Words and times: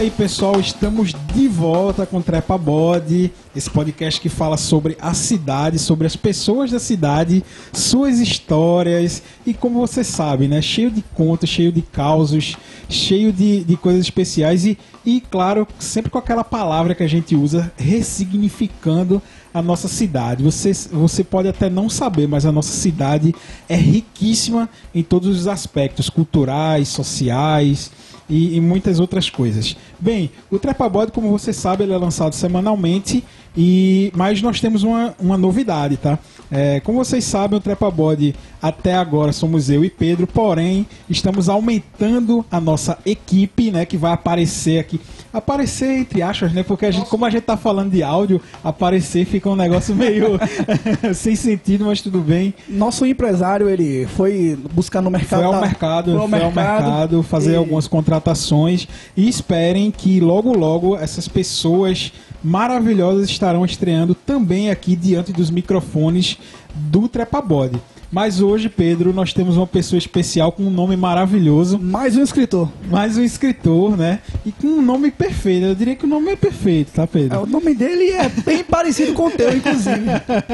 Aí, 0.00 0.10
pessoal, 0.10 0.58
estamos 0.58 1.12
de 1.34 1.46
volta 1.46 2.06
com 2.06 2.22
Trepa 2.22 2.56
Body, 2.56 3.30
esse 3.54 3.68
podcast 3.68 4.18
que 4.18 4.30
fala 4.30 4.56
sobre 4.56 4.96
a 4.98 5.12
cidade, 5.12 5.78
sobre 5.78 6.06
as 6.06 6.16
pessoas 6.16 6.70
da 6.70 6.78
cidade, 6.78 7.44
suas 7.70 8.18
histórias 8.18 9.22
e 9.44 9.52
como 9.52 9.78
você 9.78 10.02
sabe, 10.02 10.48
né, 10.48 10.62
cheio 10.62 10.90
de 10.90 11.02
contos, 11.14 11.50
cheio 11.50 11.70
de 11.70 11.82
causos, 11.82 12.56
cheio 12.88 13.30
de, 13.30 13.62
de 13.62 13.76
coisas 13.76 14.00
especiais 14.00 14.64
e, 14.64 14.78
e, 15.04 15.20
claro, 15.20 15.68
sempre 15.78 16.10
com 16.10 16.16
aquela 16.16 16.44
palavra 16.44 16.94
que 16.94 17.02
a 17.02 17.08
gente 17.08 17.36
usa, 17.36 17.70
ressignificando 17.76 19.20
a 19.52 19.60
nossa 19.60 19.86
cidade. 19.86 20.42
Você, 20.42 20.72
você 20.90 21.22
pode 21.22 21.48
até 21.48 21.68
não 21.68 21.90
saber, 21.90 22.26
mas 22.26 22.46
a 22.46 22.52
nossa 22.52 22.72
cidade 22.72 23.34
é 23.68 23.76
riquíssima 23.76 24.66
em 24.94 25.02
todos 25.02 25.40
os 25.40 25.46
aspectos 25.46 26.08
culturais, 26.08 26.88
sociais 26.88 27.90
e, 28.30 28.56
e 28.56 28.60
muitas 28.60 29.00
outras 29.00 29.28
coisas. 29.28 29.76
Bem, 29.98 30.30
o 30.50 30.58
Trepabode, 30.58 31.12
como 31.12 31.28
você 31.28 31.52
sabe, 31.52 31.82
ele 31.82 31.92
é 31.92 31.98
lançado 31.98 32.34
semanalmente, 32.34 33.24
e 33.56 34.12
mas 34.14 34.40
nós 34.42 34.60
temos 34.60 34.82
uma, 34.82 35.14
uma 35.18 35.36
novidade, 35.36 35.96
tá? 35.96 36.18
É, 36.50 36.80
como 36.80 36.98
vocês 37.04 37.24
sabem, 37.24 37.56
o 37.58 37.60
Trepabode 37.60 38.34
até 38.60 38.94
agora 38.94 39.32
somos 39.32 39.70
eu 39.70 39.84
e 39.84 39.90
Pedro, 39.90 40.26
porém 40.26 40.86
estamos 41.08 41.48
aumentando 41.48 42.44
a 42.50 42.60
nossa 42.60 42.98
equipe, 43.06 43.70
né, 43.70 43.86
que 43.86 43.96
vai 43.96 44.12
aparecer 44.12 44.78
aqui. 44.80 45.00
Aparecer 45.32 45.96
entre 45.98 46.22
aspas, 46.22 46.52
né? 46.52 46.64
Porque 46.64 46.84
a 46.86 46.90
gente, 46.90 47.08
como 47.08 47.24
a 47.24 47.30
gente 47.30 47.42
tá 47.44 47.56
falando 47.56 47.92
de 47.92 48.02
áudio, 48.02 48.40
aparecer 48.64 49.24
fica 49.24 49.48
um 49.48 49.54
negócio 49.54 49.94
meio 49.94 50.38
sem 51.14 51.36
sentido, 51.36 51.84
mas 51.84 52.00
tudo 52.02 52.18
bem. 52.18 52.52
Nosso 52.68 53.06
empresário, 53.06 53.68
ele 53.68 54.06
foi 54.08 54.58
buscar 54.74 55.00
no 55.00 55.08
mercado. 55.10 55.38
Foi 55.38 55.44
ao 55.46 55.52
da- 55.52 55.60
mercado, 55.60 56.10
foi 56.12 56.20
ao 56.20 56.28
foi 56.28 56.40
ao 56.42 56.50
mercado 56.52 56.84
mercado 56.84 57.22
fazer 57.22 57.52
e- 57.52 57.56
algumas 57.56 57.86
contratações 57.86 58.88
e 59.16 59.28
esperem 59.28 59.90
que 59.92 60.18
logo 60.18 60.52
logo 60.52 60.96
essas 60.96 61.28
pessoas 61.28 62.12
maravilhosas 62.42 63.28
estarão 63.28 63.64
estreando 63.64 64.14
também 64.14 64.70
aqui 64.70 64.96
diante 64.96 65.32
dos 65.32 65.50
microfones 65.50 66.38
do 66.74 67.08
Trepabode. 67.08 67.80
Mas 68.12 68.40
hoje, 68.40 68.68
Pedro, 68.68 69.12
nós 69.12 69.32
temos 69.32 69.56
uma 69.56 69.68
pessoa 69.68 69.96
especial 69.96 70.50
com 70.50 70.64
um 70.64 70.70
nome 70.70 70.96
maravilhoso, 70.96 71.78
Mais 71.78 72.16
um 72.16 72.22
escritor. 72.22 72.68
mais 72.90 73.16
um 73.16 73.22
escritor, 73.22 73.96
né? 73.96 74.18
E 74.44 74.50
com 74.50 74.66
um 74.66 74.82
nome 74.82 75.12
perfeito. 75.12 75.66
Eu 75.66 75.74
diria 75.76 75.94
que 75.94 76.04
o 76.04 76.08
nome 76.08 76.32
é 76.32 76.34
perfeito, 76.36 76.90
tá, 76.92 77.04
É, 77.04 77.06
Pedro? 77.06 77.42
o 77.42 77.46
nome 77.46 77.72
dele 77.72 78.10
é 78.10 78.28
bem 78.28 78.64
parecido 78.64 79.12
com 79.12 79.26
o 79.26 79.30
teu, 79.30 79.56
inclusive. 79.56 80.00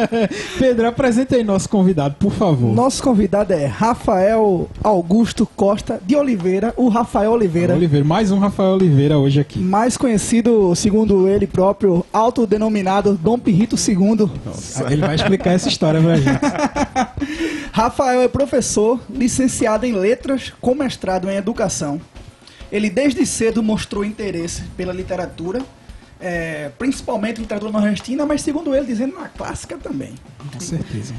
Pedro, 0.59 0.87
apresenta 0.87 1.35
aí 1.37 1.43
nosso 1.43 1.67
convidado, 1.71 2.17
por 2.19 2.31
favor. 2.33 2.75
Nosso 2.75 3.03
convidado 3.03 3.55
é 3.55 3.65
Rafael 3.65 4.69
Augusto 4.85 5.49
Costa 5.57 5.99
de 6.07 6.15
Oliveira, 6.15 6.75
o 6.77 6.89
Rafael 6.89 7.31
Oliveira. 7.33 7.75
Oliveira, 7.75 8.05
mais 8.05 8.31
um 8.31 8.39
Rafael 8.39 8.75
Oliveira 8.75 9.17
hoje 9.19 9.41
aqui. 9.41 9.59
Mais 9.59 9.97
conhecido, 9.97 10.75
segundo 10.75 11.27
ele 11.27 11.47
próprio, 11.47 12.05
autodenominado 12.13 13.15
Dom 13.15 13.39
Pirrito 13.39 13.77
II. 13.77 14.29
Ele 14.91 15.01
vai 15.01 15.15
explicar 15.15 15.53
essa 15.53 15.69
história 15.71 16.03
pra 16.03 16.17
gente. 16.17 16.41
Rafael 17.73 18.23
é 18.23 18.29
professor, 18.29 19.01
licenciado 19.11 19.85
em 19.87 19.93
letras, 19.93 20.53
com 20.61 20.75
mestrado 20.75 21.29
em 21.31 21.37
educação. 21.37 22.01
Ele 22.71 22.91
desde 22.91 23.25
cedo 23.25 23.63
mostrou 23.63 24.05
interesse 24.05 24.63
pela 24.77 24.93
literatura, 24.93 25.63
é, 26.21 26.71
principalmente 26.79 27.41
literatura 27.41 27.71
nordestina, 27.73 28.27
mas 28.27 28.43
segundo 28.43 28.75
ele, 28.75 28.87
dizendo 28.87 29.15
na 29.19 29.29
clássica 29.29 29.77
também. 29.77 30.15
Com 30.53 30.61
certeza. 30.61 31.15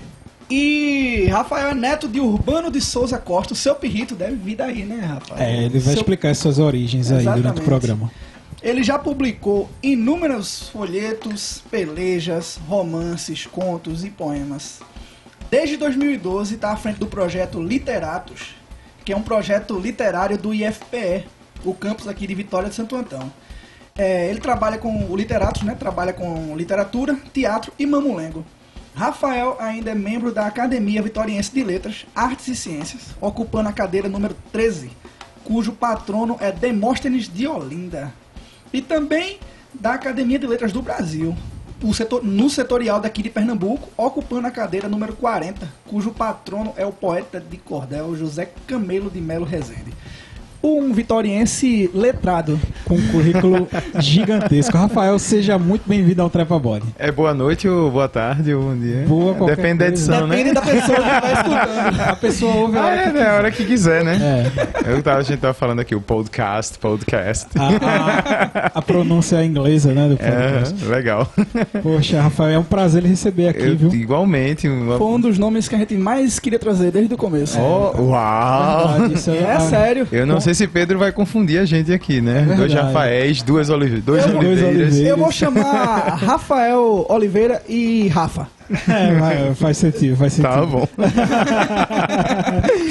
E 0.49 1.27
Rafael 1.29 1.69
é 1.69 1.75
neto 1.75 2.07
de 2.07 2.19
Urbano 2.21 2.71
de 2.71 2.79
Souza 2.79 3.17
Costa. 3.17 3.53
O 3.53 3.55
seu 3.55 3.75
pirrito 3.75 4.15
deve 4.15 4.35
vir 4.35 4.55
daí, 4.55 4.83
né, 4.83 4.95
Rafael? 5.05 5.41
É, 5.41 5.63
ele 5.65 5.79
vai 5.79 5.93
Seu- 5.93 6.01
explicar 6.01 6.33
suas 6.35 6.57
origens 6.57 7.11
aí 7.11 7.19
durante 7.23 7.39
Exatamente. 7.39 7.61
o 7.61 7.65
programa. 7.65 8.11
Ele 8.63 8.81
já 8.81 8.97
publicou 8.97 9.69
inúmeros 9.83 10.69
folhetos, 10.69 11.61
pelejas, 11.69 12.57
romances, 12.67 13.45
contos 13.45 14.03
e 14.03 14.09
poemas. 14.09 14.79
Desde 15.49 15.77
2012 15.77 16.55
está 16.55 16.73
à 16.73 16.75
frente 16.75 16.99
do 16.99 17.07
projeto 17.07 17.61
Literatos, 17.61 18.53
que 19.05 19.13
é 19.13 19.15
um 19.15 19.21
projeto 19.21 19.79
literário 19.79 20.37
do 20.37 20.53
IFPE, 20.53 21.25
o 21.63 21.73
campus 21.73 22.05
aqui 22.05 22.27
de 22.27 22.35
Vitória 22.35 22.67
de 22.67 22.75
Santo 22.75 22.97
Antão. 22.97 23.31
É, 23.97 24.29
ele 24.29 24.41
trabalha 24.41 24.77
com 24.77 25.09
o 25.09 25.15
Literatos, 25.15 25.63
né? 25.63 25.73
Trabalha 25.73 26.11
com 26.11 26.53
literatura, 26.55 27.17
teatro 27.33 27.71
e 27.79 27.85
mamulengo. 27.85 28.45
Rafael 28.93 29.55
ainda 29.57 29.91
é 29.91 29.95
membro 29.95 30.33
da 30.33 30.45
Academia 30.45 31.01
Vitoriense 31.01 31.53
de 31.53 31.63
Letras, 31.63 32.05
Artes 32.13 32.49
e 32.49 32.55
Ciências, 32.55 33.15
ocupando 33.21 33.69
a 33.69 33.73
cadeira 33.73 34.09
número 34.09 34.35
13, 34.51 34.91
cujo 35.45 35.71
patrono 35.71 36.35
é 36.41 36.51
Demóstenes 36.51 37.31
de 37.33 37.47
Olinda. 37.47 38.13
E 38.73 38.81
também 38.81 39.39
da 39.73 39.93
Academia 39.93 40.37
de 40.37 40.45
Letras 40.45 40.73
do 40.73 40.81
Brasil, 40.81 41.33
o 41.83 41.93
setor- 41.93 42.23
no 42.23 42.49
setorial 42.49 42.99
daqui 42.99 43.21
de 43.21 43.29
Pernambuco, 43.29 43.89
ocupando 43.95 44.47
a 44.47 44.51
cadeira 44.51 44.87
número 44.89 45.13
40, 45.13 45.71
cujo 45.87 46.11
patrono 46.11 46.73
é 46.75 46.85
o 46.85 46.91
poeta 46.91 47.39
de 47.39 47.57
cordel 47.57 48.15
José 48.15 48.51
Camelo 48.65 49.09
de 49.09 49.21
Melo 49.21 49.45
Rezende. 49.45 49.93
Um 50.61 50.91
vitoriense 50.91 51.89
letrado. 51.93 52.59
Com 52.85 52.95
um 52.95 53.07
currículo 53.09 53.67
gigantesco. 53.99 54.75
Rafael, 54.77 55.17
seja 55.19 55.57
muito 55.57 55.83
bem-vindo 55.87 56.21
ao 56.21 56.29
Trepa 56.29 56.57
Body. 56.57 56.85
É 56.97 57.11
boa 57.11 57.33
noite 57.33 57.67
ou 57.69 57.91
boa 57.91 58.07
tarde 58.09 58.53
ou 58.53 58.63
bom 58.63 58.75
dia? 58.75 59.05
Boa, 59.07 59.33
qualquer 59.35 59.55
Depende 59.55 59.79
da 59.79 59.87
edição, 59.87 60.27
Depende 60.27 60.49
né? 60.49 60.53
da 60.53 60.61
pessoa 60.61 60.97
que 60.97 61.21
vai 61.21 61.33
escutando. 61.33 62.01
A 62.09 62.15
pessoa 62.15 62.55
ouve 62.55 62.77
a 62.77 62.81
Ah, 62.81 62.85
hora 62.87 62.95
é, 63.01 63.03
que 63.03 63.11
né? 63.13 63.27
A 63.29 63.33
hora 63.35 63.51
que 63.51 63.65
quiser, 63.65 64.03
né? 64.03 64.17
É. 64.85 64.91
Eu 64.91 65.03
tava, 65.03 65.19
a 65.19 65.23
gente 65.23 65.39
tava 65.39 65.53
falando 65.53 65.79
aqui 65.79 65.93
o 65.95 66.01
podcast, 66.01 66.77
podcast. 66.79 67.47
A, 67.57 67.67
a- 67.67 68.71
a 68.75 68.81
pronúncia 68.81 69.43
inglesa, 69.45 69.93
né, 69.93 70.09
do 70.09 70.17
podcast. 70.17 70.85
É, 70.85 70.87
legal. 70.89 71.31
Poxa, 71.83 72.21
Rafael, 72.21 72.51
é 72.55 72.59
um 72.59 72.63
prazer 72.63 73.03
lhe 73.03 73.09
receber 73.09 73.49
aqui, 73.49 73.63
Eu, 73.63 73.77
viu? 73.77 73.93
igualmente. 73.93 74.67
Uma... 74.67 74.97
Foi 74.97 75.07
um 75.07 75.19
dos 75.19 75.37
nomes 75.37 75.67
que 75.67 75.75
a 75.75 75.77
gente 75.77 75.95
mais 75.95 76.39
queria 76.39 76.59
trazer 76.59 76.91
desde 76.91 77.13
o 77.13 77.17
começo. 77.17 77.59
Oh, 77.59 78.01
uau! 78.09 78.87
Verdade, 78.89 79.13
isso 79.13 79.31
É, 79.31 79.53
a- 79.53 79.59
sério. 79.59 80.07
Eu 80.11 80.25
não 80.25 80.39
sei 80.47 80.53
se 80.53 80.67
Pedro 80.67 80.97
vai 80.99 81.11
confundir 81.11 81.59
a 81.59 81.65
gente 81.65 81.91
aqui, 81.93 82.21
né? 82.21 82.39
verdade. 82.39 82.57
Dois 82.57 82.73
Rafaéis, 82.73 83.41
duas 83.41 83.69
Olive... 83.69 84.01
dois 84.01 84.23
Eu- 84.25 84.31
dois 84.33 84.45
Oliveiras. 84.45 84.75
Oliveiras. 84.75 84.99
Eu 85.09 85.17
vou 85.17 85.31
chamar 85.31 86.15
Rafael 86.15 87.05
Oliveira 87.09 87.61
e 87.67 88.07
Rafa. 88.07 88.47
É, 88.69 89.13
vai, 89.15 89.55
faz 89.55 89.77
sentido, 89.77 90.17
faz 90.17 90.33
sentido. 90.33 90.51
Tá 90.51 90.65
bom. 90.65 90.85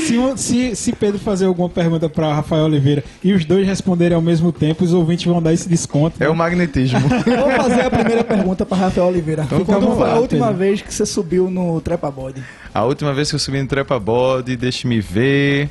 Se, 0.07 0.17
se, 0.37 0.77
se 0.77 0.93
Pedro 0.93 1.19
fazer 1.19 1.45
alguma 1.47 1.69
pergunta 1.69 2.09
para 2.09 2.33
Rafael 2.33 2.65
Oliveira 2.65 3.05
e 3.23 3.33
os 3.35 3.45
dois 3.45 3.67
responderem 3.67 4.15
ao 4.15 4.23
mesmo 4.23 4.51
tempo, 4.53 4.85
os 4.85 4.95
ouvintes 4.95 5.27
vão 5.27 5.43
dar 5.43 5.53
esse 5.53 5.69
desconto. 5.69 6.23
É 6.23 6.29
o 6.29 6.35
magnetismo. 6.37 7.01
Vou 7.09 7.51
fazer 7.51 7.83
a 7.83 7.91
primeira 7.91 8.25
pergunta 8.25 8.65
para 8.65 8.79
Rafael 8.79 9.07
Oliveira. 9.09 9.43
Então 9.45 9.65
Quando 9.65 9.81
vamos 9.83 9.97
foi 9.99 10.07
lá, 10.09 10.15
a 10.15 10.19
última 10.19 10.47
Pedro. 10.47 10.59
vez 10.61 10.81
que 10.83 10.95
você 10.95 11.05
subiu 11.05 11.51
no 11.51 11.81
Trepa 11.81 12.11
Body? 12.11 12.43
A 12.73 12.85
última 12.85 13.13
vez 13.13 13.29
que 13.29 13.35
eu 13.35 13.39
subi 13.39 13.61
no 13.61 13.69
Trepa 13.69 13.99
Bode, 13.99 14.57
deixe-me 14.57 15.01
ver, 15.01 15.69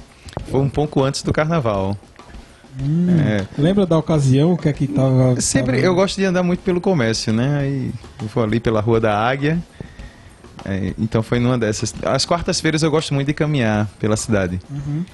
foi 0.50 0.59
um 0.59 0.69
pouco 0.69 1.03
antes 1.03 1.22
do 1.23 1.31
carnaval. 1.34 1.97
Hum, 2.81 3.07
É. 3.19 3.46
Lembra 3.57 3.85
da 3.85 3.97
ocasião 3.97 4.56
que 4.57 4.68
é 4.68 4.73
que 4.73 4.85
tava. 4.88 5.40
Sempre, 5.40 5.75
tava- 5.78 5.85
eu 5.88 5.96
gosto 5.96 6.18
de 6.18 6.25
andar 6.25 6.44
muito 6.44 6.59
pelo 6.59 6.81
comércio, 6.81 7.31
né? 7.31 7.57
Aí 7.59 7.91
eu 8.22 8.28
vou 8.28 8.44
ali 8.44 8.59
pela 8.59 8.81
Rua 8.81 9.00
da 9.00 9.18
Águia. 9.18 9.57
É, 10.66 10.94
então 10.97 11.22
foi 11.24 11.40
numa 11.40 11.57
dessas. 11.57 11.94
Às 12.03 12.25
quartas-feiras 12.25 12.84
eu 12.84 12.91
gosto 12.91 13.13
muito 13.13 13.28
de 13.28 13.34
caminhar 13.34 13.88
pela 14.00 14.18
cidade. 14.18 14.59
Uhum. 14.69 15.06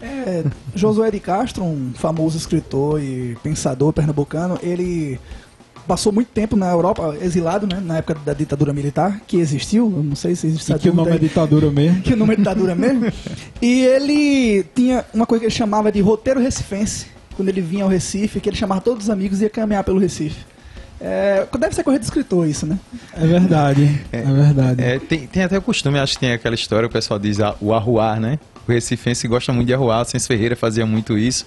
É, 0.00 0.44
Josué 0.74 1.10
de 1.10 1.20
Castro, 1.20 1.62
um 1.64 1.92
famoso 1.94 2.36
escritor 2.36 3.00
e 3.00 3.36
pensador 3.42 3.92
pernambucano, 3.92 4.58
ele 4.62 5.20
passou 5.86 6.12
muito 6.12 6.28
tempo 6.28 6.56
na 6.56 6.70
Europa, 6.70 7.16
exilado, 7.20 7.66
né, 7.66 7.80
na 7.84 7.98
época 7.98 8.18
da 8.24 8.32
ditadura 8.32 8.72
militar, 8.72 9.20
que 9.26 9.36
existiu, 9.38 9.92
eu 9.96 10.02
não 10.02 10.16
sei 10.16 10.34
se 10.34 10.46
existe 10.46 10.72
E 10.72 10.78
que 10.78 10.88
o 10.90 10.94
nome 10.94 11.10
é 11.12 11.18
ditadura 11.18 11.70
mesmo. 11.70 12.02
que 12.02 12.12
o 12.14 12.16
nome 12.16 12.34
é 12.34 12.36
ditadura 12.36 12.74
mesmo. 12.74 13.12
E 13.60 13.82
ele 13.82 14.64
tinha 14.74 15.04
uma 15.12 15.26
coisa 15.26 15.40
que 15.40 15.46
ele 15.46 15.54
chamava 15.54 15.90
de 15.92 16.00
roteiro 16.00 16.40
recifense, 16.40 17.06
quando 17.36 17.48
ele 17.48 17.60
vinha 17.60 17.84
ao 17.84 17.90
Recife, 17.90 18.40
que 18.40 18.48
ele 18.48 18.56
chamava 18.56 18.80
todos 18.80 19.04
os 19.04 19.10
amigos 19.10 19.40
e 19.40 19.44
ia 19.44 19.50
caminhar 19.50 19.82
pelo 19.84 19.98
Recife. 19.98 20.44
É, 21.00 21.46
deve 21.58 21.74
ser 21.74 21.82
coisa 21.82 21.98
de 21.98 22.04
escritor 22.04 22.46
isso, 22.46 22.64
né? 22.64 22.78
É 23.12 23.26
verdade. 23.26 24.00
É, 24.12 24.22
verdade. 24.22 24.82
É, 24.82 24.98
tem, 25.00 25.26
tem 25.26 25.42
até 25.42 25.58
o 25.58 25.62
costume, 25.62 25.98
acho 25.98 26.14
que 26.14 26.20
tem 26.20 26.32
aquela 26.32 26.54
história, 26.54 26.86
o 26.86 26.90
pessoal 26.90 27.18
diz 27.18 27.40
a- 27.40 27.56
o 27.60 27.72
arruar, 27.74 28.20
né? 28.20 28.38
O 28.68 28.70
recifense 28.70 29.26
gosta 29.26 29.52
muito 29.52 29.66
de 29.66 29.74
arruar, 29.74 30.02
o 30.02 30.04
Cens 30.04 30.26
Ferreira 30.26 30.54
fazia 30.54 30.86
muito 30.86 31.18
isso. 31.18 31.44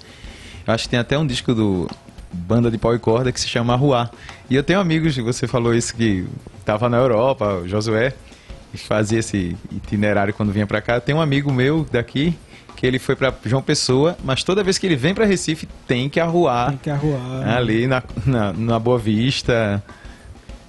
Eu 0.68 0.74
acho 0.74 0.84
que 0.84 0.90
tem 0.90 1.00
até 1.00 1.18
um 1.18 1.26
disco 1.26 1.54
do 1.54 1.88
banda 2.36 2.70
de 2.70 2.78
pau 2.78 2.94
e 2.94 3.00
corda 3.00 3.32
que 3.32 3.40
se 3.40 3.48
chama 3.48 3.74
Arruar. 3.74 4.12
E 4.50 4.56
eu 4.56 4.64
tenho 4.64 4.80
amigos, 4.80 5.16
você 5.18 5.48
falou 5.48 5.74
isso, 5.74 5.96
que 5.96 6.26
tava 6.64 6.90
na 6.90 6.98
Europa, 6.98 7.56
o 7.64 7.68
Josué, 7.68 8.14
e 8.74 8.78
fazia 8.78 9.20
esse 9.20 9.56
itinerário 9.72 10.34
quando 10.34 10.52
vinha 10.52 10.68
pra 10.68 10.82
cá. 10.82 11.00
Tem 11.00 11.16
um 11.16 11.22
amigo 11.22 11.52
meu 11.52 11.86
daqui 11.92 12.38
que 12.76 12.86
ele 12.86 13.00
foi 13.00 13.16
pra 13.16 13.34
João 13.46 13.62
Pessoa, 13.62 14.18
mas 14.24 14.44
toda 14.44 14.62
vez 14.64 14.78
que 14.78 14.86
ele 14.86 14.98
vem 14.98 15.14
pra 15.14 15.26
Recife 15.26 15.66
tem 15.88 16.10
que 16.10 16.20
arruar 16.20 16.70
Tem 16.72 16.78
que 16.80 16.90
arruar. 16.90 17.48
ali 17.58 17.88
na, 17.88 18.04
na, 18.26 18.52
na 18.52 18.78
Boa 18.80 19.00
Vista. 19.00 19.82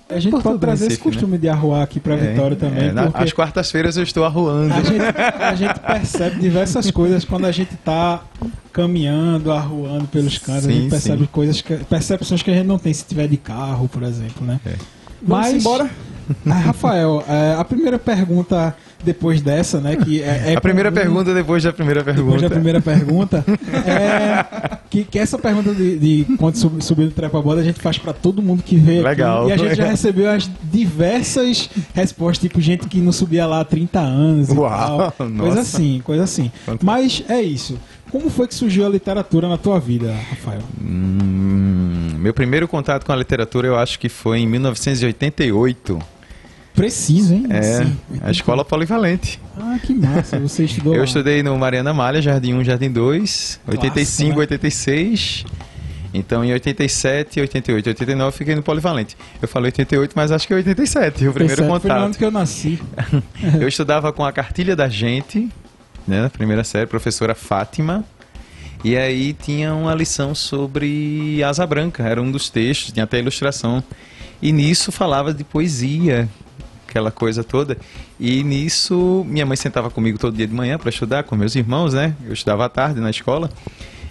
A 0.08 0.20
gente 0.20 0.40
pode 0.40 0.58
trazer 0.60 0.86
esse 0.86 0.94
Recife, 0.98 1.08
né? 1.08 1.12
costume 1.14 1.38
de 1.38 1.48
arruar 1.48 1.82
aqui 1.82 1.98
pra 1.98 2.14
Vitória 2.14 2.56
também. 2.56 2.88
É, 2.88 2.92
na- 2.92 3.10
Às 3.12 3.32
quartas-feiras 3.32 3.96
eu 3.96 4.04
estou 4.04 4.24
arruando. 4.24 4.72
a, 4.72 4.80
gente, 4.80 5.02
a 5.40 5.54
gente 5.56 5.80
percebe 5.80 6.38
diversas 6.40 6.90
coisas 6.92 7.24
quando 7.24 7.44
a 7.44 7.50
gente 7.50 7.74
tá 7.76 8.22
caminhando, 8.72 9.50
arruando 9.50 10.06
pelos 10.06 10.38
cantos. 10.38 10.66
a 10.66 10.68
Sim, 10.68 10.80
gente 10.82 10.90
percebe 10.90 11.22
sim. 11.22 11.28
coisas 11.32 11.60
que, 11.60 11.76
percepções 11.84 12.42
que 12.42 12.50
a 12.50 12.54
gente 12.54 12.66
não 12.66 12.78
tem 12.78 12.92
se 12.92 13.04
tiver 13.04 13.26
de 13.26 13.36
carro, 13.36 13.88
por 13.88 14.02
exemplo, 14.04 14.46
né? 14.46 14.60
É. 14.64 14.74
Vamos 15.22 15.48
embora? 15.52 15.90
Rafael, 16.46 17.24
é, 17.28 17.54
a 17.58 17.64
primeira 17.64 17.98
pergunta 17.98 18.76
depois 19.06 19.40
dessa, 19.40 19.80
né? 19.80 19.96
Que 19.96 20.20
é, 20.22 20.52
é 20.52 20.56
a 20.56 20.60
primeira 20.60 20.90
comum- 20.90 21.02
pergunta 21.02 21.32
depois 21.32 21.62
da 21.62 21.72
primeira 21.72 22.02
Depois 22.02 22.16
pergunta. 22.26 22.42
da 22.42 22.50
primeira 22.50 22.80
pergunta, 22.82 23.44
é 23.86 24.76
que, 24.90 25.04
que 25.04 25.18
essa 25.18 25.38
pergunta 25.38 25.72
de, 25.74 25.98
de 25.98 26.36
quando 26.36 26.56
sub, 26.56 26.84
subir 26.84 27.04
no 27.06 27.10
trepa-boda 27.12 27.60
a 27.60 27.64
gente 27.64 27.80
faz 27.80 27.96
pra 27.96 28.12
todo 28.12 28.42
mundo 28.42 28.62
que 28.62 28.76
vê 28.76 28.96
aqui. 28.98 29.02
Legal. 29.08 29.48
E 29.48 29.52
a 29.52 29.56
gente 29.56 29.74
já 29.74 29.86
recebeu 29.86 30.30
as 30.30 30.50
diversas 30.70 31.70
respostas, 31.94 32.38
tipo 32.38 32.60
gente 32.60 32.86
que 32.86 32.98
não 32.98 33.12
subia 33.12 33.46
lá 33.46 33.60
há 33.60 33.64
30 33.64 33.98
anos 34.00 34.48
e 34.50 34.52
Uau, 34.54 34.68
tal. 34.70 34.98
nossa. 35.28 35.42
Coisa 35.42 35.60
assim, 35.60 36.00
coisa 36.04 36.24
assim. 36.24 36.50
Quanto- 36.64 36.84
Mas 36.84 37.22
é 37.28 37.40
isso. 37.40 37.78
Como 38.10 38.30
foi 38.30 38.46
que 38.46 38.54
surgiu 38.54 38.86
a 38.86 38.88
literatura 38.88 39.48
na 39.48 39.56
tua 39.58 39.80
vida, 39.80 40.14
Rafael? 40.30 40.60
Hum, 40.80 42.10
meu 42.18 42.32
primeiro 42.32 42.68
contato 42.68 43.04
com 43.04 43.12
a 43.12 43.16
literatura 43.16 43.66
eu 43.66 43.76
acho 43.76 43.98
que 43.98 44.08
foi 44.08 44.38
em 44.38 44.46
1988. 44.46 45.98
Preciso, 46.76 47.34
hein? 47.34 47.46
É, 47.50 47.62
Sim. 47.62 47.96
a 48.22 48.30
escola 48.30 48.64
polivalente. 48.64 49.40
Ah, 49.58 49.78
que 49.82 49.94
massa. 49.94 50.38
Você 50.38 50.64
estudou 50.66 50.92
Eu 50.94 51.00
lá. 51.00 51.04
estudei 51.04 51.42
no 51.42 51.56
Mariana 51.58 51.92
Malha, 51.92 52.20
Jardim 52.22 52.52
1, 52.54 52.64
Jardim 52.64 52.90
2, 52.90 53.60
85, 53.66 54.30
né? 54.34 54.38
86. 54.40 55.44
Então 56.14 56.44
em 56.44 56.52
87, 56.52 57.40
88, 57.40 57.88
89 57.88 58.28
eu 58.28 58.32
fiquei 58.32 58.54
no 58.54 58.62
polivalente. 58.62 59.16
Eu 59.42 59.48
falei 59.48 59.68
88, 59.68 60.12
mas 60.14 60.30
acho 60.30 60.46
que 60.46 60.52
é 60.52 60.56
87, 60.56 61.26
o 61.28 61.32
primeiro 61.32 61.62
87 61.62 61.66
Foi 61.66 61.66
no 61.66 61.74
ano 61.74 61.80
contato. 62.04 62.18
que 62.18 62.24
eu 62.24 62.30
nasci. 62.30 62.80
Eu 63.60 63.68
estudava 63.68 64.12
com 64.12 64.24
a 64.24 64.32
cartilha 64.32 64.74
da 64.76 64.88
gente, 64.88 65.48
né, 66.06 66.22
na 66.22 66.30
primeira 66.30 66.62
série, 66.64 66.86
professora 66.86 67.34
Fátima. 67.34 68.04
E 68.84 68.96
aí 68.96 69.32
tinha 69.34 69.74
uma 69.74 69.94
lição 69.94 70.34
sobre 70.34 71.42
Asa 71.42 71.66
Branca, 71.66 72.04
era 72.04 72.22
um 72.22 72.30
dos 72.30 72.48
textos, 72.48 72.92
tinha 72.92 73.04
até 73.04 73.18
ilustração. 73.18 73.82
E 74.40 74.52
nisso 74.52 74.92
falava 74.92 75.34
de 75.34 75.42
poesia, 75.44 76.28
aquela 76.96 77.10
coisa 77.10 77.44
toda. 77.44 77.76
E 78.18 78.42
nisso 78.42 79.24
minha 79.28 79.44
mãe 79.44 79.56
sentava 79.56 79.90
comigo 79.90 80.18
todo 80.18 80.34
dia 80.34 80.46
de 80.46 80.54
manhã 80.54 80.78
para 80.78 80.88
estudar 80.88 81.24
com 81.24 81.36
meus 81.36 81.54
irmãos, 81.54 81.92
né? 81.92 82.14
Eu 82.24 82.32
estudava 82.32 82.64
à 82.64 82.68
tarde 82.68 83.00
na 83.00 83.10
escola. 83.10 83.50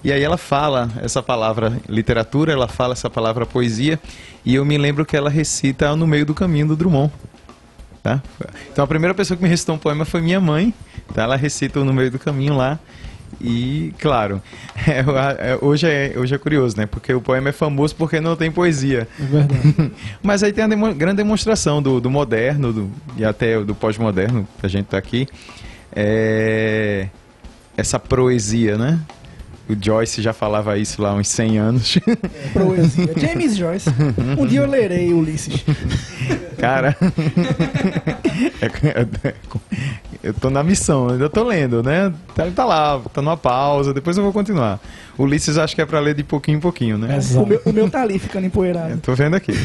E 0.04 0.12
aí 0.12 0.22
ela 0.22 0.38
fala 0.38 0.92
essa 1.02 1.24
palavra 1.24 1.80
literatura, 1.90 2.54
ela 2.54 2.68
fala 2.68 2.94
essa 2.94 3.10
palavra 3.10 3.44
poesia, 3.44 4.00
e 4.46 4.54
eu 4.54 4.64
me 4.64 4.78
lembro 4.78 5.04
que 5.04 5.18
ela 5.18 5.32
recita 5.32 5.96
no 5.96 6.06
meio 6.06 6.28
do 6.28 6.36
caminho 6.36 6.68
do 6.68 6.76
Drummond. 6.76 7.12
Tá? 8.04 8.22
Então 8.72 8.86
a 8.86 8.88
primeira 8.88 9.16
pessoa 9.16 9.36
que 9.36 9.42
me 9.42 9.50
recitou 9.50 9.74
um 9.74 9.80
poema 9.80 10.06
foi 10.06 10.22
minha 10.22 10.40
mãe. 10.40 10.72
Tá? 11.12 11.24
Ela 11.24 11.36
recita 11.36 11.84
no 11.84 11.92
meio 11.92 12.12
do 12.12 12.20
caminho 12.20 12.56
lá. 12.56 12.78
E, 13.42 13.94
claro, 14.00 14.42
é, 14.88 15.52
é, 15.52 15.58
hoje, 15.62 15.86
é, 15.88 16.14
hoje 16.18 16.34
é 16.34 16.38
curioso, 16.38 16.78
né? 16.78 16.86
Porque 16.86 17.14
o 17.14 17.20
poema 17.22 17.50
é 17.50 17.52
famoso 17.52 17.96
porque 17.96 18.20
não 18.22 18.36
tem 18.36 18.52
poesia. 18.52 19.08
É 19.20 19.24
verdade. 19.24 19.92
Mas 20.24 20.42
aí 20.44 20.54
tem 20.54 20.64
a 20.64 20.68
demo- 20.68 20.94
grande 20.94 21.18
demonstração 21.18 21.82
do, 21.82 22.00
do 22.00 22.10
moderno 22.10 22.72
do, 22.72 22.92
e 23.18 23.26
até 23.26 23.60
do 23.62 23.76
pós-moderno, 23.76 24.48
que 24.60 24.66
a 24.66 24.70
gente 24.70 24.86
tá 24.86 24.98
aqui. 24.98 25.28
É, 25.94 27.08
essa 27.78 28.00
proesia, 28.00 28.78
né? 28.78 29.00
O 29.68 29.76
Joyce 29.84 30.22
já 30.22 30.32
falava 30.32 30.78
isso 30.78 31.02
lá 31.02 31.10
há 31.10 31.14
uns 31.16 31.28
100 31.28 31.58
anos. 31.58 31.98
Proesia. 32.54 33.10
James 33.18 33.58
Joyce. 33.58 33.90
Um 34.38 34.46
dia 34.46 34.60
eu 34.60 34.70
lerei 34.70 35.12
Ulisses. 35.12 35.66
Cara, 36.60 36.96
é- 38.62 39.02
é- 39.30 39.34
eu 40.24 40.34
tô 40.34 40.50
na 40.50 40.64
missão, 40.64 41.10
ainda 41.10 41.30
tô 41.30 41.44
lendo, 41.44 41.82
né? 41.84 42.14
Tá, 42.36 42.46
tá 42.56 42.66
lá, 42.66 43.02
tá 43.14 43.22
numa 43.22 43.38
pausa, 43.38 43.94
depois 43.94 44.18
eu 44.18 44.24
vou 44.24 44.34
continuar. 44.34 44.80
Ulisses 45.18 45.58
acho 45.58 45.74
que 45.76 45.82
é 45.82 45.86
pra 45.86 46.00
ler 46.00 46.14
de 46.16 46.24
pouquinho 46.24 46.58
em 46.58 46.62
pouquinho, 46.62 46.98
né? 46.98 47.16
Exato. 47.18 47.44
O 47.46 47.48
meu, 47.48 47.62
o 47.66 47.72
meu 47.74 47.90
tá 47.90 48.02
ali 48.02 48.20
ficando 48.20 48.44
Eu 48.44 48.48
empoeirado. 48.48 48.98
tô 49.02 49.14
vendo 49.16 49.36
aqui. 49.36 49.52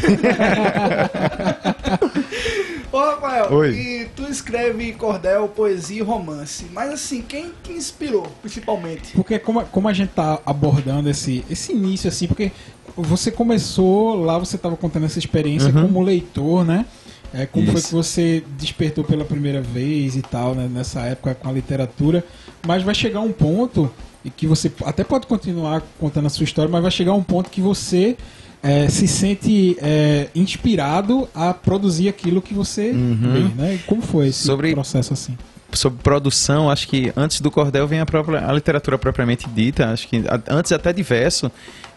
Ô, 2.92 2.98
Rafael, 2.98 3.52
Oi. 3.52 3.70
e 3.70 4.08
tu 4.16 4.24
escreve 4.24 4.92
cordel, 4.94 5.46
poesia 5.48 5.98
e 6.00 6.02
romance. 6.02 6.66
Mas 6.72 6.90
assim, 6.92 7.22
quem 7.22 7.52
que 7.62 7.72
inspirou, 7.72 8.26
principalmente? 8.42 9.12
Porque 9.14 9.38
como, 9.38 9.62
como 9.66 9.86
a 9.88 9.92
gente 9.92 10.10
tá 10.10 10.40
abordando 10.44 11.08
esse, 11.08 11.44
esse 11.48 11.72
início, 11.72 12.08
assim, 12.08 12.26
porque 12.26 12.50
você 12.96 13.30
começou 13.30 14.16
lá, 14.24 14.36
você 14.38 14.56
estava 14.56 14.76
contando 14.76 15.06
essa 15.06 15.20
experiência 15.20 15.68
Uhum. 15.72 15.82
como 15.86 16.02
leitor, 16.02 16.64
né? 16.64 16.84
É, 17.32 17.46
como 17.46 17.66
foi 17.66 17.76
Isso. 17.76 17.88
que 17.88 17.94
você 17.94 18.44
despertou 18.58 19.04
pela 19.04 19.24
primeira 19.24 19.60
vez 19.60 20.16
e 20.16 20.22
tal, 20.22 20.54
né, 20.54 20.68
nessa 20.72 21.00
época 21.02 21.34
com 21.34 21.48
a 21.48 21.52
literatura. 21.52 22.24
Mas 22.66 22.82
vai 22.82 22.94
chegar 22.94 23.20
um 23.20 23.30
ponto, 23.32 23.90
e 24.24 24.30
que 24.30 24.46
você 24.46 24.70
até 24.84 25.04
pode 25.04 25.26
continuar 25.26 25.82
contando 25.98 26.26
a 26.26 26.28
sua 26.30 26.44
história, 26.44 26.70
mas 26.70 26.82
vai 26.82 26.90
chegar 26.90 27.12
um 27.12 27.22
ponto 27.22 27.48
que 27.48 27.60
você 27.60 28.16
é, 28.62 28.88
se 28.88 29.06
sente 29.08 29.76
é, 29.80 30.26
inspirado 30.34 31.28
a 31.34 31.54
produzir 31.54 32.08
aquilo 32.08 32.42
que 32.42 32.52
você 32.52 32.90
Uhum. 32.90 33.32
lê, 33.32 33.40
né? 33.62 33.74
E 33.76 33.78
Como 33.86 34.02
foi 34.02 34.28
esse 34.28 34.44
Sobre- 34.44 34.72
processo 34.72 35.12
assim? 35.14 35.38
Sobre 35.72 36.02
produção, 36.02 36.68
acho 36.68 36.88
que 36.88 37.12
antes 37.16 37.40
do 37.40 37.48
cordel 37.50 37.86
vem 37.86 38.00
a, 38.00 38.04
própria, 38.06 38.44
a 38.46 38.52
literatura 38.52 38.98
propriamente 38.98 39.48
dita. 39.48 39.86
Acho 39.90 40.08
que 40.08 40.20
antes 40.48 40.72
até 40.72 40.92
de 40.92 41.00
verso 41.02 41.48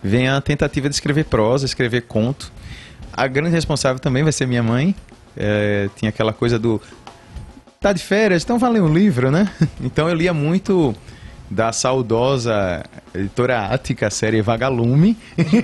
vem 0.02 0.30
a 0.30 0.40
tentativa 0.40 0.88
de 0.88 0.94
escrever 0.94 1.26
prosa, 1.26 1.66
escrever 1.66 2.04
conto. 2.04 2.52
A 3.12 3.26
grande 3.28 3.50
responsável 3.56 4.00
também 4.00 4.22
vai 4.22 4.32
ser 4.32 4.46
minha 4.46 4.62
mãe. 4.62 4.94
É, 5.36 5.90
tinha 5.96 6.10
aquela 6.10 6.34
coisa 6.34 6.60
do 6.60 6.82
tá 7.80 7.92
de 7.92 8.02
férias, 8.02 8.44
então 8.44 8.58
vai 8.58 8.72
ler 8.72 8.82
um 8.82 8.94
livro, 8.94 9.30
né? 9.30 9.52
Então 9.82 10.08
eu 10.08 10.16
lia 10.16 10.34
muito 10.34 10.96
da 11.50 11.72
saudosa 11.72 12.84
editora 13.15 13.68
Ática, 13.68 14.07
a 14.07 14.10
série 14.10 14.42
Vagalume. 14.42 15.18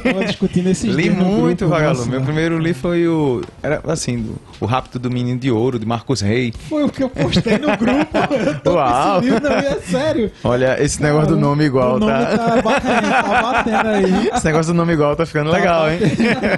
Tava 0.03 0.25
discutindo 0.25 0.69
esses 0.69 0.93
Li 0.95 1.09
muito 1.09 1.67
Vagalume. 1.67 1.97
nosso, 1.97 2.09
Meu 2.09 2.19
né? 2.19 2.25
primeiro 2.25 2.57
livro 2.57 2.81
foi 2.81 3.07
o. 3.07 3.41
Era 3.61 3.81
assim, 3.87 4.17
do- 4.21 4.35
O 4.59 4.65
Rapto 4.65 4.99
do 4.99 5.09
Menino 5.09 5.39
de 5.39 5.49
Ouro, 5.51 5.79
de 5.79 5.85
Marcos 5.85 6.21
Rey. 6.21 6.53
Foi 6.69 6.83
o 6.83 6.89
que 6.89 7.03
eu 7.03 7.09
postei 7.09 7.57
no 7.57 7.75
grupo. 7.77 8.17
Eu 8.49 8.59
tô 8.59 8.73
Uau. 8.75 9.19
esse 9.19 9.25
livro, 9.29 9.43
não, 9.43 9.51
é 9.57 9.75
sério. 9.79 10.31
Olha, 10.43 10.81
esse 10.83 11.01
negócio 11.01 11.29
do 11.29 11.37
nome 11.37 11.63
igual, 11.65 11.95
o 11.95 11.99
nome 11.99 12.11
tá? 12.11 12.37
tá 12.37 12.61
batendo, 12.61 13.09
tá 13.09 13.41
batendo 13.41 13.87
aí. 13.89 14.29
Esse 14.33 14.45
negócio 14.45 14.73
do 14.73 14.77
nome 14.77 14.93
igual 14.93 15.15
tá 15.15 15.25
ficando 15.25 15.49
legal, 15.51 15.89
hein? 15.91 15.99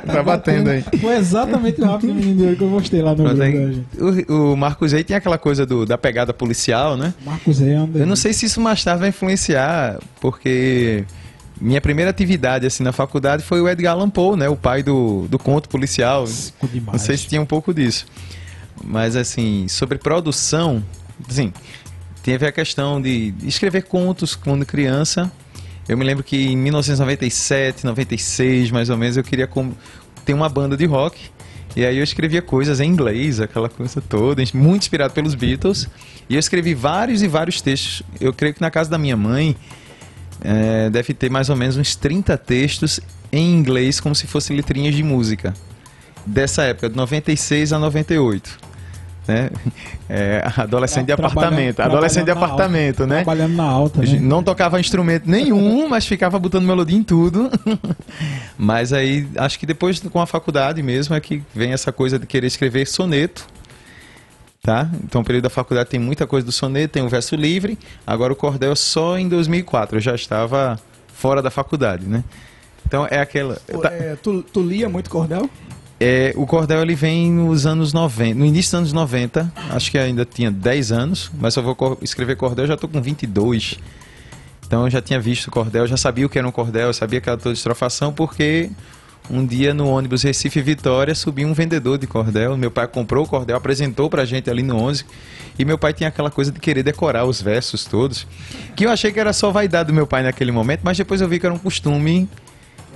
tá 0.05 0.23
batendo 0.23 0.69
aí. 0.69 0.83
Foi 0.99 1.15
exatamente 1.15 1.81
o 1.81 1.85
rápido 1.85 2.13
menino 2.13 2.35
de 2.37 2.43
ouro 2.43 2.55
que 2.55 2.63
eu 2.63 2.69
postei 2.69 3.01
lá 3.01 3.15
no 3.15 3.23
Mas 3.23 3.33
grupo 3.37 3.43
aí, 3.57 3.73
gente. 3.73 4.31
o, 4.31 4.51
o 4.53 4.57
Marcos 4.57 4.91
Rey 4.91 5.03
tem 5.03 5.15
aquela 5.15 5.37
coisa 5.37 5.65
do, 5.65 5.85
da 5.85 5.97
pegada 5.97 6.33
policial, 6.33 6.97
né? 6.97 7.13
Marcos 7.25 7.59
Rey 7.59 7.73
é 7.73 7.79
um 7.79 7.89
Eu 7.95 8.05
não 8.05 8.15
sei 8.15 8.33
se 8.33 8.45
isso 8.45 8.59
mais 8.61 8.83
tarde 8.83 8.99
vai 9.01 9.09
influenciar, 9.09 9.97
porque 10.19 10.80
minha 11.59 11.79
primeira 11.79 12.09
atividade 12.09 12.65
assim 12.65 12.83
na 12.83 12.91
faculdade 12.91 13.43
foi 13.43 13.61
o 13.61 13.69
Edgar 13.69 13.93
Allan 13.93 14.09
Poe, 14.09 14.35
né? 14.35 14.49
O 14.49 14.55
pai 14.55 14.81
do, 14.81 15.27
do 15.29 15.37
conto 15.37 15.69
policial. 15.69 16.25
Não 16.91 16.99
sei 16.99 17.17
se 17.17 17.27
tinha 17.27 17.41
um 17.41 17.45
pouco 17.45 17.73
disso. 17.73 18.05
Mas 18.83 19.15
assim, 19.15 19.67
sobre 19.67 19.97
produção, 19.97 20.83
assim, 21.29 21.53
teve 22.23 22.47
a 22.47 22.51
questão 22.51 23.01
de 23.01 23.33
escrever 23.43 23.83
contos 23.83 24.35
quando 24.35 24.65
criança. 24.65 25.31
Eu 25.87 25.97
me 25.97 26.03
lembro 26.03 26.23
que 26.23 26.35
em 26.35 26.57
1997, 26.57 27.85
96, 27.85 28.71
mais 28.71 28.89
ou 28.89 28.97
menos, 28.97 29.17
eu 29.17 29.23
queria 29.23 29.47
ter 30.25 30.33
uma 30.33 30.49
banda 30.49 30.75
de 30.75 30.85
rock. 30.85 31.29
E 31.75 31.85
aí 31.85 31.97
eu 31.97 32.03
escrevia 32.03 32.41
coisas 32.41 32.79
em 32.79 32.89
inglês, 32.89 33.39
aquela 33.39 33.69
coisa 33.69 34.01
toda, 34.01 34.43
muito 34.53 34.81
inspirado 34.81 35.13
pelos 35.13 35.35
Beatles. 35.35 35.87
E 36.29 36.35
eu 36.35 36.39
escrevi 36.39 36.73
vários 36.73 37.21
e 37.21 37.27
vários 37.27 37.61
textos. 37.61 38.03
Eu 38.19 38.33
creio 38.33 38.53
que 38.53 38.61
na 38.61 38.69
casa 38.69 38.89
da 38.89 38.97
minha 38.97 39.15
mãe 39.15 39.55
eh, 40.43 40.89
deve 40.89 41.13
ter 41.13 41.29
mais 41.29 41.49
ou 41.49 41.55
menos 41.55 41.77
uns 41.77 41.95
30 41.95 42.37
textos 42.37 42.99
em 43.31 43.53
inglês, 43.53 43.99
como 43.99 44.13
se 44.13 44.27
fossem 44.27 44.55
letrinhas 44.55 44.95
de 44.95 45.03
música 45.03 45.53
dessa 46.25 46.63
época, 46.63 46.89
de 46.89 46.95
96 46.95 47.73
a 47.73 47.79
98. 47.79 48.71
Né? 49.27 49.49
É, 50.13 50.43
adolescente 50.57 51.05
de 51.05 51.13
apartamento. 51.13 51.79
Adolescente 51.79 52.25
de 52.25 52.31
apartamento, 52.31 53.07
né? 53.07 53.23
Trabalhando 53.23 53.55
na 53.55 53.63
alta, 53.63 54.01
né? 54.01 54.19
Não 54.19 54.43
tocava 54.43 54.77
instrumento 54.77 55.23
nenhum, 55.25 55.87
mas 55.87 56.05
ficava 56.05 56.37
botando 56.37 56.65
melodia 56.65 56.97
em 56.97 57.01
tudo. 57.01 57.49
mas 58.59 58.91
aí, 58.91 59.25
acho 59.37 59.57
que 59.57 59.65
depois 59.65 60.01
com 60.01 60.19
a 60.19 60.27
faculdade 60.27 60.83
mesmo 60.83 61.15
é 61.15 61.19
que 61.21 61.41
vem 61.55 61.71
essa 61.71 61.93
coisa 61.93 62.19
de 62.19 62.27
querer 62.27 62.47
escrever 62.47 62.85
soneto. 62.87 63.47
Tá? 64.61 64.89
Então, 65.03 65.21
o 65.21 65.23
período 65.23 65.43
da 65.43 65.49
faculdade 65.49 65.89
tem 65.89 65.99
muita 65.99 66.27
coisa 66.27 66.45
do 66.45 66.51
soneto, 66.51 66.93
tem 66.93 67.03
o 67.03 67.09
verso 67.09 67.35
livre. 67.35 67.79
Agora, 68.05 68.31
o 68.31 68.35
cordel 68.35 68.75
só 68.75 69.17
em 69.17 69.27
2004. 69.27 69.97
Eu 69.97 70.01
já 70.01 70.13
estava 70.13 70.79
fora 71.07 71.41
da 71.41 71.49
faculdade, 71.49 72.05
né? 72.05 72.23
Então, 72.85 73.07
é 73.09 73.19
aquela. 73.19 73.55
Tá- 73.55 73.91
é, 73.91 74.15
tu, 74.21 74.43
tu 74.43 74.61
lia 74.61 74.87
muito 74.87 75.09
cordel? 75.09 75.49
é, 76.03 76.33
o 76.35 76.47
cordel 76.47 76.81
ele 76.81 76.95
vem 76.95 77.31
nos 77.31 77.67
anos 77.67 77.93
90, 77.93 78.33
no 78.33 78.43
início 78.43 78.71
dos 78.71 78.79
anos 78.79 78.93
90, 78.93 79.53
acho 79.69 79.91
que 79.91 79.99
ainda 79.99 80.25
tinha 80.25 80.49
10 80.49 80.91
anos, 80.91 81.31
mas 81.39 81.55
eu 81.55 81.61
vou 81.61 81.97
escrever 82.01 82.35
cordel, 82.35 82.65
já 82.65 82.73
estou 82.73 82.89
com 82.89 82.99
22. 82.99 83.77
Então 84.65 84.85
eu 84.85 84.89
já 84.89 84.99
tinha 84.99 85.19
visto 85.19 85.51
cordel, 85.51 85.85
já 85.85 85.97
sabia 85.97 86.25
o 86.25 86.29
que 86.29 86.39
era 86.39 86.47
um 86.47 86.51
cordel, 86.51 86.87
eu 86.87 86.93
sabia 86.93 87.19
aquela 87.19 87.37
toda 87.37 87.53
estrofação, 87.53 88.11
porque 88.11 88.71
um 89.29 89.45
dia 89.45 89.73
no 89.73 89.87
ônibus 89.87 90.23
Recife 90.23 90.61
Vitória 90.61 91.13
subiu 91.15 91.47
um 91.47 91.53
vendedor 91.53 91.97
de 91.97 92.07
cordel. 92.07 92.57
Meu 92.57 92.71
pai 92.71 92.87
comprou 92.87 93.25
o 93.25 93.27
cordel, 93.27 93.55
apresentou 93.55 94.09
pra 94.09 94.25
gente 94.25 94.49
ali 94.49 94.63
no 94.63 94.75
11. 94.75 95.05
E 95.57 95.65
meu 95.65 95.77
pai 95.77 95.93
tinha 95.93 96.09
aquela 96.09 96.31
coisa 96.31 96.51
de 96.51 96.59
querer 96.59 96.83
decorar 96.83 97.25
os 97.25 97.41
versos 97.41 97.85
todos. 97.85 98.27
Que 98.75 98.85
eu 98.85 98.89
achei 98.89 99.11
que 99.11 99.19
era 99.19 99.31
só 99.31 99.51
vaidade 99.51 99.87
do 99.87 99.93
meu 99.93 100.07
pai 100.07 100.23
naquele 100.23 100.51
momento, 100.51 100.81
mas 100.83 100.97
depois 100.97 101.21
eu 101.21 101.27
vi 101.27 101.39
que 101.39 101.45
era 101.45 101.53
um 101.53 101.59
costume 101.59 102.27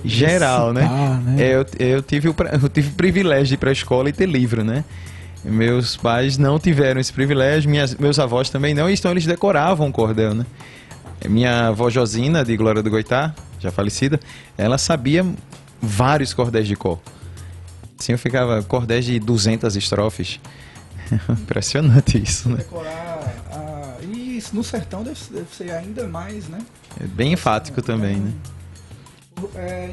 geral, 0.04 0.72
né? 0.72 0.82
Recitar, 0.82 1.20
né? 1.22 1.42
É, 1.42 1.54
eu, 1.54 1.66
eu, 1.78 2.02
tive 2.02 2.28
o, 2.28 2.34
eu 2.62 2.68
tive 2.68 2.90
o 2.90 2.94
privilégio 2.94 3.46
de 3.46 3.54
ir 3.54 3.58
pra 3.58 3.72
escola 3.72 4.08
e 4.08 4.12
ter 4.12 4.26
livro, 4.26 4.64
né? 4.64 4.84
Meus 5.44 5.96
pais 5.96 6.36
não 6.36 6.58
tiveram 6.58 7.00
esse 7.00 7.12
privilégio, 7.12 7.70
minhas, 7.70 7.94
meus 7.94 8.18
avós 8.18 8.50
também 8.50 8.74
não, 8.74 8.90
então 8.90 9.12
eles 9.12 9.24
decoravam 9.26 9.88
o 9.88 9.92
cordel, 9.92 10.34
né? 10.34 10.44
Minha 11.28 11.68
avó 11.68 11.88
Josina, 11.88 12.44
de 12.44 12.56
Glória 12.56 12.82
do 12.82 12.90
Goitá, 12.90 13.32
já 13.60 13.70
falecida, 13.70 14.20
ela 14.58 14.76
sabia 14.76 15.24
vários 15.80 16.32
cordéis 16.34 16.66
de 16.66 16.76
cor. 16.76 17.00
Assim 17.98 18.12
eu 18.12 18.18
ficava 18.18 18.62
cordéis 18.62 19.04
de 19.04 19.18
200 19.18 19.74
estrofes. 19.76 20.38
Impressionante 21.30 22.22
isso, 22.22 22.48
né? 22.48 22.56
Decorar. 22.56 23.34
a- 23.52 23.96
E 24.02 24.36
isso 24.38 24.54
no 24.54 24.62
sertão 24.64 25.02
deve, 25.02 25.18
deve 25.30 25.46
ser 25.54 25.70
ainda 25.70 26.06
mais, 26.06 26.48
né? 26.48 26.58
É 27.00 27.06
bem 27.06 27.32
enfático 27.32 27.80
também, 27.82 28.16
né? 28.16 28.32
É, 29.54 29.90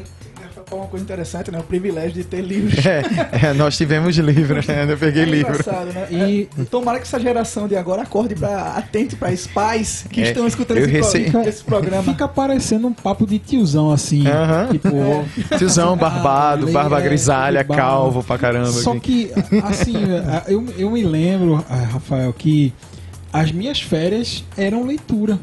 uma 0.72 0.88
coisa 0.88 1.04
interessante, 1.04 1.52
né? 1.52 1.60
O 1.60 1.64
privilégio 1.64 2.14
de 2.14 2.24
ter 2.24 2.42
livros. 2.42 2.74
É, 2.86 3.48
é, 3.50 3.54
nós 3.54 3.76
tivemos 3.78 4.16
livro, 4.16 4.56
né? 4.56 4.86
Eu 4.90 4.98
peguei 4.98 5.24
É 5.24 5.26
livro. 5.26 5.52
engraçado, 5.52 5.92
né? 5.94 6.08
E- 6.10 6.50
E 6.58 6.66
tomara 6.66 6.98
que 7.00 7.04
essa 7.06 7.20
geração 7.20 7.68
de 7.68 7.76
agora 7.76 8.04
acorde 8.04 8.36
para 8.36 8.72
atente 8.74 9.16
para 9.16 9.32
os 9.34 9.46
pais 9.48 10.06
que 10.10 10.22
É, 10.22 10.28
estão 10.30 10.48
escutando 10.48 10.78
esse, 10.78 10.90
rece- 10.90 11.32
pro- 11.32 11.42
esse 11.42 11.64
programa. 11.64 12.04
Fica 12.04 12.28
parecendo 12.28 12.88
um 12.88 12.94
papo 12.94 13.26
de 13.28 13.38
tiozão, 13.40 13.92
assim. 13.92 14.26
Aham. 14.28 14.70
Tipo, 14.72 14.90
Tiozão 15.58 15.98
barbado, 15.98 16.68
Ah, 16.70 16.72
barba 16.72 17.00
é, 17.00 17.04
grisalha, 17.04 17.64
calvo 17.64 18.24
pra 18.24 18.38
caramba. 18.38 18.72
Só 18.72 18.98
que, 19.00 19.32
assim, 19.64 19.96
eu, 20.48 20.66
eu 20.78 20.90
me 20.92 21.04
lembro, 21.04 21.64
ah, 21.70 21.76
Rafael, 21.94 22.32
que 22.34 22.74
as 23.32 23.52
minhas 23.52 23.82
férias 23.82 24.44
eram 24.58 24.86
leitura. 24.86 25.38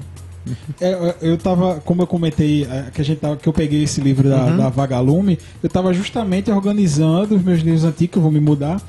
É, 0.80 1.14
Eu 1.20 1.36
tava, 1.36 1.80
como 1.84 2.02
eu 2.02 2.06
comentei, 2.06 2.64
eh, 2.64 2.86
que 2.92 3.00
a 3.00 3.04
gente 3.04 3.18
tava, 3.18 3.36
que 3.36 3.48
eu 3.48 3.52
peguei 3.52 3.82
esse 3.84 4.00
livro 4.00 4.28
da, 4.28 4.46
Uhum. 4.46 4.56
da 4.56 4.68
Vagalume, 4.68 5.38
eu 5.62 5.68
tava 5.68 5.92
justamente 5.92 6.50
organizando 6.50 7.36
os 7.36 7.42
meus 7.42 7.60
livros 7.60 7.84
antigos, 7.84 8.12
que 8.12 8.18
eu 8.18 8.22
vou 8.22 8.32
me 8.32 8.40
mudar, 8.40 8.80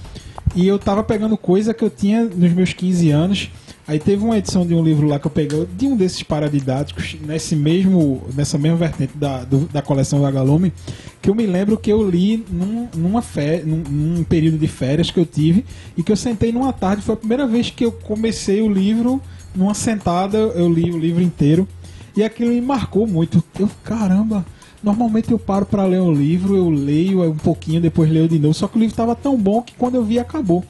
e 0.56 0.68
eu 0.68 0.80
tava 0.80 1.04
pegando 1.04 1.38
coisa 1.38 1.74
que 1.74 1.84
eu 1.84 1.90
tinha 1.90 2.24
nos 2.26 2.52
meus 2.54 2.74
15 2.74 3.10
anos. 3.12 3.50
Aí 3.88 4.00
teve 4.00 4.24
uma 4.24 4.38
edição 4.38 4.66
de 4.66 4.74
um 4.74 4.82
livro 4.84 5.08
lá 5.08 5.20
que 5.20 5.28
eu 5.28 5.32
peguei, 5.32 5.68
de 5.78 5.88
um 5.88 5.98
desses 5.98 6.24
paradidáticos, 6.24 7.18
nesse 7.26 7.56
mesmo, 7.56 8.22
nessa 8.34 8.58
mesma 8.58 8.78
vertente 8.78 9.18
da, 9.18 9.44
do- 9.44 9.68
da 9.72 9.82
coleção 9.82 10.22
Vagalume, 10.22 10.72
que 11.22 11.30
eu 11.30 11.36
me 11.36 11.46
lembro 11.46 11.78
que 11.78 11.92
eu 11.92 12.08
li 12.10 12.46
num, 12.50 12.88
numa 12.96 13.22
fé, 13.22 13.62
num, 13.66 13.84
num 13.90 14.24
período 14.24 14.58
de 14.58 14.68
férias 14.68 15.12
que 15.12 15.20
eu 15.20 15.26
tive, 15.26 15.66
e 15.98 16.04
que 16.04 16.12
eu 16.12 16.16
sentei 16.16 16.52
numa 16.54 16.72
tarde, 16.72 17.02
foi 17.02 17.16
a 17.16 17.18
primeira 17.18 17.46
vez 17.48 17.70
que 17.70 17.84
eu 17.84 17.92
comecei 17.92 18.62
o 18.62 18.72
livro, 18.72 19.20
numa 19.56 19.74
sentada, 19.74 20.38
eu 20.38 20.72
li 20.72 20.92
o 20.92 20.98
livro 20.98 21.22
inteiro, 21.22 21.68
e 22.16 22.24
aquilo 22.24 22.52
me 22.52 22.62
marcou 22.62 23.08
muito. 23.08 23.44
Eu, 23.60 23.70
caramba, 23.84 24.46
normalmente 24.84 25.32
eu 25.32 25.40
paro 25.40 25.66
para 25.66 25.86
ler 25.86 26.02
um 26.02 26.14
livro, 26.14 26.56
eu 26.56 26.70
leio 26.70 27.24
um 27.30 27.38
pouquinho, 27.38 27.82
depois 27.82 28.10
leio 28.10 28.28
de 28.28 28.40
novo, 28.40 28.54
só 28.54 28.68
que 28.68 28.78
o 28.78 28.80
livro 28.80 28.94
estava 28.94 29.16
tão 29.16 29.38
bom 29.38 29.62
que 29.62 29.74
quando 29.76 29.96
eu 29.96 30.04
vi 30.04 30.20
acabou. 30.20 30.64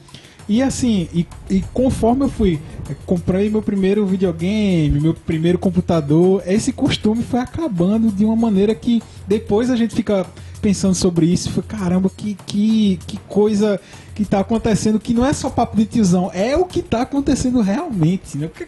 E 0.48 0.60
assim, 0.60 1.08
e, 1.14 1.26
e 1.48 1.64
conforme 1.72 2.24
eu 2.24 2.28
fui, 2.28 2.58
eh, 2.90 2.96
comprei 3.06 3.48
meu 3.48 3.62
primeiro 3.62 4.04
videogame, 4.04 5.00
meu 5.00 5.14
primeiro 5.14 5.58
computador, 5.58 6.42
esse 6.46 6.72
costume 6.72 7.22
foi 7.22 7.40
acabando 7.40 8.10
de 8.10 8.24
uma 8.24 8.34
maneira 8.34 8.74
que 8.74 9.00
depois 9.26 9.70
a 9.70 9.76
gente 9.76 9.94
fica 9.94 10.26
pensando 10.62 10.94
sobre 10.94 11.26
isso, 11.26 11.50
foi 11.50 11.62
caramba, 11.64 12.08
que, 12.16 12.34
que, 12.46 12.98
que 13.06 13.18
coisa 13.28 13.78
que 14.14 14.24
tá 14.24 14.40
acontecendo, 14.40 15.00
que 15.00 15.12
não 15.12 15.26
é 15.26 15.32
só 15.32 15.50
papo 15.50 15.76
de 15.76 15.84
tiozão, 15.84 16.30
é 16.32 16.56
o 16.56 16.64
que 16.64 16.80
tá 16.80 17.02
acontecendo 17.02 17.60
realmente, 17.60 18.38
né? 18.38 18.46
O 18.46 18.50
que, 18.50 18.66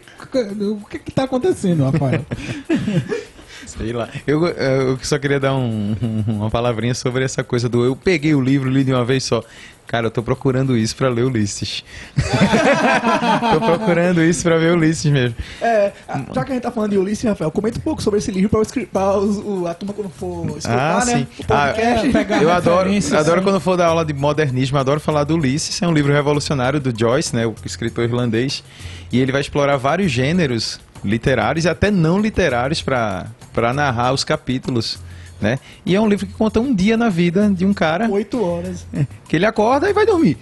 o 0.65 0.85
que, 0.89 0.99
que 0.99 1.11
tá 1.11 1.23
acontecendo, 1.23 1.83
Rafael? 1.83 2.25
Sei 3.65 3.91
lá. 3.93 4.09
Eu, 4.27 4.45
eu 4.45 4.99
só 5.01 5.17
queria 5.17 5.39
dar 5.39 5.55
um- 5.55 5.95
uma 6.27 6.51
palavrinha 6.51 6.93
sobre 6.93 7.23
essa 7.23 7.43
coisa 7.43 7.67
do 7.67 7.83
eu 7.83 7.95
peguei 7.95 8.35
o 8.35 8.41
livro, 8.41 8.69
li 8.69 8.83
de 8.83 8.91
uma 8.93 9.03
vez 9.03 9.23
só. 9.23 9.43
Cara, 9.87 10.07
eu 10.07 10.11
tô 10.11 10.23
procurando 10.23 10.75
isso 10.77 10.95
pra 10.95 11.09
ler 11.09 11.23
Ulisses. 11.25 11.83
tô 13.53 13.61
procurando 13.61 14.21
isso 14.23 14.43
pra 14.43 14.57
ver 14.57 14.71
Ulisses 14.75 15.11
mesmo. 15.11 15.35
É, 15.61 15.91
já 16.33 16.43
que 16.43 16.51
a 16.51 16.55
gente 16.55 16.63
tá 16.63 16.71
falando 16.71 16.91
de 16.91 16.97
Ulisses, 16.97 17.23
Rafael, 17.23 17.51
comenta 17.51 17.77
um 17.77 17.81
pouco 17.81 18.01
sobre 18.01 18.19
esse 18.19 18.31
livro 18.31 18.49
para, 18.49 18.59
o, 18.59 18.61
escri- 18.63 18.85
pra 18.87 19.17
os- 19.17 19.37
o- 19.37 19.67
a 19.67 19.73
turma 19.73 19.93
quando 19.93 20.09
for 20.09 20.57
escutar, 20.57 21.01
Ah, 21.01 21.05
né? 21.05 21.13
sim. 21.13 21.27
Ah, 21.49 21.73
pegar 22.11 22.41
Eu 22.41 22.51
adoro, 22.51 22.89
adoro 23.17 23.41
quando 23.43 23.59
for 23.59 23.77
dar 23.77 23.87
aula 23.87 24.03
de 24.03 24.13
modernismo, 24.13 24.77
adoro 24.77 24.99
falar 24.99 25.23
do 25.23 25.35
Ulisses, 25.35 25.81
é 25.81 25.87
um 25.87 25.93
livro 25.93 26.11
revolucionário 26.11 26.79
do 26.79 26.93
Joyce, 26.97 27.35
né, 27.35 27.45
o 27.45 27.53
escritor 27.65 28.03
irlandês, 28.05 28.63
e 29.11 29.19
ele 29.19 29.31
vai 29.31 29.41
explorar 29.41 29.77
vários 29.77 30.11
gêneros 30.11 30.79
literários 31.03 31.65
e 31.65 31.69
até 31.69 31.91
não 31.91 32.19
literários 32.19 32.81
para 32.81 33.27
narrar 33.73 34.11
os 34.13 34.23
capítulos, 34.23 34.97
né? 35.41 35.59
E 35.85 35.95
é 35.95 35.99
um 36.01 36.07
livro 36.07 36.25
que 36.25 36.33
conta 36.33 36.59
um 36.59 36.73
dia 36.73 36.95
na 36.97 37.09
vida 37.09 37.49
de 37.49 37.65
um 37.65 37.73
cara 37.73 38.09
Oito 38.09 38.41
horas. 38.43 38.85
que 39.27 39.35
ele 39.35 39.45
acorda 39.45 39.89
e 39.89 39.93
vai 39.93 40.05
dormir. 40.05 40.37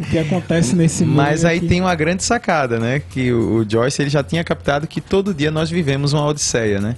O 0.00 0.04
que 0.10 0.18
acontece 0.18 0.74
nesse 0.76 1.04
mundo 1.04 1.16
Mas 1.16 1.44
aí 1.44 1.58
aqui. 1.58 1.68
tem 1.68 1.80
uma 1.80 1.94
grande 1.94 2.22
sacada, 2.22 2.78
né? 2.78 3.00
Que 3.10 3.32
o, 3.32 3.58
o 3.60 3.70
Joyce 3.70 4.00
ele 4.02 4.10
já 4.10 4.22
tinha 4.22 4.42
captado 4.44 4.86
que 4.86 5.00
todo 5.00 5.34
dia 5.34 5.50
nós 5.50 5.70
vivemos 5.70 6.12
uma 6.12 6.24
odisseia, 6.26 6.80
né? 6.80 6.96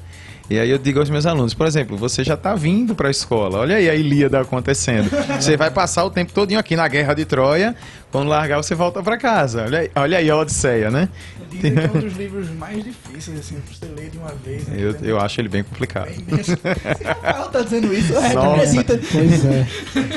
E 0.50 0.58
aí 0.58 0.70
eu 0.70 0.78
digo 0.78 0.98
aos 0.98 1.10
meus 1.10 1.26
alunos, 1.26 1.52
por 1.52 1.66
exemplo, 1.66 1.96
você 1.96 2.24
já 2.24 2.32
está 2.32 2.54
vindo 2.54 2.94
para 2.94 3.08
a 3.08 3.10
escola, 3.10 3.58
olha 3.58 3.76
aí 3.76 3.90
a 3.90 3.94
Ilíada 3.94 4.40
acontecendo. 4.40 5.10
Você 5.38 5.58
vai 5.58 5.70
passar 5.70 6.04
o 6.04 6.10
tempo 6.10 6.32
todinho 6.32 6.58
aqui 6.58 6.74
na 6.74 6.88
Guerra 6.88 7.12
de 7.12 7.26
Troia, 7.26 7.76
quando 8.10 8.28
largar 8.28 8.56
você 8.56 8.74
volta 8.74 9.02
para 9.02 9.18
casa. 9.18 9.64
Olha 9.64 9.80
aí, 9.80 9.90
olha 9.94 10.18
aí 10.18 10.30
a 10.30 10.36
odisseia, 10.36 10.90
né? 10.90 11.10
Dizem 11.50 11.74
que 11.74 11.80
é 11.80 11.84
um 11.84 12.00
dos 12.00 12.16
livros 12.16 12.50
mais 12.50 12.82
difíceis, 12.82 13.40
assim, 13.40 13.56
pra 13.56 13.74
você 13.74 13.94
ler 13.94 14.10
de 14.10 14.16
uma 14.16 14.34
vez. 14.42 14.66
Né? 14.68 14.76
Eu, 14.78 14.96
eu 15.02 15.20
acho 15.20 15.38
ele 15.38 15.50
bem 15.50 15.62
complicado. 15.62 16.08
Bem. 16.26 16.42
Se 16.42 16.54
Rafael 17.04 17.48
tá 17.52 17.60
dizendo 17.60 17.92
isso, 17.92 18.14
Nossa. 18.14 18.62
acredita. 18.62 19.00
Pois 19.12 19.44
é. 19.44 19.66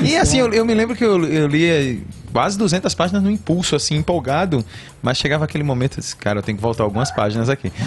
E 0.02 0.16
assim, 0.16 0.38
eu, 0.38 0.52
eu 0.52 0.64
me 0.64 0.72
lembro 0.74 0.96
que 0.96 1.04
eu, 1.04 1.22
eu 1.26 1.46
lia 1.46 1.98
quase 2.32 2.56
200 2.58 2.94
páginas 2.94 3.22
no 3.22 3.30
impulso, 3.30 3.76
assim, 3.76 3.96
empolgado, 3.96 4.64
mas 5.02 5.18
chegava 5.18 5.44
aquele 5.44 5.62
momento, 5.62 5.98
eu 5.98 6.00
disse, 6.00 6.16
cara, 6.16 6.38
eu 6.38 6.42
tenho 6.42 6.56
que 6.56 6.62
voltar 6.62 6.82
algumas 6.84 7.10
páginas 7.10 7.48
aqui. 7.48 7.70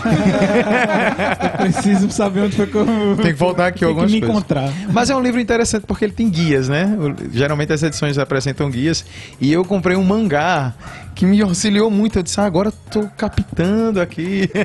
Eu 1.44 1.50
preciso 1.58 2.10
saber 2.12 2.42
onde 2.42 2.56
foi 2.56 2.68
que 2.68 2.75
eu. 2.75 2.86
Tem 3.22 3.34
que 3.34 3.40
voltar 3.40 3.68
aqui 3.68 3.80
tem 3.80 3.88
algumas 3.88 4.10
que 4.10 4.16
me 4.16 4.22
coisas. 4.22 4.36
encontrar. 4.38 4.72
Mas 4.92 5.10
é 5.10 5.16
um 5.16 5.22
livro 5.22 5.40
interessante 5.40 5.84
porque 5.86 6.06
ele 6.06 6.14
tem 6.14 6.30
guias, 6.30 6.68
né? 6.70 6.88
Geralmente 7.32 7.74
as 7.74 7.82
edições 7.84 8.18
apresentam 8.18 8.70
guias. 8.70 9.06
E 9.40 9.52
eu 9.52 9.64
comprei 9.66 9.96
um 9.96 10.04
mangá 10.04 10.74
que 11.15 11.25
me 11.25 11.41
auxiliou 11.41 11.89
muito. 11.89 12.19
Eu 12.19 12.24
disse, 12.24 12.39
ah, 12.39 12.45
agora 12.45 12.72
tô 12.91 13.07
captando 13.17 14.01
aqui. 14.01 14.50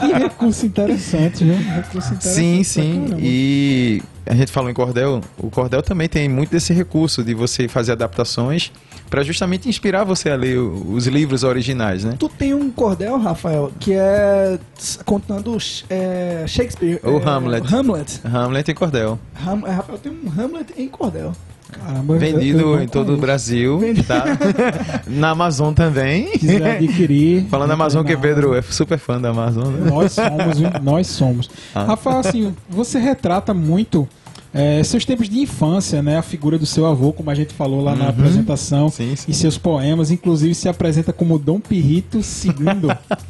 Que 0.00 0.12
recurso 0.12 0.66
interessante? 0.66 1.44
Recurso 1.44 2.14
interessante. 2.14 2.34
sim, 2.34 2.62
sim. 2.62 3.16
E 3.18 4.02
a 4.24 4.34
gente 4.34 4.52
falou 4.52 4.70
em 4.70 4.74
cordel. 4.74 5.20
O 5.38 5.50
cordel 5.50 5.82
também 5.82 6.08
tem 6.08 6.28
muito 6.28 6.50
desse 6.50 6.72
recurso 6.72 7.24
de 7.24 7.34
você 7.34 7.66
fazer 7.68 7.92
adaptações 7.92 8.70
para 9.08 9.22
justamente 9.22 9.68
inspirar 9.68 10.04
você 10.04 10.30
a 10.30 10.36
ler 10.36 10.58
os 10.58 11.06
livros 11.06 11.44
originais, 11.44 12.04
né? 12.04 12.16
Tu 12.18 12.28
tem 12.28 12.54
um 12.54 12.70
cordel, 12.70 13.18
Rafael, 13.18 13.72
que 13.78 13.92
é 13.92 14.58
contando 15.04 15.56
é, 15.88 16.44
Shakespeare. 16.46 17.00
O 17.02 17.18
é, 17.18 17.24
Hamlet. 17.24 17.74
Hamlet. 17.74 18.20
Hamlet 18.24 18.70
e 18.70 18.74
cordel. 18.74 19.18
Ham, 19.46 19.62
é, 19.66 19.70
Rafael 19.70 19.98
tem 19.98 20.12
um 20.12 20.40
Hamlet 20.40 20.74
em 20.76 20.88
cordel. 20.88 21.32
Caramba, 21.72 22.16
Vendido 22.16 22.60
eu 22.60 22.82
em 22.82 22.86
todo 22.86 23.14
o. 23.14 23.16
Brasil, 23.16 23.80
tá? 24.06 24.24
Na 25.06 25.30
Amazon 25.30 25.74
também. 25.74 26.30
Quiser 26.38 26.76
adquirir. 26.76 27.46
Falando 27.50 27.68
da 27.68 27.74
Amazon, 27.74 28.04
que 28.04 28.16
Pedro 28.16 28.54
é 28.54 28.62
super 28.62 28.98
fã 28.98 29.20
da 29.20 29.30
Amazon. 29.30 29.72
né? 29.72 29.90
Nós 29.90 30.12
somos, 30.12 30.58
nós 30.82 31.06
somos. 31.08 31.50
Ah. 31.74 31.84
Rafael, 31.84 32.18
assim, 32.18 32.54
você 32.68 32.98
retrata 32.98 33.52
muito 33.52 34.08
é, 34.58 34.82
seus 34.82 35.04
tempos 35.04 35.28
de 35.28 35.38
infância, 35.38 36.02
né? 36.02 36.16
A 36.18 36.22
figura 36.22 36.58
do 36.58 36.64
seu 36.64 36.86
avô, 36.86 37.12
como 37.12 37.30
a 37.30 37.34
gente 37.34 37.52
falou 37.52 37.82
lá 37.82 37.94
na 37.94 38.04
Uhum. 38.04 38.10
apresentação, 38.10 38.88
Sim, 38.88 39.14
sim. 39.14 39.30
e 39.30 39.34
seus 39.34 39.58
poemas, 39.58 40.10
inclusive 40.10 40.54
se 40.54 40.68
apresenta 40.68 41.12
como 41.12 41.38
Dom 41.38 41.60
Pirrito 41.60 42.18
II. 42.18 42.24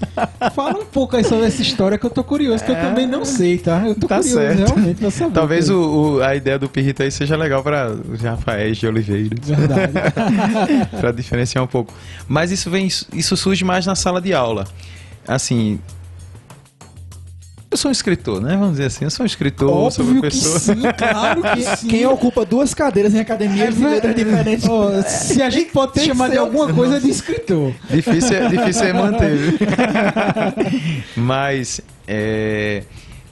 Fala 0.55 0.79
um 0.79 0.85
pouco 0.87 1.17
aí 1.17 1.25
sobre 1.25 1.47
essa 1.47 1.61
história 1.63 1.99
que 1.99 2.07
eu 2.07 2.11
tô 2.11 2.23
curioso, 2.23 2.65
que 2.65 2.71
eu 2.71 2.77
também 2.77 3.07
não 3.07 3.25
sei, 3.25 3.59
tá? 3.59 3.87
Eu 3.87 3.95
tô 3.95 4.07
Tá 4.07 4.17
curioso 4.19 4.37
certo. 4.39 4.59
realmente 4.75 4.99
pra 5.01 5.11
saber. 5.11 5.33
Talvez 5.35 5.69
o, 5.69 5.79
o- 6.17 6.23
a 6.23 6.35
ideia 6.37 6.59
do 6.59 6.69
Pirrito 6.69 7.03
aí 7.03 7.11
seja 7.11 7.37
legal 7.37 7.63
para 7.63 7.91
os 7.93 8.21
Rafaéis 8.21 8.77
de 8.79 8.87
Oliveira, 8.87 9.37
Verdade. 9.43 9.93
para 11.01 11.13
diferenciar 11.13 11.65
um 11.65 11.67
pouco. 11.67 11.93
Mas 12.29 12.51
isso 12.51 12.71
vem, 12.71 12.87
isso 12.87 13.37
surge 13.37 13.65
mais 13.65 13.85
na 13.87 13.95
sala 13.95 14.21
de 14.21 14.33
aula. 14.33 14.65
Assim, 15.27 15.79
eu 17.77 17.79
sou 17.79 17.89
um 17.91 17.93
escritor, 17.93 18.41
né? 18.41 18.57
Vamos 18.57 18.73
dizer 18.73 18.87
assim, 18.87 19.05
eu 19.05 19.11
sou 19.11 19.23
um 19.23 19.27
escritor, 19.27 19.93
sou 19.93 20.05
Óbvio 20.05 20.23
que 20.23 20.29
professor. 20.29 20.59
sim, 20.61 20.81
claro 20.97 21.43
que 21.43 21.77
sim. 21.77 21.89
Quem 21.89 22.07
ocupa 22.07 22.45
duas 22.45 22.73
cadeiras 22.73 23.15
em 23.15 23.21
academias 23.21 23.77
de 23.77 23.85
letras 23.85 24.17
diferentes. 24.17 24.67
Ó, 24.67 25.03
se 25.03 25.43
a 25.43 25.51
gente 25.51 25.73
pode 25.73 25.93
Tem 25.93 26.07
chamar 26.07 26.31
de 26.31 26.39
alguma 26.39 26.73
coisa 26.73 26.97
é 26.97 27.01
de 27.01 27.11
escritor. 27.11 27.75
Difícil 27.91 28.37
é, 28.37 28.49
difícil 28.49 28.85
é 28.85 28.93
manter. 28.95 29.37
viu? 29.37 29.59
Mas 31.17 31.83
é, 32.09 32.83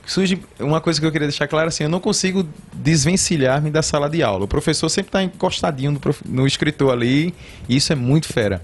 surge 0.04 0.38
uma 0.60 0.80
coisa 0.80 1.00
que 1.00 1.06
eu 1.06 1.12
queria 1.12 1.28
deixar 1.28 1.48
clara 1.48 1.68
assim, 1.68 1.84
eu 1.84 1.90
não 1.90 2.00
consigo 2.00 2.46
desvencilhar-me 2.74 3.70
da 3.70 3.82
sala 3.82 4.10
de 4.10 4.22
aula. 4.22 4.44
O 4.44 4.48
professor 4.48 4.90
sempre 4.90 5.08
está 5.08 5.22
encostadinho 5.22 5.92
no, 5.92 6.00
prof... 6.00 6.20
no 6.28 6.46
escritor 6.46 6.92
ali, 6.92 7.34
e 7.66 7.76
isso 7.76 7.92
é 7.92 7.96
muito 7.96 8.28
fera. 8.28 8.62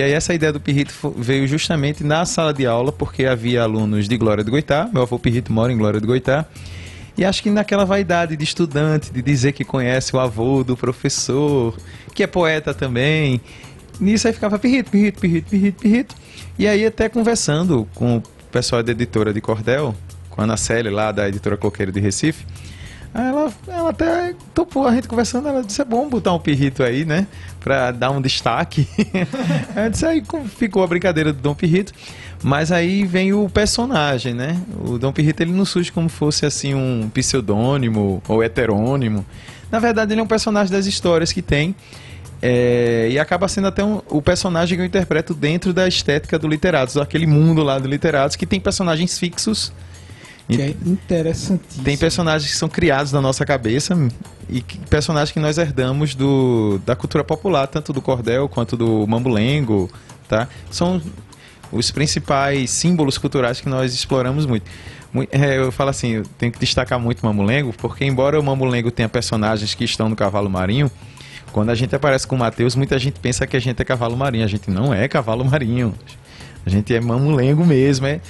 E 0.00 0.02
aí 0.02 0.12
essa 0.12 0.32
ideia 0.32 0.50
do 0.50 0.58
Pirrito 0.58 0.94
veio 1.14 1.46
justamente 1.46 2.02
na 2.02 2.24
sala 2.24 2.54
de 2.54 2.66
aula, 2.66 2.90
porque 2.90 3.26
havia 3.26 3.60
alunos 3.60 4.08
de 4.08 4.16
Glória 4.16 4.42
do 4.42 4.50
Goitá, 4.50 4.88
meu 4.90 5.02
avô 5.02 5.18
Pirrito 5.18 5.52
mora 5.52 5.70
em 5.70 5.76
Glória 5.76 6.00
do 6.00 6.06
Goitá, 6.06 6.46
e 7.18 7.22
acho 7.22 7.42
que 7.42 7.50
naquela 7.50 7.84
vaidade 7.84 8.34
de 8.34 8.42
estudante, 8.42 9.12
de 9.12 9.20
dizer 9.20 9.52
que 9.52 9.62
conhece 9.62 10.16
o 10.16 10.18
avô 10.18 10.64
do 10.64 10.74
professor, 10.74 11.76
que 12.14 12.22
é 12.22 12.26
poeta 12.26 12.72
também, 12.72 13.42
nisso 14.00 14.26
aí 14.26 14.32
ficava 14.32 14.58
Pirrito, 14.58 14.90
Pirrito, 14.90 15.20
Pirrito, 15.20 15.50
Pirrito, 15.50 15.82
Pirrito. 15.82 16.14
E 16.58 16.66
aí 16.66 16.86
até 16.86 17.06
conversando 17.10 17.86
com 17.94 18.16
o 18.16 18.22
pessoal 18.50 18.82
da 18.82 18.92
editora 18.92 19.34
de 19.34 19.40
Cordel, 19.42 19.94
com 20.30 20.40
a 20.40 20.44
Ana 20.44 20.56
Célia 20.56 20.90
lá 20.90 21.12
da 21.12 21.28
editora 21.28 21.58
Coqueiro 21.58 21.92
de 21.92 22.00
Recife, 22.00 22.46
ela, 23.12 23.52
ela 23.66 23.90
até 23.90 24.34
topou 24.54 24.86
a 24.86 24.94
gente 24.94 25.08
conversando, 25.08 25.48
ela 25.48 25.62
disse, 25.62 25.82
é 25.82 25.84
bom 25.84 26.08
botar 26.08 26.32
um 26.32 26.38
pirrito 26.38 26.82
aí, 26.82 27.04
né? 27.04 27.26
Pra 27.58 27.90
dar 27.90 28.10
um 28.10 28.20
destaque. 28.20 28.86
eu 29.76 29.90
disse, 29.90 30.06
aí 30.06 30.22
ficou 30.56 30.84
a 30.84 30.86
brincadeira 30.86 31.32
do 31.32 31.40
Dom 31.40 31.54
Pirrito. 31.54 31.92
Mas 32.42 32.70
aí 32.70 33.04
vem 33.04 33.32
o 33.32 33.48
personagem, 33.48 34.32
né? 34.32 34.60
O 34.84 34.96
Dom 34.96 35.12
Pirrito 35.12 35.42
ele 35.42 35.52
não 35.52 35.64
surge 35.64 35.90
como 35.90 36.08
fosse 36.08 36.46
assim 36.46 36.74
um 36.74 37.10
pseudônimo 37.12 38.22
ou 38.28 38.42
heterônimo. 38.42 39.26
Na 39.70 39.78
verdade, 39.78 40.12
ele 40.12 40.20
é 40.20 40.24
um 40.24 40.28
personagem 40.28 40.72
das 40.72 40.86
histórias 40.86 41.32
que 41.32 41.42
tem. 41.42 41.74
É, 42.40 43.08
e 43.10 43.18
acaba 43.18 43.46
sendo 43.48 43.66
até 43.66 43.84
um, 43.84 44.00
o 44.08 44.22
personagem 44.22 44.78
que 44.78 44.82
eu 44.82 44.86
interpreto 44.86 45.34
dentro 45.34 45.74
da 45.74 45.86
estética 45.86 46.38
do 46.38 46.48
Literatos, 46.48 46.96
aquele 46.96 47.26
mundo 47.26 47.62
lá 47.62 47.78
do 47.78 47.86
Literatos, 47.86 48.36
que 48.36 48.46
tem 48.46 48.58
personagens 48.58 49.18
fixos 49.18 49.70
que 50.48 50.60
é 50.60 50.70
interessantíssimo. 50.84 51.84
Tem 51.84 51.96
personagens 51.96 52.50
que 52.50 52.56
são 52.56 52.68
criados 52.68 53.12
na 53.12 53.20
nossa 53.20 53.44
cabeça 53.44 53.96
e 54.48 54.60
que, 54.60 54.78
personagens 54.78 55.32
que 55.32 55.40
nós 55.40 55.58
herdamos 55.58 56.14
do, 56.14 56.80
da 56.84 56.96
cultura 56.96 57.22
popular, 57.22 57.66
tanto 57.66 57.92
do 57.92 58.02
cordel 58.02 58.48
quanto 58.48 58.76
do 58.76 59.06
mambulengo, 59.06 59.90
tá? 60.28 60.48
São 60.70 61.00
os 61.70 61.90
principais 61.90 62.70
símbolos 62.70 63.16
culturais 63.16 63.60
que 63.60 63.68
nós 63.68 63.94
exploramos 63.94 64.46
muito. 64.46 64.64
É, 65.30 65.58
eu 65.58 65.72
falo 65.72 65.90
assim, 65.90 66.10
eu 66.10 66.22
tenho 66.38 66.52
que 66.52 66.58
destacar 66.58 66.98
muito 66.98 67.20
o 67.20 67.26
mamulengo, 67.26 67.72
porque 67.72 68.04
embora 68.04 68.38
o 68.38 68.42
mamulengo 68.42 68.90
tenha 68.90 69.08
personagens 69.08 69.74
que 69.74 69.84
estão 69.84 70.08
no 70.08 70.16
cavalo 70.16 70.48
marinho, 70.48 70.90
quando 71.52 71.70
a 71.70 71.74
gente 71.74 71.94
aparece 71.94 72.26
com 72.26 72.36
o 72.36 72.38
Mateus, 72.38 72.76
muita 72.76 72.98
gente 72.98 73.18
pensa 73.18 73.46
que 73.46 73.56
a 73.56 73.60
gente 73.60 73.80
é 73.80 73.84
cavalo 73.84 74.16
marinho. 74.16 74.44
A 74.44 74.48
gente 74.48 74.70
não 74.70 74.94
é 74.94 75.08
cavalo 75.08 75.44
marinho. 75.44 75.94
A 76.64 76.70
gente 76.70 76.94
é 76.94 77.00
mamulengo 77.00 77.64
mesmo, 77.64 78.06
é. 78.06 78.20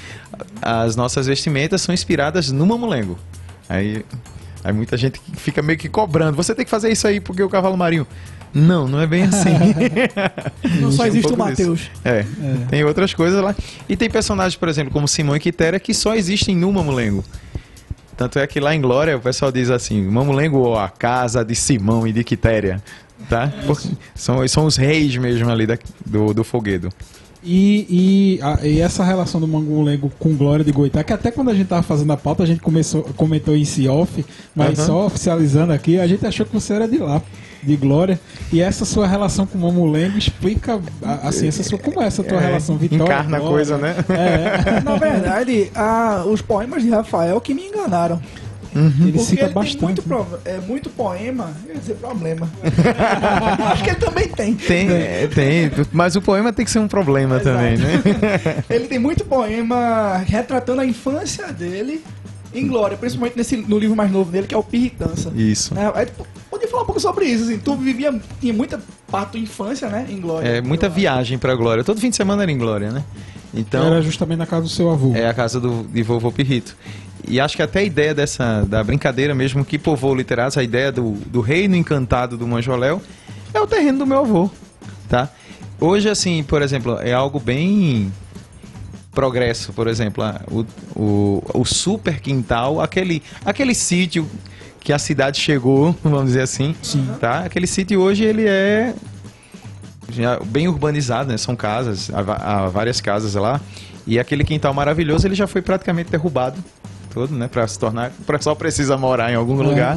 As 0.63 0.97
nossas 0.97 1.27
vestimentas 1.27 1.83
são 1.83 1.95
inspiradas 1.95 2.51
no 2.51 2.65
mamulengo. 2.67 3.19
Aí, 3.69 4.05
aí 4.65 4.73
muita 4.73 4.97
gente 4.97 5.21
fica 5.37 5.63
meio 5.63 5.79
que 5.79 5.89
cobrando. 5.89 6.37
Você 6.37 6.55
tem 6.55 6.65
que 6.65 6.71
fazer 6.71 6.91
isso 6.91 7.07
aí 7.07 7.21
porque 7.21 7.43
o 7.43 7.49
cavalo 7.49 7.77
marinho. 7.77 8.07
Não, 8.53 8.89
não 8.89 9.01
é 9.01 9.07
bem 9.07 9.25
assim. 9.25 9.51
não 10.81 10.91
só 10.91 11.07
existe 11.07 11.31
um 11.31 11.35
o 11.35 11.39
Matheus. 11.39 11.89
É, 12.05 12.19
é, 12.19 12.25
tem 12.69 12.85
outras 12.85 13.15
coisas 13.15 13.41
lá. 13.43 13.55
E 13.89 13.97
tem 13.97 14.11
personagens, 14.11 14.57
por 14.57 14.69
exemplo, 14.69 14.93
como 14.93 15.07
Simão 15.07 15.37
e 15.37 15.41
Quitéria, 15.41 15.79
que 15.79 15.95
só 15.95 16.15
existem 16.15 16.57
no 16.57 16.73
Mamulengo. 16.73 17.25
Tanto 18.17 18.39
é 18.39 18.47
que 18.47 18.61
lá 18.61 18.75
em 18.75 18.81
Glória 18.81 19.17
o 19.17 19.21
pessoal 19.21 19.53
diz 19.53 19.71
assim: 19.71 20.03
Mamulengo 20.03 20.59
ou 20.59 20.79
a 20.79 20.89
casa 20.89 21.45
de 21.45 21.55
Simão 21.55 22.07
e 22.07 22.13
de 22.13 22.25
Quitéria. 22.25 22.83
Tá? 23.29 23.53
Porque 23.67 23.89
são, 24.15 24.47
são 24.49 24.67
os 24.67 24.77
reis 24.77 25.17
mesmo 25.17 25.49
ali 25.51 25.67
da, 25.67 25.79
do, 26.05 26.35
do 26.35 26.43
foguedo. 26.43 26.91
E, 27.43 27.87
e, 28.39 28.43
a, 28.43 28.67
e, 28.67 28.81
essa 28.81 29.03
relação 29.03 29.41
do 29.41 29.49
Mangulengo 29.49 30.13
com 30.19 30.35
Glória 30.35 30.65
de 30.65 30.73
Goitá, 30.73 31.03
que 31.03 31.13
até 31.13 31.31
quando 31.31 31.51
a 31.51 31.55
gente 31.55 31.69
tava 31.69 31.83
fazendo 31.83 32.13
a 32.13 32.17
pauta, 32.17 32.43
a 32.43 32.47
gente 32.47 32.61
começou, 32.61 33.03
comentou 33.17 33.57
em 33.57 33.65
si 33.65 33.89
off, 33.89 34.25
mas 34.55 34.79
uhum. 34.79 34.87
só 34.87 35.07
oficializando 35.07 35.73
aqui, 35.73 35.99
a 35.99 36.07
gente 36.07 36.27
achou 36.27 36.45
que 36.45 36.53
você 36.53 36.75
era 36.75 36.87
de 36.87 36.99
lá, 36.99 37.23
de 37.63 37.77
Glória. 37.77 38.21
E 38.53 38.61
essa 38.61 38.85
sua 38.85 39.07
relação 39.07 39.47
com 39.47 39.57
o 39.57 39.61
Mamulengo 39.63 40.19
explica, 40.19 40.81
assim, 41.23 41.49
essa 41.49 41.63
sua, 41.63 41.79
como 41.79 42.03
é 42.03 42.07
essa 42.07 42.23
tua 42.23 42.39
é, 42.39 42.47
relação, 42.47 42.77
Vitória? 42.77 43.05
Encarna 43.05 43.39
a 43.39 43.41
coisa, 43.41 43.79
né? 43.79 43.95
É. 44.11 44.81
Na 44.85 44.97
verdade, 44.97 45.71
a, 45.75 46.25
os 46.27 46.43
poemas 46.43 46.83
de 46.83 46.91
Rafael 46.91 47.41
que 47.41 47.55
me 47.55 47.69
enganaram. 47.69 48.21
Uhum. 48.75 49.09
Ele 49.09 49.19
cita 49.19 49.45
ele 49.45 49.53
bastante. 49.53 49.83
Muito, 49.83 50.05
é, 50.45 50.59
muito 50.59 50.91
poema, 50.91 51.53
quer 51.67 51.79
dizer, 51.79 51.95
problema. 51.95 52.49
Acho 53.73 53.85
que 53.85 53.91
ele 53.91 53.99
também 53.99 54.29
tem. 54.29 54.55
Tem, 54.55 54.91
é, 54.91 55.27
tem. 55.27 55.71
Mas 55.93 56.17
o 56.17 56.23
poema 56.23 56.53
tem 56.53 56.65
que 56.65 56.71
ser 56.71 56.79
um 56.79 56.89
problema 56.89 57.41
Exato. 57.41 57.57
também, 57.57 57.77
né? 57.77 58.03
ele 58.71 58.87
tem 58.87 58.99
muito 58.99 59.25
poema 59.25 60.19
retratando 60.19 60.81
a 60.81 60.87
infância 60.87 61.53
dele 61.53 62.03
em 62.53 62.67
glória, 62.67 62.97
principalmente 62.97 63.37
nesse, 63.37 63.57
no 63.57 63.79
livro 63.79 63.97
mais 63.97 64.11
novo 64.11 64.31
dele, 64.31 64.47
que 64.47 64.55
é 64.55 64.59
o 64.59 64.63
Pirritança. 64.63 65.33
Isso. 65.35 65.73
É, 65.79 66.01
aí, 66.01 66.07
podia 66.51 66.69
falar 66.69 66.83
um 66.83 66.87
pouco 66.87 67.01
sobre 67.01 67.27
isso, 67.27 67.45
assim, 67.45 67.59
tu 67.59 67.77
vivia, 67.77 68.21
tinha 68.41 68.53
muita 68.53 68.81
parte 69.11 69.35
da 69.35 69.39
infância, 69.39 69.89
né, 69.89 70.07
em 70.09 70.21
glória. 70.21 70.49
É, 70.49 70.61
muita 70.61 70.89
viagem 70.89 71.39
pra 71.39 71.55
glória, 71.55 71.85
todo 71.85 72.01
fim 72.01 72.11
de 72.11 72.17
semana 72.17 72.43
era 72.43 72.51
em 72.51 72.59
glória, 72.59 72.91
né? 72.91 73.05
Então, 73.53 73.85
era 73.85 74.03
justamente 74.03 74.39
na 74.39 74.47
casa 74.47 74.63
do 74.63 74.69
seu 74.69 74.91
avô. 74.91 75.13
É 75.15 75.29
a 75.29 75.35
casa 75.35 75.61
do, 75.61 75.85
de 75.85 76.03
vovô 76.03 76.31
Pirrito. 76.31 76.77
E 77.27 77.41
acho 77.41 77.57
que 77.57 77.63
até 77.63 77.81
a 77.81 77.83
ideia 77.83 78.15
dessa 78.15 78.65
da 78.67 78.83
brincadeira 78.83 79.35
mesmo 79.35 79.65
que 79.65 79.79
povoou 79.79 80.13
o 80.13 80.17
literato, 80.17 80.59
a 80.59 80.63
ideia 80.63 80.91
do, 80.91 81.13
do 81.27 81.41
reino 81.41 81.77
encantado 81.77 82.37
do 82.37 82.47
Manjoléu, 82.47 83.03
é 83.53 83.61
o 83.61 83.67
terreno 83.67 83.99
do 83.99 84.07
meu 84.07 84.21
avô, 84.21 84.51
tá? 85.09 85.29
Hoje, 85.81 86.09
assim, 86.09 86.43
por 86.43 86.63
exemplo, 86.63 86.99
é 87.01 87.13
algo 87.13 87.41
bem 87.41 88.13
progresso, 89.13 89.73
por 89.73 89.89
exemplo, 89.89 90.25
o, 90.51 90.65
o, 90.95 91.61
o 91.61 91.65
super 91.65 92.21
quintal, 92.21 92.81
aquele, 92.81 93.23
aquele 93.45 93.75
sítio 93.75 94.29
que 94.81 94.93
a 94.93 94.99
cidade 94.99 95.41
chegou, 95.41 95.95
vamos 96.03 96.27
dizer 96.27 96.43
assim, 96.43 96.75
Sim. 96.83 97.09
tá? 97.21 97.41
Aquele 97.41 97.67
sítio 97.67 98.01
hoje 98.01 98.25
ele 98.25 98.47
é 98.47 98.95
bem 100.47 100.67
urbanizado, 100.69 101.31
né? 101.31 101.39
São 101.39 101.55
casas, 101.55 102.11
há, 102.13 102.65
há 102.65 102.69
várias 102.69 103.01
casas 103.01 103.35
lá. 103.35 103.61
E 104.07 104.19
aquele 104.19 104.43
quintal 104.43 104.75
maravilhoso 104.75 105.27
ele 105.27 105.35
já 105.35 105.47
foi 105.47 105.63
praticamente 105.63 106.11
derrubado 106.11 106.63
todo, 107.13 107.35
né? 107.35 107.49
Pra 107.49 107.67
se 107.67 107.79
tornar. 107.79 108.13
O 108.21 108.25
pessoal 108.25 108.57
precisa 108.57 108.97
morar 108.97 109.31
em 109.31 109.35
algum 109.35 109.61
é, 109.63 109.67
lugar. 109.67 109.97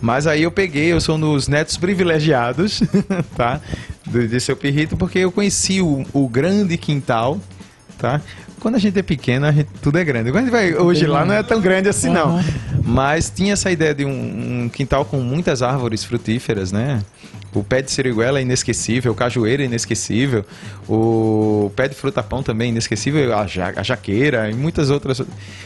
Mas 0.00 0.26
aí 0.26 0.42
eu 0.42 0.50
peguei, 0.50 0.92
eu 0.92 1.00
sou 1.00 1.16
nos 1.16 1.48
netos 1.48 1.76
privilegiados, 1.76 2.82
tá? 3.36 3.60
De, 4.06 4.26
de 4.26 4.40
seu 4.40 4.56
Pirrito, 4.56 4.96
porque 4.96 5.18
eu 5.18 5.30
conheci 5.30 5.80
o, 5.80 6.04
o 6.12 6.28
grande 6.28 6.76
quintal, 6.76 7.40
tá? 7.98 8.20
Quando 8.60 8.76
a 8.76 8.78
gente 8.78 8.98
é 8.98 9.02
pequeno, 9.02 9.46
a 9.46 9.52
gente, 9.52 9.68
tudo 9.80 9.98
é 9.98 10.04
grande. 10.04 10.30
Quando 10.30 10.38
a 10.38 10.40
gente 10.42 10.50
vai 10.50 10.74
hoje 10.74 11.06
lá, 11.06 11.24
não 11.24 11.34
é 11.34 11.42
tão 11.42 11.60
grande 11.60 11.88
assim, 11.88 12.10
não. 12.10 12.42
Mas 12.82 13.30
tinha 13.30 13.52
essa 13.52 13.70
ideia 13.70 13.94
de 13.94 14.04
um, 14.04 14.64
um 14.64 14.68
quintal 14.68 15.04
com 15.04 15.18
muitas 15.18 15.62
árvores 15.62 16.02
frutíferas, 16.02 16.72
né? 16.72 17.02
O 17.56 17.64
pé 17.64 17.80
de 17.80 17.90
siriguela 17.90 18.38
é 18.38 18.42
inesquecível, 18.42 19.12
o 19.12 19.14
cajueiro 19.14 19.62
é 19.62 19.64
inesquecível, 19.64 20.44
o 20.86 21.72
pé 21.74 21.88
de 21.88 21.94
fruta-pão 21.94 22.42
também 22.42 22.68
é 22.68 22.70
inesquecível, 22.70 23.36
a, 23.36 23.46
ja 23.46 23.72
a 23.74 23.82
jaqueira 23.82 24.50
e 24.50 24.54
muitas 24.54 24.90
outras. 24.90 25.22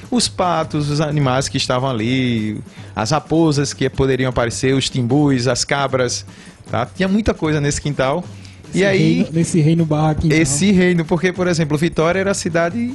Os 0.09 0.29
patos, 0.29 0.89
os 0.89 1.01
animais 1.01 1.49
que 1.49 1.57
estavam 1.57 1.91
ali, 1.91 2.61
as 2.95 3.11
raposas 3.11 3.75
que 3.75 3.91
poderiam 3.91 4.31
aparecer, 4.31 4.73
os 4.73 4.89
timbus, 4.89 5.49
as 5.49 5.65
cabras, 5.65 6.25
tá? 6.71 6.87
Tinha 6.87 7.09
muita 7.09 7.35
coisa 7.35 7.61
nesse 7.61 7.81
quintal. 7.81 8.25
Esse 8.69 8.79
e 8.79 8.85
aí. 8.85 9.13
Reino, 9.15 9.29
nesse 9.33 9.61
reino 9.61 9.85
barra 9.85 10.15
quintal. 10.15 10.39
Esse 10.39 10.71
reino, 10.71 11.05
porque, 11.05 11.33
por 11.33 11.49
exemplo, 11.49 11.77
Vitória 11.77 12.21
era 12.21 12.31
a 12.31 12.35
cidade 12.35 12.95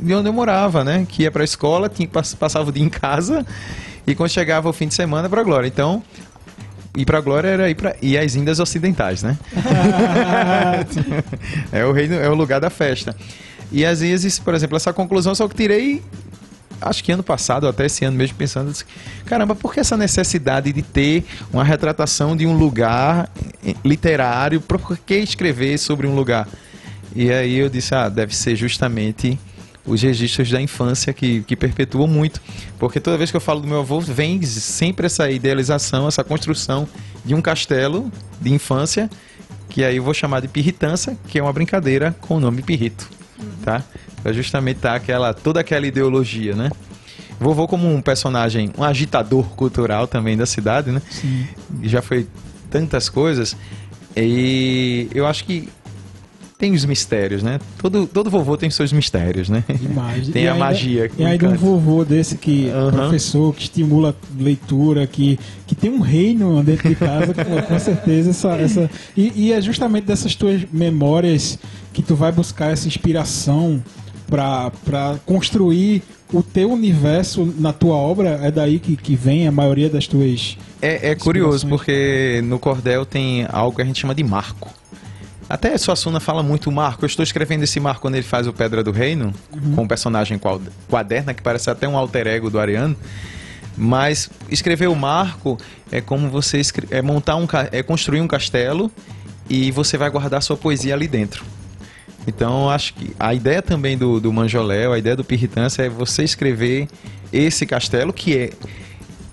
de 0.00 0.14
onde 0.14 0.30
eu 0.30 0.32
morava, 0.32 0.82
né? 0.82 1.06
Que 1.06 1.24
ia 1.24 1.30
para 1.30 1.42
a 1.42 1.44
escola, 1.44 1.90
tinha, 1.90 2.08
passava 2.08 2.70
o 2.70 2.72
dia 2.72 2.84
em 2.84 2.88
casa 2.88 3.44
e 4.06 4.14
quando 4.14 4.30
chegava 4.30 4.68
o 4.68 4.72
fim 4.72 4.88
de 4.88 4.94
semana 4.94 5.28
para 5.28 5.42
Glória. 5.42 5.68
Então, 5.68 6.02
ir 6.96 7.04
pra 7.04 7.20
Glória 7.20 7.48
era 7.48 7.70
ir 7.70 7.74
para 7.74 7.96
ir 8.02 8.18
às 8.18 8.34
Índias 8.34 8.58
Ocidentais, 8.58 9.22
né? 9.22 9.38
é 11.72 11.84
o 11.84 11.92
reino, 11.92 12.14
é 12.14 12.28
o 12.28 12.34
lugar 12.34 12.60
da 12.60 12.70
festa. 12.70 13.14
E 13.72 13.84
às 13.84 14.00
vezes, 14.00 14.38
por 14.38 14.54
exemplo, 14.54 14.76
essa 14.76 14.92
conclusão 14.92 15.34
só 15.34 15.46
que 15.46 15.54
tirei 15.54 16.02
acho 16.80 17.04
que 17.04 17.12
ano 17.12 17.22
passado, 17.22 17.68
até 17.68 17.86
esse 17.86 18.04
ano 18.04 18.16
mesmo, 18.16 18.36
pensando 18.36 18.70
assim, 18.70 18.84
caramba, 19.26 19.54
por 19.54 19.74
que 19.74 19.80
essa 19.80 19.96
necessidade 19.96 20.72
de 20.72 20.82
ter 20.82 21.24
uma 21.52 21.62
retratação 21.62 22.36
de 22.36 22.46
um 22.46 22.56
lugar 22.56 23.28
literário? 23.84 24.60
Por 24.60 24.96
que 24.98 25.16
escrever 25.16 25.78
sobre 25.78 26.06
um 26.06 26.14
lugar? 26.14 26.48
E 27.14 27.30
aí 27.30 27.56
eu 27.56 27.68
disse, 27.68 27.94
ah, 27.94 28.08
deve 28.08 28.34
ser 28.34 28.56
justamente 28.56 29.38
os 29.84 30.02
registros 30.02 30.50
da 30.50 30.60
infância 30.60 31.12
que, 31.12 31.42
que 31.42 31.56
perpetuam 31.56 32.06
muito. 32.06 32.40
Porque 32.78 33.00
toda 33.00 33.16
vez 33.16 33.30
que 33.30 33.36
eu 33.36 33.40
falo 33.40 33.60
do 33.60 33.66
meu 33.66 33.80
avô, 33.80 34.00
vem 34.00 34.40
sempre 34.42 35.06
essa 35.06 35.30
idealização, 35.30 36.06
essa 36.06 36.22
construção 36.22 36.88
de 37.24 37.34
um 37.34 37.40
castelo 37.40 38.10
de 38.40 38.52
infância, 38.52 39.10
que 39.68 39.84
aí 39.84 39.96
eu 39.96 40.02
vou 40.02 40.14
chamar 40.14 40.40
de 40.40 40.48
pirritança, 40.48 41.16
que 41.28 41.38
é 41.38 41.42
uma 41.42 41.52
brincadeira 41.52 42.14
com 42.20 42.36
o 42.36 42.40
nome 42.40 42.62
Pirrito, 42.62 43.08
tá? 43.62 43.82
Pra 44.22 44.32
justamente 44.32 44.80
tá 44.80 44.94
aquela, 44.94 45.32
toda 45.32 45.60
aquela 45.60 45.86
ideologia, 45.86 46.54
né? 46.54 46.70
Vovô 47.38 47.66
como 47.66 47.92
um 47.92 48.02
personagem, 48.02 48.70
um 48.76 48.84
agitador 48.84 49.44
cultural 49.50 50.06
também 50.06 50.36
da 50.36 50.44
cidade, 50.44 50.90
né? 50.90 51.00
Sim. 51.08 51.46
Já 51.82 52.02
foi 52.02 52.26
tantas 52.70 53.08
coisas. 53.08 53.56
E 54.14 55.08
eu 55.14 55.26
acho 55.26 55.44
que 55.44 55.68
tem 56.60 56.72
os 56.72 56.84
mistérios, 56.84 57.42
né? 57.42 57.58
Todo, 57.78 58.06
todo 58.06 58.28
vovô 58.30 58.56
tem 58.56 58.68
seus 58.70 58.92
mistérios, 58.92 59.48
né? 59.48 59.64
Demais. 59.80 60.28
tem 60.30 60.44
E 60.44 60.48
a 60.48 60.52
ainda- 60.52 60.64
magia. 60.64 61.10
E 61.18 61.24
aí 61.24 61.38
de 61.38 61.46
um 61.46 61.54
vovô 61.56 62.04
desse 62.04 62.36
que 62.36 62.68
Aham. 62.68 62.90
professor, 62.92 63.54
que 63.54 63.62
estimula 63.62 64.14
leitura, 64.38 65.06
que, 65.06 65.40
que 65.66 65.74
tem 65.74 65.90
um 65.90 66.00
reino 66.00 66.62
dentro 66.62 66.88
de 66.88 66.94
casa, 66.94 67.32
com, 67.32 67.62
com 67.62 67.78
certeza 67.78 68.30
essa, 68.30 68.50
essa 68.56 68.90
e, 69.16 69.32
e 69.46 69.52
é 69.54 69.60
justamente 69.60 70.04
dessas 70.04 70.34
tuas 70.34 70.60
memórias 70.70 71.58
que 71.92 72.02
tu 72.02 72.14
vai 72.14 72.30
buscar 72.30 72.70
essa 72.72 72.86
inspiração 72.86 73.82
para 74.28 75.18
construir 75.26 76.02
o 76.32 76.42
teu 76.42 76.70
universo 76.70 77.52
na 77.58 77.72
tua 77.72 77.96
obra. 77.96 78.38
É 78.42 78.50
daí 78.50 78.78
que, 78.78 78.96
que 78.96 79.16
vem 79.16 79.48
a 79.48 79.52
maioria 79.52 79.88
das 79.88 80.06
tuas 80.06 80.56
É, 80.80 81.10
é 81.10 81.14
curioso, 81.14 81.66
porque 81.66 82.40
no 82.44 82.58
cordel 82.58 83.04
tem 83.06 83.46
algo 83.50 83.74
que 83.76 83.82
a 83.82 83.84
gente 83.84 83.98
chama 83.98 84.14
de 84.14 84.22
marco. 84.22 84.72
Até 85.50 85.76
Suassuna 85.76 86.20
fala 86.20 86.44
muito 86.44 86.70
marco. 86.70 87.04
Eu 87.04 87.08
estou 87.08 87.24
escrevendo 87.24 87.64
esse 87.64 87.80
marco 87.80 88.02
quando 88.02 88.14
ele 88.14 88.22
faz 88.22 88.46
o 88.46 88.52
Pedra 88.52 88.84
do 88.84 88.92
Reino, 88.92 89.34
com 89.74 89.82
um 89.82 89.88
personagem 89.88 90.38
quad- 90.38 90.62
quaderna, 90.88 91.34
que 91.34 91.42
parece 91.42 91.68
até 91.68 91.88
um 91.88 91.96
alter 91.96 92.28
ego 92.28 92.48
do 92.48 92.60
Ariano. 92.60 92.96
Mas 93.76 94.30
escrever 94.48 94.86
o 94.88 94.94
marco 94.94 95.58
é 95.90 96.00
como 96.00 96.28
você 96.30 96.60
escre- 96.60 96.86
é 96.92 97.02
montar 97.02 97.34
um 97.34 97.48
é 97.72 97.82
construir 97.82 98.20
um 98.20 98.28
castelo 98.28 98.92
e 99.48 99.72
você 99.72 99.98
vai 99.98 100.08
guardar 100.08 100.40
sua 100.40 100.56
poesia 100.56 100.94
ali 100.94 101.08
dentro. 101.08 101.44
Então, 102.28 102.70
acho 102.70 102.94
que 102.94 103.12
a 103.18 103.34
ideia 103.34 103.60
também 103.60 103.98
do, 103.98 104.20
do 104.20 104.32
Manjoléu, 104.32 104.92
a 104.92 104.98
ideia 104.98 105.16
do 105.16 105.24
Pirritância 105.24 105.82
é 105.82 105.88
você 105.88 106.22
escrever 106.22 106.86
esse 107.32 107.66
castelo 107.66 108.12
que 108.12 108.36
é 108.38 108.50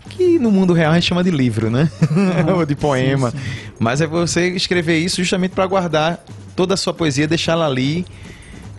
que 0.08 0.40
no 0.40 0.52
mundo 0.52 0.74
real 0.74 0.92
a 0.92 0.96
gente 0.96 1.08
chama 1.08 1.24
de 1.24 1.32
livro, 1.32 1.70
né? 1.70 1.90
Ou 2.56 2.66
de 2.66 2.76
poema. 2.76 3.32
sim, 3.32 3.38
Mas 3.80 4.02
é 4.02 4.08
você 4.08 4.50
escrever 4.50 4.98
isso 4.98 5.18
justamente 5.18 5.52
para 5.52 5.66
guardar 5.66 6.24
toda 6.56 6.74
a 6.74 6.78
sua 6.78 6.94
poesia, 6.94 7.28
deixá-la 7.28 7.66
ali, 7.66 8.06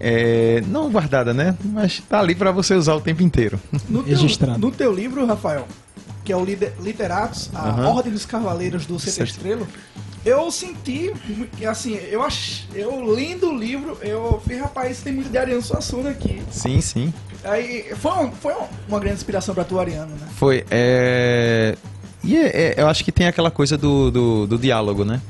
é, 0.01 0.63
não 0.67 0.91
guardada, 0.91 1.33
né? 1.35 1.57
Mas 1.65 2.01
tá 2.09 2.21
ali 2.21 2.35
para 2.35 2.51
você 2.51 2.75
usar 2.75 2.95
o 2.95 3.01
tempo 3.01 3.23
inteiro. 3.23 3.61
No 3.89 4.03
teu, 4.03 4.17
Registrado. 4.17 4.59
no 4.59 4.71
teu 4.71 4.93
livro, 4.95 5.25
Rafael, 5.27 5.67
que 6.25 6.33
é 6.33 6.37
o 6.37 6.45
Literatos, 6.45 7.51
a. 7.55 7.89
Ordem 7.89 8.13
dos 8.13 8.27
Cavaleiros 8.27 8.87
do 8.87 8.99
Sete. 8.99 9.23
Estrela, 9.23 9.67
eu 10.25 10.51
senti, 10.51 11.13
que, 11.57 11.65
assim, 11.65 11.95
eu 12.11 12.23
ach, 12.23 12.65
eu 12.75 13.05
lendo 13.05 13.51
o 13.51 13.57
livro, 13.57 13.97
eu 14.03 14.41
falei, 14.45 14.59
rapaz, 14.61 15.01
tem 15.01 15.13
muito 15.13 15.31
de 15.31 15.39
Ariano 15.39 15.63
Suassuna 15.63 16.11
aqui. 16.11 16.43
Sim, 16.51 16.81
sim. 16.81 17.13
Aí, 17.45 17.85
foi, 17.97 18.13
um- 18.13 18.31
foi 18.33 18.53
uma 18.89 18.99
grande 18.99 19.17
inspiração 19.17 19.55
pra 19.55 19.65
tu, 19.65 19.79
Ariano, 19.79 20.11
né? 20.13 20.27
Foi. 20.37 20.65
É... 20.71 21.77
E 22.25 22.37
é- 22.37 22.47
é- 22.47 22.75
eu 22.79 22.89
acho 22.89 23.05
que 23.05 23.13
tem 23.13 23.27
aquela 23.27 23.51
coisa 23.51 23.77
do, 23.79 24.11
do, 24.11 24.47
do 24.47 24.59
diálogo, 24.59 25.05
né? 25.05 25.21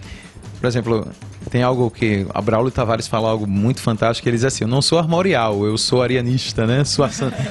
Por 0.61 0.67
exemplo, 0.67 1.07
tem 1.51 1.63
algo 1.63 1.89
que 1.91 2.27
a 2.35 2.41
Braulio 2.43 2.71
Tavares 2.73 3.07
fala 3.07 3.29
algo 3.31 3.47
muito 3.47 3.81
fantástico. 3.81 4.29
Ele 4.29 4.37
diz 4.37 4.45
assim: 4.45 4.65
Eu 4.65 4.69
não 4.69 4.83
sou 4.83 4.99
armorial, 4.99 5.65
eu 5.65 5.79
sou 5.79 6.03
arianista, 6.03 6.67
né? 6.67 6.83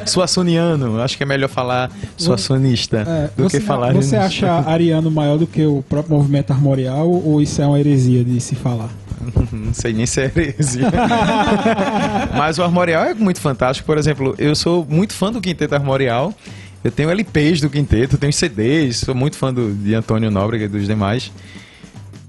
Suassuniano. 0.05 0.99
Acho 1.01 1.15
que 1.17 1.23
é 1.23 1.25
melhor 1.25 1.47
falar 1.49 1.89
suassonista 2.17 2.97
É, 3.07 3.29
do 3.37 3.43
você, 3.49 3.59
que 3.59 3.65
falar 3.65 3.93
você 3.93 4.15
arianista. 4.17 4.47
acha 4.51 4.69
Ariano 4.69 5.09
maior 5.09 5.37
do 5.37 5.47
que 5.47 5.65
o 5.65 5.81
próprio 5.87 6.17
movimento 6.17 6.51
armorial 6.51 7.09
ou 7.09 7.41
isso 7.41 7.61
é 7.61 7.65
uma 7.65 7.79
heresia 7.79 8.23
de 8.25 8.41
se 8.41 8.55
falar? 8.55 8.89
Não 9.51 9.73
sei 9.73 9.93
nem 9.93 10.05
se 10.05 10.21
é 10.21 10.25
heresia. 10.25 10.91
Mas 12.37 12.57
o 12.57 12.63
Armorial 12.63 13.05
é 13.05 13.13
muito 13.13 13.41
fantástico. 13.41 13.85
Por 13.85 13.97
exemplo, 13.97 14.35
eu 14.37 14.55
sou 14.55 14.85
muito 14.87 15.13
fã 15.13 15.31
do 15.31 15.41
Quinteto 15.41 15.75
Armorial. 15.75 16.33
Eu 16.83 16.91
tenho 16.91 17.09
LPs 17.09 17.59
do 17.61 17.69
Quinteto, 17.69 18.17
tenho 18.17 18.31
CDs, 18.31 18.97
sou 18.97 19.15
muito 19.15 19.35
fã 19.35 19.53
do, 19.53 19.73
de 19.73 19.93
Antônio 19.93 20.29
Nóbrega 20.31 20.65
e 20.65 20.67
dos 20.67 20.85
demais. 20.85 21.31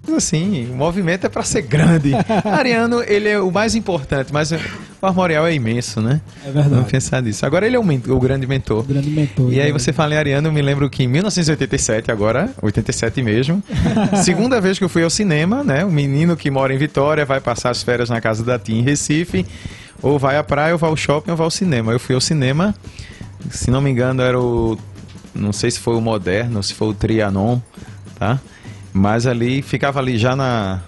Mas, 0.09 0.25
Assim, 0.29 0.69
o 0.71 0.75
movimento 0.75 1.25
é 1.27 1.29
para 1.29 1.43
ser 1.43 1.63
grande. 1.63 2.13
Ariano, 2.45 3.03
ele 3.03 3.29
é 3.29 3.39
o 3.41 3.51
mais 3.51 3.75
importante, 3.75 4.33
mas 4.33 4.51
o 4.53 4.57
Armorial 5.01 5.47
é 5.47 5.55
imenso, 5.55 6.01
né? 6.01 6.21
É 6.45 6.51
verdade. 6.51 6.69
Vamos 6.75 6.91
pensar 6.91 7.23
nisso. 7.23 7.47
Agora 7.47 7.67
ele 7.67 7.77
é 7.77 7.79
o, 7.79 7.85
men- 7.85 8.03
o 8.09 8.19
grande 8.19 8.47
mentor. 8.47 8.81
O 8.81 8.83
grande 8.83 9.09
mentor. 9.11 9.53
E 9.53 9.61
aí 9.61 9.73
né? 9.73 9.79
você 9.79 9.93
fala 9.93 10.15
em 10.15 10.17
Ariano, 10.19 10.49
eu 10.49 10.53
me 10.53 10.61
lembro 10.61 10.91
que 10.91 11.05
em 11.05 11.07
1987, 11.09 12.11
agora, 12.11 12.51
87 12.61 13.23
mesmo, 13.23 13.63
segunda 14.25 14.61
vez 14.61 14.77
que 14.79 14.85
eu 14.85 14.89
fui 14.89 15.03
ao 15.05 15.11
cinema, 15.11 15.63
né? 15.63 15.85
O 15.85 15.91
menino 15.91 16.37
que 16.37 16.51
mora 16.51 16.75
em 16.75 16.79
Vitória 16.79 17.25
vai 17.25 17.41
passar 17.41 17.71
as 17.71 17.83
férias 17.83 18.11
na 18.11 18.21
casa 18.21 18.43
da 18.43 18.59
tia 18.59 18.77
em 18.77 18.83
Recife, 18.83 19.47
ou 20.03 20.19
vai 20.19 20.37
à 20.37 20.43
praia, 20.43 20.73
ou 20.73 20.79
vai 20.79 20.91
ao 20.91 20.97
shopping, 20.97 21.31
ou 21.31 21.37
vai 21.37 21.45
ao 21.45 21.51
cinema. 21.51 21.93
Eu 21.93 22.01
fui 22.01 22.15
ao 22.15 22.21
cinema, 22.21 22.75
se 23.51 23.71
não 23.71 23.81
me 23.81 23.91
engano 23.91 24.23
era 24.23 24.39
o... 24.39 24.77
Não 25.35 25.53
sei 25.53 25.71
se 25.71 25.79
foi 25.79 25.95
o 25.95 26.01
Moderno, 26.01 26.63
se 26.63 26.75
foi 26.75 26.89
o 26.89 26.95
Trianon, 26.95 27.61
tá? 28.19 28.41
Mas 28.99 29.27
ali, 29.27 29.63
ficava 29.63 30.01
ali 30.01 30.19
já 30.19 30.35
na... 30.35 30.81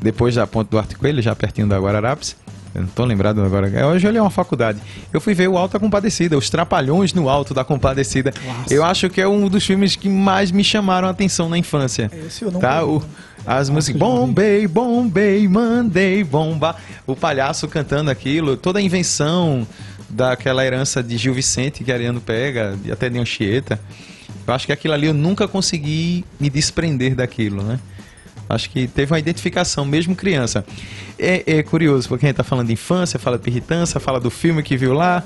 Depois 0.00 0.36
da 0.36 0.46
Ponte 0.46 0.68
do 0.68 0.78
Arte 0.78 0.94
Coelho, 0.94 1.20
já 1.20 1.34
pertinho 1.34 1.66
da 1.66 1.76
Guararapes. 1.78 2.36
Eu 2.72 2.82
não 2.82 2.88
tô 2.88 3.04
lembrado 3.04 3.42
agora. 3.42 3.68
É, 3.68 3.84
Hoje 3.84 4.06
ele 4.06 4.18
é 4.18 4.22
uma 4.22 4.30
faculdade. 4.30 4.78
Eu 5.12 5.20
fui 5.20 5.34
ver 5.34 5.48
o 5.48 5.58
Alto 5.58 5.72
da 5.72 5.80
Compadecida, 5.80 6.38
Os 6.38 6.48
Trapalhões 6.48 7.12
no 7.12 7.28
Alto 7.28 7.52
da 7.52 7.64
Compadecida. 7.64 8.30
Clássico. 8.30 8.72
Eu 8.72 8.84
acho 8.84 9.10
que 9.10 9.20
é 9.20 9.26
um 9.26 9.48
dos 9.48 9.66
filmes 9.66 9.96
que 9.96 10.08
mais 10.08 10.52
me 10.52 10.62
chamaram 10.62 11.08
a 11.08 11.10
atenção 11.10 11.48
na 11.48 11.58
infância. 11.58 12.08
Esse 12.24 12.44
eu 12.44 12.52
não 12.52 12.60
Tá? 12.60 12.84
O, 12.84 13.02
as 13.44 13.68
músicas. 13.68 13.98
Bombei, 13.98 14.68
bombei, 14.68 15.48
mandei 15.48 16.22
bomba. 16.22 16.76
O 17.04 17.16
palhaço 17.16 17.66
cantando 17.66 18.12
aquilo, 18.12 18.56
toda 18.56 18.78
a 18.78 18.82
invenção 18.82 19.66
daquela 20.08 20.64
herança 20.64 21.02
de 21.02 21.16
Gil 21.16 21.34
Vicente 21.34 21.82
que 21.82 21.90
Ariano 21.90 22.20
pega, 22.20 22.78
e 22.84 22.92
até 22.92 23.08
de 23.08 23.18
Anchieta. 23.18 23.80
Eu 24.50 24.54
acho 24.54 24.66
que 24.66 24.72
aquilo 24.72 24.94
ali 24.94 25.06
eu 25.06 25.14
nunca 25.14 25.46
consegui 25.46 26.24
me 26.40 26.48
desprender 26.48 27.14
daquilo, 27.14 27.62
né? 27.62 27.78
Acho 28.48 28.70
que 28.70 28.86
teve 28.86 29.12
uma 29.12 29.18
identificação, 29.18 29.84
mesmo 29.84 30.16
criança. 30.16 30.64
É, 31.18 31.58
é 31.58 31.62
curioso, 31.62 32.08
porque 32.08 32.24
a 32.24 32.28
gente 32.28 32.36
tá 32.36 32.44
falando 32.44 32.68
de 32.68 32.72
infância, 32.72 33.18
fala 33.18 33.38
de 33.38 33.48
irritância, 33.48 34.00
fala 34.00 34.18
do 34.18 34.30
filme 34.30 34.62
que 34.62 34.76
viu 34.76 34.94
lá. 34.94 35.22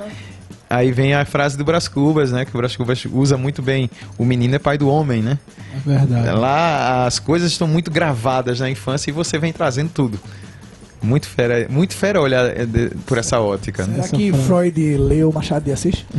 Aí 0.69 0.91
vem 0.91 1.15
a 1.15 1.25
frase 1.25 1.57
do 1.57 1.65
Brás 1.65 1.87
Cubas, 1.87 2.33
né? 2.33 2.45
Que 2.45 2.51
o 2.55 2.59
Brás 2.59 2.75
Cubas 2.75 3.05
usa 3.05 3.37
muito 3.37 3.63
bem. 3.63 3.91
O 4.19 4.25
menino 4.25 4.57
é 4.57 4.59
pai 4.59 4.77
do 4.77 4.89
homem, 4.89 5.23
né? 5.23 5.39
É 5.77 5.89
verdade. 5.89 6.31
Lá 6.37 7.07
as 7.07 7.19
coisas 7.19 7.53
estão 7.53 7.69
muito 7.69 7.91
gravadas 7.91 8.59
na 8.59 8.71
infância 8.71 9.11
e 9.11 9.13
você 9.13 9.39
vem 9.39 9.53
trazendo 9.53 9.91
tudo. 9.91 10.19
Muito 11.03 11.29
fera, 11.29 11.67
muito 11.69 11.95
fera 11.95 12.21
olhar 12.21 12.67
de- 12.67 12.91
por 13.07 13.19
essa 13.19 13.41
ótica, 13.41 13.85
né? 13.87 13.95
Será 13.95 14.05
Essa 14.05 14.17
que. 14.17 14.33
Freud 14.33 14.97
leu 14.99 15.33
Machado 15.33 15.65
de 15.65 15.73
Assis? 15.73 16.05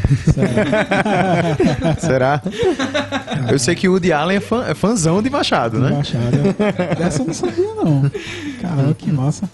Será? 2.00 2.42
Eu 3.50 3.60
sei 3.60 3.76
que 3.76 3.88
o 3.88 3.92
Woody 3.94 4.12
Allen 4.12 4.38
é, 4.38 4.42
fã, 4.42 4.66
é 4.68 4.74
fãzão 4.74 5.22
de 5.22 5.30
Machado, 5.30 5.80
né? 5.80 5.90
Machado. 5.92 6.38
Dessa 6.98 7.22
eu 7.22 7.28
não 7.28 7.34
sabia, 7.34 7.76
não. 7.76 8.12
Caramba, 8.62 8.94
que 8.94 9.12
massa. 9.12 9.50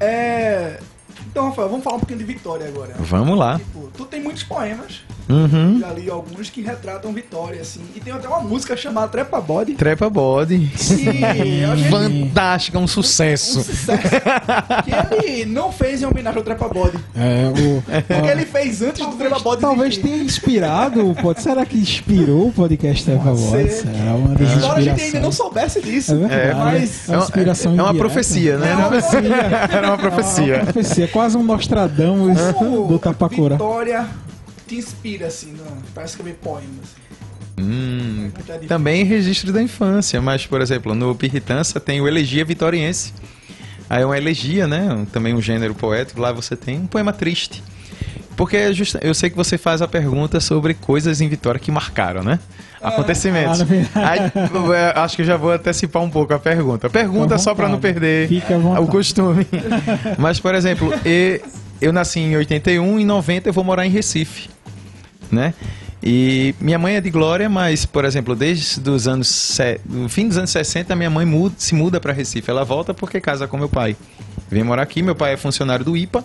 É... 0.00 0.78
Então, 1.30 1.48
Rafael, 1.48 1.68
vamos 1.68 1.84
falar 1.84 1.96
um 1.96 2.00
pouquinho 2.00 2.18
de 2.20 2.24
Vitória 2.24 2.66
agora. 2.66 2.94
Vamos 2.98 3.36
lá. 3.38 3.58
Tipo, 3.58 3.90
tu 3.96 4.04
tem 4.04 4.22
muitos 4.22 4.42
poemas, 4.44 5.02
Uhum. 5.28 5.80
já 5.80 5.90
li 5.92 6.10
alguns 6.10 6.50
que 6.50 6.60
retratam 6.60 7.12
Vitória, 7.12 7.60
assim. 7.60 7.80
E 7.94 8.00
tem 8.00 8.12
até 8.12 8.28
uma 8.28 8.40
música 8.40 8.76
chamada 8.76 9.08
Trepa 9.08 9.40
Body. 9.40 9.74
Trepa 9.74 10.10
Body. 10.10 10.70
Que 10.76 11.08
eu 11.62 11.72
achei 11.72 11.90
Fantástica, 11.90 12.78
um 12.78 12.84
um 12.84 12.86
sucesso. 12.86 13.62
sucesso. 13.62 14.00
que 14.84 15.26
ele 15.26 15.46
não 15.46 15.72
fez 15.72 16.02
em 16.02 16.06
homenagem 16.06 16.38
ao 16.38 16.44
Trepa 16.44 16.68
Body. 16.68 16.98
É, 17.16 17.48
o, 17.48 17.82
Porque 18.02 18.28
ele 18.28 18.44
fez 18.44 18.82
antes 18.82 19.06
do 19.06 19.12
Trepa 19.16 19.38
Body 19.38 19.60
Talvez 19.60 19.96
tenha 19.96 20.18
inspirado, 20.18 21.14
pode, 21.20 21.40
será 21.40 21.64
que 21.64 21.78
inspirou 21.78 22.48
o 22.48 22.52
podcast 22.52 23.10
Voz? 23.10 23.40
ser. 23.40 23.70
Será 23.70 24.14
uma 24.14 24.34
das 24.34 24.52
Embora 24.52 24.78
a 24.78 24.82
gente 24.82 25.02
ainda 25.02 25.20
não 25.20 25.32
soubesse 25.32 25.80
disso. 25.80 26.12
É 26.12 26.16
verdade. 26.16 26.42
É, 26.50 26.54
mas 26.54 27.08
é 27.08 27.12
uma 27.12 27.22
inspiração 27.24 27.72
é 27.72 27.74
uma 27.74 27.82
indireta. 27.84 27.98
profecia, 28.04 28.58
né? 28.58 28.70
É 28.70 28.74
uma 28.74 28.88
profecia. 28.88 29.20
Era 29.70 29.86
uma 29.88 29.98
profecia. 29.98 30.54
É 30.54 30.62
uma 30.62 30.72
profecia, 30.72 31.08
quase 31.08 31.36
um 31.36 31.42
Nostradamus 31.42 32.38
Como 32.58 32.86
do 32.86 32.98
Tapacura. 32.98 33.54
Vitória 33.54 34.06
te 34.66 34.76
inspira, 34.76 35.26
assim, 35.26 35.52
no, 35.52 35.64
pra 35.94 36.04
escrever 36.04 36.34
poemas. 36.34 36.94
Hum, 37.58 38.30
difícil. 38.36 38.68
também 38.68 39.04
registro 39.04 39.52
da 39.52 39.62
infância, 39.62 40.20
mas, 40.20 40.44
por 40.46 40.60
exemplo, 40.60 40.94
no 40.94 41.14
Pirritância 41.14 41.78
tem 41.80 42.00
o 42.00 42.08
Elegia 42.08 42.44
Vitoriense. 42.44 43.12
Aí 43.88 44.02
é 44.02 44.06
uma 44.06 44.16
elegia, 44.16 44.66
né? 44.66 45.06
Também 45.12 45.34
um 45.34 45.42
gênero 45.42 45.74
poético. 45.74 46.20
Lá 46.20 46.32
você 46.32 46.56
tem 46.56 46.78
um 46.80 46.86
poema 46.86 47.12
triste. 47.12 47.62
Porque 48.36 48.56
é 48.56 48.72
justa- 48.72 48.98
eu 49.02 49.14
sei 49.14 49.30
que 49.30 49.36
você 49.36 49.56
faz 49.56 49.80
a 49.82 49.86
pergunta 49.86 50.40
sobre 50.40 50.74
coisas 50.74 51.20
em 51.20 51.28
Vitória 51.28 51.60
que 51.60 51.70
marcaram, 51.70 52.22
né? 52.24 52.40
Acontecimentos. 52.82 53.60
ah, 53.60 53.64
verdade. 53.64 54.32
Aí, 54.34 54.74
é, 54.74 54.98
acho 54.98 55.14
que 55.16 55.22
eu 55.22 55.26
já 55.26 55.36
vou 55.36 55.52
antecipar 55.52 56.02
um 56.02 56.10
pouco 56.10 56.34
a 56.34 56.38
pergunta. 56.38 56.90
Pergunta 56.90 57.38
só 57.38 57.54
para 57.54 57.68
não 57.68 57.78
perder 57.78 58.28
o 58.80 58.86
costume. 58.86 59.46
Mas, 60.18 60.40
por 60.40 60.54
exemplo, 60.54 60.92
e- 61.06 61.40
eu 61.80 61.92
nasci 61.92 62.20
em 62.20 62.36
81, 62.36 62.98
em 62.98 63.04
90 63.04 63.48
eu 63.50 63.52
vou 63.52 63.62
morar 63.62 63.86
em 63.86 63.90
Recife, 63.90 64.48
né? 65.34 65.52
E 66.06 66.54
minha 66.60 66.78
mãe 66.78 66.96
é 66.96 67.00
de 67.00 67.08
Glória, 67.10 67.48
mas, 67.48 67.86
por 67.86 68.04
exemplo, 68.04 68.36
desde 68.36 68.88
os 68.90 69.08
anos 69.08 69.58
no 69.88 70.08
fim 70.08 70.28
dos 70.28 70.36
anos 70.36 70.50
60, 70.50 70.94
minha 70.94 71.08
mãe 71.08 71.24
muda- 71.24 71.54
se 71.56 71.74
muda 71.74 71.98
para 72.00 72.12
Recife. 72.12 72.50
Ela 72.50 72.62
volta 72.64 72.92
porque 72.92 73.20
casa 73.20 73.46
com 73.48 73.56
meu 73.56 73.68
pai. 73.70 73.96
Vem 74.50 74.62
morar 74.62 74.82
aqui, 74.82 75.02
meu 75.02 75.14
pai 75.14 75.32
é 75.32 75.36
funcionário 75.36 75.84
do 75.84 75.96
IPA. 75.96 76.24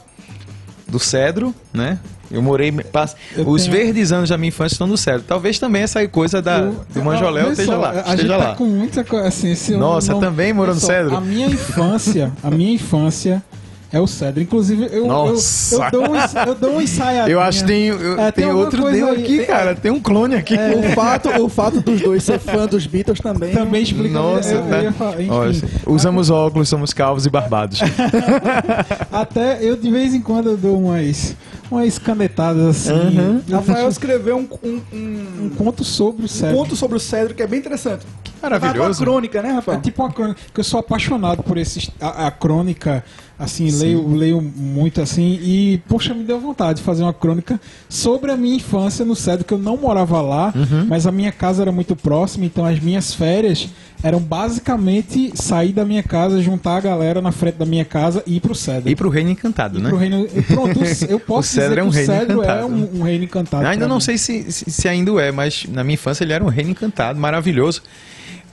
do 0.87 0.97
Cedro, 0.99 1.53
né? 1.71 1.99
Eu 2.31 2.41
morei. 2.41 2.71
pass- 2.71 3.15
Eu 3.37 3.47
Os 3.47 3.61
tenho- 3.65 3.73
verdes 3.77 4.11
anos 4.11 4.27
da 4.31 4.37
minha 4.39 4.47
infância 4.49 4.73
estão 4.73 4.87
no 4.87 4.97
Cedro. 4.97 5.21
Talvez 5.21 5.59
também 5.59 5.83
essa 5.83 6.05
coisa 6.07 6.41
da, 6.41 6.61
Eu- 6.61 6.83
do 6.91 7.03
Manjoléu 7.03 7.51
esteja 7.51 7.73
só, 7.73 7.77
lá. 7.77 7.89
A 7.91 7.93
gente 7.93 8.07
Esteja 8.15 8.27
tá 8.29 8.37
lá. 8.37 8.55
com 8.55 8.65
muita 8.65 9.03
coisa 9.03 9.27
assim. 9.27 9.77
Nossa, 9.77 10.15
também 10.19 10.51
morou 10.51 10.73
no 10.73 10.81
Cedro? 10.81 11.15
A 11.15 11.21
minha 11.21 11.45
infância, 11.45 12.31
a 12.41 12.49
minha 12.49 12.73
infância 12.73 13.43
é 13.91 13.99
o 13.99 14.05
Cedro. 14.07 14.41
Inclusive, 14.43 14.83
eu, 14.85 14.89
eu, 14.89 15.07
Nossa. 15.07 15.75
eu, 15.85 15.91
dou, 15.91 16.03
um, 16.11 16.15
eu 16.47 16.55
dou 16.55 16.81
ensaiadinha. 16.81 17.33
Eu 17.33 17.39
acho 17.41 17.61
que 17.61 17.67
tem, 17.67 17.85
eu- 17.87 18.19
É, 18.19 18.31
tem 18.31 18.45
tem 18.45 18.53
outro 18.53 18.85
aí. 18.87 19.01
aqui, 19.01 19.45
cara. 19.45 19.75
Tem 19.75 19.91
um 19.91 19.99
clone 19.99 20.35
aqui. 20.35 20.53
O 20.55 20.93
fato, 20.93 21.29
o 21.41 21.49
fato 21.49 21.81
dos 21.81 22.01
dois 22.01 22.23
ser 22.23 22.39
fã 22.39 22.67
dos 22.67 22.85
Beatles 22.85 23.19
também. 23.19 23.51
Também 23.53 23.81
explica. 23.83 24.13
Nossa, 24.13 24.53
eu, 24.53 24.59
eu 24.65 24.81
ia 24.83 24.91
tá. 24.91 24.91
falar, 24.93 25.21
enfim. 25.21 25.31
Olha, 25.31 25.61
usamos 25.87 26.29
óculos, 26.29 26.69
somos 26.69 26.93
calvos 26.93 27.25
e 27.25 27.29
barbados. 27.29 27.79
Até 29.11 29.63
eu 29.63 29.75
de 29.75 29.89
vez 29.91 30.13
em 30.13 30.21
quando 30.21 30.49
eu 30.51 30.57
dou 30.57 30.79
umas, 30.79 31.35
umas 31.71 31.97
canetadas 31.99 32.65
assim. 32.87 32.93
Uhum. 33.17 33.41
Eu 33.47 33.55
Rafael 33.57 33.89
escreveu 33.89 34.37
um, 34.37 34.47
um- 34.67 34.81
um- 34.93 35.45
um 35.45 35.49
conto 35.49 35.83
sobre 35.83 36.23
o 36.23 36.25
um 36.25 36.27
Cedro. 36.27 36.55
conto 36.57 36.75
sobre 36.75 36.97
o 36.97 36.99
Cedro 36.99 37.33
que 37.33 37.43
é 37.43 37.47
bem 37.47 37.59
interessante. 37.59 38.05
Maravilhoso. 38.41 38.99
Uma 39.01 39.05
crônica, 39.05 39.41
né, 39.41 39.49
É 39.49 39.53
Rafael? 39.53 39.81
tipo 39.81 40.01
uma 40.01 40.11
crônica, 40.11 40.39
que 40.53 40.59
eu 40.59 40.63
sou 40.63 40.79
apaixonado 40.79 41.43
por 41.43 41.57
esses, 41.57 41.89
a, 41.99 42.27
a 42.27 42.31
crônica, 42.31 43.03
assim, 43.39 43.71
leio, 43.71 44.13
leio 44.13 44.41
muito 44.41 45.01
assim, 45.01 45.39
e, 45.41 45.81
poxa, 45.87 46.13
me 46.13 46.25
deu 46.25 46.39
vontade 46.41 46.79
de 46.79 46.83
fazer 46.83 47.03
uma 47.03 47.13
crônica 47.13 47.57
sobre 47.87 48.31
a 48.31 48.35
minha 48.35 48.57
infância 48.57 49.05
no 49.05 49.15
Cedro, 49.15 49.45
que 49.45 49.53
eu 49.53 49.57
não 49.57 49.77
morava 49.77 50.19
lá, 50.21 50.53
Uhum. 50.53 50.85
mas 50.89 51.07
a 51.07 51.11
minha 51.11 51.31
casa 51.31 51.61
era 51.61 51.71
muito 51.71 51.95
próxima, 51.95 52.45
então 52.45 52.65
as 52.65 52.79
minhas 52.81 53.13
férias 53.13 53.69
eram 54.03 54.19
basicamente 54.19 55.31
sair 55.35 55.71
da 55.73 55.85
minha 55.85 56.03
casa, 56.03 56.41
juntar 56.41 56.77
a 56.77 56.81
galera 56.81 57.21
na 57.21 57.31
frente 57.31 57.55
da 57.55 57.65
minha 57.65 57.85
casa 57.85 58.21
e 58.27 58.35
ir 58.35 58.39
pro 58.39 58.53
Cedro. 58.53 58.89
E 58.89 58.95
pro 58.95 59.09
Reino 59.09 59.29
Encantado, 59.29 59.79
E 59.79 59.81
né? 59.81 59.89
pro 59.89 59.97
reino, 59.97 60.27
pronto, 60.47 60.79
eu 61.09 61.19
posso 61.25 61.49
dizer 61.55 61.77
é 61.77 61.83
um 61.83 61.89
que 61.89 61.97
o 61.99 62.05
Cedro 62.05 62.43
é 62.43 62.65
um, 62.65 62.99
um 62.99 63.03
reino 63.03 63.23
encantado. 63.23 63.65
Ainda 63.65 63.87
não 63.87 63.95
mim. 63.95 64.01
sei 64.01 64.17
se, 64.17 64.51
se, 64.51 64.69
se 64.69 64.87
ainda 64.87 65.11
é, 65.21 65.31
mas 65.31 65.65
na 65.69 65.83
minha 65.83 65.93
infância 65.93 66.23
ele 66.23 66.33
era 66.33 66.43
um 66.43 66.49
reino 66.49 66.71
encantado, 66.71 67.19
maravilhoso. 67.19 67.81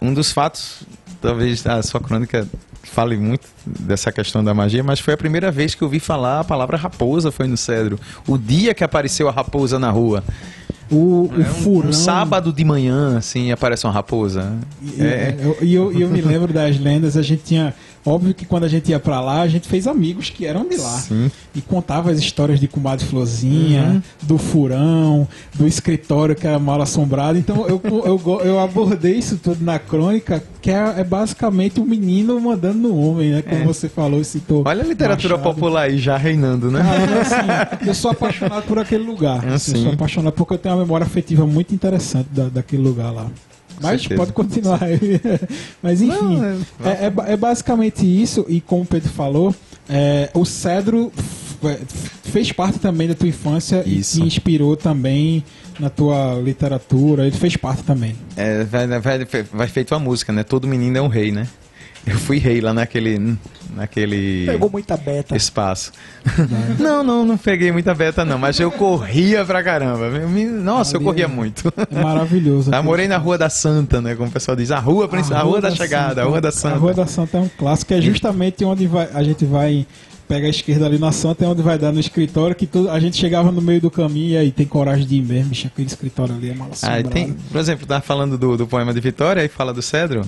Um 0.01 0.13
dos 0.15 0.31
fatos, 0.33 0.83
talvez 1.21 1.67
a 1.67 1.83
sua 1.83 2.01
crônica 2.01 2.47
fale 2.97 3.19
muito 3.19 3.47
dessa 3.67 4.11
questão 4.11 4.43
da 4.43 4.55
magia, 4.55 4.83
mas 4.83 5.01
foi 5.01 5.13
a 5.13 5.19
primeira 5.19 5.51
vez 5.51 5.75
que 5.75 5.83
eu 5.83 5.87
ouvi 5.87 6.01
falar 6.01 6.41
a 6.41 6.45
palavra 6.45 6.79
raposa 6.79 7.31
foi 7.31 7.47
no 7.47 7.55
Cedro. 7.55 8.01
O 8.27 8.39
dia 8.39 8.73
que 8.73 8.83
apareceu 8.83 9.29
a 9.29 9.31
raposa 9.31 9.79
na 9.79 9.91
rua. 9.91 10.25
O, 10.91 11.29
É 11.39 11.45
furão. 11.45 11.91
Um 11.91 11.93
sábado 11.93 12.51
de 12.51 12.65
manhã, 12.65 13.19
assim, 13.19 13.53
aparece 13.53 13.87
uma 13.87 13.93
raposa. 13.93 14.51
E 14.83 15.03
É, 15.03 15.37
eu, 15.39 15.59
eu, 15.61 15.93
e 15.93 16.01
eu 16.01 16.09
me 16.09 16.23
lembro 16.23 16.55
das 16.55 16.79
lendas, 16.79 17.19
a 17.19 17.23
gente 17.23 17.43
tinha. 17.43 17.75
Óbvio 18.07 18.33
que 18.33 18.47
quando 18.47 18.65
a 18.65 18.69
gente 18.69 18.89
ia 18.91 19.01
pra 19.01 19.21
lá, 19.21 19.41
a 19.43 19.49
gente 19.49 19.67
fez 19.69 19.87
amigos 19.87 20.31
que 20.31 20.47
eram 20.47 20.67
de 20.69 20.77
lá. 20.77 20.97
Sim. 20.99 21.31
E 21.55 21.61
contava 21.61 22.11
as 22.11 22.19
histórias 22.19 22.61
de 22.61 22.69
Comadre 22.69 23.05
Florzinha, 23.05 23.83
Uhum. 23.83 24.03
do 24.23 24.39
furão, 24.39 25.29
do 25.55 25.67
escritório 25.67 26.35
que 26.37 26.47
era 26.47 26.59
mal 26.59 26.81
assombrado. 26.81 27.39
Então 27.39 27.67
eu, 27.69 27.81
eu, 27.85 28.41
eu 28.45 28.61
abordei 28.61 29.17
isso 29.17 29.37
tudo 29.43 29.65
na 29.65 29.79
crônica, 29.79 30.43
que 30.63 30.71
é, 30.71 30.95
é 30.99 31.05
basicamente 31.05 31.81
o 31.81 31.85
menino 31.85 32.41
mandando 32.41 32.79
no 32.89 32.97
homem, 32.97 33.31
né? 33.33 33.43
Como 33.43 33.63
É. 33.63 33.65
você 33.67 33.89
falou 33.89 34.21
e 34.21 34.25
citou. 34.25 34.63
Olha 34.67 34.83
a 34.83 34.87
literatura 34.87 35.37
Machado. 35.37 35.55
popular 35.55 35.83
aí 35.83 35.99
já 35.99 36.17
reinando, 36.17 36.71
né? 36.71 36.81
Caramba, 36.83 37.21
assim, 37.21 37.89
eu 37.89 37.95
sou 37.95 38.11
apaixonado 38.13 38.63
por 38.65 38.79
aquele 38.79 39.05
lugar. 39.05 39.45
É, 39.47 39.55
Assim, 39.55 39.77
eu 39.77 39.83
sou 39.83 39.93
apaixonado 39.93 40.33
porque 40.35 40.55
eu 40.55 40.59
tenho 40.59 40.75
uma 40.77 40.83
memória 40.83 41.05
afetiva 41.07 41.47
muito 41.47 41.75
interessante 41.75 42.29
da, 42.31 42.45
daquele 42.49 42.83
lugar 42.83 43.11
lá. 43.13 43.27
Mas 43.81 44.01
certeza. 44.03 44.19
pode 44.21 44.33
continuar. 44.33 44.81
Mas 45.83 46.03
enfim, 46.03 46.37
Não, 46.39 46.45
é- 46.45 46.57
é, 46.85 47.13
é 47.29 47.33
é 47.33 47.37
basicamente 47.37 48.05
isso. 48.05 48.45
E 48.49 48.61
como 48.61 48.83
o 48.83 48.87
Pedro 48.87 49.09
falou, 49.11 49.55
é, 49.89 50.31
o 50.35 50.45
Cedro 50.45 51.13
é, 51.65 51.79
fez 52.25 52.53
parte 52.53 52.79
também 52.79 53.09
da 53.09 53.15
tua 53.15 53.29
infância 53.29 53.83
Isso. 53.87 54.19
e 54.19 54.23
te 54.23 54.27
inspirou 54.27 54.77
também 54.77 55.45
na 55.79 55.89
tua 55.91 56.35
literatura. 56.43 57.27
Ele 57.27 57.37
fez 57.37 57.57
parte 57.57 57.83
também. 57.83 58.15
É, 58.37 58.65
vai, 58.65 58.87
vai, 58.87 59.25
vai 59.53 59.69
feito 59.69 59.95
a 59.95 59.99
música, 59.99 60.33
né? 60.33 60.43
Todo 60.43 60.67
menino 60.67 60.97
é 60.99 61.01
um 61.03 61.09
rei, 61.09 61.33
né? 61.33 61.47
Eu 62.07 62.17
fui 62.19 62.39
rei 62.39 62.61
lá 62.61 62.73
naquele. 62.73 63.37
naquele. 63.75 64.47
Pegou 64.47 64.71
muita 64.71 64.97
beta. 64.97 65.37
espaço. 65.37 65.91
não, 66.79 67.03
não, 67.03 67.25
não 67.25 67.37
peguei 67.37 67.73
muita 67.73 67.93
beta 67.95 68.25
não, 68.25 68.39
mas 68.39 68.61
eu 68.61 68.71
corria 68.71 69.45
pra 69.45 69.63
caramba. 69.63 70.05
Eu 70.07 70.29
Nossa, 70.29 70.95
eu 70.95 70.99
Ali 71.01 71.05
corria 71.05 71.25
é- 71.25 71.29
muito. 71.29 71.73
É 71.91 72.03
maravilhoso. 72.03 72.71
Ah, 72.73 72.81
morei 72.83 73.09
na 73.09 73.17
Rua 73.17 73.37
da 73.37 73.51
Santa, 73.51 74.01
né? 74.01 74.15
Como 74.15 74.29
o 74.29 74.33
pessoal 74.33 74.57
diz, 74.57 74.71
a 74.71 74.79
Rua, 74.79 75.09
princi- 75.09 75.33
a 75.35 75.41
rua 75.41 75.61
da, 75.61 75.71
Chegada, 75.73 76.23
a 76.23 76.25
Rua 76.25 76.41
da 76.41 76.53
Santa. 76.53 76.75
A 76.77 76.79
Rua 76.79 76.95
da 76.95 77.07
Santa 77.07 77.39
é 77.39 77.41
um 77.41 77.49
clássico, 77.49 77.93
é 77.93 78.01
justamente 78.01 78.65
onde 78.65 78.87
vai, 78.87 79.09
a 79.13 79.23
gente 79.23 79.45
vai 79.45 79.85
pega 80.29 80.47
a 80.47 80.51
esquerda 80.51 80.87
ali 80.87 80.99
na 80.99 81.13
Santa, 81.13 81.45
é 81.45 81.49
onde 81.49 81.63
vai 81.63 81.79
dar 81.79 81.93
no 81.93 82.01
escritório, 82.01 82.55
que 82.57 82.67
tudo, 82.67 82.91
a 82.91 82.99
gente 82.99 83.17
chegava 83.17 83.51
no 83.53 83.63
meio 83.63 83.81
do 83.81 83.91
caminho 83.91 84.31
e 84.31 84.37
aí 84.37 84.51
tem 84.51 84.67
coragem 84.67 85.07
de 85.07 85.17
ir 85.17 85.23
mesmo, 85.23 85.51
bicho, 85.51 85.67
aquele 85.67 85.87
escritório 85.87 86.35
ali 86.35 86.51
é 86.51 86.55
mal 86.55 86.71
Ah, 86.83 87.03
tem, 87.03 87.33
por 87.33 87.59
exemplo, 87.61 87.87
tá 87.87 88.01
falando 88.01 88.37
do, 88.37 88.57
do 88.57 88.67
poema 88.67 88.93
de 88.93 89.01
Vitória 89.01 89.45
e 89.45 89.49
fala 89.49 89.73
do 89.73 89.81
Cedro. 89.83 90.23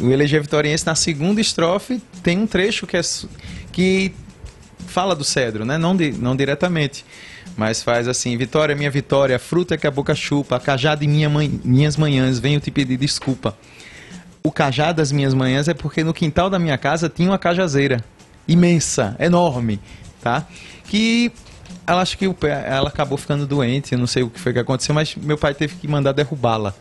O 0.00 0.10
Elegia 0.10 0.40
Vitoriense, 0.40 0.86
na 0.86 0.94
segunda 0.94 1.40
estrofe, 1.40 2.00
tem 2.22 2.38
um 2.38 2.46
trecho 2.46 2.86
que, 2.86 2.96
é, 2.96 3.00
que 3.72 4.12
fala 4.86 5.14
do 5.14 5.24
Cedro, 5.24 5.64
né? 5.64 5.76
Não, 5.78 5.96
di- 5.96 6.12
não 6.12 6.34
diretamente. 6.36 7.04
Mas 7.56 7.82
faz 7.82 8.06
assim: 8.08 8.36
Vitória, 8.36 8.74
minha 8.76 8.90
vitória, 8.90 9.38
fruta 9.38 9.76
que 9.76 9.86
a 9.86 9.90
boca 9.90 10.14
chupa, 10.14 10.56
a 10.56 10.60
cajá 10.60 10.94
de 10.94 11.06
minha 11.06 11.28
mãe- 11.28 11.60
minhas 11.64 11.96
manhãs, 11.96 12.38
venho 12.38 12.60
te 12.60 12.70
pedir 12.70 12.96
desculpa. 12.96 13.56
O 14.42 14.50
cajá 14.50 14.92
das 14.92 15.12
minhas 15.12 15.34
manhãs 15.34 15.68
é 15.68 15.74
porque 15.74 16.02
no 16.04 16.14
quintal 16.14 16.48
da 16.48 16.58
minha 16.58 16.78
casa 16.78 17.08
tinha 17.08 17.28
uma 17.28 17.38
cajazeira 17.38 18.02
imensa, 18.52 19.16
enorme, 19.18 19.80
tá? 20.22 20.46
Que 20.86 21.30
ela 21.86 22.02
acho 22.02 22.16
que 22.18 22.26
o 22.28 22.34
pé- 22.34 22.64
ela 22.68 22.88
acabou 22.88 23.16
ficando 23.18 23.46
doente, 23.46 23.92
eu 23.92 23.98
não 23.98 24.06
sei 24.06 24.22
o 24.22 24.30
que 24.30 24.38
foi 24.38 24.52
que 24.52 24.58
aconteceu, 24.58 24.94
mas 24.94 25.14
meu 25.16 25.38
pai 25.38 25.54
teve 25.54 25.74
que 25.76 25.88
mandar 25.88 26.12
derrubá-la, 26.12 26.74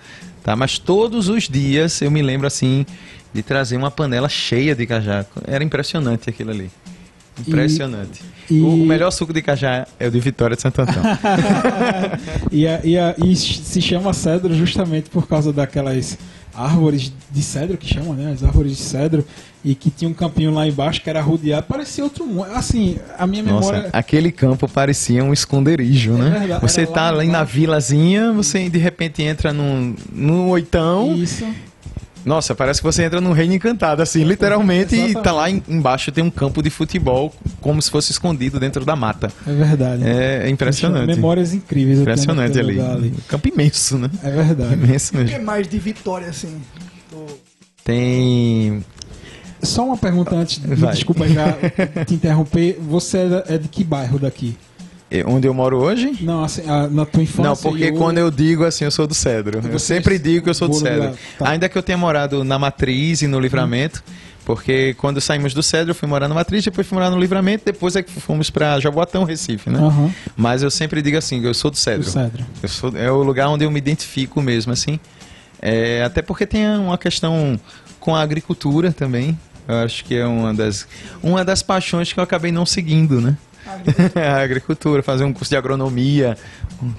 tá? 0.43 0.55
Mas 0.55 0.77
todos 0.77 1.29
os 1.29 1.47
dias 1.47 2.01
eu 2.01 2.11
me 2.11 2.21
lembro 2.21 2.45
assim 2.47 2.85
de 3.33 3.41
trazer 3.43 3.77
uma 3.77 3.91
panela 3.91 4.27
cheia 4.27 4.75
de 4.75 4.85
cajá. 4.87 5.25
Era 5.47 5.63
impressionante 5.63 6.29
aquilo 6.29 6.51
ali. 6.51 6.69
Impressionante. 7.47 8.21
e- 8.51 8.59
O 8.61 8.75
melhor 8.85 9.11
suco 9.11 9.31
de 9.31 9.41
cajá 9.41 9.87
é 9.99 10.07
o 10.07 10.11
de 10.11 10.19
Vitória 10.19 10.55
de 10.55 10.61
Santo 10.61 10.81
Antão. 10.81 11.01
e, 12.51 12.67
a- 12.67 12.81
e, 12.83 12.97
a- 12.97 13.15
e 13.23 13.35
se 13.35 13.81
chama 13.81 14.13
cedro 14.13 14.53
justamente 14.55 15.09
por 15.09 15.27
causa 15.27 15.53
daquelas 15.53 16.17
árvores 16.53 17.13
de 17.31 17.41
cedro 17.41 17.77
que 17.77 17.87
chamam, 17.87 18.13
né? 18.13 18.31
As 18.33 18.43
árvores 18.43 18.75
de 18.75 18.83
cedro 18.83 19.25
e 19.63 19.75
que 19.75 19.89
tinha 19.89 20.09
um 20.09 20.13
campinho 20.13 20.53
lá 20.53 20.65
embaixo 20.67 21.01
que 21.01 21.09
era 21.09 21.21
rodeado, 21.21 21.65
parecia 21.67 22.03
outro 22.03 22.25
mundo. 22.25 22.45
Assim, 22.53 22.97
a 23.17 23.27
minha 23.27 23.43
memória 23.43 23.79
Nossa, 23.83 23.89
aquele 23.91 24.31
campo 24.31 24.67
parecia 24.69 25.23
um 25.23 25.33
esconderijo, 25.33 26.13
É 26.13 26.17
né? 26.17 26.39
verdade, 26.39 26.61
você 26.61 26.85
tá 26.85 27.11
lá 27.11 27.19
ali 27.19 27.27
na 27.27 27.43
vilazinha, 27.43 28.31
você 28.31 28.69
de 28.69 28.77
repente 28.77 29.21
entra 29.21 29.51
num, 29.51 29.95
num 30.11 30.47
oitão. 30.49 31.13
isso 31.15 31.45
Nossa, 32.25 32.53
parece 32.53 32.81
que 32.81 32.85
você 32.85 33.03
entra 33.03 33.19
num 33.21 33.31
reino 33.31 33.53
encantado, 33.53 34.01
assim, 34.01 34.23
literalmente, 34.23 34.93
e 34.95 34.99
Exatamente. 34.99 35.23
tá 35.23 35.31
lá 35.31 35.49
em- 35.49 35.63
embaixo 35.69 36.11
tem 36.11 36.23
um 36.23 36.29
campo 36.29 36.61
de 36.61 36.69
futebol, 36.69 37.33
como 37.61 37.81
se 37.81 37.89
fosse 37.89 38.11
escondido 38.11 38.59
dentro 38.59 38.83
da 38.85 38.95
mata. 38.95 39.31
é 39.47 39.51
verdade. 39.53 40.03
É, 40.05 40.41
é 40.45 40.49
impressionante. 40.49 41.07
Memórias 41.07 41.53
incríveis. 41.53 41.99
Impressionante 41.99 42.59
ali. 42.59 42.73
lugar 42.73 42.97
Um 42.97 43.11
campo 43.27 43.47
imenso, 43.47 43.97
né? 43.97 44.09
É 44.23 44.29
verdade. 44.31 44.73
Imenso 44.73 45.15
O 45.15 45.17
que 45.17 45.23
mesmo. 45.31 45.45
mais 45.45 45.67
de 45.67 45.79
vitória, 45.79 46.27
assim? 46.27 46.61
Tem. 47.83 48.83
Só 49.61 49.85
uma 49.85 49.97
pergunta 49.97 50.35
antes, 50.35 50.59
me 50.59 50.75
Vai. 50.75 50.93
desculpa 50.93 51.27
já 51.27 51.53
te 52.05 52.13
interromper. 52.13 52.77
Você 52.81 53.17
é 53.17 53.55
é 53.55 53.57
de 53.57 53.67
que 53.67 53.83
bairro 53.83 54.17
daqui? 54.19 54.55
é, 55.11 55.23
Onde 55.25 55.47
eu 55.47 55.53
moro 55.53 55.77
hoje? 55.77 56.17
Não, 56.21 56.43
assim, 56.43 56.61
a- 56.69 56.87
na 56.87 57.05
tua 57.05 57.23
infância. 57.23 57.43
Não, 57.49 57.55
porque 57.55 57.85
e 57.87 57.91
o- 57.91 57.95
quando 57.97 58.19
eu 58.19 58.29
digo 58.29 58.63
assim, 58.63 58.85
eu 58.85 58.91
sou 58.91 59.07
do 59.07 59.13
Cedro. 59.15 59.59
Eu 59.63 59.71
Você- 59.79 59.95
sempre 59.95 60.19
digo 60.19 60.43
que 60.43 60.49
eu 60.49 60.53
sou 60.53 60.67
do 60.67 60.75
Cedro. 60.75 61.13
tá. 61.37 61.49
Ainda 61.49 61.67
que 61.67 61.77
eu 61.77 61.81
tenha 61.83 61.97
morado 61.97 62.43
na 62.43 62.59
Matriz 62.59 63.21
e 63.23 63.27
no 63.27 63.39
Livramento, 63.39 64.03
porque 64.45 64.93
quando 64.99 65.19
saímos 65.19 65.51
do 65.53 65.61
Cedro, 65.63 65.91
eu 65.91 65.95
fui 65.95 66.07
morar 66.07 66.27
na 66.27 66.35
Matriz, 66.35 66.63
depois 66.63 66.85
fui 66.87 66.95
morar 66.95 67.09
no 67.09 67.19
Livramento, 67.19 67.65
depois 67.65 67.95
é 67.95 68.03
que 68.03 68.11
fomos 68.21 68.49
pra 68.51 68.79
Jaboatão, 68.79 69.23
Recife, 69.23 69.69
né? 69.69 69.79
Aham, 69.79 70.11
Mas 70.37 70.61
eu 70.63 70.69
sempre 70.71 71.01
digo 71.01 71.17
assim, 71.17 71.43
eu 71.43 71.53
sou 71.55 71.71
do 71.71 71.73
do 71.73 71.77
Cedro. 71.77 72.09
Cedro. 72.09 72.45
Eu 72.61 72.69
sou- 72.69 72.95
é 72.95 73.11
o 73.11 73.23
lugar 73.23 73.49
onde 73.49 73.65
eu 73.65 73.71
me 73.71 73.79
identifico 73.79 74.41
mesmo, 74.43 74.71
assim. 74.71 74.99
É, 75.61 76.03
até 76.05 76.21
porque 76.21 76.45
tem 76.45 76.67
uma 76.77 76.97
questão 76.99 77.59
com 77.99 78.15
a 78.15 78.21
agricultura 78.21 78.91
também. 78.93 79.37
Eu 79.69 79.75
acho 79.85 80.03
que 80.03 80.15
é 80.15 80.25
uma 80.25 80.53
das, 80.53 80.87
uma 81.21 81.45
das 81.45 81.61
paixões 81.61 82.11
que 82.11 82.19
eu 82.19 82.23
acabei 82.23 82.51
não 82.51 82.65
seguindo, 82.65 83.21
né? 83.21 83.37
a 84.15 84.41
agricultura, 84.41 85.03
fazer 85.03 85.23
um 85.25 85.31
curso 85.31 85.51
de 85.51 85.55
agronomia, 85.55 86.35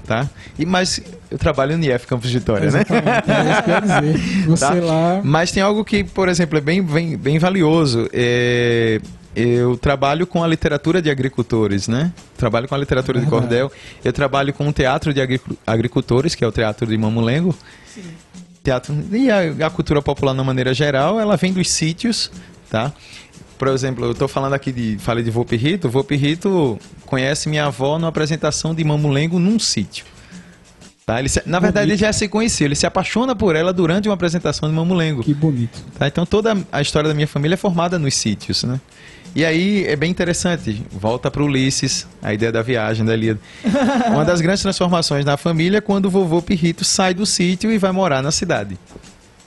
tá? 0.06 0.30
E, 0.56 0.64
mas 0.64 1.02
eu 1.28 1.36
trabalho 1.36 1.76
no 1.76 1.84
IF 1.84 2.06
Campos 2.06 2.30
de 2.30 2.38
Vitória, 2.38 2.70
né? 2.70 2.82
É 2.88 3.52
isso 3.52 3.62
que 3.64 3.70
eu 3.70 3.80
dizer. 3.80 4.46
Você 4.46 4.64
Tá? 4.66 4.74
lá. 4.74 5.20
Mas 5.24 5.50
tem 5.50 5.62
algo 5.64 5.84
que, 5.84 6.04
por 6.04 6.28
exemplo, 6.28 6.56
é 6.58 6.60
bem, 6.60 6.80
bem, 6.80 7.16
bem 7.16 7.38
valioso. 7.40 8.08
É, 8.12 9.00
eu 9.34 9.76
trabalho 9.78 10.28
com 10.28 10.44
a 10.44 10.46
literatura 10.46 11.02
de 11.02 11.10
agricultores, 11.10 11.88
né? 11.88 12.12
Trabalho 12.36 12.68
com 12.68 12.74
a 12.76 12.78
literatura 12.78 13.18
de 13.18 13.24
Verdade. 13.26 13.42
cordel. 13.48 13.72
Eu 14.04 14.12
trabalho 14.12 14.52
com 14.52 14.68
o 14.68 14.72
teatro 14.72 15.12
de 15.12 15.20
agricu- 15.20 15.56
agricultores, 15.66 16.36
que 16.36 16.44
é 16.44 16.46
o 16.46 16.52
teatro 16.52 16.86
de 16.86 16.96
Mamulengo. 16.96 17.52
Teatro 18.62 18.94
e 19.12 19.28
a, 19.30 19.66
a 19.66 19.70
cultura 19.70 20.00
popular, 20.02 20.34
na 20.34 20.44
maneira 20.44 20.72
geral, 20.74 21.18
ela 21.18 21.36
vem 21.36 21.52
dos 21.52 21.68
sítios, 21.70 22.30
tá? 22.70 22.92
por 23.58 23.68
exemplo, 23.68 24.06
eu 24.06 24.12
estou 24.12 24.26
falando 24.26 24.54
aqui 24.54 24.72
de. 24.72 24.96
Falei 25.00 25.22
de 25.22 25.30
Volpe 25.30 25.54
Rito. 25.54 25.86
Volpe 25.90 26.16
Rito 26.16 26.78
conhece 27.04 27.46
minha 27.46 27.66
avó 27.66 27.98
numa 27.98 28.08
apresentação 28.08 28.74
de 28.74 28.82
Mamulengo 28.82 29.38
num 29.38 29.58
sítio. 29.58 30.06
Tá? 31.04 31.18
Ele 31.18 31.28
se- 31.28 31.42
na 31.44 31.58
verdade, 31.58 31.90
ele 31.90 31.96
já 31.98 32.10
se 32.10 32.26
conhecia. 32.26 32.66
Ele 32.66 32.74
se 32.74 32.86
apaixona 32.86 33.36
por 33.36 33.54
ela 33.54 33.70
durante 33.70 34.08
uma 34.08 34.14
apresentação 34.14 34.66
de 34.66 34.74
Mamulengo. 34.74 35.22
Que 35.22 35.34
bonito. 35.34 35.78
Tá? 35.98 36.06
Então 36.06 36.24
toda 36.24 36.56
a 36.72 36.80
história 36.80 37.06
da 37.08 37.14
minha 37.14 37.26
família 37.26 37.54
é 37.54 37.56
formada 37.58 37.98
nos 37.98 38.14
sítios, 38.14 38.62
né? 38.64 38.80
E 39.34 39.44
aí 39.44 39.84
é 39.86 39.94
bem 39.94 40.10
interessante. 40.10 40.82
Volta 40.90 41.30
para 41.30 41.42
Ulisses, 41.42 42.06
a 42.22 42.32
ideia 42.32 42.50
da 42.50 42.62
viagem 42.62 43.04
da 43.04 43.12
Ilíada. 43.14 43.40
Uma 44.10 44.24
das 44.24 44.40
grandes 44.40 44.62
transformações 44.62 45.24
na 45.24 45.36
família 45.36 45.78
é 45.78 45.80
quando 45.82 46.06
o 46.06 46.10
vovô 46.10 46.40
Pirrito 46.40 46.82
sai 46.84 47.12
do 47.12 47.26
sítio 47.26 47.70
e 47.70 47.76
vai 47.76 47.92
morar 47.92 48.22
na 48.22 48.30
cidade. 48.32 48.78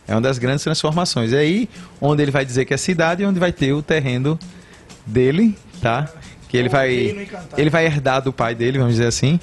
É 0.08 0.14
uma 0.14 0.22
das 0.22 0.38
grandes 0.38 0.64
transformações. 0.64 1.32
É 1.34 1.40
aí 1.40 1.70
onde 2.02 2.22
ele 2.22 2.32
vai 2.32 2.46
dizer 2.46 2.66
que 2.66 2.74
é 2.74 2.78
cidade 2.78 3.24
e 3.24 3.26
onde 3.26 3.40
vai 3.40 3.52
ter 3.52 3.74
o 3.74 3.82
terreno 3.82 4.38
dele, 5.06 5.56
tá? 5.82 6.10
Que 6.50 6.58
ele 6.58 6.70
vai 6.70 6.94
ele 7.58 7.70
vai 7.70 7.86
herdar 7.86 8.22
do 8.22 8.32
pai 8.34 8.54
dele, 8.54 8.78
vamos 8.78 8.94
dizer 8.94 9.08
assim. 9.08 9.40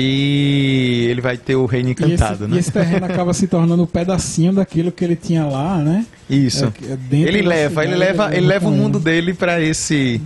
E 0.00 1.06
ele 1.10 1.20
vai 1.20 1.36
ter 1.36 1.54
o 1.56 1.64
reino 1.64 1.88
E 1.88 1.92
encantado, 1.92 2.34
esse, 2.44 2.50
né? 2.50 2.56
e 2.56 2.58
esse 2.58 2.72
terreno 2.72 3.06
acaba 3.06 3.32
se 3.32 3.46
tornando 3.46 3.82
um 3.82 3.86
pedacinho 3.86 4.52
daquilo 4.52 4.90
que 4.92 5.04
ele 5.04 5.16
tinha 5.16 5.44
lá, 5.46 5.78
né? 5.78 6.04
Isso. 6.28 6.64
É- 6.64 6.92
é 6.92 7.18
ele 7.20 7.42
leva, 7.42 7.84
ele 7.84 7.94
cidade, 7.94 8.12
leva, 8.12 8.36
ele 8.36 8.46
leva 8.46 8.68
o 8.68 8.72
mundo 8.72 8.98
ele. 8.98 9.04
dele 9.04 9.34
para 9.34 9.60
esse 9.60 10.20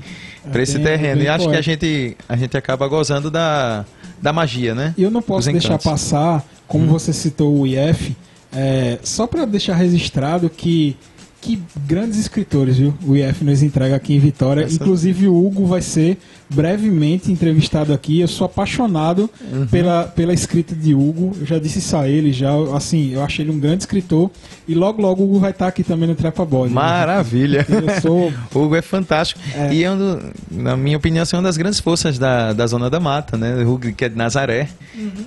para 0.50 0.60
É 0.60 0.62
esse 0.62 0.78
bem- 0.78 0.84
terreno. 0.86 1.16
bem 1.16 1.24
E 1.26 1.28
acho 1.28 1.48
que 1.48 1.56
a 1.56 1.60
gente 1.60 2.16
a 2.28 2.36
gente 2.36 2.56
acaba 2.56 2.88
gozando 2.88 3.30
da, 3.30 3.84
da 4.20 4.32
magia, 4.32 4.74
né? 4.74 4.94
E 4.96 5.02
eu 5.02 5.10
não 5.10 5.20
posso 5.22 5.50
deixar 5.52 5.78
passar, 5.78 6.42
como 6.66 6.86
você 6.86 7.12
citou 7.12 7.54
o 7.60 7.66
IF, 7.66 8.16
é, 8.52 8.98
só 9.02 9.26
para 9.26 9.44
deixar 9.44 9.74
registrado 9.76 10.48
que 10.50 10.96
que 11.42 11.58
grandes 11.86 12.18
escritores, 12.18 12.76
viu? 12.76 12.92
O 13.06 13.16
IF 13.16 13.42
nos 13.42 13.62
entrega 13.62 13.96
aqui 13.96 14.12
em 14.14 14.18
Vitória. 14.18 14.62
Essa- 14.62 14.74
Inclusive 14.74 15.26
o 15.26 15.34
Hugo 15.46 15.64
vai 15.64 15.80
ser 15.80 16.18
brevemente 16.50 17.30
entrevistado 17.30 17.92
aqui. 17.92 18.20
Eu 18.20 18.28
sou 18.28 18.44
apaixonado 18.46 19.30
Uhum. 19.52 19.66
pela, 19.66 20.04
pela 20.04 20.32
escrita 20.32 20.74
de 20.74 20.94
Hugo. 20.94 21.36
Eu 21.40 21.46
já 21.46 21.58
disse 21.58 21.78
isso 21.78 21.96
a 21.96 22.08
ele, 22.08 22.32
já. 22.32 22.50
Assim, 22.74 23.12
eu 23.12 23.22
achei 23.22 23.44
ele 23.44 23.52
um 23.52 23.58
grande 23.58 23.82
escritor. 23.82 24.30
E 24.68 24.74
logo, 24.74 25.00
logo 25.02 25.22
o 25.22 25.26
Hugo 25.26 25.38
vai 25.40 25.50
estar 25.50 25.66
aqui 25.68 25.82
também 25.82 26.08
no 26.08 26.14
Trepa 26.14 26.44
Bode. 26.44 26.72
Maravilha. 26.72 27.66
Eu 27.68 28.00
sou 28.00 28.32
O 28.54 28.58
Hugo 28.64 28.76
é 28.76 28.82
fantástico. 28.82 29.40
É. 29.54 29.72
E 29.74 29.84
é 29.84 29.90
um 29.90 29.96
do- 29.98 30.20
na 30.50 30.76
minha 30.76 30.96
opinião, 30.96 31.22
assim, 31.22 31.36
uma 31.36 31.42
das 31.42 31.56
grandes 31.56 31.80
forças 31.80 32.18
da, 32.18 32.52
da 32.52 32.66
Zona 32.66 32.88
da 32.90 33.00
Mata, 33.00 33.36
né? 33.36 33.56
O 33.64 33.72
Hugo 33.74 33.92
que 33.92 34.04
é 34.04 34.08
de 34.08 34.16
Nazaré. 34.16 34.68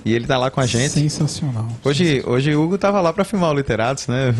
E 0.04 0.12
ele 0.12 0.26
tá 0.26 0.38
lá 0.38 0.50
com 0.50 0.60
a 0.60 0.66
gente. 0.66 0.90
sensacional. 0.90 1.68
Hoje, 1.84 2.22
hoje 2.26 2.54
o 2.54 2.62
Hugo 2.62 2.78
tava 2.78 3.00
lá 3.00 3.12
para 3.12 3.24
filmar 3.24 3.50
o 3.50 3.54
Literatos, 3.54 4.06
né? 4.06 4.32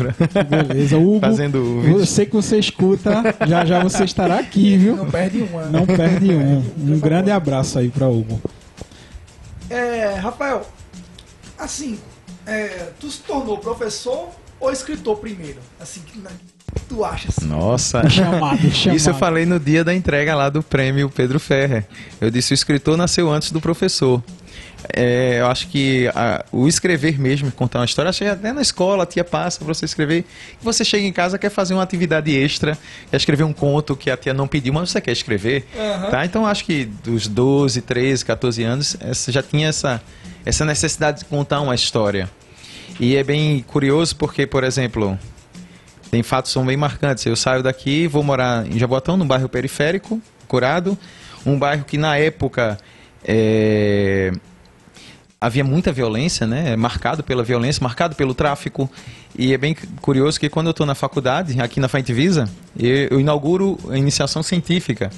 Beleza, 0.49 0.97
Hugo. 0.97 1.19
Fazendo 1.19 1.55
o 1.59 1.77
Eu 1.77 1.81
vídeo. 1.81 2.05
sei 2.05 2.25
que 2.25 2.33
você 2.33 2.57
escuta, 2.57 3.35
já 3.47 3.65
já 3.65 3.83
você 3.83 4.03
estará 4.03 4.39
aqui, 4.39 4.77
viu? 4.77 4.95
Não 4.95 5.05
perde 5.09 5.39
uma. 5.41 5.61
né? 5.63 5.69
Não 5.71 5.85
perde 5.85 6.31
um. 6.33 6.63
Um 6.77 6.99
grande 6.99 7.31
abraço 7.31 7.79
aí 7.79 7.89
pra 7.89 8.07
Hugo. 8.07 8.41
É, 9.69 10.15
Rafael, 10.15 10.67
assim, 11.57 11.99
é, 12.45 12.91
tu 12.99 13.09
se 13.09 13.21
tornou 13.21 13.57
professor 13.57 14.29
ou 14.59 14.71
escritor 14.71 15.17
primeiro? 15.17 15.59
Assim, 15.79 16.01
tu 16.87 17.03
achas? 17.03 17.37
Nossa. 17.39 18.07
Chamado, 18.09 18.57
chamado. 18.71 18.95
Isso 18.97 19.09
eu 19.09 19.15
falei 19.15 19.45
no 19.45 19.59
dia 19.59 19.83
da 19.83 19.93
entrega 19.93 20.35
lá 20.35 20.49
do 20.49 20.61
prêmio 20.61 21.09
Pedro 21.09 21.39
Ferrer. 21.39 21.85
Eu 22.19 22.29
disse: 22.29 22.53
o 22.53 22.55
escritor 22.55 22.97
nasceu 22.97 23.31
antes 23.31 23.51
do 23.51 23.61
professor. 23.61 24.23
É, 24.93 25.37
eu 25.39 25.47
acho 25.47 25.67
que 25.67 26.07
a- 26.13 26.43
o 26.51 26.67
escrever 26.67 27.19
mesmo, 27.19 27.51
contar 27.51 27.79
uma 27.79 27.85
história, 27.85 28.09
achei 28.09 28.27
até 28.29 28.51
na 28.53 28.61
escola, 28.61 29.03
a 29.03 29.05
tia 29.05 29.23
passa 29.23 29.59
pra 29.63 29.73
você 29.73 29.85
escrever. 29.85 30.25
E 30.61 30.63
você 30.63 30.83
chega 30.83 31.05
em 31.05 31.11
casa, 31.13 31.37
quer 31.37 31.49
fazer 31.49 31.73
uma 31.73 31.83
atividade 31.83 32.35
extra, 32.35 32.77
quer 33.09 33.17
escrever 33.17 33.43
um 33.43 33.53
conto 33.53 33.95
que 33.95 34.09
a 34.11 34.17
tia 34.17 34.33
não 34.33 34.47
pediu, 34.47 34.73
mas 34.73 34.89
você 34.89 34.99
quer 35.01 35.11
escrever. 35.11 35.65
Aham. 35.77 36.09
Tá? 36.09 36.25
Então 36.25 36.45
acho 36.45 36.65
que 36.65 36.85
dos 36.85 37.27
12, 37.27 37.81
13, 37.81 38.23
14 38.25 38.63
anos, 38.63 38.97
essa, 38.99 39.31
já 39.31 39.41
tinha 39.41 39.67
essa, 39.69 40.01
essa 40.45 40.65
necessidade 40.65 41.19
de 41.19 41.25
contar 41.25 41.61
uma 41.61 41.75
história. 41.75 42.29
E 42.99 43.15
é 43.15 43.23
bem 43.23 43.61
curioso 43.67 44.15
porque, 44.15 44.45
por 44.47 44.63
exemplo, 44.63 45.17
tem 46.11 46.23
fatos 46.23 46.51
são 46.51 46.65
bem 46.65 46.77
marcantes. 46.77 47.25
Eu 47.25 47.35
saio 47.35 47.61
daqui, 47.63 48.07
vou 48.07 48.23
morar 48.23 48.65
em 48.65 48.77
Jaboatão, 48.79 49.17
num 49.17 49.27
bairro 49.27 49.49
periférico, 49.49 50.21
curado, 50.47 50.97
um 51.45 51.57
bairro 51.59 51.83
que 51.83 51.97
na 51.97 52.17
época 52.17 52.77
é, 53.27 54.31
havia 55.39 55.63
muita 55.63 55.91
violência, 55.91 56.47
né? 56.47 56.75
Marcado 56.75 57.23
pela 57.23 57.43
violência, 57.43 57.83
marcado 57.83 58.15
pelo 58.15 58.33
tráfico. 58.33 58.89
E 59.37 59.53
é 59.53 59.57
bem 59.57 59.75
curioso 60.01 60.39
que 60.39 60.49
quando 60.49 60.67
eu 60.67 60.71
estou 60.71 60.85
na 60.85 60.95
faculdade, 60.95 61.59
aqui 61.61 61.79
na 61.79 61.87
Frente 61.87 62.13
Visa, 62.13 62.49
eu, 62.77 63.07
eu 63.11 63.19
inauguro 63.19 63.77
a 63.89 63.97
iniciação 63.97 64.41
científica. 64.41 65.09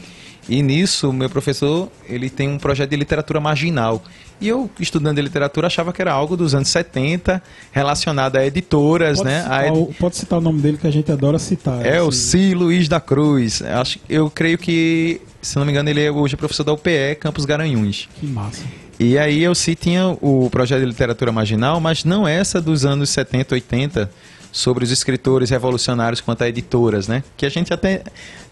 E 0.50 0.62
nisso, 0.64 1.12
meu 1.12 1.30
professor, 1.30 1.92
ele 2.08 2.30
tem 2.30 2.48
um 2.48 2.58
projeto 2.58 2.90
de 2.90 2.96
literatura 2.96 3.38
marginal. 3.40 4.02
E 4.40 4.48
eu, 4.48 4.70
estudando 4.80 5.20
literatura, 5.20 5.68
achava 5.68 5.92
que 5.92 6.02
era 6.02 6.14
algo 6.14 6.38
dos 6.38 6.56
anos 6.56 6.70
70, 6.70 7.44
relacionado 7.72 8.38
a 8.38 8.46
editoras, 8.46 9.18
Pode, 9.18 9.30
né? 9.30 9.40
A 9.42 9.64
citar 9.64 9.74
o, 9.74 9.86
pode 10.00 10.16
citar 10.16 10.40
o 10.40 10.42
nome 10.42 10.62
dele 10.62 10.78
que 10.78 10.88
a 10.88 10.92
gente 10.92 11.12
adora 11.12 11.38
citar. 11.38 11.86
é 11.86 12.02
o 12.02 12.10
Esse- 12.10 12.20
C. 12.50 12.54
Luiz 12.56 12.88
da 12.88 13.00
Cruz. 13.02 13.62
Acho, 13.62 14.00
eu 14.08 14.30
creio 14.30 14.58
que, 14.58 15.20
se 15.42 15.58
não 15.58 15.66
me 15.66 15.72
engano, 15.74 15.90
ele 15.90 16.02
é 16.02 16.10
hoje 16.10 16.38
professor 16.38 16.64
da 16.64 16.72
UPE, 16.72 17.16
Campos 17.20 17.44
Garanhuns. 17.44 18.08
Que 18.18 18.26
massa. 18.26 18.64
E 19.00 19.18
aí 19.18 19.44
eu 19.44 19.54
sim 19.54 19.76
tinha 19.76 20.08
o 20.22 20.50
projeto 20.50 20.80
de 20.80 20.86
literatura 20.88 21.32
marginal, 21.32 21.80
mas 21.80 22.04
não 22.04 22.28
essa 22.28 22.60
dos 22.60 22.84
anos 22.84 23.10
70, 23.12 23.54
80, 23.54 24.12
sobre 24.52 24.84
os 24.84 24.92
escritores 24.92 25.52
revolucionários 25.52 26.20
quanto 26.20 26.44
a 26.44 26.50
editoras, 26.50 27.08
né? 27.08 27.24
Que 27.36 27.46
a 27.46 27.50
gente 27.50 27.72
até 27.72 28.02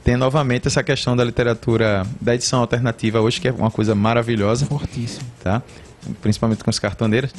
tem 0.04 0.16
novamente 0.16 0.68
essa 0.68 0.84
questão 0.84 1.16
da 1.16 1.24
literatura, 1.24 2.06
da 2.22 2.36
edição 2.36 2.60
alternativa 2.60 3.20
hoje, 3.20 3.42
que 3.42 3.48
é 3.48 3.52
uma 3.52 3.72
coisa 3.72 3.96
maravilhosa 3.96 4.68
Fortíssimo. 4.68 5.26
tá? 5.44 5.64
Principalmente 6.22 6.64
com 6.64 6.70
os 6.70 6.78
cartoneiros. 6.78 7.34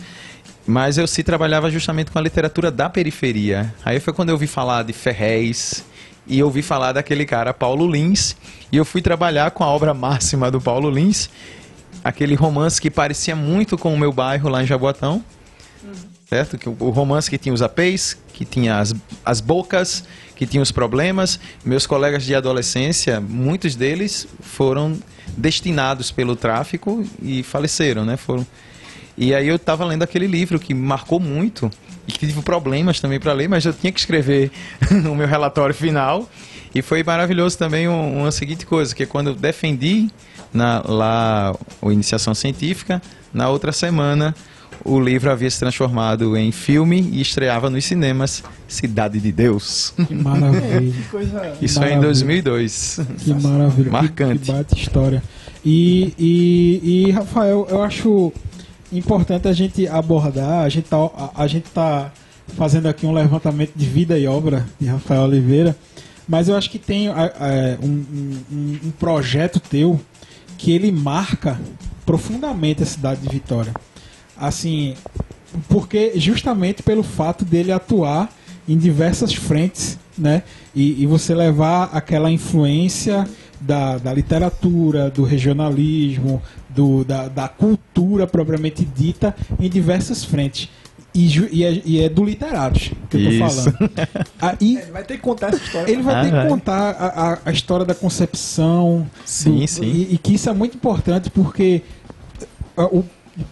Mas 0.66 0.98
eu 0.98 1.06
sim 1.06 1.22
trabalhava 1.22 1.70
justamente 1.70 2.10
com 2.10 2.18
a 2.18 2.22
literatura 2.22 2.72
da 2.72 2.90
periferia. 2.90 3.72
Aí 3.84 4.00
foi 4.00 4.12
quando 4.12 4.30
eu 4.30 4.34
ouvi 4.34 4.48
falar 4.48 4.82
de 4.82 4.92
Ferrez 4.92 5.84
e 6.26 6.42
ouvi 6.42 6.60
falar 6.60 6.90
daquele 6.90 7.24
cara 7.24 7.54
Paulo 7.54 7.88
Lins 7.88 8.34
e 8.72 8.76
eu 8.76 8.84
fui 8.84 9.00
trabalhar 9.00 9.52
com 9.52 9.62
a 9.62 9.68
obra 9.68 9.94
máxima 9.94 10.50
do 10.50 10.60
Paulo 10.60 10.90
Lins, 10.90 11.30
aquele 12.04 12.34
romance 12.34 12.80
que 12.80 12.90
parecia 12.90 13.34
muito 13.36 13.76
com 13.76 13.92
o 13.92 13.98
meu 13.98 14.12
bairro 14.12 14.48
lá 14.48 14.62
em 14.62 14.66
Jaboatão. 14.66 15.22
Certo? 16.28 16.58
Que 16.58 16.68
o 16.68 16.90
romance 16.90 17.30
que 17.30 17.38
tinha 17.38 17.54
os 17.54 17.62
apês, 17.62 18.18
que 18.32 18.44
tinha 18.44 18.80
as, 18.80 18.92
as 19.24 19.40
bocas, 19.40 20.02
que 20.34 20.44
tinha 20.44 20.60
os 20.60 20.72
problemas. 20.72 21.38
Meus 21.64 21.86
colegas 21.86 22.24
de 22.24 22.34
adolescência, 22.34 23.20
muitos 23.20 23.76
deles 23.76 24.26
foram 24.40 24.98
destinados 25.36 26.10
pelo 26.10 26.34
tráfico 26.34 27.04
e 27.22 27.44
faleceram, 27.44 28.04
né? 28.04 28.16
Foram. 28.16 28.44
E 29.16 29.32
aí 29.34 29.46
eu 29.46 29.54
estava 29.54 29.84
lendo 29.84 30.02
aquele 30.02 30.26
livro 30.26 30.58
que 30.58 30.74
marcou 30.74 31.20
muito 31.20 31.70
e 32.08 32.12
que 32.12 32.18
tive 32.26 32.42
problemas 32.42 32.98
também 33.00 33.20
para 33.20 33.32
ler, 33.32 33.48
mas 33.48 33.64
eu 33.64 33.72
tinha 33.72 33.92
que 33.92 34.00
escrever 34.00 34.50
o 35.08 35.14
meu 35.14 35.28
relatório 35.28 35.74
final. 35.74 36.28
E 36.74 36.82
foi 36.82 37.04
maravilhoso 37.04 37.56
também 37.56 37.88
um- 37.88 38.18
uma 38.22 38.32
seguinte 38.32 38.66
coisa, 38.66 38.92
que 38.94 39.04
é 39.04 39.06
quando 39.06 39.28
eu 39.28 39.34
defendi 39.34 40.08
na, 40.56 40.82
lá 40.86 41.54
a 41.82 41.92
iniciação 41.92 42.34
científica, 42.34 43.00
na 43.32 43.48
outra 43.48 43.70
semana 43.72 44.34
o 44.84 45.00
livro 45.00 45.30
havia 45.30 45.50
se 45.50 45.58
transformado 45.58 46.36
em 46.36 46.52
filme 46.52 47.00
e 47.12 47.20
estreava 47.20 47.68
nos 47.70 47.84
cinemas 47.84 48.42
Cidade 48.68 49.18
de 49.20 49.32
Deus. 49.32 49.92
Que 50.06 50.14
maravilha. 50.14 50.92
Que 50.92 51.02
coisa. 51.08 51.52
Isso 51.62 51.74
foi 51.80 51.88
em 51.92 51.96
Maravilha. 51.96 52.42
2002. 52.42 53.00
Que 53.18 53.34
maravilha. 53.34 53.84
que- 53.84 53.90
Marcante. 53.90 54.38
Que, 54.44 54.52
bate 54.52 54.74
história. 54.80 55.22
E, 55.64 56.12
e, 56.18 57.06
e, 57.08 57.10
Rafael, 57.10 57.66
eu 57.70 57.82
acho 57.82 58.32
importante 58.92 59.48
a 59.48 59.52
gente 59.52 59.86
abordar, 59.88 60.64
a 60.64 60.68
gente 60.68 60.88
tá, 60.88 60.96
a, 60.96 61.42
a 61.42 61.46
gente 61.46 61.68
tá 61.70 62.12
fazendo 62.56 62.86
aqui 62.86 63.04
um 63.06 63.12
levantamento 63.12 63.72
de 63.74 63.86
vida 63.86 64.16
e 64.18 64.26
obra 64.28 64.64
de 64.80 64.86
Rafael 64.86 65.22
Oliveira, 65.22 65.76
mas 66.28 66.48
eu 66.48 66.56
acho 66.56 66.70
que 66.70 66.78
tem 66.78 67.08
a- 67.08 67.14
a- 67.24 67.84
um, 67.84 67.88
um- 67.88 68.38
um- 68.52 68.78
um 68.86 68.90
projeto 68.92 69.58
teu 69.58 70.00
que 70.56 70.72
ele 70.72 70.90
marca 70.90 71.60
profundamente 72.04 72.82
a 72.82 72.86
cidade 72.86 73.20
de 73.20 73.28
Vitória. 73.28 73.74
Assim, 74.36 74.94
porque 75.68 76.12
justamente 76.16 76.82
pelo 76.82 77.02
fato 77.02 77.44
dele 77.44 77.72
atuar 77.72 78.30
em 78.68 78.76
diversas 78.76 79.32
frentes, 79.32 79.98
né? 80.18 80.42
E, 80.74 81.02
e 81.02 81.06
você 81.06 81.34
levar 81.34 81.90
aquela 81.92 82.30
influência 82.30 83.26
da, 83.60 83.98
da 83.98 84.12
literatura, 84.12 85.10
do 85.10 85.24
regionalismo, 85.24 86.42
do, 86.68 87.04
da, 87.04 87.28
da 87.28 87.48
cultura 87.48 88.26
propriamente 88.26 88.84
dita 88.84 89.34
em 89.58 89.68
diversas 89.68 90.24
frentes. 90.24 90.68
E, 91.16 91.48
e 91.50 91.64
é, 91.64 91.82
e 91.84 92.00
é 92.02 92.08
do 92.10 92.22
literatos 92.24 92.90
que 93.08 93.16
eu 93.16 93.22
tô 93.24 93.28
Isso. 93.30 93.62
falando. 93.72 93.92
Aí, 94.38 94.76
É, 94.76 94.86
vai 94.92 95.02
ter 95.02 95.14
que 95.14 95.20
contar 95.22 95.48
essa 95.48 95.56
história. 95.64 95.90
ele 95.90 96.02
vai 96.02 96.14
Ah, 96.14 96.22
ter 96.24 96.42
que 96.42 96.48
contar 96.48 96.90
a, 96.90 97.32
a- 97.32 97.38
a 97.46 97.50
história 97.52 97.86
da 97.86 97.94
concepção. 97.94 99.06
Sim, 99.24 99.60
do- 99.60 99.66
sim. 99.68 99.84
E, 99.84 100.14
e 100.14 100.18
que 100.18 100.34
isso 100.34 100.50
é 100.50 100.52
muito 100.52 100.76
importante 100.76 101.30
porque 101.30 101.82
uh, 102.76 102.82
o 102.98 103.04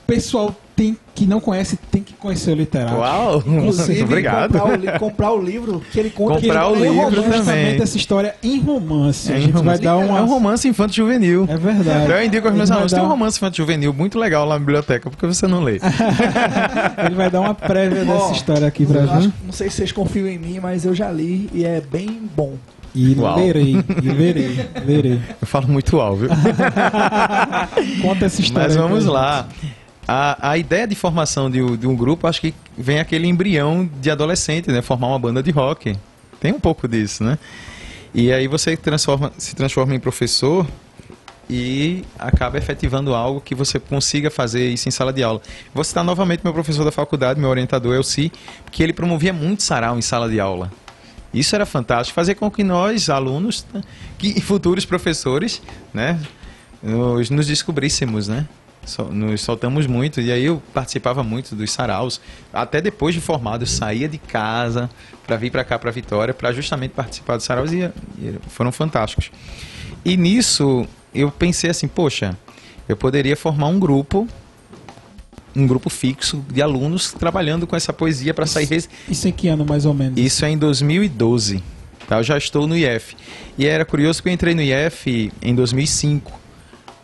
pessoal 0.07 0.55
tem, 0.77 0.97
que 1.15 1.27
não 1.27 1.39
conhece 1.41 1.77
tem 1.91 2.03
que 2.03 2.13
conhecer 2.15 2.51
o 2.53 2.55
literato. 2.55 2.97
Uau! 2.97 3.43
Inclusive, 3.47 4.03
Obrigado. 4.03 4.59
Comprar 4.59 4.95
o, 4.97 4.99
comprar 4.99 5.33
o 5.33 5.41
livro 5.43 5.83
que 5.93 6.01
ele 6.01 6.11
conta 6.11 6.41
Comprar 6.41 6.65
que 6.67 6.71
o 6.73 6.75
ele 6.77 6.81
lê 6.81 6.89
livro 6.91 7.23
também. 7.23 7.33
Justamente 7.39 7.83
essa 7.83 7.97
história 7.97 8.35
em 8.43 8.61
romance. 8.61 9.31
É 9.31 9.35
a 9.35 9.39
um 9.39 9.41
gente 9.41 9.53
vai 9.53 9.61
romance- 9.63 9.83
dar 9.83 9.97
uma. 9.97 10.19
É 10.19 10.23
um 10.23 10.27
romance 10.27 10.69
infanto 10.69 10.93
juvenil. 10.95 11.47
É 11.49 11.57
verdade. 11.57 12.11
Eu 12.11 12.25
indico 12.25 12.47
aos 12.49 12.57
meus 12.57 12.69
vai 12.69 12.77
alunos, 12.79 12.93
dar- 12.93 12.99
tem 12.99 13.07
um 13.07 13.11
romance 13.11 13.37
infanto 13.39 13.57
juvenil 13.57 13.93
muito 13.95 14.19
legal 14.19 14.45
lá 14.45 14.55
na 14.55 14.59
biblioteca, 14.61 15.09
porque 15.11 15.27
você 15.27 15.47
não 15.47 15.63
lê. 15.63 15.81
Ele 17.07 17.15
vai 17.15 17.31
dar 17.31 17.41
uma 17.41 17.55
prévia 17.55 18.05
dessa 18.05 18.33
história 18.33 18.67
aqui 18.67 18.85
pra 18.85 19.07
gente. 19.07 19.33
não 19.45 19.53
sei 19.53 19.71
se 19.71 19.77
vocês 19.77 19.93
confiam 19.93 20.27
em 20.27 20.39
mim, 20.39 20.59
mas 20.61 20.85
eu 20.85 20.95
já 20.95 21.11
li 21.11 21.49
e 21.53 21.65
é 21.65 21.81
bem 21.81 22.21
bom. 22.35 22.55
E 22.97 23.13
Uau. 23.17 23.37
lerei, 23.37 23.77
e 24.03 24.09
lerei, 24.09 24.69
lerei. 24.87 25.21
Eu 25.41 25.47
falo 25.49 25.67
muito 25.67 26.01
alto, 26.01 26.19
viu? 26.19 26.29
Conta 28.03 28.27
essa 28.27 28.41
história. 28.41 28.69
Mas 28.69 28.77
vamos 28.77 29.05
lá. 29.05 29.49
A, 30.07 30.51
a 30.51 30.59
ideia 30.59 30.87
de 30.87 30.95
formação 30.95 31.51
de, 31.51 31.63
um- 31.63 31.77
de 31.77 31.87
um 31.87 31.97
grupo, 31.97 32.27
acho 32.27 32.41
que 32.41 32.55
vem 32.77 32.99
aquele 32.99 33.27
embrião 33.27 33.89
de 34.01 34.11
adolescente, 34.11 34.71
né? 34.71 34.83
Formar 34.83 35.09
uma 35.09 35.19
banda 35.19 35.43
de 35.43 35.51
rock. 35.51 35.97
Tem 36.41 36.53
um 36.53 36.61
pouco 36.61 36.87
disso, 36.87 37.25
né? 37.25 37.39
E 38.15 38.33
aí 38.33 38.47
você 38.47 38.77
transforma, 38.77 39.33
se 39.39 39.55
transforma 39.57 39.95
em 39.95 39.99
professor 39.99 40.67
e 41.49 42.05
acaba 42.19 42.57
efetivando 42.59 43.15
algo 43.15 43.41
que 43.41 43.55
você 43.55 43.79
consiga 43.79 44.31
fazer 44.31 44.69
isso 44.71 44.89
em 44.89 44.93
sala 44.93 45.13
de 45.13 45.23
aula. 45.23 45.41
Vou 45.75 45.83
citar 45.85 46.05
novamente 46.05 46.43
meu 46.45 46.53
professor 46.53 46.85
da 46.85 46.93
faculdade, 46.93 47.41
meu 47.41 47.51
orientador 47.51 47.95
Elci, 47.95 48.31
que 48.71 48.83
ele 48.83 48.93
promovia 48.93 49.33
muito 49.33 49.63
sarau 49.63 49.99
em 49.99 50.03
sala 50.03 50.29
de 50.29 50.39
aula. 50.39 50.71
Isso 51.33 51.55
era 51.55 51.67
fantástico, 51.67 52.15
fazer 52.15 52.37
com 52.37 52.49
que 52.51 52.63
nós, 52.63 53.11
alunos, 53.11 53.67
né, 53.75 53.83
que 54.17 54.41
futuros 54.41 54.85
professores, 54.85 55.61
né, 55.93 56.19
nos, 56.83 57.29
nos 57.29 57.47
descobríssemos, 57.47 58.29
né? 58.29 58.47
Nos 59.11 59.41
soltamos 59.41 59.87
muito 59.87 60.21
e 60.21 60.31
aí 60.31 60.45
eu 60.45 60.63
participava 60.73 61.23
muito 61.23 61.55
dos 61.55 61.71
saraus. 61.73 62.21
Até 62.53 62.81
depois 62.81 63.15
de 63.15 63.21
formado, 63.21 63.63
eu 63.63 63.67
saía 63.67 64.09
de 64.09 64.19
casa 64.19 64.91
para 65.27 65.37
vir 65.37 65.51
para 65.51 65.65
cá, 65.65 65.79
para 65.79 65.91
Vitória, 65.91 66.35
para 66.35 66.53
justamente 66.53 66.93
participar 66.93 67.37
dos 67.37 67.45
saraus 67.47 67.73
e, 67.73 67.79
e 68.19 68.35
foram 68.49 68.71
fantásticos. 68.71 69.31
E 70.05 70.17
nisso 70.17 70.87
eu 71.15 71.31
pensei 71.31 71.71
assim, 71.71 71.89
poxa, 71.89 72.37
eu 72.89 72.97
poderia 72.97 73.37
formar 73.37 73.69
um 73.69 73.79
grupo, 73.79 74.29
um 75.57 75.67
grupo 75.67 75.89
fixo 75.89 76.45
de 76.53 76.61
alunos 76.61 77.13
trabalhando 77.13 77.67
com 77.67 77.75
essa 77.77 77.93
poesia 77.93 78.35
para 78.35 78.45
sair 78.47 78.67
res- 78.67 78.89
Isso 79.09 79.29
em 79.29 79.33
que 79.33 79.49
ano 79.49 79.65
mais 79.65 79.87
ou 79.87 79.95
menos? 79.95 80.19
isso 80.21 80.45
é 80.45 80.51
em 80.51 80.59
2012. 80.59 81.63
Tá? 82.07 82.19
Eu 82.19 82.23
já 82.23 82.37
estou 82.37 82.67
no 82.67 82.77
IF. 82.77 83.17
E 83.57 83.65
era 83.67 83.85
curioso 83.85 84.23
que 84.23 84.29
eu 84.29 84.33
entrei 84.33 84.55
no 84.55 84.61
IF 84.61 85.33
em 85.41 85.55
2005. 85.55 86.44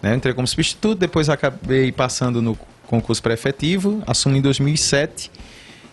Né? 0.03 0.14
Entrei 0.14 0.32
como 0.34 0.46
substituto, 0.46 0.98
depois 0.98 1.28
acabei 1.28 1.92
passando 1.92 2.40
no 2.40 2.59
concurso 2.86 3.22
pré-efetivo, 3.22 4.03
assumi 4.07 4.38
em 4.38 4.42
2007. 4.42 5.30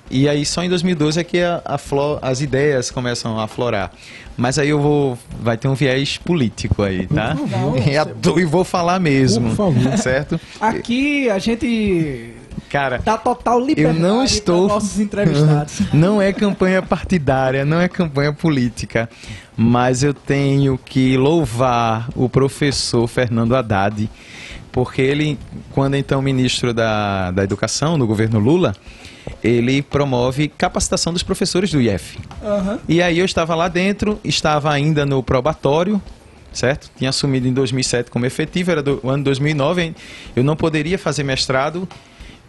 E 0.09 0.29
aí 0.29 0.45
só 0.45 0.63
em 0.63 0.69
2012 0.69 1.19
é 1.19 1.23
que 1.23 1.41
a, 1.41 1.61
a 1.65 1.77
flo- 1.77 2.17
as 2.21 2.39
ideias 2.39 2.89
começam 2.89 3.37
a 3.37 3.43
aflorar. 3.43 3.91
Mas 4.37 4.57
aí 4.57 4.69
eu 4.69 4.79
vou. 4.81 5.17
Vai 5.41 5.57
ter 5.57 5.67
um 5.67 5.73
viés 5.75 6.17
político 6.17 6.81
aí, 6.81 7.05
tá? 7.07 7.35
Por 7.35 7.49
favor. 7.49 7.77
E 8.37 8.41
E 8.41 8.45
vou 8.45 8.63
falar 8.63 8.99
mesmo. 9.01 9.49
Por 9.49 9.73
favor. 9.73 9.97
Certo? 9.97 10.39
Aqui 10.61 11.29
a 11.29 11.37
gente 11.39 12.33
Cara, 12.69 12.99
dá 13.03 13.17
total 13.17 13.59
liberdade 13.59 13.99
não 13.99 14.17
para 14.17 14.25
estou- 14.25 14.67
nossos 14.67 14.99
entrevistados. 14.99 15.81
Não 15.93 16.21
é 16.21 16.33
campanha 16.33 16.81
partidária, 16.81 17.63
não 17.65 17.79
é 17.79 17.87
campanha 17.87 18.33
política, 18.33 19.09
mas 19.55 20.03
eu 20.03 20.13
tenho 20.13 20.77
que 20.77 21.15
louvar 21.17 22.09
o 22.15 22.27
professor 22.27 23.07
Fernando 23.07 23.55
Haddad, 23.55 24.09
porque 24.71 25.01
ele, 25.01 25.39
quando 25.71 25.95
então 25.95 26.21
ministro 26.21 26.73
da, 26.73 27.31
da 27.31 27.43
Educação 27.43 27.97
no 27.97 28.05
governo 28.05 28.37
Lula, 28.39 28.75
ele 29.43 29.81
promove 29.81 30.47
capacitação 30.47 31.11
dos 31.11 31.23
professores 31.23 31.71
do 31.71 31.81
IF. 31.81 32.17
Aham. 32.43 32.79
E 32.87 33.01
aí 33.01 33.19
eu 33.19 33.25
estava 33.25 33.55
lá 33.55 33.67
dentro, 33.67 34.19
estava 34.23 34.71
ainda 34.71 35.05
no 35.05 35.21
probatório, 35.23 36.01
certo? 36.53 36.89
Tinha 36.97 37.09
assumido 37.09 37.47
em 37.47 37.53
2007 37.53 38.09
como 38.09 38.25
efetivo, 38.25 38.71
era 38.71 38.81
do 38.81 38.99
o 39.03 39.09
ano 39.09 39.23
2009, 39.23 39.81
hein? 39.81 39.95
eu 40.35 40.43
não 40.43 40.55
poderia 40.55 40.97
fazer 40.97 41.23
mestrado, 41.23 41.87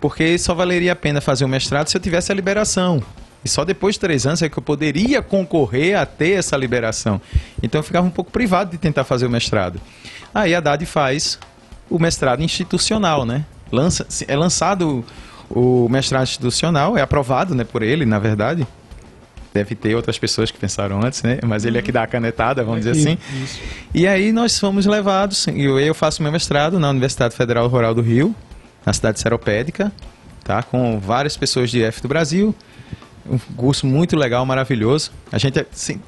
porque 0.00 0.38
só 0.38 0.54
valeria 0.54 0.92
a 0.92 0.96
pena 0.96 1.20
fazer 1.20 1.44
o 1.44 1.48
mestrado 1.48 1.88
se 1.88 1.96
eu 1.96 2.00
tivesse 2.00 2.30
a 2.32 2.34
liberação. 2.34 3.02
E 3.44 3.48
só 3.48 3.64
depois 3.64 3.94
de 3.94 4.00
três 4.00 4.26
anos 4.26 4.42
é 4.42 4.48
que 4.48 4.58
eu 4.58 4.62
poderia 4.62 5.22
concorrer 5.22 5.98
a 5.98 6.04
ter 6.04 6.32
essa 6.32 6.56
liberação. 6.56 7.20
Então 7.62 7.78
eu 7.78 7.82
ficava 7.82 8.06
um 8.06 8.10
pouco 8.10 8.30
privado 8.30 8.70
de 8.70 8.78
tentar 8.78 9.04
fazer 9.04 9.26
o 9.26 9.30
mestrado. 9.30 9.80
Aí 10.34 10.54
a 10.54 10.58
Haddad 10.58 10.84
faz 10.86 11.38
o 11.88 11.98
mestrado 11.98 12.42
institucional, 12.42 13.24
né? 13.24 13.44
Lança, 13.70 14.06
é 14.26 14.36
lançado 14.36 15.04
o 15.48 15.88
mestrado 15.88 16.24
institucional, 16.24 16.96
é 16.96 17.02
aprovado 17.02 17.54
né, 17.54 17.64
por 17.64 17.82
ele, 17.82 18.04
na 18.04 18.18
verdade. 18.18 18.66
Deve 19.54 19.74
ter 19.74 19.94
outras 19.94 20.18
pessoas 20.18 20.50
que 20.50 20.58
pensaram 20.58 21.02
antes, 21.02 21.22
né? 21.22 21.38
Mas 21.44 21.64
ele 21.64 21.78
é 21.78 21.82
que 21.82 21.90
dá 21.90 22.02
a 22.02 22.06
canetada, 22.06 22.62
vamos 22.62 22.84
dizer 22.84 23.00
assim. 23.00 23.18
Isso. 23.42 23.60
E 23.94 24.06
aí 24.06 24.30
nós 24.30 24.58
fomos 24.58 24.84
levados, 24.84 25.46
e 25.46 25.64
eu, 25.64 25.80
eu 25.80 25.94
faço 25.94 26.22
meu 26.22 26.30
mestrado 26.30 26.78
na 26.78 26.90
Universidade 26.90 27.34
Federal 27.34 27.66
Rural 27.66 27.94
do 27.94 28.02
Rio, 28.02 28.34
na 28.88 28.92
cidade 28.94 29.20
seropédica, 29.20 29.92
tá? 30.42 30.62
Com 30.62 30.98
várias 30.98 31.36
pessoas 31.36 31.70
de 31.70 31.82
IF 31.82 32.00
do 32.00 32.08
Brasil. 32.08 32.54
Um 33.28 33.38
curso 33.54 33.86
muito 33.86 34.16
legal, 34.16 34.46
maravilhoso. 34.46 35.10
A 35.30 35.36
gente, 35.36 35.60
assim, 35.60 36.00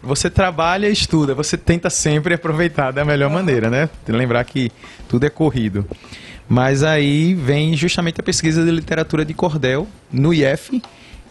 você 0.00 0.30
trabalha 0.30 0.88
e 0.88 0.92
estuda, 0.92 1.34
você 1.34 1.58
tenta 1.58 1.90
sempre 1.90 2.34
aproveitar 2.34 2.92
da 2.92 3.04
melhor 3.04 3.30
maneira, 3.30 3.68
né? 3.68 3.90
Lembrar 4.06 4.44
que 4.44 4.70
tudo 5.08 5.26
é 5.26 5.30
corrido. 5.30 5.84
Mas 6.48 6.84
aí 6.84 7.34
vem 7.34 7.76
justamente 7.76 8.20
a 8.20 8.22
pesquisa 8.22 8.64
de 8.64 8.70
literatura 8.70 9.24
de 9.24 9.34
cordel 9.34 9.88
no 10.12 10.32
IF, 10.32 10.80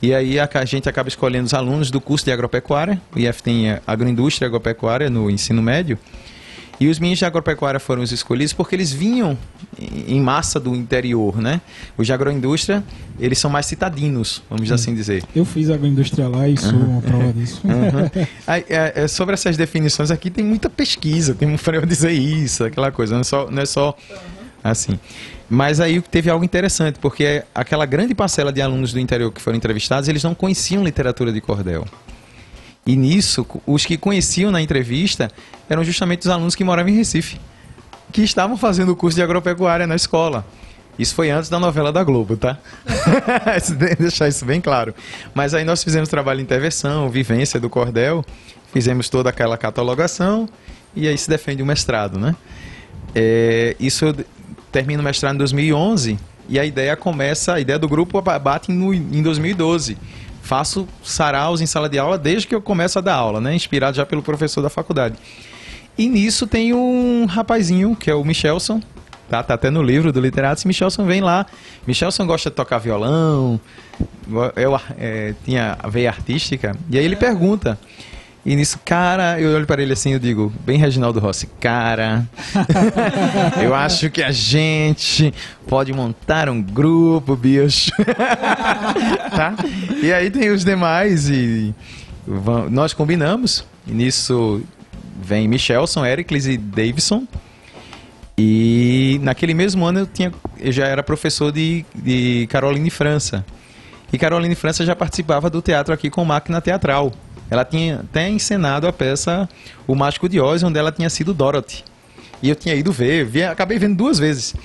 e 0.02 0.14
aí 0.14 0.38
a, 0.38 0.66
gente 0.66 0.90
acaba 0.90 1.08
escolhendo 1.08 1.46
os 1.46 1.54
alunos 1.54 1.90
do 1.90 2.02
curso 2.02 2.26
de 2.26 2.32
agropecuária. 2.34 3.02
O 3.16 3.20
IF 3.20 3.42
tem 3.42 3.78
agroindústria 3.88 4.48
e 4.48 4.48
agropecuária 4.48 5.10
no 5.10 5.30
ensino 5.30 5.62
médio. 5.62 5.98
E 6.80 6.88
os 6.88 6.98
meninos 6.98 7.20
de 7.20 7.26
agropecuária 7.26 7.80
foram 7.80 8.02
os 8.02 8.12
escolhidos 8.12 8.54
porque 8.54 8.74
eles 8.74 8.92
vinham 8.92 9.38
em 9.78 10.22
massa 10.22 10.60
do 10.60 10.74
interior, 10.74 11.38
né? 11.38 11.60
Os 11.98 12.08
de 12.08 12.14
agroindústria, 12.14 12.84
eles 13.20 13.38
são 13.38 13.50
mais 13.50 13.66
citadinos, 13.66 14.42
vamos 14.50 14.72
assim 14.72 14.96
dizer. 14.96 15.24
Eu 15.36 15.44
fiz 15.44 15.70
agroindústria 15.70 16.28
lá 16.28 16.48
e 16.48 16.58
sou 16.58 16.80
uma 16.80 17.02
prova 17.02 17.34
disso. 17.34 17.62
Uhum. 17.66 18.28
Aí, 18.48 18.66
é, 18.70 18.94
é, 18.96 19.08
sobre 19.08 19.34
essas 19.34 19.58
definições 19.58 20.10
aqui 20.10 20.30
tem 20.30 20.46
muita 20.46 20.70
pesquisa, 20.70 21.36
tem 21.36 21.48
um 21.48 21.58
eu 21.74 21.86
dizer 21.86 22.12
isso, 22.12 22.64
aquela 22.64 22.92
coisa, 22.92 23.14
não 23.14 23.22
é 23.22 23.24
só, 23.24 23.52
não 23.52 23.62
é 23.62 23.66
só 23.66 23.96
assim. 24.64 24.98
Mas 25.50 25.80
aí 25.80 26.00
teve 26.02 26.30
algo 26.30 26.46
interessante, 26.46 27.00
porque 27.00 27.44
aquela 27.56 27.86
grande 27.86 28.14
parcela 28.14 28.54
de 28.54 28.62
alunos 28.62 28.94
do 28.94 29.00
interior 29.00 29.32
que 29.32 29.42
foram 29.42 29.58
entrevistados, 29.58 30.08
eles 30.08 30.24
não 30.24 30.36
conheciam 30.36 30.84
literatura 30.84 31.32
de 31.32 31.42
cordel. 31.42 31.86
E 32.90 32.96
nisso, 32.96 33.46
os 33.68 33.86
que 33.86 34.00
conheciam 34.00 34.50
na 34.50 34.60
entrevista 34.60 35.30
eram 35.70 35.84
justamente 35.84 36.22
os 36.22 36.28
alunos 36.28 36.56
que 36.56 36.64
moravam 36.64 36.92
em 36.92 36.96
Recife, 36.96 37.40
que 38.12 38.24
estavam 38.24 38.58
fazendo 38.58 38.94
o 38.94 38.96
curso 38.96 39.16
de 39.16 39.22
agropecuária 39.22 39.86
na 39.86 39.96
escola. 39.96 40.44
Isso 40.98 41.14
foi 41.14 41.30
antes 41.30 41.52
da 41.52 41.60
novela 41.60 41.94
da 41.94 42.04
Globo, 42.04 42.36
tá? 42.36 42.58
Deixar 44.00 44.28
isso 44.28 44.44
bem 44.44 44.60
claro. 44.60 44.96
Mas 45.36 45.54
aí 45.54 45.64
nós 45.64 45.84
fizemos 45.84 46.10
trabalho 46.10 46.40
de 46.40 46.46
intervenção, 46.46 47.08
vivência 47.12 47.60
do 47.60 47.70
cordel, 47.70 48.26
fizemos 48.74 49.08
toda 49.08 49.30
aquela 49.30 49.56
catalogação 49.56 50.50
e 50.96 51.08
aí 51.08 51.16
se 51.16 51.30
defende 51.30 51.62
o 51.62 51.68
mestrado, 51.68 52.18
né? 52.18 52.36
É, 53.14 53.76
isso 53.80 54.16
termino 54.72 55.04
o 55.04 55.06
mestrado 55.06 55.36
em 55.36 55.38
2011 55.38 56.18
e 56.50 56.58
a 56.58 56.66
ideia 56.66 56.96
começa, 56.96 57.54
a 57.54 57.60
ideia 57.60 57.78
do 57.78 57.88
grupo 57.88 58.20
bate 58.20 58.72
no, 58.72 58.92
em 58.92 59.22
2012. 59.22 59.96
Faço 60.50 60.88
saraus 61.04 61.62
em 61.62 61.68
sala 61.68 61.88
de 61.88 62.00
aula 62.00 62.18
desde 62.18 62.48
que 62.48 62.56
eu 62.56 62.60
começo 62.60 62.98
a 62.98 63.04
dar 63.04 63.14
aula, 63.14 63.40
né? 63.40 63.54
Inspirado 63.54 63.96
já 63.96 64.04
pelo 64.04 64.24
professor 64.24 64.64
da 64.64 64.70
faculdade. 64.70 65.14
E 65.96 66.10
nisso 66.10 66.48
tem 66.48 66.74
um 66.74 67.28
rapazinho, 67.28 67.96
que 67.96 68.10
é 68.10 68.16
o 68.16 68.26
Michelson, 68.26 68.82
tá? 69.30 69.44
Tá 69.44 69.54
até 69.54 69.70
no 69.70 69.84
livro 69.84 70.12
do 70.12 70.20
Literatos. 70.20 70.66
Michelson 70.66 71.06
vem 71.06 71.22
lá. 71.22 71.46
Michelson 71.86 72.26
gosta 72.26 72.50
de 72.50 72.56
tocar 72.56 72.80
violão, 72.80 73.62
eu, 74.56 74.82
é, 74.98 75.36
tinha 75.46 75.78
a 75.78 75.88
veia 75.88 76.10
artística. 76.10 76.76
E 76.90 76.98
aí 76.98 77.06
ele 77.06 77.16
pergunta. 77.16 77.78
E 78.46 78.56
nisso, 78.56 78.80
cara, 78.86 79.40
eu 79.40 79.54
olho 79.54 79.68
para 79.68 79.82
ele 79.82 79.94
assim 79.94 80.14
eu 80.14 80.20
digo, 80.20 80.52
bem 80.66 80.78
Reginaldo 80.78 81.20
Rossi, 81.20 81.46
cara, 81.60 82.26
eu 83.62 83.76
acho 83.76 84.10
que 84.10 84.24
a 84.24 84.32
gente 84.32 85.34
pode 85.68 85.92
montar 85.92 86.50
um 86.50 86.62
grupo, 86.62 87.36
bicho. 87.36 87.92
tá? 89.36 89.56
E 90.02 90.12
aí 90.14 90.32
tem 90.32 90.50
os 90.52 90.64
demais 90.64 91.30
e 91.30 91.76
nós 92.72 92.94
combinamos. 92.94 93.66
E 93.86 93.92
nisso 93.92 94.64
vem 95.22 95.48
Michelson, 95.48 96.06
Ericles 96.06 96.46
e 96.46 96.58
Davidson. 96.58 97.28
E 98.38 99.20
naquele 99.22 99.54
mesmo 99.54 99.86
ano 99.86 100.00
eu, 100.00 100.08
tinha, 100.08 100.32
eu 100.58 100.72
já 100.72 100.88
era 100.88 101.04
professor 101.04 101.52
de, 101.52 101.86
de 101.94 102.48
Caroline 102.48 102.90
França. 102.90 103.46
E 104.14 104.18
Caroline 104.18 104.56
França 104.56 104.86
já 104.86 104.96
participava 104.96 105.50
do 105.50 105.62
teatro 105.62 105.94
aqui 105.94 106.10
com 106.10 106.24
máquina 106.24 106.62
teatral. 106.62 107.12
Ela 107.50 107.66
tinha 107.66 108.02
até 108.02 108.30
encenado 108.30 108.88
a 108.88 108.94
peça 108.94 109.50
O 109.88 109.96
Mágico 109.96 110.30
de 110.30 110.40
Oz, 110.40 110.64
onde 110.64 110.78
ela 110.78 110.92
tinha 110.92 111.10
sido 111.10 111.34
Dorothy. 111.34 111.84
E 112.42 112.50
eu 112.50 112.56
tinha 112.56 112.76
ido 112.76 112.92
ver, 112.92 113.26
vi, 113.26 113.44
acabei 113.44 113.78
vendo 113.78 113.98
duas 113.98 114.18
vezes. 114.18 114.56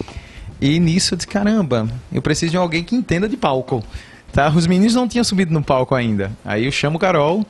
E 0.60 0.78
nisso 0.78 1.14
eu 1.14 1.16
disse, 1.16 1.26
caramba, 1.26 1.88
eu 2.12 2.22
preciso 2.22 2.52
de 2.52 2.56
alguém 2.56 2.84
que 2.84 2.94
entenda 2.94 3.28
de 3.28 3.36
palco. 3.36 3.82
Tá? 4.32 4.48
Os 4.50 4.66
meninos 4.66 4.94
não 4.94 5.08
tinham 5.08 5.24
subido 5.24 5.52
no 5.52 5.62
palco 5.62 5.94
ainda. 5.94 6.30
Aí 6.44 6.64
eu 6.64 6.72
chamo 6.72 6.98
Carol, 6.98 7.44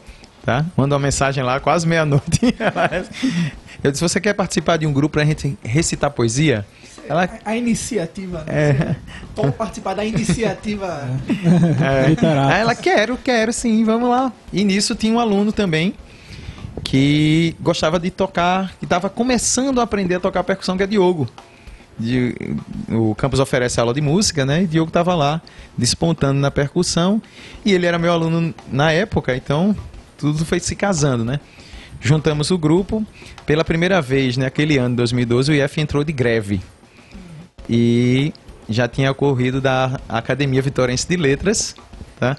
tá? 0.45 0.65
Manda 0.77 0.95
uma 0.95 1.01
mensagem 1.01 1.43
lá, 1.43 1.61
quase 1.61 1.87
meia-noite. 1.87 2.41
eu 3.83 3.91
disse, 3.91 4.03
você 4.03 4.21
quer 4.21 4.35
participar 4.35 4.77
de 4.77 4.87
um 4.87 4.93
grupo 4.93 5.15
pra 5.15 5.25
gente 5.25 5.59
recitar 5.63 6.11
poesia? 6.11 6.67
Ela... 7.09 7.29
A, 7.45 7.51
a 7.51 7.57
iniciativa, 7.57 8.45
né? 8.47 8.71
É. 8.71 8.97
Como 9.35 9.53
participar 9.53 9.95
da 9.95 10.05
iniciativa. 10.05 11.09
É. 11.81 12.07
Aí 12.55 12.61
ela, 12.61 12.75
quero, 12.75 13.17
quero 13.17 13.53
sim, 13.53 13.85
vamos 13.85 14.09
lá. 14.09 14.33
E 14.53 14.65
nisso 14.65 14.95
tinha 14.95 15.13
um 15.13 15.19
aluno 15.19 15.53
também 15.53 15.95
que 16.83 17.55
gostava 17.61 17.99
de 17.99 18.11
tocar, 18.11 18.75
que 18.79 18.85
estava 18.85 19.09
começando 19.09 19.81
a 19.81 19.85
aprender 19.85 20.17
a 20.17 20.21
tocar 20.21 20.43
percussão, 20.45 20.77
que 20.77 20.83
é 20.83 20.87
Diogo. 20.87 21.29
De, 21.99 22.35
o 22.91 23.15
campus 23.15 23.39
oferece 23.39 23.79
aula 23.79 23.95
de 23.95 24.01
música, 24.01 24.45
né? 24.45 24.63
E 24.63 24.67
Diogo 24.67 24.89
estava 24.89 25.15
lá, 25.15 25.41
despontando 25.79 26.41
na 26.41 26.51
percussão. 26.51 27.23
E 27.65 27.73
ele 27.73 27.87
era 27.87 27.99
meu 27.99 28.13
aluno 28.13 28.55
na 28.71 28.91
época, 28.91 29.37
então 29.37 29.77
tudo 30.19 30.45
foi 30.45 30.59
se 30.61 30.75
casando, 30.75 31.25
né? 31.25 31.41
Juntamos 32.01 32.51
o 32.51 32.59
grupo. 32.59 33.05
Pela 33.47 33.65
primeira 33.65 34.01
vez, 34.03 34.37
naquele 34.37 34.77
ano, 34.77 34.97
2012, 34.97 35.53
o 35.53 35.55
IF 35.55 35.81
entrou 35.81 36.05
de 36.05 36.13
greve. 36.13 36.61
E 37.69 38.33
já 38.69 38.89
tinha 38.89 39.11
ocorrido 39.11 39.61
da 39.61 40.01
Academia 40.09 40.63
Vitorense 40.63 41.07
de 41.07 41.17
Letras, 41.17 41.75
tá? 42.19 42.37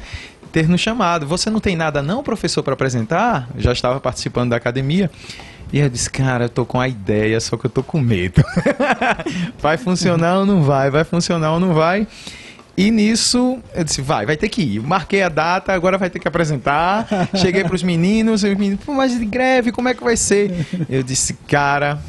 Ter 0.51 0.67
nos 0.69 0.81
chamado. 0.81 1.27
Você 1.27 1.49
não 1.49 1.59
tem 1.59 1.75
nada 1.75 2.01
não, 2.01 2.23
professor, 2.23 2.63
para 2.63 2.73
apresentar? 2.73 3.49
Já 3.57 3.71
estava 3.71 3.99
participando 3.99 4.51
da 4.51 4.55
academia. 4.55 5.11
E 5.73 5.79
eu 5.79 5.89
disse, 5.89 6.09
cara, 6.09 6.45
eu 6.45 6.49
tô 6.49 6.65
com 6.65 6.79
a 6.79 6.87
ideia, 6.87 7.39
só 7.39 7.57
que 7.57 7.65
eu 7.65 7.69
tô 7.69 7.83
com 7.83 7.99
medo. 7.99 8.41
vai 9.59 9.77
funcionar 9.77 10.39
ou 10.39 10.45
não 10.45 10.63
vai? 10.63 10.89
Vai 10.89 11.03
funcionar 11.03 11.53
ou 11.53 11.59
não 11.59 11.73
vai? 11.73 12.07
E 12.77 12.91
nisso, 12.91 13.59
eu 13.73 13.83
disse, 13.83 14.01
vai, 14.01 14.25
vai 14.25 14.35
ter 14.35 14.49
que 14.49 14.61
ir. 14.61 14.81
Marquei 14.81 15.23
a 15.23 15.29
data, 15.29 15.73
agora 15.73 15.97
vai 15.97 16.09
ter 16.09 16.19
que 16.19 16.27
apresentar. 16.27 17.07
Cheguei 17.35 17.63
para 17.63 17.75
os 17.75 17.83
meninos, 17.83 18.43
os 18.43 18.49
meninos, 18.49 18.79
mas 18.87 19.17
de 19.17 19.25
greve, 19.25 19.71
como 19.71 19.87
é 19.87 19.93
que 19.93 20.03
vai 20.03 20.17
ser? 20.17 20.65
Eu 20.89 21.01
disse, 21.01 21.33
cara, 21.47 21.99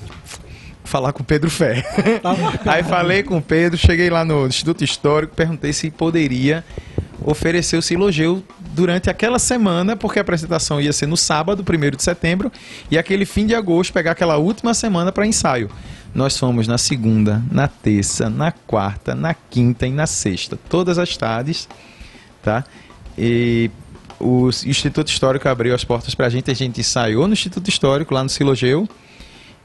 falar 0.87 1.12
com 1.12 1.22
o 1.22 1.24
Pedro 1.24 1.51
Fé. 1.51 1.82
Tá 2.22 2.34
Aí 2.72 2.82
falei 2.82 3.22
com 3.22 3.39
o 3.39 3.43
Pedro, 3.43 3.78
cheguei 3.78 4.09
lá 4.11 4.24
no 4.24 4.47
Instituto 4.47 4.82
Histórico, 4.82 5.34
perguntei 5.34 5.72
se 5.72 5.91
poderia 5.91 6.64
oferecer 7.24 7.76
o 7.76 7.82
Silogeu 7.82 8.43
durante 8.72 9.11
aquela 9.11 9.39
semana, 9.39 9.97
porque 9.97 10.18
a 10.18 10.22
apresentação 10.22 10.80
ia 10.80 10.93
ser 10.93 11.07
no 11.07 11.16
sábado, 11.16 11.64
1 11.64 11.97
de 11.97 12.03
setembro, 12.03 12.53
e 12.91 12.99
aquele 12.99 13.24
fim 13.24 13.47
de 13.47 13.55
agosto, 13.55 13.93
pegar 13.93 14.12
aquela 14.12 14.37
última 14.37 14.74
semana 14.74 15.11
para 15.11 15.26
ensaio. 15.26 15.70
Nós 16.14 16.39
fomos 16.39 16.68
na 16.68 16.78
segunda, 16.78 17.43
na 17.51 17.68
terça, 17.68 18.30
na 18.30 18.53
quarta, 18.53 19.14
na 19.14 19.34
quinta 19.34 19.87
e 19.87 19.91
na 19.91 20.07
sexta, 20.07 20.59
todas 20.68 20.99
as 20.99 21.16
tardes, 21.16 21.68
tá? 22.43 22.64
E 23.18 23.70
o 24.20 24.49
Instituto 24.49 25.09
Histórico 25.09 25.49
abriu 25.49 25.74
as 25.74 25.84
portas 25.84 26.14
para 26.14 26.26
a 26.26 26.30
gente, 26.30 26.51
a 26.51 26.55
gente 26.55 26.80
ensaiou 26.80 27.26
no 27.26 27.32
Instituto 27.32 27.68
Histórico, 27.68 28.14
lá 28.14 28.22
no 28.22 28.28
Silogeu, 28.28 28.89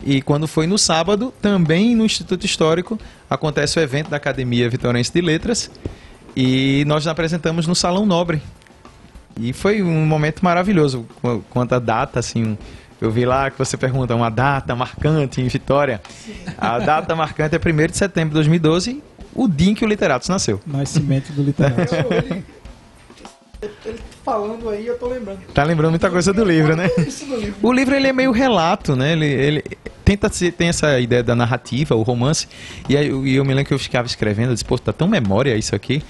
e 0.03 0.21
quando 0.21 0.47
foi 0.47 0.67
no 0.67 0.77
sábado, 0.77 1.33
também 1.41 1.95
no 1.95 2.05
Instituto 2.05 2.45
Histórico, 2.45 2.99
acontece 3.29 3.79
o 3.79 3.81
evento 3.81 4.09
da 4.09 4.17
Academia 4.17 4.69
Vitorense 4.69 5.11
de 5.13 5.21
Letras, 5.21 5.71
e 6.35 6.83
nós 6.87 7.07
apresentamos 7.07 7.67
no 7.67 7.75
Salão 7.75 8.05
Nobre, 8.05 8.41
e 9.39 9.53
foi 9.53 9.81
um 9.81 10.05
momento 10.05 10.43
maravilhoso 10.43 11.05
quanto 11.49 11.73
a 11.73 11.79
data, 11.79 12.19
assim. 12.19 12.57
Eu 12.99 13.09
vi 13.09 13.25
lá 13.25 13.49
que 13.49 13.57
você 13.57 13.77
pergunta 13.77 14.15
uma 14.15 14.29
data 14.29 14.75
marcante 14.75 15.41
em 15.41 15.47
Vitória. 15.47 16.01
Sim. 16.07 16.33
A 16.57 16.77
data 16.79 17.15
marcante 17.15 17.55
é 17.55 17.59
1 17.59 17.87
de 17.87 17.97
setembro 17.97 18.29
de 18.29 18.35
2012, 18.35 19.01
o 19.33 19.47
dia 19.47 19.71
em 19.71 19.75
que 19.75 19.83
o 19.83 19.87
Literatos 19.87 20.29
nasceu. 20.29 20.61
Nascimento 20.67 21.31
do 21.31 21.41
Literatos. 21.41 21.91
ele, 22.11 22.45
ele 23.85 24.01
falando 24.23 24.69
aí, 24.69 24.85
eu 24.85 24.97
tô 24.97 25.07
lembrando. 25.07 25.39
Tá 25.53 25.63
lembrando 25.63 25.91
muita 25.91 26.09
coisa 26.09 26.31
do 26.31 26.43
livro, 26.43 26.75
né? 26.75 26.89
O 27.61 27.71
livro 27.71 27.95
ele 27.95 28.07
é 28.07 28.13
meio 28.13 28.31
relato, 28.31 28.95
né? 28.95 29.13
Ele, 29.13 29.25
ele 29.25 29.63
tenta 30.03 30.29
ser, 30.29 30.51
tem 30.51 30.69
essa 30.69 30.99
ideia 30.99 31.23
da 31.23 31.35
narrativa, 31.35 31.95
o 31.95 32.01
romance. 32.01 32.47
E 32.87 32.97
aí 32.97 33.07
eu, 33.07 33.25
eu 33.25 33.43
me 33.43 33.53
lembro 33.53 33.65
que 33.65 33.73
eu 33.73 33.79
ficava 33.79 34.07
escrevendo, 34.07 34.49
eu 34.49 34.53
disse, 34.53 34.65
pô, 34.65 34.77
tá 34.77 34.93
tão 34.93 35.07
memória 35.07 35.55
isso 35.55 35.75
aqui. 35.75 36.03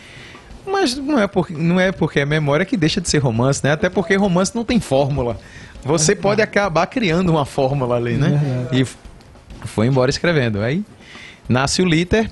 Mas 0.66 0.96
não 0.96 1.20
é, 1.20 1.28
por, 1.28 1.50
não 1.50 1.80
é 1.80 1.92
porque 1.92 2.20
é 2.20 2.26
memória 2.26 2.66
que 2.66 2.78
deixa 2.78 3.02
de 3.02 3.10
ser 3.10 3.18
romance, 3.18 3.64
né? 3.64 3.72
Até 3.72 3.90
porque 3.90 4.16
romance 4.16 4.56
não 4.56 4.64
tem 4.64 4.80
fórmula. 4.80 5.40
Você 5.84 6.16
pode 6.16 6.42
acabar 6.42 6.86
criando 6.86 7.30
uma 7.30 7.46
fórmula 7.46 7.96
ali, 7.96 8.14
né? 8.14 8.68
E 8.72 8.86
foi 9.66 9.88
embora 9.88 10.10
escrevendo. 10.10 10.62
Aí 10.62 10.84
nasce 11.50 11.82
o 11.82 11.86
Liter, 11.86 12.30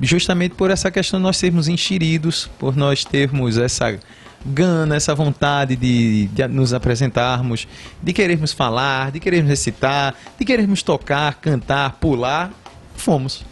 justamente 0.00 0.54
por 0.54 0.70
essa 0.70 0.90
questão 0.90 1.18
de 1.18 1.24
nós 1.24 1.36
sermos 1.36 1.68
enxeridos, 1.68 2.50
por 2.58 2.76
nós 2.76 3.04
termos 3.04 3.56
essa 3.56 3.98
gana, 4.44 4.96
essa 4.96 5.14
vontade 5.14 5.76
de, 5.76 6.26
de, 6.28 6.48
nos 6.48 6.72
apresentarmos, 6.72 7.66
de 8.02 8.12
querermos 8.12 8.52
falar, 8.52 9.10
de 9.10 9.20
querermos 9.20 9.48
recitar, 9.48 10.14
de 10.38 10.44
querermos 10.44 10.82
tocar, 10.82 11.34
cantar, 11.34 11.98
pular. 12.00 12.50
Fomos. 12.96 13.44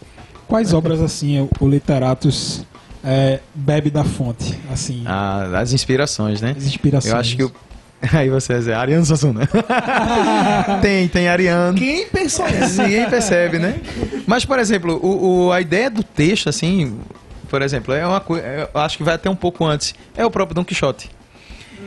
Quais 0.47 0.73
obras 0.73 0.99
assim 0.99 1.47
o 1.59 1.67
Literatos 1.67 2.65
é, 3.03 3.39
bebe 3.53 3.89
da 3.89 4.03
fonte, 4.03 4.57
assim. 4.71 5.03
Ah, 5.05 5.59
as 5.59 5.73
inspirações, 5.73 6.41
né? 6.41 6.53
As 6.57 6.65
inspirações. 6.65 7.13
Eu 7.13 7.19
acho 7.19 7.35
que 7.35 7.43
o... 7.43 7.51
Aí 8.13 8.29
você 8.29 8.53
é 8.53 8.73
Ariano 8.73 9.05
Suassuna. 9.05 9.47
tem, 10.81 11.07
tem 11.07 11.27
Ariano. 11.27 11.77
Quem 11.77 12.07
isso? 12.23 12.81
Ninguém 12.81 13.09
percebe, 13.09 13.59
né? 13.59 13.79
Mas, 14.25 14.43
por 14.43 14.57
exemplo, 14.57 14.99
o, 15.01 15.45
o, 15.45 15.51
a 15.51 15.61
ideia 15.61 15.89
do 15.89 16.03
texto, 16.03 16.49
assim, 16.49 16.99
por 17.51 17.61
exemplo, 17.61 17.93
é 17.93 18.07
uma 18.07 18.21
coisa. 18.21 18.45
É, 18.45 18.69
eu 18.73 18.79
acho 18.79 18.97
que 18.97 19.03
vai 19.03 19.15
até 19.15 19.29
um 19.29 19.35
pouco 19.35 19.65
antes. 19.65 19.93
É 20.15 20.25
o 20.25 20.31
próprio 20.31 20.55
Don 20.55 20.63
Quixote. 20.63 21.11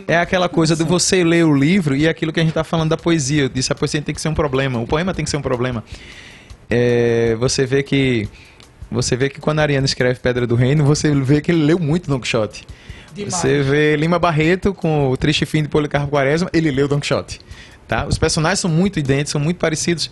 É 0.06 0.18
aquela 0.18 0.46
coisa 0.46 0.76
de 0.76 0.84
você 0.84 1.24
ler 1.24 1.46
o 1.46 1.56
livro 1.56 1.96
e 1.96 2.06
aquilo 2.06 2.34
que 2.34 2.38
a 2.38 2.42
gente 2.42 2.50
está 2.50 2.62
falando 2.62 2.90
da 2.90 2.98
poesia. 2.98 3.44
Eu 3.44 3.48
disse 3.48 3.72
a 3.72 3.74
poesia 3.74 4.02
tem 4.02 4.14
que 4.14 4.20
ser 4.20 4.28
um 4.28 4.34
problema, 4.34 4.78
o 4.78 4.86
poema 4.86 5.14
tem 5.14 5.24
que 5.24 5.30
ser 5.30 5.38
um 5.38 5.42
problema. 5.42 5.82
É, 6.68 7.34
você 7.36 7.64
vê 7.64 7.82
que 7.82 8.28
você 8.90 9.16
vê 9.16 9.30
que 9.30 9.40
quando 9.40 9.60
a 9.60 9.62
Ariana 9.62 9.86
escreve 9.86 10.20
Pedra 10.20 10.46
do 10.46 10.54
Reino, 10.54 10.84
você 10.84 11.14
vê 11.14 11.40
que 11.40 11.50
ele 11.50 11.64
leu 11.64 11.78
muito 11.78 12.10
Don 12.10 12.20
Quixote. 12.20 12.66
Demais. 13.14 13.34
Você 13.34 13.62
vê 13.62 13.96
Lima 13.96 14.18
Barreto 14.18 14.74
com 14.74 15.08
o 15.08 15.16
Triste 15.16 15.46
Fim 15.46 15.62
de 15.62 15.68
Policarpo 15.70 16.10
Quaresma, 16.10 16.50
ele 16.52 16.70
leu 16.70 16.86
Don 16.86 17.00
Quixote. 17.00 17.40
Tá? 17.86 18.06
Os 18.06 18.18
personagens 18.18 18.60
são 18.60 18.70
muito 18.70 18.98
idênticos, 18.98 19.32
são 19.32 19.40
muito 19.40 19.58
parecidos. 19.58 20.10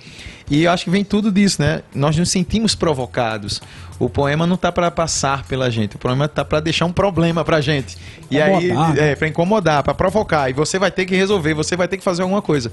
E 0.51 0.65
eu 0.65 0.71
acho 0.71 0.85
que 0.85 0.91
vem 0.91 1.05
tudo 1.05 1.33
disso, 1.33 1.63
né? 1.63 1.83
Nós 1.95 2.17
nos 2.17 2.31
sentimos 2.31 2.75
provocados. 2.75 3.63
O 3.99 4.11
poema 4.11 4.47
não 4.47 4.57
está 4.57 4.71
para 4.71 4.91
passar 4.91 5.45
pela 5.45 5.71
gente, 5.71 5.97
o 5.97 5.99
poema 5.99 6.27
está 6.27 6.45
para 6.45 6.61
deixar 6.61 6.85
um 6.85 6.93
problema 6.93 7.45
para 7.45 7.57
a 7.57 7.61
gente. 7.61 7.97
E 8.31 8.37
incomodar, 8.39 8.91
aí, 8.91 8.95
né? 8.95 9.13
é, 9.13 9.17
para 9.17 9.29
incomodar, 9.29 9.83
para 9.83 9.95
provocar. 9.95 10.51
E 10.51 10.53
você 10.53 10.79
vai 10.79 10.91
ter 10.91 11.07
que 11.07 11.17
resolver, 11.17 11.55
você 11.55 11.77
vai 11.77 11.89
ter 11.89 11.97
que 11.97 12.05
fazer 12.05 12.23
alguma 12.23 12.43
coisa. 12.43 12.71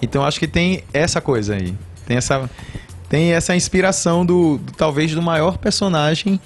Então 0.00 0.24
acho 0.24 0.38
que 0.38 0.46
tem 0.46 0.84
essa 0.92 1.20
coisa 1.20 1.56
aí. 1.56 1.74
Tem 2.06 2.16
essa 2.16 2.48
tem 3.08 3.32
essa 3.32 3.56
inspiração 3.56 4.24
do, 4.24 4.58
do 4.58 4.72
talvez 4.72 5.14
do 5.14 5.22
maior 5.22 5.56
personagem, 5.56 6.38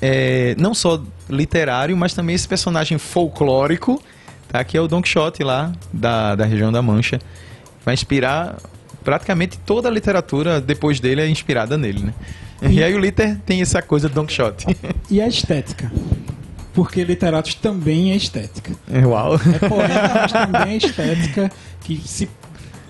é, 0.00 0.54
não 0.58 0.74
só 0.74 1.02
literário, 1.28 1.96
mas 1.96 2.14
também 2.14 2.34
esse 2.34 2.48
personagem 2.48 2.96
folclórico, 2.96 4.02
tá? 4.48 4.62
que 4.64 4.76
é 4.76 4.80
o 4.80 4.88
Don 4.88 5.02
Quixote 5.02 5.42
lá 5.42 5.72
da, 5.92 6.34
da 6.34 6.44
região 6.44 6.70
da 6.72 6.82
Mancha. 6.82 7.20
Vai 7.84 7.94
inspirar 7.94 8.56
praticamente 9.04 9.58
toda 9.58 9.88
a 9.88 9.92
literatura 9.92 10.60
depois 10.60 10.98
dele 10.98 11.20
é 11.20 11.28
inspirada 11.28 11.78
nele, 11.78 12.04
né? 12.04 12.14
E, 12.62 12.78
e 12.78 12.84
aí 12.84 12.94
o 12.94 12.98
Liter 12.98 13.38
tem 13.46 13.60
essa 13.60 13.80
coisa 13.80 14.08
do 14.08 14.14
Don 14.14 14.26
Quixote. 14.26 14.66
E 15.08 15.20
a 15.20 15.28
estética? 15.28 15.92
Porque 16.74 17.04
literatos 17.04 17.54
também 17.54 18.12
é 18.12 18.16
estética. 18.16 18.72
Uau! 19.06 19.36
É 19.36 19.68
poeta, 19.68 20.12
mas 20.20 20.32
também 20.32 20.74
é 20.74 20.76
estética 20.76 21.52
que 21.82 21.96
se, 22.04 22.28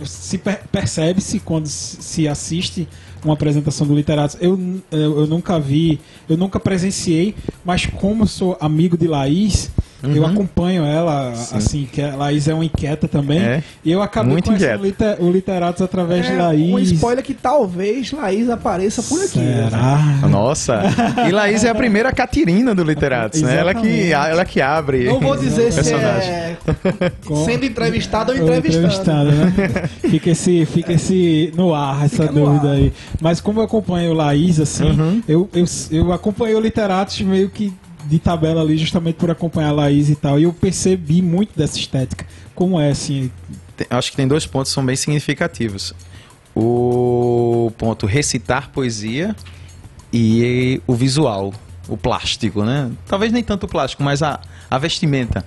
se 0.03 0.39
percebe-se 0.73 1.39
quando 1.41 1.67
se 1.67 2.27
assiste 2.27 2.89
uma 3.25 3.35
apresentação 3.35 3.87
do 3.87 3.95
Literatos. 3.95 4.37
Eu, 4.41 4.59
eu, 4.91 5.21
eu, 5.21 5.27
nunca 5.27 5.59
vi, 5.61 6.01
eu 6.29 6.37
nunca 6.37 6.59
presenciei, 6.59 7.35
mas 7.65 7.87
como 7.87 8.27
sou 8.27 8.57
amigo 8.61 8.97
de 8.97 9.07
Laís, 9.07 9.71
uhum. 10.03 10.15
eu 10.15 10.27
acompanho 10.27 10.85
ela, 10.85 11.35
Sim. 11.35 11.57
assim, 11.57 11.89
que 11.91 12.03
a 12.03 12.17
Laís 12.17 12.49
é 12.49 12.55
uma 12.55 12.65
inquieta 12.65 13.09
também. 13.09 13.39
É. 13.39 13.63
E 13.85 13.93
eu 13.93 14.03
acabei 14.03 14.33
Muito 14.33 14.47
conhecendo 14.47 14.83
liter, 14.83 15.17
o 15.21 15.31
Literatos 15.31 15.83
através 15.83 16.27
é, 16.27 16.31
de 16.31 16.37
Laís. 16.37 16.73
Um 16.73 16.79
spoiler 16.79 17.25
que 17.25 17.35
talvez 17.35 18.13
Laís 18.13 18.49
apareça 18.49 19.03
por 19.03 19.21
aqui. 19.21 19.39
Será? 19.39 19.99
Nossa! 20.29 20.83
E 21.29 21.31
Laís 21.31 21.65
é 21.65 21.69
a 21.69 21.75
primeira 21.75 22.13
Catirina 22.13 22.75
do 22.75 22.83
Literatos, 22.83 23.43
né? 23.43 23.57
Ela 23.57 23.75
que, 23.75 24.13
ela 24.13 24.45
que 24.45 24.61
abre. 24.61 25.05
Não 25.05 25.21
vou 25.21 25.37
dizer 25.37 25.73
se 25.73 25.95
é 25.95 26.57
sendo 27.45 27.65
entrevistado 27.65 28.33
ou 28.33 28.39
entrevistado. 28.39 29.31
né? 29.31 29.53
fica, 30.01 30.31
esse, 30.31 30.65
fica 30.67 30.93
esse 30.93 31.53
no 31.57 31.75
ar, 31.75 32.05
essa 32.05 32.23
fica 32.23 32.33
dúvida 32.33 32.73
aí. 32.73 32.93
Mas 33.21 33.41
como 33.41 33.61
eu 33.61 33.65
acompanho 33.65 34.13
o 34.13 34.15
Laís, 34.15 34.61
assim, 34.61 34.91
uhum. 34.91 35.23
eu, 35.29 35.49
eu, 35.55 35.65
eu 35.91 36.13
acompanhei 36.13 36.55
o 36.55 36.61
Literatos 36.61 37.21
meio 37.21 37.49
que 37.49 37.73
de 38.07 38.19
tabela 38.19 38.61
ali, 38.61 38.77
justamente 38.79 39.17
por 39.17 39.31
acompanhar 39.31 39.71
a 39.71 39.73
Laís 39.73 40.09
e 40.09 40.17
tal. 40.17 40.39
E 40.39 40.45
eu 40.45 40.53
percebi 40.53 41.21
muito 41.21 41.57
dessa 41.57 41.79
estética. 41.79 42.27
Como 42.55 42.81
é, 42.81 42.91
assim? 42.91 43.31
Acho 43.91 44.11
que 44.11 44.17
tem 44.17 44.27
dois 44.27 44.47
pontos 44.47 44.71
que 44.71 44.75
são 44.75 44.85
bem 44.85 44.97
significativos. 44.97 45.95
O 46.55 47.71
ponto 47.77 48.07
recitar 48.07 48.71
poesia 48.71 49.37
e 50.13 50.81
o 50.87 50.95
visual, 50.95 51.53
o 51.89 51.97
plástico, 51.97 52.65
né? 52.65 52.91
Talvez 53.07 53.33
nem 53.33 53.43
tanto 53.43 53.65
o 53.65 53.69
plástico, 53.69 54.03
mas 54.03 54.23
a, 54.23 54.41
a 54.71 54.79
vestimenta. 54.79 55.45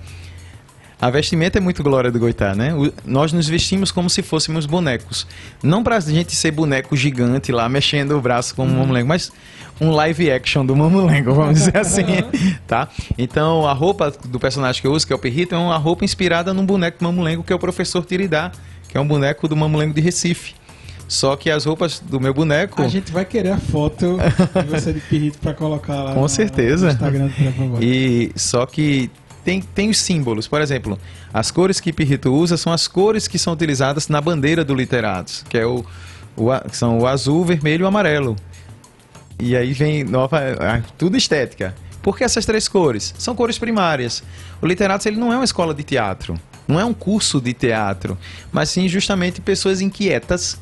A 1.00 1.08
vestimenta 1.08 1.58
é 1.58 1.60
muito 1.60 1.82
glória 1.82 2.10
do 2.12 2.18
Goitá, 2.18 2.54
né? 2.54 2.74
O- 2.74 2.92
nós 3.06 3.32
nos 3.32 3.48
vestimos 3.48 3.90
como 3.90 4.10
se 4.10 4.20
fôssemos 4.22 4.66
bonecos. 4.66 5.26
Não 5.62 5.82
pra 5.82 5.98
gente 6.00 6.36
ser 6.36 6.50
boneco 6.50 6.94
gigante 6.96 7.50
lá, 7.52 7.68
mexendo 7.68 8.16
o 8.18 8.20
braço 8.20 8.54
como 8.54 8.70
um 8.70 8.78
mamulengo, 8.80 9.08
mas 9.08 9.32
um 9.80 9.90
live 9.92 10.30
action 10.30 10.64
do 10.66 10.76
mamulengo, 10.76 11.32
vamos 11.32 11.54
dizer 11.54 11.76
assim, 11.78 12.04
tá? 12.66 12.86
Então, 13.16 13.66
a 13.66 13.72
roupa 13.72 14.10
do 14.26 14.38
personagem 14.38 14.82
que 14.82 14.86
eu 14.86 14.92
uso, 14.92 15.06
que 15.06 15.12
é 15.12 15.16
o 15.16 15.18
Perrito, 15.18 15.54
é 15.54 15.58
uma 15.58 15.78
roupa 15.78 16.04
inspirada 16.04 16.52
num 16.52 16.66
boneco 16.66 17.02
mamulengo, 17.02 17.42
que 17.42 17.52
é 17.52 17.56
o 17.56 17.58
professor 17.58 18.04
Tiridá, 18.04 18.52
que 18.86 18.98
é 18.98 19.00
um 19.00 19.06
boneco 19.06 19.48
do 19.48 19.56
mamulengo 19.56 19.94
de 19.94 20.02
Recife. 20.02 20.54
Só 21.08 21.34
que 21.34 21.50
as 21.50 21.64
roupas 21.64 21.98
do 21.98 22.20
meu 22.20 22.32
boneco... 22.32 22.82
A 22.82 22.88
gente 22.88 23.10
vai 23.10 23.24
querer 23.24 23.50
a 23.52 23.58
foto 23.58 24.16
de 24.54 24.70
você 24.70 24.92
de 24.92 25.00
pirrito 25.00 25.38
pra 25.38 25.52
colocar 25.54 26.02
lá 26.04 26.14
Com 26.14 26.20
no, 26.20 26.28
certeza. 26.28 26.86
no 26.86 26.92
Instagram 26.92 27.28
Trepa 27.30 27.62
Bode. 27.64 27.84
E 27.84 28.32
só 28.36 28.64
que 28.64 29.10
tem, 29.44 29.60
tem 29.60 29.90
os 29.90 29.98
símbolos. 29.98 30.46
Por 30.46 30.60
exemplo, 30.60 30.98
as 31.32 31.50
cores 31.50 31.80
que 31.80 31.92
Pirrito 31.92 32.32
usa 32.32 32.56
são 32.56 32.72
as 32.72 32.86
cores 32.86 33.26
que 33.26 33.38
são 33.38 33.52
utilizadas 33.52 34.08
na 34.08 34.20
bandeira 34.20 34.64
do 34.64 34.74
Literatos, 34.74 35.44
que 35.48 35.58
é 35.58 35.66
o, 35.66 35.84
o 36.36 36.48
são 36.72 36.98
o 36.98 37.06
azul, 37.06 37.44
vermelho 37.44 37.82
e 37.82 37.84
o 37.84 37.88
amarelo. 37.88 38.36
E 39.38 39.56
aí 39.56 39.72
vem 39.72 40.04
nova, 40.04 40.40
tudo 40.98 41.16
estética. 41.16 41.74
Por 42.02 42.16
que 42.16 42.24
essas 42.24 42.46
três 42.46 42.68
cores? 42.68 43.14
São 43.18 43.34
cores 43.34 43.58
primárias. 43.58 44.22
O 44.60 44.66
Literatos 44.66 45.06
ele 45.06 45.16
não 45.16 45.32
é 45.32 45.36
uma 45.36 45.44
escola 45.44 45.74
de 45.74 45.82
teatro, 45.82 46.38
não 46.66 46.78
é 46.80 46.84
um 46.84 46.94
curso 46.94 47.40
de 47.40 47.52
teatro, 47.52 48.16
mas 48.52 48.70
sim 48.70 48.88
justamente 48.88 49.40
pessoas 49.40 49.80
inquietas 49.80 50.58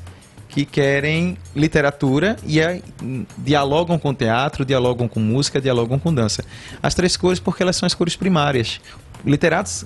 que 0.48 0.64
querem 0.64 1.36
literatura 1.54 2.36
e 2.46 2.58
hum, 3.02 3.24
dialogam 3.36 3.98
com 3.98 4.14
teatro, 4.14 4.64
dialogam 4.64 5.06
com 5.06 5.20
música, 5.20 5.60
dialogam 5.60 5.98
com 5.98 6.12
dança. 6.12 6.42
As 6.82 6.94
três 6.94 7.16
cores 7.16 7.38
porque 7.38 7.62
elas 7.62 7.76
são 7.76 7.86
as 7.86 7.94
cores 7.94 8.16
primárias. 8.16 8.80
Literatos 9.24 9.84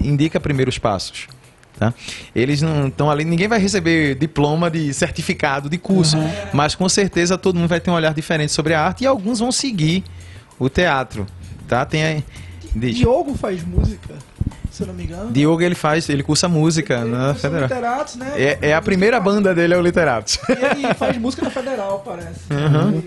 indica 0.00 0.38
primeiros 0.38 0.78
passos. 0.78 1.26
Tá? 1.78 1.92
Eles 2.34 2.62
não 2.62 2.86
estão 2.86 3.10
ali, 3.10 3.24
ninguém 3.24 3.48
vai 3.48 3.58
receber 3.58 4.14
diploma 4.14 4.70
de 4.70 4.94
certificado 4.94 5.68
de 5.68 5.76
curso, 5.76 6.16
Uhum. 6.16 6.30
mas 6.52 6.76
com 6.76 6.88
certeza 6.88 7.36
todo 7.36 7.56
mundo 7.56 7.68
vai 7.68 7.80
ter 7.80 7.90
um 7.90 7.94
olhar 7.94 8.14
diferente 8.14 8.52
sobre 8.52 8.74
a 8.74 8.80
arte 8.80 9.02
e 9.02 9.06
alguns 9.08 9.40
vão 9.40 9.50
seguir 9.50 10.04
o 10.56 10.68
teatro. 10.68 11.26
Tá? 11.66 11.84
Tem 11.84 12.04
aí, 12.04 12.24
Diogo 12.76 13.34
faz 13.34 13.64
música, 13.64 14.14
se 14.70 14.82
eu 14.82 14.86
não 14.88 14.94
me 14.94 15.04
engano. 15.04 15.30
Diogo 15.30 15.62
ele 15.62 15.74
faz, 15.74 16.08
ele 16.08 16.22
cursa 16.22 16.48
música 16.48 17.00
Ele 17.00 17.10
na 17.10 17.26
cursa 17.28 17.40
Federal. 17.48 17.62
Literatos, 17.68 18.16
né? 18.16 18.32
É, 18.36 18.58
é 18.70 18.74
a 18.74 18.82
primeira 18.82 19.20
banda 19.20 19.54
dele 19.54 19.74
é 19.74 19.76
o 19.76 19.80
Literatos. 19.80 20.38
E 20.48 20.84
ele 20.84 20.94
faz 20.94 21.16
música 21.16 21.44
na 21.44 21.50
Federal, 21.50 22.02
parece. 22.04 22.40
Uhum. 22.50 23.02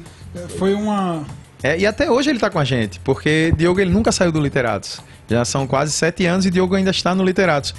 Foi 0.57 0.73
uma. 0.73 1.25
É, 1.61 1.77
e 1.77 1.85
até 1.85 2.09
hoje 2.09 2.29
ele 2.29 2.39
tá 2.39 2.49
com 2.49 2.59
a 2.59 2.63
gente, 2.63 2.99
porque 3.01 3.53
Diogo 3.57 3.79
ele 3.79 3.91
nunca 3.91 4.11
saiu 4.11 4.31
do 4.31 4.39
Literatos. 4.39 5.01
Já 5.29 5.43
são 5.43 5.67
quase 5.67 5.91
sete 5.91 6.25
anos 6.25 6.45
e 6.45 6.51
Diogo 6.51 6.75
ainda 6.75 6.91
está 6.91 7.13
no 7.13 7.23
Literatos. 7.23 7.73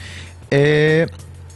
É, 0.50 1.06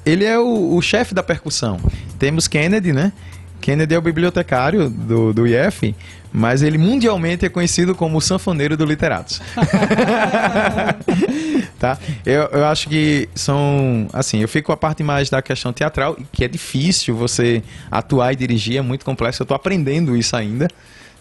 ele 0.06 0.24
é 0.24 0.38
o, 0.38 0.74
o 0.74 0.80
chefe 0.80 1.14
da 1.14 1.22
percussão. 1.22 1.78
Temos 2.18 2.48
Kennedy, 2.48 2.92
né? 2.92 3.12
Kennedy 3.60 3.94
é 3.94 3.98
o 3.98 4.02
bibliotecário 4.02 4.88
do, 4.88 5.32
do 5.32 5.46
IF, 5.46 5.94
mas 6.32 6.62
ele 6.62 6.78
mundialmente 6.78 7.44
é 7.44 7.48
conhecido 7.48 7.94
como 7.94 8.18
o 8.18 8.20
sanfoneiro 8.20 8.76
do 8.76 8.84
Literatos. 8.84 9.40
tá? 11.78 11.98
Eu, 12.24 12.42
eu 12.44 12.64
acho 12.66 12.88
que 12.88 13.28
são. 13.34 14.08
Assim, 14.12 14.40
eu 14.40 14.48
fico 14.48 14.66
com 14.66 14.72
a 14.72 14.76
parte 14.76 15.02
mais 15.02 15.28
da 15.28 15.42
questão 15.42 15.72
teatral, 15.72 16.16
que 16.32 16.44
é 16.44 16.48
difícil 16.48 17.14
você 17.14 17.62
atuar 17.90 18.32
e 18.32 18.36
dirigir, 18.36 18.78
é 18.78 18.82
muito 18.82 19.04
complexo. 19.04 19.42
Eu 19.42 19.46
tô 19.46 19.54
aprendendo 19.54 20.16
isso 20.16 20.34
ainda. 20.34 20.68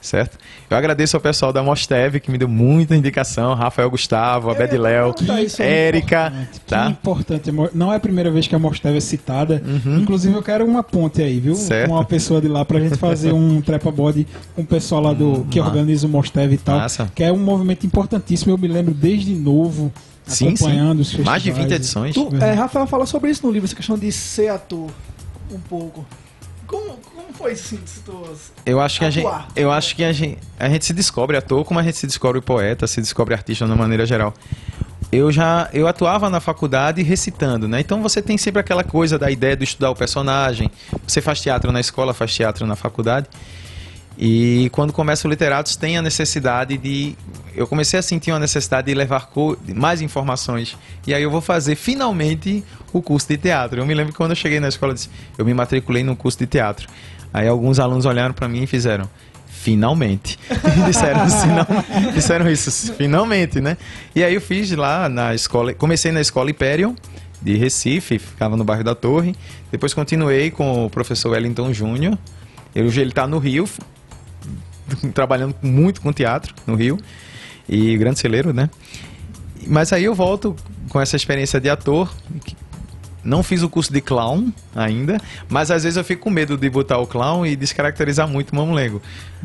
Certo? 0.02 0.38
Eu 0.70 0.76
agradeço 0.76 1.16
ao 1.16 1.22
pessoal 1.22 1.54
da 1.54 1.62
Mosteve 1.62 2.20
que 2.20 2.32
me 2.32 2.38
deu 2.38 2.47
muita 2.47 2.95
indicação, 2.95 3.54
Rafael 3.54 3.89
Gustavo, 3.89 4.49
Abed 4.49 4.76
Léo. 4.76 5.14
Érica, 5.60 6.34
Que 6.52 6.60
tá? 6.62 6.88
importante. 6.88 7.52
Não 7.74 7.93
é 7.93 7.97
a 7.97 7.99
primeira 7.99 8.32
vez 8.32 8.47
que 8.47 8.56
a 8.56 8.60
Mosteve 8.60 8.97
é 8.97 9.02
citada. 9.02 9.62
Inclusive, 9.86 10.34
eu 10.36 10.41
quero 10.41 10.66
uma 10.66 10.82
ponte 10.82 11.22
aí, 11.22 11.39
viu? 11.39 11.54
Uhum. 11.54 11.60
Certo. 11.60 11.88
Com 11.89 11.95
uma 11.95 12.06
pessoa 12.06 12.41
de 12.41 12.47
lá 12.47 12.66
pra 12.66 12.80
gente 12.80 12.97
fazer 12.97 13.32
um 13.32 13.62
trepa 13.62 13.91
bode 13.91 14.26
com 14.56 14.64
o 14.64 14.66
pessoal 14.66 15.02
lá 15.02 15.14
do 15.14 15.45
que 15.52 15.60
Ma- 15.60 15.68
organiza 15.68 16.08
o 16.08 16.10
Mosteve 16.10 16.56
e 16.56 16.58
tal. 16.58 16.80
Massa. 16.80 17.12
Que 17.14 17.24
é 17.24 17.32
um 17.32 17.38
movimento 17.38 17.86
importantíssimo. 17.86 18.52
Eu 18.52 18.58
me 18.58 18.68
lembro 18.68 18.93
desde 18.93 19.34
novo, 19.36 19.93
Sim, 20.26 20.47
acompanhando 20.49 21.04
sim. 21.06 21.20
os. 21.20 21.26
Mais 21.26 21.43
de 21.43 21.52
20 21.52 21.72
edições. 21.74 22.16
Tu, 22.16 22.28
é, 22.41 22.54
Rafael 22.54 22.88
fala 22.88 23.06
sobre 23.06 23.30
isso 23.30 23.45
no 23.45 23.52
livro, 23.52 23.66
essa 23.68 23.76
questão 23.76 23.97
de 23.97 24.12
ser 24.12 24.47
ator, 24.47 24.89
um 25.52 25.60
pouco. 25.60 26.06
Como, 26.72 26.97
como 27.13 27.34
foi 27.34 27.51
assim, 27.51 27.78
tu... 28.05 28.24
Eu 28.65 28.80
acho 28.80 28.99
que 28.99 29.03
a 29.03 29.09
gente, 29.09 29.28
Atuar. 29.28 29.47
eu 29.57 29.69
acho 29.69 29.93
que 29.93 30.05
a 30.05 30.13
gente, 30.13 30.38
a 30.57 30.69
gente 30.69 30.86
se 30.86 30.93
descobre 30.93 31.36
ator 31.36 31.65
como 31.65 31.82
a 31.82 31.84
gente 31.84 31.97
se 31.97 32.07
descobre 32.07 32.39
poeta, 32.39 32.88
se 32.88 33.01
descobre 33.01 33.34
artista 33.34 33.65
de 33.65 33.72
uma 33.72 33.78
maneira 33.78 34.05
geral. 34.05 34.34
Eu 35.11 35.30
já 35.34 35.69
eu 35.74 35.86
atuava 35.86 36.30
na 36.30 36.39
faculdade 36.39 37.03
recitando, 37.03 37.67
né? 37.67 37.82
Então 37.82 38.01
você 38.01 38.22
tem 38.22 38.38
sempre 38.38 38.61
aquela 38.61 38.86
coisa 38.86 39.19
da 39.19 39.30
ideia 39.30 39.57
de 39.57 39.65
estudar 39.65 39.91
o 39.91 39.95
personagem. 39.95 40.72
Você 41.05 41.19
faz 41.19 41.41
teatro 41.41 41.74
na 41.74 41.82
escola, 41.82 42.13
faz 42.13 42.34
teatro 42.34 42.65
na 42.65 42.78
faculdade. 42.78 43.28
E 44.17 44.69
quando 44.72 44.93
começa 44.93 45.28
o 45.28 45.30
Literatos 45.30 45.76
tem 45.76 45.97
a 45.97 46.01
necessidade 46.01 46.78
de 46.78 47.17
eu 47.53 47.67
comecei 47.67 47.99
a 47.99 48.01
sentir 48.01 48.32
uma 48.32 48.39
necessidade 48.39 48.88
de 48.88 48.93
levar 48.93 49.30
mais 49.76 50.01
informações. 50.01 50.78
E 51.05 51.13
aí 51.13 51.22
eu 51.22 51.30
vou 51.30 51.41
fazer 51.41 51.76
finalmente 51.76 52.63
o 52.94 53.02
curso 53.02 53.28
de 53.28 53.38
teatro. 53.38 53.80
Eu 53.80 53.86
me 53.86 53.94
lembro 53.94 54.12
que 54.12 54.18
quando 54.18 54.32
eu 54.32 54.36
cheguei 54.36 54.60
na 54.60 54.68
escola 54.68 54.92
eu 54.92 54.96
disse, 54.96 55.10
eu 55.38 55.46
me 55.46 55.54
matriculei 55.54 56.04
num 56.04 56.16
curso 56.16 56.38
de 56.39 56.46
teatro. 56.46 56.88
Aí 57.34 57.48
alguns 57.48 57.80
alunos 57.80 58.06
olharam 58.06 58.34
para 58.34 58.48
mim 58.48 58.64
e 58.64 58.68
fizeram 58.68 59.10
finalmente. 59.48 60.39
disseram, 60.88 61.22
assim, 61.22 61.48
não- 61.48 62.12
disseram 62.14 62.50
isso, 62.50 62.94
finalmente, 62.94 63.62
né? 63.62 63.78
E 64.16 64.24
aí 64.24 64.34
eu 64.34 64.42
fiz 64.42 64.72
lá 64.72 65.08
na 65.08 65.34
escola, 65.36 65.74
comecei 65.74 66.12
na 66.12 66.20
escola 66.22 66.50
Hyperion 66.50 66.96
de 67.42 67.56
Recife, 67.58 68.20
ficava 68.20 68.56
no 68.58 68.64
bairro 68.64 68.84
da 68.84 68.96
Torre. 68.96 69.36
Depois 69.72 69.94
continuei 69.94 70.52
com 70.52 70.86
o 70.86 70.89
professor 70.89 71.30
Wellington 71.32 71.72
Júnior. 71.74 72.18
Hoje 72.76 73.02
ele 73.02 73.12
está 73.12 73.28
no 73.28 73.38
Rio, 73.38 73.68
trabalhando 75.14 75.56
muito 75.62 76.02
com 76.02 76.12
teatro 76.12 76.54
no 76.66 76.76
Rio 76.76 76.98
e 77.68 77.96
grande 77.98 78.20
celeiro, 78.20 78.54
né? 78.54 78.70
Mas 79.68 79.94
aí 79.94 80.04
eu 80.04 80.16
volto 80.16 80.56
com 80.89 81.00
essa 81.00 81.16
experiência 81.16 81.60
de 81.60 81.70
ator. 81.70 82.12
Não 83.24 83.43
fiz 83.43 83.61
o 83.61 83.69
curso 83.69 83.93
de 83.93 84.01
clown 84.01 84.51
ainda, 84.76 85.17
mas 85.47 85.69
às 85.69 85.84
vezes 85.84 85.95
eu 85.97 86.03
fico 86.03 86.24
com 86.24 86.30
medo 86.32 86.57
de 86.57 86.69
botar 86.69 86.97
o 86.97 87.05
clown 87.05 87.45
e 87.45 87.55
descaracterizar 87.55 88.28
muito 88.28 88.49
o 88.51 88.55
mamulengo. 88.55 88.99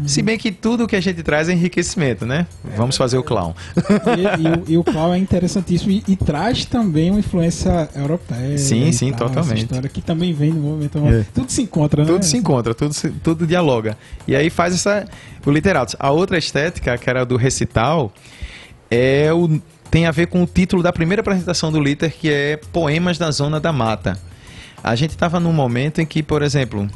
Se 0.07 0.23
bem 0.23 0.39
que 0.39 0.51
tudo 0.53 0.87
que 0.87 0.97
a 0.97 1.01
gente 1.01 1.23
traz 1.23 1.49
é 1.49 1.53
enriquecimento, 1.53 2.25
né? 2.27 2.47
Vamos 2.77 2.97
fazer 2.97 3.19
o 3.19 3.23
clown. 3.23 3.55
E, 3.77 4.43
e 4.43 4.49
o- 4.49 4.65
e 4.75 4.79
o 4.79 4.85
Clau 4.85 5.13
é 5.15 5.19
interessantíssimo 5.19 5.91
e, 5.91 6.03
e 6.09 6.17
traz 6.17 6.65
também 6.65 7.11
uma 7.11 7.21
influência 7.21 7.89
europeia. 7.95 8.57
Sim, 8.59 8.93
sim, 8.93 9.11
tal, 9.13 9.29
totalmente. 9.29 9.63
História 9.65 9.89
que 9.89 10.01
também 10.03 10.33
vem 10.33 10.51
do 10.53 10.61
movimento. 10.61 10.99
É. 11.07 11.25
Tudo 11.35 11.51
se 11.51 11.63
encontra, 11.63 12.03
né? 12.03 12.09
Tudo 12.11 12.25
se 12.25 12.37
encontra, 12.37 12.75
tudo, 12.75 12.93
se- 12.95 13.11
tudo 13.11 13.47
dialoga. 13.47 13.97
E 14.27 14.35
aí 14.37 14.51
faz 14.51 14.75
essa. 14.75 15.07
O 15.45 15.51
literatos. 15.51 15.95
A 15.99 16.11
outra 16.11 16.37
estética, 16.39 16.97
que 16.99 17.09
era 17.09 17.25
do 17.25 17.37
recital, 17.37 18.13
é 18.91 19.33
o, 19.33 19.61
tem 19.91 20.07
a 20.07 20.11
ver 20.11 20.27
com 20.27 20.43
o 20.43 20.47
título 20.47 20.83
da 20.83 20.93
primeira 20.93 21.21
apresentação 21.21 21.71
do 21.73 21.81
Liter, 21.81 22.13
que 22.13 22.31
é 22.31 22.57
Poemas 22.73 23.19
da 23.19 23.31
Zona 23.31 23.61
da 23.61 23.73
Mata. 23.73 24.19
A 24.83 24.95
gente 24.95 25.11
estava 25.11 25.41
num 25.41 25.53
momento 25.53 26.01
em 26.01 26.07
que, 26.07 26.23
por 26.23 26.43
exemplo, 26.43 26.89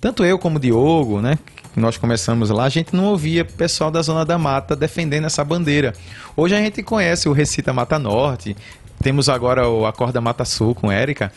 tanto 0.00 0.24
eu 0.24 0.38
como 0.38 0.56
o 0.56 0.60
Diogo, 0.60 1.20
né? 1.20 1.38
Nós 1.76 1.96
começamos 1.96 2.50
lá, 2.50 2.64
a 2.64 2.68
gente 2.68 2.94
não 2.96 3.04
ouvia 3.06 3.44
pessoal 3.44 3.90
da 3.90 4.02
Zona 4.02 4.24
da 4.24 4.36
Mata 4.36 4.74
defendendo 4.74 5.26
essa 5.26 5.44
bandeira. 5.44 5.94
Hoje 6.36 6.54
a 6.54 6.58
gente 6.58 6.82
conhece 6.82 7.28
o 7.28 7.32
Recita 7.32 7.72
Mata 7.72 7.98
Norte, 7.98 8.56
temos 9.02 9.28
agora 9.28 9.68
o 9.68 9.86
Acorda 9.86 10.20
Mata 10.20 10.44
Sul 10.44 10.74
com 10.74 10.90
Érica. 10.90 11.32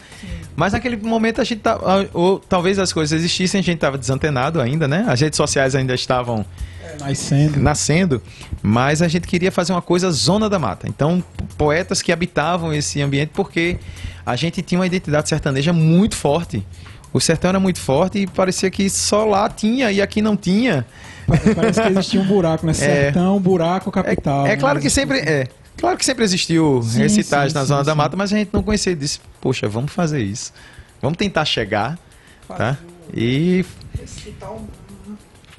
Mas 0.55 0.73
naquele 0.73 0.97
momento 0.97 1.41
a 1.41 1.43
gente 1.43 1.61
tá, 1.61 1.79
ou 2.13 2.39
talvez 2.39 2.77
as 2.77 2.93
coisas 2.93 3.17
existissem, 3.17 3.59
a 3.59 3.63
gente 3.63 3.75
estava 3.75 3.97
desantenado 3.97 4.61
ainda, 4.61 4.87
né? 4.87 5.05
As 5.07 5.21
redes 5.21 5.37
sociais 5.37 5.73
ainda 5.73 5.95
estavam 5.95 6.45
Nascendo. 6.99 7.59
nascendo, 7.59 8.21
mas 8.61 9.01
a 9.01 9.07
gente 9.07 9.27
queria 9.27 9.51
fazer 9.51 9.73
uma 9.73 9.81
coisa 9.81 10.11
zona 10.11 10.49
da 10.49 10.59
mata. 10.59 10.87
Então, 10.87 11.23
poetas 11.57 12.01
que 12.01 12.11
habitavam 12.11 12.71
esse 12.73 13.01
ambiente, 13.01 13.31
porque 13.33 13.77
a 14.25 14.35
gente 14.35 14.61
tinha 14.61 14.79
uma 14.79 14.85
identidade 14.85 15.27
sertaneja 15.27 15.73
muito 15.73 16.15
forte. 16.15 16.65
O 17.11 17.19
sertão 17.19 17.49
era 17.49 17.59
muito 17.59 17.79
forte 17.79 18.19
e 18.19 18.27
parecia 18.27 18.69
que 18.69 18.89
só 18.89 19.25
lá 19.25 19.47
tinha 19.49 19.91
e 19.91 20.01
aqui 20.01 20.21
não 20.21 20.35
tinha. 20.35 20.85
Parece 21.55 21.81
que 21.81 21.87
existia 21.87 22.19
um 22.21 22.25
buraco, 22.27 22.65
né? 22.65 22.73
Sertão, 22.73 23.39
buraco, 23.39 23.91
capital. 23.91 24.45
É, 24.45 24.49
é 24.51 24.55
né? 24.55 24.57
claro 24.57 24.79
que 24.79 24.89
sempre 24.89 25.19
é. 25.19 25.47
Claro 25.77 25.97
que 25.97 26.05
sempre 26.05 26.23
existiu 26.23 26.81
Sim, 26.83 26.99
recitais 26.99 27.51
sim, 27.51 27.57
na 27.57 27.61
sim, 27.61 27.67
zona 27.67 27.83
da 27.83 27.95
mata, 27.95 28.15
mas 28.15 28.31
a 28.31 28.37
gente 28.37 28.51
não 28.53 28.63
conhecia 28.63 28.91
e 28.91 28.95
disse, 28.95 29.19
poxa, 29.41 29.67
vamos 29.67 29.91
fazer 29.91 30.21
isso. 30.21 30.53
Vamos 31.01 31.17
tentar 31.17 31.45
chegar, 31.45 31.99
tá? 32.47 32.77
E 33.13 33.65
Recitar 33.99 34.51
um 34.51 34.65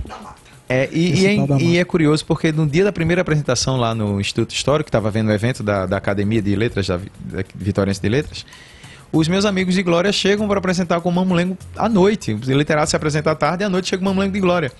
da 0.06 0.16
mata. 0.18 0.44
É, 0.68 0.88
e, 0.90 1.20
e 1.20 1.26
é, 1.26 1.36
da 1.36 1.58
e 1.58 1.64
mata. 1.66 1.78
é 1.78 1.84
curioso 1.84 2.24
porque 2.24 2.50
no 2.50 2.66
dia 2.66 2.84
da 2.84 2.92
primeira 2.92 3.20
apresentação 3.20 3.76
lá 3.76 3.94
no 3.94 4.20
Instituto 4.20 4.54
Histórico, 4.54 4.86
que 4.86 4.88
estava 4.88 5.10
vendo 5.10 5.28
o 5.28 5.32
evento 5.32 5.62
da, 5.62 5.84
da 5.84 5.96
Academia 5.98 6.40
de 6.40 6.56
Letras, 6.56 6.86
da, 6.86 6.96
da 6.96 7.44
Vitóriense 7.54 8.00
de 8.00 8.08
Letras, 8.08 8.46
os 9.12 9.28
meus 9.28 9.44
amigos 9.44 9.74
de 9.74 9.82
Glória 9.82 10.10
chegam 10.10 10.48
para 10.48 10.58
apresentar 10.58 11.00
com 11.00 11.08
o 11.08 11.12
Mamulengo 11.12 11.56
à 11.76 11.88
noite. 11.88 12.32
Os 12.34 12.48
literatos 12.48 12.90
se 12.90 12.96
apresentam 12.96 13.32
à 13.32 13.36
tarde 13.36 13.62
e 13.62 13.66
à 13.66 13.68
noite 13.68 13.88
chega 13.88 14.02
o 14.02 14.04
Mamulengo 14.04 14.32
de 14.32 14.40
Glória. 14.40 14.72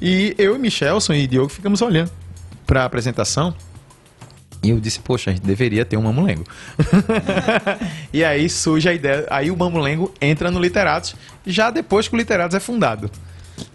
E 0.00 0.34
eu 0.38 0.56
e 0.56 0.58
Michelson 0.58 1.12
e 1.12 1.26
Diogo 1.26 1.48
ficamos 1.48 1.82
olhando 1.82 2.10
para 2.66 2.82
a 2.82 2.84
apresentação. 2.86 3.54
E 4.64 4.70
eu 4.70 4.80
disse, 4.80 4.98
poxa, 4.98 5.30
a 5.30 5.34
gente 5.34 5.44
deveria 5.44 5.84
ter 5.84 5.98
um 5.98 6.02
mamulengo. 6.02 6.44
e 8.10 8.24
aí 8.24 8.48
surge 8.48 8.88
a 8.88 8.94
ideia, 8.94 9.26
aí 9.28 9.50
o 9.50 9.56
mamulengo 9.56 10.12
entra 10.22 10.50
no 10.50 10.58
Literatos, 10.58 11.14
já 11.46 11.70
depois 11.70 12.08
que 12.08 12.14
o 12.14 12.16
Literatos 12.16 12.56
é 12.56 12.60
fundado. 12.60 13.10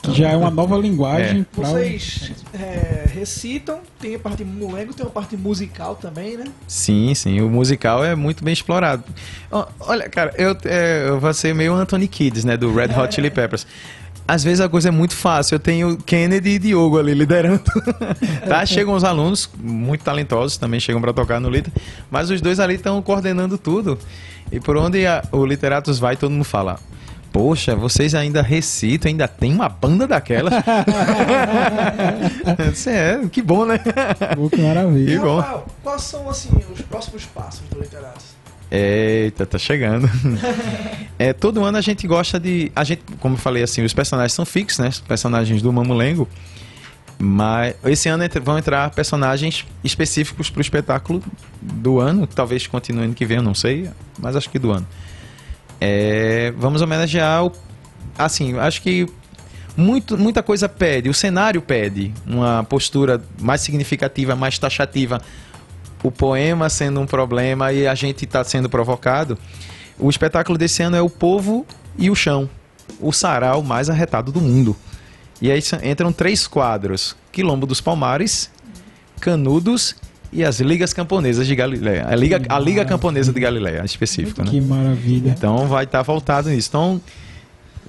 Que 0.02 0.14
já 0.14 0.30
é 0.30 0.36
uma 0.36 0.50
nova 0.50 0.76
linguagem. 0.78 1.42
É. 1.42 1.62
Vocês 1.62 2.32
é, 2.54 3.06
recitam, 3.14 3.80
tem 4.00 4.16
a 4.16 4.20
parte 4.20 4.44
mulengo, 4.44 4.94
tem 4.94 5.06
a 5.06 5.10
parte 5.10 5.38
musical 5.38 5.96
também, 5.96 6.38
né? 6.38 6.46
Sim, 6.68 7.14
sim, 7.14 7.40
o 7.40 7.50
musical 7.50 8.04
é 8.04 8.16
muito 8.16 8.44
bem 8.44 8.52
explorado. 8.52 9.04
Olha, 9.80 10.10
cara, 10.10 10.34
eu, 10.38 10.58
é, 10.66 11.06
eu 11.08 11.20
vou 11.20 11.34
ser 11.34 11.54
meio 11.54 11.74
Anthony 11.76 12.08
Kids, 12.08 12.44
né, 12.44 12.58
do 12.58 12.74
Red 12.74 13.00
Hot 13.00 13.14
Chili 13.14 13.30
Peppers. 13.30 13.68
Às 14.30 14.44
vezes 14.44 14.62
a 14.62 14.70
coisa 14.70 14.90
é 14.90 14.92
muito 14.92 15.16
fácil. 15.16 15.56
Eu 15.56 15.60
tenho 15.60 15.98
Kennedy 15.98 16.52
e 16.52 16.60
Diogo 16.60 17.00
ali 17.00 17.16
liderando. 17.16 17.64
tá? 18.48 18.64
Chegam 18.64 18.94
os 18.94 19.04
alunos, 19.04 19.50
muito 19.60 20.04
talentosos, 20.04 20.56
também 20.56 20.80
chegam 20.80 21.02
para 21.02 21.12
tocar 21.12 21.40
no 21.40 21.50
Liter. 21.50 21.74
Mas 22.12 22.30
os 22.30 22.40
dois 22.40 22.60
ali 22.60 22.76
estão 22.76 23.02
coordenando 23.02 23.58
tudo. 23.58 23.98
E 24.52 24.60
por 24.60 24.78
onde 24.78 25.04
a- 25.08 25.24
o 25.32 25.44
Literatos 25.46 25.98
vai, 25.98 26.16
todo 26.16 26.30
mundo 26.30 26.44
fala. 26.44 26.78
Poxa, 27.32 27.76
vocês 27.76 28.14
ainda 28.14 28.42
recitam, 28.42 29.10
ainda 29.10 29.28
tem 29.28 29.52
uma 29.54 29.68
banda 29.70 30.08
disse, 32.72 32.90
é, 32.94 33.20
que 33.32 33.42
bom, 33.42 33.66
né? 33.66 33.80
Que 34.52 34.62
maravilha. 34.62 35.10
E, 35.12 35.14
Que 35.14 35.20
bom. 35.20 35.38
Rafael, 35.40 35.66
quais 35.84 36.02
são 36.04 36.30
assim 36.30 36.50
os 36.74 36.82
próximos 36.82 37.26
passos 37.26 37.62
do 37.70 37.80
Literatos? 37.80 38.39
Eita, 38.72 39.46
tá 39.46 39.58
chegando. 39.58 40.08
é, 41.18 41.34
todo 41.34 41.64
ano 41.64 41.78
a 41.78 41.82
gente 41.82 42.06
gosta 42.08 42.40
de. 42.40 42.72
A 42.76 42.84
gente, 42.84 43.02
como 43.20 43.36
eu 43.36 43.40
falei 43.40 43.64
assim, 43.64 43.84
os 43.84 43.94
personagens 43.94 44.34
são 44.34 44.46
fixos, 44.46 44.80
né? 44.80 44.90
Os 44.90 45.00
personagens 45.00 45.62
do 45.62 45.74
Mamulengo. 45.74 46.28
Mas 47.22 47.76
esse 47.84 48.08
ano 48.08 48.24
vão 48.42 48.58
entrar 48.58 48.90
personagens 48.92 49.66
específicos 49.84 50.50
pro 50.50 50.62
espetáculo 50.62 51.22
do 51.62 52.00
ano. 52.00 52.26
Talvez 52.28 52.66
continue 52.68 53.06
ano 53.06 53.14
que 53.14 53.26
vem, 53.26 53.38
eu 53.38 53.44
não 53.44 53.56
sei. 53.56 53.90
Mas 54.18 54.36
acho 54.36 54.50
que 54.50 54.60
do 54.60 54.72
ano. 54.72 54.88
É, 55.82 56.54
vamos 56.58 56.82
homenagear 56.82 57.46
o. 57.46 57.52
Assim, 58.18 58.58
acho 58.58 58.82
que 58.82 59.08
muito, 59.76 60.18
muita 60.18 60.44
coisa 60.44 60.70
pede. 60.70 61.10
O 61.10 61.14
cenário 61.14 61.62
pede 61.62 62.14
uma 62.26 62.64
postura 62.64 63.22
mais 63.40 63.62
significativa, 63.62 64.36
mais 64.36 64.60
taxativa 64.60 65.22
o 66.04 66.12
poema 66.12 66.70
sendo 66.70 67.00
um 67.00 67.06
problema 67.06 67.72
e 67.72 67.88
a 67.88 67.96
gente 67.96 68.26
está 68.26 68.44
sendo 68.44 68.70
provocado. 68.70 69.38
O 69.98 70.10
espetáculo 70.10 70.58
desse 70.58 70.82
ano 70.82 70.96
é 70.96 71.02
o 71.02 71.10
povo 71.10 71.66
e 71.98 72.10
o 72.10 72.16
chão, 72.16 72.50
o 73.00 73.12
sarau 73.12 73.62
mais 73.62 73.90
arretado 73.90 74.32
do 74.32 74.40
mundo. 74.40 74.76
E 75.42 75.52
aí 75.52 75.62
entram 75.84 76.12
três 76.12 76.48
quadros: 76.48 77.16
Quilombo 77.32 77.66
dos 77.66 77.82
Palmares, 77.82 78.50
Canudos 79.20 79.96
e 80.32 80.44
as 80.44 80.60
Ligas 80.60 80.94
Camponesas 80.94 81.48
de 81.48 81.56
Galileia. 81.56 82.08
A 82.08 82.16
Liga, 82.16 82.42
a 82.48 82.60
Liga 82.60 82.86
Camponesa 82.86 83.34
de 83.34 83.40
Galileia, 83.40 83.84
específico, 83.84 84.44
né? 84.44 84.50
Que 84.50 84.62
maravilha. 84.62 85.30
Então 85.30 85.68
vai 85.68 85.86
estar 85.86 86.02
voltado 86.02 86.50
nisso. 86.50 86.70
Então 86.70 87.02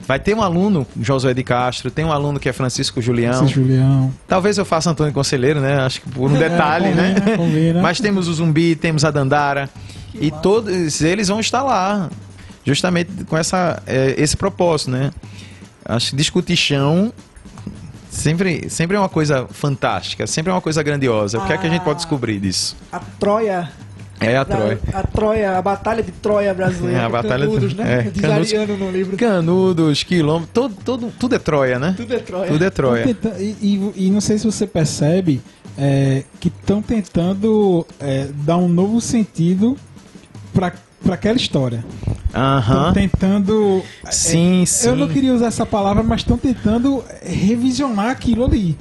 vai 0.07 0.18
ter 0.18 0.34
um 0.34 0.42
aluno, 0.42 0.86
Josué 1.01 1.32
de 1.34 1.42
Castro, 1.44 1.90
tem 1.90 2.05
um 2.05 2.12
aluno 2.12 2.38
que 2.40 2.48
é 2.48 2.53
Francisco 2.53 3.01
Julião. 3.01 3.44
Esse 3.44 3.55
Julião. 3.55 4.12
Talvez 4.26 4.59
eu 4.59 4.64
faça 4.64 4.90
Antônio 4.90 5.12
Conselheiro, 5.12 5.61
né? 5.61 5.78
Acho 5.80 6.01
que 6.01 6.11
por 6.11 6.30
um 6.30 6.34
detalhe, 6.38 6.86
É, 6.86 6.94
né? 6.94 7.14
combina, 7.14 7.36
combina. 7.36 7.82
Mas 7.82 8.01
temos 8.01 8.28
o 8.28 8.34
Zumbi, 8.34 8.74
temos 8.76 9.05
a 9.05 9.11
Dandara. 9.11 9.68
Que 10.12 10.26
e 10.26 10.30
massa. 10.30 10.42
todos 10.42 11.01
eles 11.03 11.28
vão 11.28 11.40
estar 11.40 11.62
lá. 11.62 12.11
Justamente 12.64 13.24
com 13.24 13.36
essa, 13.36 13.82
é, 13.86 14.14
esse 14.18 14.36
propósito, 14.36 14.90
né? 14.90 15.11
Acho 15.84 16.11
que 16.11 16.16
discutir 16.16 16.57
chão 16.57 17.12
sempre, 18.11 18.68
sempre 18.68 18.96
é 18.96 19.01
uma 19.01 19.09
coisa 19.09 19.46
fantástica, 19.51 20.26
sempre 20.26 20.51
é 20.51 20.55
uma 20.55 20.61
coisa 20.61 20.82
grandiosa. 20.82 21.38
O 21.38 21.46
que 21.46 21.53
é 21.53 21.59
que 21.59 21.66
a 21.66 21.70
gente 21.70 21.82
pode 21.82 21.96
descobrir 21.98 22.38
disso? 22.38 22.76
A 22.92 22.98
Troia. 23.18 23.70
É 24.21 24.37
a 24.37 24.45
Troia. 24.45 24.79
A 24.93 25.03
Troia, 25.03 25.59
a 25.59 25.62
Batalha 25.62 26.03
de 26.03 26.12
Troia 26.12 26.53
brasileira. 26.53 26.99
É, 26.99 27.05
a 27.05 27.09
Batalha 27.09 27.47
de- 27.47 27.55
Canudos, 27.55 27.75
né? 27.75 27.93
é, 27.99 28.03
Diz 28.11 28.21
Canudos. 28.21 28.49
Ariano 28.53 28.77
no 28.77 28.91
livro. 28.91 29.16
Canudos, 29.16 30.03
quilômetros, 30.03 30.51
todo, 30.53 30.75
todo, 30.85 31.12
tudo 31.18 31.35
é 31.35 31.39
Troia, 31.39 31.79
né? 31.79 31.95
Tudo 31.97 32.14
é 32.14 32.18
Troia. 32.18 32.47
Tudo 32.53 32.64
é 32.64 32.71
Troia. 32.71 33.03
Tão 33.05 33.14
tenta- 33.14 33.41
E, 33.43 33.57
e- 33.62 33.93
e 34.07 34.11
não 34.11 34.21
sei 34.21 34.37
se 34.39 34.45
você 34.45 34.66
percebe 34.66 35.41
é, 35.79 36.25
que 36.39 36.49
estão 36.49 36.83
tentando 36.83 37.87
é, 37.99 38.29
dar 38.45 38.59
um 38.59 38.68
novo 38.68 39.01
sentido 39.01 39.77
para 40.53 40.73
aquela 41.14 41.37
história. 41.37 41.83
Estão 42.27 42.43
Aham. 42.43 42.93
tentando. 42.93 43.83
é, 44.05 44.11
Sim, 44.11 44.64
sim. 44.66 44.89
Eu 44.89 44.97
não 44.97 45.09
queria 45.09 45.33
usar 45.33 45.47
essa 45.47 45.64
palavra, 45.64 46.03
mas 46.03 46.21
estão 46.21 46.37
tentando 46.37 47.03
revisionar 47.23 48.11
aquilo 48.11 48.45
ali. 48.45 48.77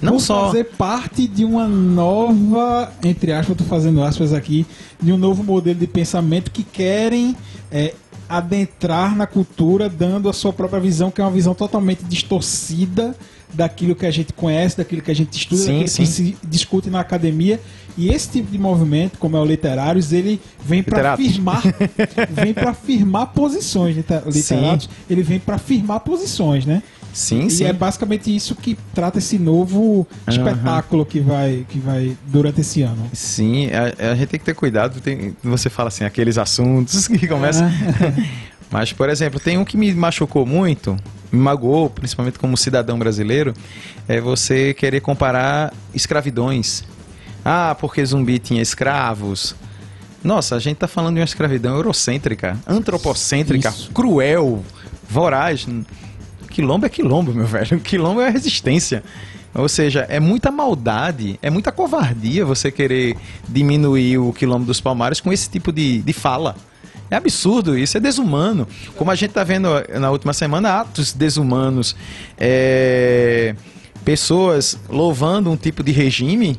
Não 0.00 0.12
Por 0.12 0.20
só. 0.20 0.46
fazer 0.46 0.64
parte 0.64 1.26
de 1.26 1.44
uma 1.44 1.66
nova, 1.66 2.92
entre 3.02 3.32
aspas, 3.32 3.56
tô 3.56 3.64
fazendo 3.64 4.02
aspas 4.02 4.32
aqui, 4.32 4.64
de 5.00 5.12
um 5.12 5.16
novo 5.16 5.42
modelo 5.42 5.78
de 5.78 5.86
pensamento 5.86 6.50
que 6.50 6.62
querem 6.62 7.36
é, 7.70 7.94
adentrar 8.28 9.16
na 9.16 9.26
cultura, 9.26 9.88
dando 9.88 10.28
a 10.28 10.32
sua 10.32 10.52
própria 10.52 10.80
visão, 10.80 11.10
que 11.10 11.20
é 11.20 11.24
uma 11.24 11.30
visão 11.30 11.54
totalmente 11.54 12.04
distorcida 12.04 13.16
daquilo 13.52 13.94
que 13.96 14.04
a 14.06 14.10
gente 14.10 14.32
conhece, 14.32 14.76
daquilo 14.76 15.00
que 15.02 15.10
a 15.10 15.14
gente 15.14 15.32
estuda, 15.36 15.62
Sim, 15.62 15.66
daquilo 15.78 15.88
sim. 15.88 16.02
que 16.02 16.08
se 16.08 16.36
discute 16.46 16.90
na 16.90 17.00
academia. 17.00 17.58
E 17.96 18.08
esse 18.10 18.28
tipo 18.28 18.52
de 18.52 18.58
movimento, 18.58 19.18
como 19.18 19.36
é 19.36 19.40
o 19.40 19.44
Literários, 19.44 20.12
ele 20.12 20.40
vem 20.64 20.82
para 20.82 21.14
afirmar, 21.14 21.62
vem 22.30 22.54
para 22.54 22.70
afirmar 22.70 23.28
posições, 23.28 23.96
liter- 23.96 24.22
literatos, 24.26 24.88
ele 25.10 25.22
vem 25.22 25.40
para 25.40 25.56
afirmar 25.56 26.00
posições, 26.00 26.64
né? 26.64 26.82
Sim, 27.12 27.46
E 27.46 27.50
sim. 27.50 27.64
é 27.64 27.72
basicamente 27.72 28.34
isso 28.34 28.54
que 28.54 28.76
trata 28.94 29.18
esse 29.18 29.38
novo 29.38 30.06
espetáculo 30.28 31.04
que 31.04 31.20
vai, 31.20 31.66
que 31.68 31.78
vai 31.78 32.16
durante 32.26 32.60
esse 32.60 32.82
ano. 32.82 33.10
Sim, 33.12 33.68
a, 33.72 34.10
a 34.12 34.14
gente 34.14 34.28
tem 34.28 34.38
que 34.40 34.46
ter 34.46 34.54
cuidado. 34.54 35.00
Tem, 35.00 35.36
você 35.42 35.68
fala 35.68 35.88
assim, 35.88 36.04
aqueles 36.04 36.38
assuntos 36.38 37.06
que 37.08 37.26
começam. 37.26 37.68
Mas, 38.70 38.92
por 38.92 39.08
exemplo, 39.08 39.40
tem 39.40 39.56
um 39.56 39.64
que 39.64 39.76
me 39.76 39.92
machucou 39.94 40.44
muito, 40.44 40.94
me 41.32 41.38
magoou, 41.40 41.88
principalmente 41.88 42.38
como 42.38 42.56
cidadão 42.56 42.98
brasileiro, 42.98 43.54
é 44.06 44.20
você 44.20 44.74
querer 44.74 45.00
comparar 45.00 45.72
escravidões. 45.94 46.84
Ah, 47.44 47.74
porque 47.80 48.04
zumbi 48.04 48.38
tinha 48.38 48.60
escravos. 48.60 49.56
Nossa, 50.22 50.56
a 50.56 50.58
gente 50.58 50.76
tá 50.76 50.86
falando 50.88 51.14
de 51.14 51.20
uma 51.20 51.24
escravidão 51.24 51.76
eurocêntrica, 51.76 52.58
antropocêntrica, 52.66 53.70
Isso. 53.70 53.90
cruel, 53.92 54.62
voraz. 55.08 55.66
Quilombo 56.50 56.86
é 56.86 56.88
quilombo, 56.88 57.32
meu 57.32 57.46
velho. 57.46 57.78
Quilombo 57.80 58.20
é 58.20 58.30
resistência. 58.30 59.02
Ou 59.54 59.68
seja, 59.68 60.06
é 60.08 60.20
muita 60.20 60.50
maldade, 60.50 61.38
é 61.42 61.50
muita 61.50 61.72
covardia 61.72 62.44
você 62.44 62.70
querer 62.70 63.16
diminuir 63.48 64.18
o 64.18 64.32
quilombo 64.32 64.66
dos 64.66 64.80
palmares 64.80 65.20
com 65.20 65.32
esse 65.32 65.48
tipo 65.48 65.72
de, 65.72 66.00
de 66.02 66.12
fala. 66.12 66.54
É 67.10 67.16
absurdo 67.16 67.76
isso, 67.76 67.96
é 67.96 68.00
desumano. 68.00 68.68
Como 68.94 69.10
a 69.10 69.14
gente 69.14 69.30
está 69.30 69.42
vendo 69.42 69.68
na 69.98 70.10
última 70.10 70.32
semana, 70.32 70.80
atos 70.80 71.12
desumanos. 71.12 71.96
é, 72.36 73.54
pessoas 74.04 74.78
louvando 74.88 75.50
um 75.50 75.56
tipo 75.56 75.82
de 75.82 75.92
regime 75.92 76.58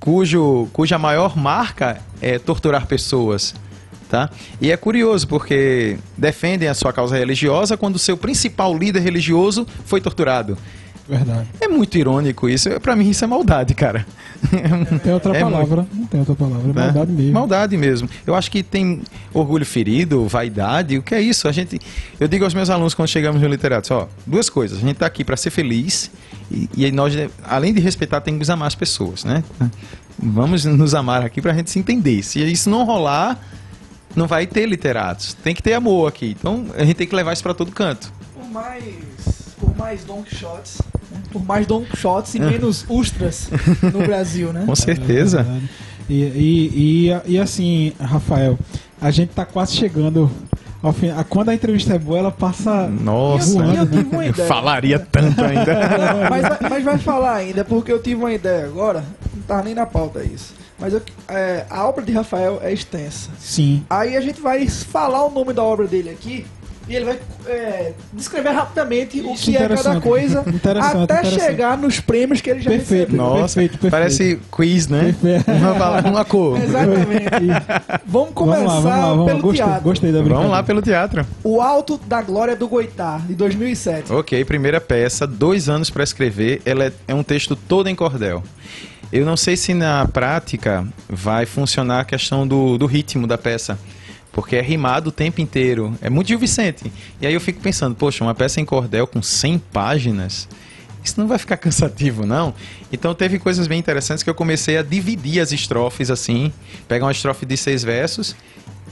cujo, 0.00 0.68
cuja 0.72 0.96
maior 0.98 1.36
marca 1.36 2.00
é 2.20 2.38
torturar 2.38 2.86
pessoas. 2.86 3.54
Tá? 4.08 4.30
E 4.60 4.72
é 4.72 4.76
curioso 4.76 5.28
porque 5.28 5.98
defendem 6.16 6.66
a 6.66 6.74
sua 6.74 6.94
causa 6.94 7.16
religiosa 7.16 7.76
quando 7.76 7.96
o 7.96 7.98
seu 7.98 8.16
principal 8.16 8.76
líder 8.76 9.00
religioso 9.00 9.66
foi 9.84 10.00
torturado. 10.00 10.56
Verdade. 11.08 11.48
É 11.58 11.66
muito 11.66 11.96
irônico 11.96 12.48
isso. 12.48 12.68
Pra 12.80 12.94
mim 12.94 13.08
isso 13.08 13.24
é 13.24 13.26
maldade, 13.26 13.74
cara. 13.74 14.06
Não 14.90 14.98
tem 14.98 15.12
outra 15.12 15.32
É 15.36 15.40
palavra. 15.40 15.86
Não 15.92 16.06
tem 16.06 16.20
outra 16.20 16.34
palavra. 16.34 16.70
É 16.70 16.74
né? 16.74 16.84
maldade 16.84 17.12
mesmo. 17.12 17.32
Maldade 17.32 17.76
mesmo. 17.76 18.10
Eu 18.26 18.34
acho 18.34 18.50
que 18.50 18.62
tem 18.62 19.00
orgulho 19.32 19.64
ferido, 19.64 20.28
vaidade. 20.28 20.98
O 20.98 21.02
que 21.02 21.14
é 21.14 21.20
isso? 21.20 21.48
A 21.48 21.52
gente, 21.52 21.80
eu 22.20 22.28
digo 22.28 22.44
aos 22.44 22.52
meus 22.52 22.68
alunos 22.68 22.92
quando 22.92 23.08
chegamos 23.08 23.40
no 23.40 23.48
literato, 23.48 23.94
ó, 23.94 24.06
duas 24.26 24.50
coisas. 24.50 24.78
A 24.78 24.80
gente 24.82 24.96
tá 24.96 25.06
aqui 25.06 25.24
para 25.24 25.36
ser 25.36 25.48
feliz 25.48 26.10
e, 26.50 26.68
e 26.76 26.92
nós, 26.92 27.14
além 27.42 27.72
de 27.72 27.80
respeitar, 27.80 28.20
temos 28.20 28.46
que 28.46 28.52
amar 28.52 28.68
as 28.68 28.74
pessoas, 28.74 29.24
né? 29.24 29.42
Vamos 30.18 30.64
nos 30.66 30.94
amar 30.94 31.22
aqui 31.24 31.40
pra 31.40 31.54
gente 31.54 31.70
se 31.70 31.78
entender. 31.78 32.22
Se 32.22 32.40
isso 32.40 32.68
não 32.68 32.84
rolar, 32.84 33.40
não 34.16 34.26
vai 34.26 34.46
ter 34.46 34.66
literatos. 34.66 35.34
Tem 35.34 35.54
que 35.54 35.62
ter 35.62 35.74
amor 35.74 36.08
aqui. 36.08 36.36
Então 36.38 36.66
a 36.76 36.84
gente 36.84 36.96
tem 36.96 37.06
que 37.06 37.14
levar 37.14 37.32
isso 37.32 37.42
para 37.42 37.54
todo 37.54 37.70
canto. 37.72 38.12
Por 38.34 38.48
mais, 38.50 38.84
por 39.60 39.76
mais 39.76 40.04
Don 40.04 40.22
Quixotes, 40.22 40.78
né? 41.10 41.20
por 41.32 41.44
mais 41.44 41.66
Don 41.66 41.84
Quixotes 41.84 42.34
e 42.34 42.40
menos 42.40 42.84
Ustras 42.88 43.48
no 43.82 43.98
Brasil, 44.00 44.52
né? 44.52 44.64
Com 44.66 44.74
certeza. 44.74 45.46
É. 45.48 45.88
E, 46.10 46.22
e, 46.22 47.10
e, 47.10 47.32
e 47.34 47.38
assim, 47.38 47.92
Rafael, 48.00 48.58
a 49.00 49.10
gente 49.10 49.28
tá 49.30 49.44
quase 49.44 49.76
chegando 49.76 50.30
ao 50.82 50.90
fim. 50.92 51.10
a- 51.10 51.22
Quando 51.22 51.50
a 51.50 51.54
entrevista 51.54 51.94
é 51.94 51.98
boa, 51.98 52.18
ela 52.18 52.30
passa. 52.32 52.88
Nossa, 52.88 53.52
voando, 53.52 53.74
eu 53.76 53.86
tive 53.86 54.04
uma 54.14 54.24
eu 54.24 54.30
ideia. 54.32 54.48
falaria 54.48 54.98
tanto 54.98 55.44
ainda. 55.44 55.74
Não, 55.74 56.30
mas, 56.30 56.42
vai- 56.42 56.70
mas 56.70 56.84
vai 56.84 56.98
falar 56.98 57.34
ainda, 57.34 57.62
porque 57.64 57.92
eu 57.92 58.00
tive 58.02 58.14
uma 58.16 58.32
ideia 58.32 58.64
agora, 58.64 59.04
não 59.34 59.42
tá 59.42 59.62
nem 59.62 59.74
na 59.74 59.84
pauta 59.84 60.24
isso. 60.24 60.54
Mas 60.78 60.92
eu- 60.92 61.02
é, 61.28 61.64
a 61.68 61.86
obra 61.88 62.04
de 62.04 62.12
Rafael 62.12 62.60
é 62.62 62.72
extensa. 62.72 63.30
Sim. 63.38 63.84
Aí 63.90 64.16
a 64.16 64.20
gente 64.20 64.40
vai 64.40 64.66
falar 64.68 65.24
o 65.26 65.30
nome 65.30 65.52
da 65.52 65.62
obra 65.62 65.86
dele 65.86 66.10
aqui 66.10 66.46
E 66.88 66.96
ele 66.96 67.04
vai 67.04 67.18
é, 67.46 67.92
descrever 68.14 68.48
rapidamente 68.50 69.20
o 69.20 69.34
Isso, 69.34 69.44
que 69.50 69.56
é 69.56 69.68
cada 69.68 70.00
coisa 70.00 70.42
Interessante, 70.48 71.12
até 71.12 71.22
chegar 71.24 71.76
nos 71.76 72.00
prêmios 72.00 72.40
que 72.40 72.48
ele 72.48 72.60
já 72.60 72.70
Perfeito. 72.70 73.10
recebeu. 73.10 73.16
Nossa, 73.26 73.40
perfeito, 73.60 73.72
perfeito. 73.72 73.90
parece 73.90 74.40
quiz, 74.50 74.88
né? 74.88 75.14
Perfeito. 75.20 75.50
Uma, 75.50 76.00
uma 76.08 76.24
cor. 76.24 76.56
Exatamente. 76.62 78.00
Vamos 78.06 78.30
começar 78.32 78.58
vamos 78.64 78.84
lá, 78.84 78.90
vamos 78.90 79.02
lá, 79.02 79.08
vamos 79.10 79.26
pelo 79.26 79.42
Gostei, 79.42 79.66
teatro. 79.66 79.82
gostei 79.84 80.12
da 80.12 80.18
brincadeira. 80.20 80.38
Vamos 80.40 80.52
lá 80.52 80.62
pelo 80.62 80.80
teatro. 80.80 81.26
O 81.44 81.60
Alto 81.60 81.98
da 82.06 82.22
Glória 82.22 82.56
do 82.56 82.66
Goitá, 82.66 83.18
de 83.26 83.34
2007. 83.34 84.10
Ok, 84.12 84.42
primeira 84.46 84.80
peça, 84.80 85.26
dois 85.26 85.68
anos 85.68 85.90
para 85.90 86.02
escrever. 86.04 86.62
Ela 86.64 86.84
é, 86.86 86.92
é 87.08 87.14
um 87.14 87.22
texto 87.22 87.54
todo 87.54 87.88
em 87.88 87.94
cordel. 87.94 88.42
Eu 89.12 89.24
não 89.24 89.36
sei 89.36 89.56
se 89.56 89.72
na 89.72 90.06
prática 90.06 90.86
vai 91.08 91.46
funcionar 91.46 92.00
a 92.00 92.04
questão 92.04 92.46
do, 92.46 92.76
do 92.76 92.86
ritmo 92.86 93.26
da 93.26 93.38
peça. 93.38 93.78
Porque 94.32 94.56
é 94.56 94.60
rimado 94.60 95.08
o 95.08 95.12
tempo 95.12 95.40
inteiro. 95.40 95.96
É 96.00 96.10
muito 96.10 96.28
Gil 96.28 96.38
Vicente. 96.38 96.92
E 97.20 97.26
aí 97.26 97.32
eu 97.32 97.40
fico 97.40 97.60
pensando, 97.60 97.94
poxa, 97.94 98.22
uma 98.22 98.34
peça 98.34 98.60
em 98.60 98.64
cordel 98.64 99.06
com 99.06 99.22
100 99.22 99.58
páginas, 99.72 100.46
isso 101.02 101.18
não 101.18 101.26
vai 101.26 101.38
ficar 101.38 101.56
cansativo, 101.58 102.26
não? 102.26 102.54
Então 102.92 103.14
teve 103.14 103.38
coisas 103.38 103.66
bem 103.66 103.78
interessantes 103.78 104.22
que 104.22 104.28
eu 104.28 104.34
comecei 104.34 104.76
a 104.76 104.82
dividir 104.82 105.40
as 105.40 105.52
estrofes 105.52 106.10
assim. 106.10 106.52
Pegar 106.86 107.06
uma 107.06 107.12
estrofe 107.12 107.46
de 107.46 107.56
seis 107.56 107.82
versos 107.82 108.36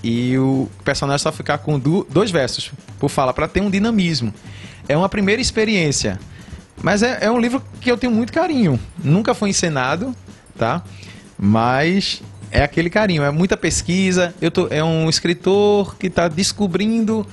e 0.02 0.36
o 0.38 0.68
personagem 0.84 1.22
só 1.22 1.32
ficar 1.32 1.58
com 1.58 1.78
dois 1.78 2.30
versos 2.30 2.70
por 2.98 3.08
fala, 3.08 3.34
para 3.34 3.46
ter 3.46 3.60
um 3.60 3.70
dinamismo. 3.70 4.32
É 4.88 4.96
uma 4.96 5.08
primeira 5.08 5.42
experiência. 5.42 6.18
Mas 6.82 7.02
é, 7.02 7.18
é 7.22 7.30
um 7.30 7.38
livro 7.40 7.62
que 7.80 7.90
eu 7.90 7.96
tenho 7.96 8.12
muito 8.12 8.32
carinho. 8.32 8.78
Nunca 9.02 9.34
foi 9.34 9.50
encenado, 9.50 10.14
tá? 10.58 10.82
Mas 11.38 12.22
é 12.50 12.62
aquele 12.62 12.88
carinho, 12.90 13.22
é 13.22 13.30
muita 13.30 13.56
pesquisa. 13.56 14.34
Eu 14.40 14.50
tô, 14.50 14.68
é 14.70 14.82
um 14.84 15.08
escritor 15.08 15.96
que 15.96 16.06
está 16.06 16.28
descobrindo, 16.28 17.26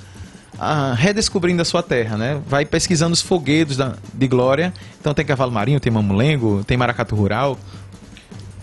ah, 0.58 0.94
redescobrindo 0.98 1.62
a 1.62 1.66
sua 1.66 1.84
terra, 1.84 2.18
né? 2.18 2.42
Vai 2.48 2.66
pesquisando 2.66 3.14
os 3.14 3.22
foguedos 3.22 3.78
da- 3.78 3.96
de 4.14 4.28
glória. 4.28 4.74
Então 5.00 5.14
tem 5.14 5.26
cavalo 5.26 5.52
marinho, 5.52 5.80
tem 5.80 5.92
mamulengo, 5.92 6.64
tem 6.66 6.78
maracatu 6.78 7.16
rural. 7.16 7.58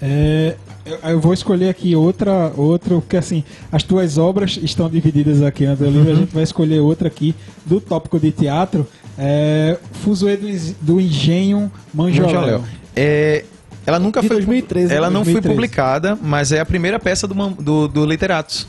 É, 0.03 0.57
eu, 1.05 1.20
vou 1.20 1.35
escolher 1.35 1.68
aqui 1.68 1.95
outra, 1.95 2.53
outra, 2.57 2.95
porque 2.97 3.16
assim, 3.18 3.45
as 3.70 3.83
tuas 3.83 4.16
obras 4.16 4.59
estão 4.62 4.89
divididas 4.89 5.43
aqui 5.43 5.66
no 5.66 5.76
teu 5.76 5.89
Uhum. 5.89 5.93
livro, 5.93 6.11
a 6.12 6.14
gente 6.14 6.33
vai 6.35 6.43
escolher 6.43 6.81
outra 6.81 7.07
aqui 7.09 7.35
do 7.66 7.81
tópico 7.81 8.18
de 8.18 8.33
teatro, 8.33 8.87
é 9.21 9.77
Fuzuê 10.03 10.37
do, 10.37 10.49
do 10.81 11.01
Engenho 11.01 11.71
Manjoléu. 11.93 12.33
Manjoléu. 12.35 12.64
É, 12.97 13.45
ela 13.87 13.99
nunca 13.99 14.21
De 14.21 14.29
foi 14.29 14.37
2013, 14.39 14.93
Ela 14.95 15.09
não 15.11 15.25
foi 15.25 15.35
2013. 15.35 15.55
publicada, 15.55 16.18
mas 16.21 16.53
é 16.53 16.61
a 16.61 16.66
primeira 16.66 16.99
peça 16.99 17.27
do, 17.29 17.35
do, 17.51 17.87
do 17.89 18.07
Literatos. 18.07 18.66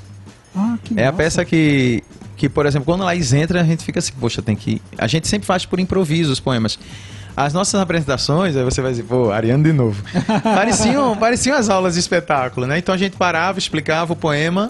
Ah, 0.55 0.77
que 0.83 0.93
É 0.99 1.03
a 1.03 1.05
massa. 1.11 1.17
peça 1.17 1.45
que, 1.45 2.03
que, 2.35 2.49
por 2.49 2.65
exemplo, 2.65 2.85
quando 2.85 3.01
a 3.01 3.05
Laís 3.05 3.31
entra, 3.33 3.61
a 3.61 3.63
gente 3.63 3.83
fica 3.85 3.99
assim, 3.99 4.11
poxa, 4.19 4.41
tem 4.41 4.55
que. 4.55 4.81
A 4.97 5.07
gente 5.07 5.27
sempre 5.27 5.45
faz 5.45 5.65
por 5.65 5.79
improviso 5.79 6.31
os 6.31 6.39
poemas. 6.39 6.77
As 7.35 7.53
nossas 7.53 7.79
apresentações, 7.79 8.57
aí 8.57 8.63
você 8.63 8.81
vai 8.81 8.91
dizer, 8.91 9.03
pô, 9.03 9.31
Ariano 9.31 9.63
de 9.63 9.71
novo. 9.71 10.03
pareciam, 10.43 11.15
pareciam 11.15 11.55
as 11.57 11.69
aulas 11.69 11.93
de 11.93 12.01
espetáculo, 12.01 12.67
né? 12.67 12.77
Então 12.77 12.93
a 12.93 12.97
gente 12.97 13.15
parava, 13.15 13.57
explicava 13.57 14.11
o 14.11 14.15
poema, 14.17 14.69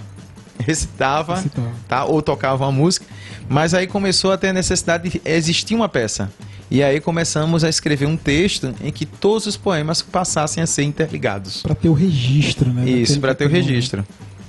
recitava, 0.66 1.36
Recitava. 1.36 1.72
tá? 1.88 2.06
ou 2.06 2.22
tocava 2.22 2.64
uma 2.66 2.72
música. 2.72 3.06
Mas 3.50 3.74
aí 3.74 3.88
começou 3.88 4.32
a 4.32 4.38
ter 4.38 4.50
a 4.50 4.54
necessidade 4.54 5.10
de 5.10 5.22
existir 5.26 5.76
uma 5.76 5.90
peça. 5.90 6.32
E 6.70 6.82
aí 6.82 7.02
começamos 7.02 7.66
a 7.66 7.70
escrever 7.70 8.06
um 8.06 8.16
texto 8.16 8.74
em 8.82 8.92
que 8.92 9.06
todos 9.06 9.46
os 9.46 9.58
poemas 9.58 10.02
passassem 10.02 10.64
a 10.64 10.66
ser 10.66 10.84
interligados. 10.84 11.62
Pra 11.64 11.76
ter 11.76 11.90
o 11.90 11.94
registro, 11.94 12.72
né? 12.72 12.90
Isso, 12.90 13.20
para 13.20 13.36
ter 13.36 13.46
o 13.46 13.50
registro. 13.50 14.06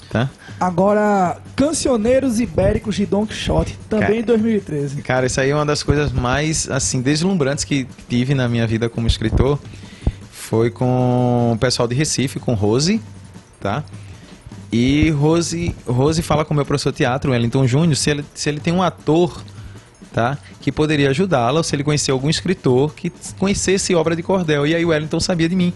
Tá? 0.09 0.31
Agora, 0.61 1.39
Cancioneiros 1.57 2.39
Ibéricos 2.39 2.95
de 2.95 3.07
Don 3.07 3.27
Quixote, 3.27 3.77
também 3.89 4.07
Cara. 4.07 4.19
em 4.21 4.23
2013. 4.23 5.03
Cara, 5.03 5.27
isso 5.27 5.41
aí 5.41 5.51
é 5.51 5.55
uma 5.55 5.67
das 5.67 5.83
coisas 5.83 6.13
mais, 6.13 6.71
assim, 6.71 7.03
deslumbrantes 7.03 7.65
que 7.65 7.89
tive 8.09 8.35
na 8.35 8.49
minha 8.49 8.67
vida 8.67 8.89
como 8.89 9.09
escritor. 9.09 9.59
Foi 10.31 10.71
com 10.71 11.53
o 11.55 11.59
pessoal 11.59 11.89
de 11.89 11.95
Recife, 11.95 12.39
com 12.39 12.55
Rose, 12.55 13.01
tá? 13.59 13.83
E 14.73 15.11
Rose, 15.11 15.75
Rose 15.87 16.23
fala 16.23 16.47
com 16.47 16.55
o 16.55 16.57
meu 16.57 16.65
professor 16.65 16.91
de 16.91 16.99
teatro, 16.99 17.33
Wellington 17.33 17.67
Júnior, 17.67 17.95
se 17.95 18.09
ele, 18.09 18.25
se 18.35 18.49
ele 18.49 18.59
tem 18.59 18.73
um 18.73 18.83
ator, 18.83 19.45
tá? 20.15 20.39
Que 20.63 20.73
poderia 20.73 21.11
ajudá-la, 21.11 21.59
ou 21.59 21.63
se 21.63 21.77
ele 21.77 21.85
conhecia 21.85 22.15
algum 22.15 22.31
escritor 22.31 22.95
que 22.95 23.13
conhecesse 23.39 23.95
obra 23.95 24.17
de 24.17 24.23
cordel. 24.23 24.67
E 24.67 24.75
aí 24.75 24.83
o 24.83 24.89
Wellington 24.89 25.21
sabia 25.21 25.47
de 25.47 25.55
mim. 25.55 25.75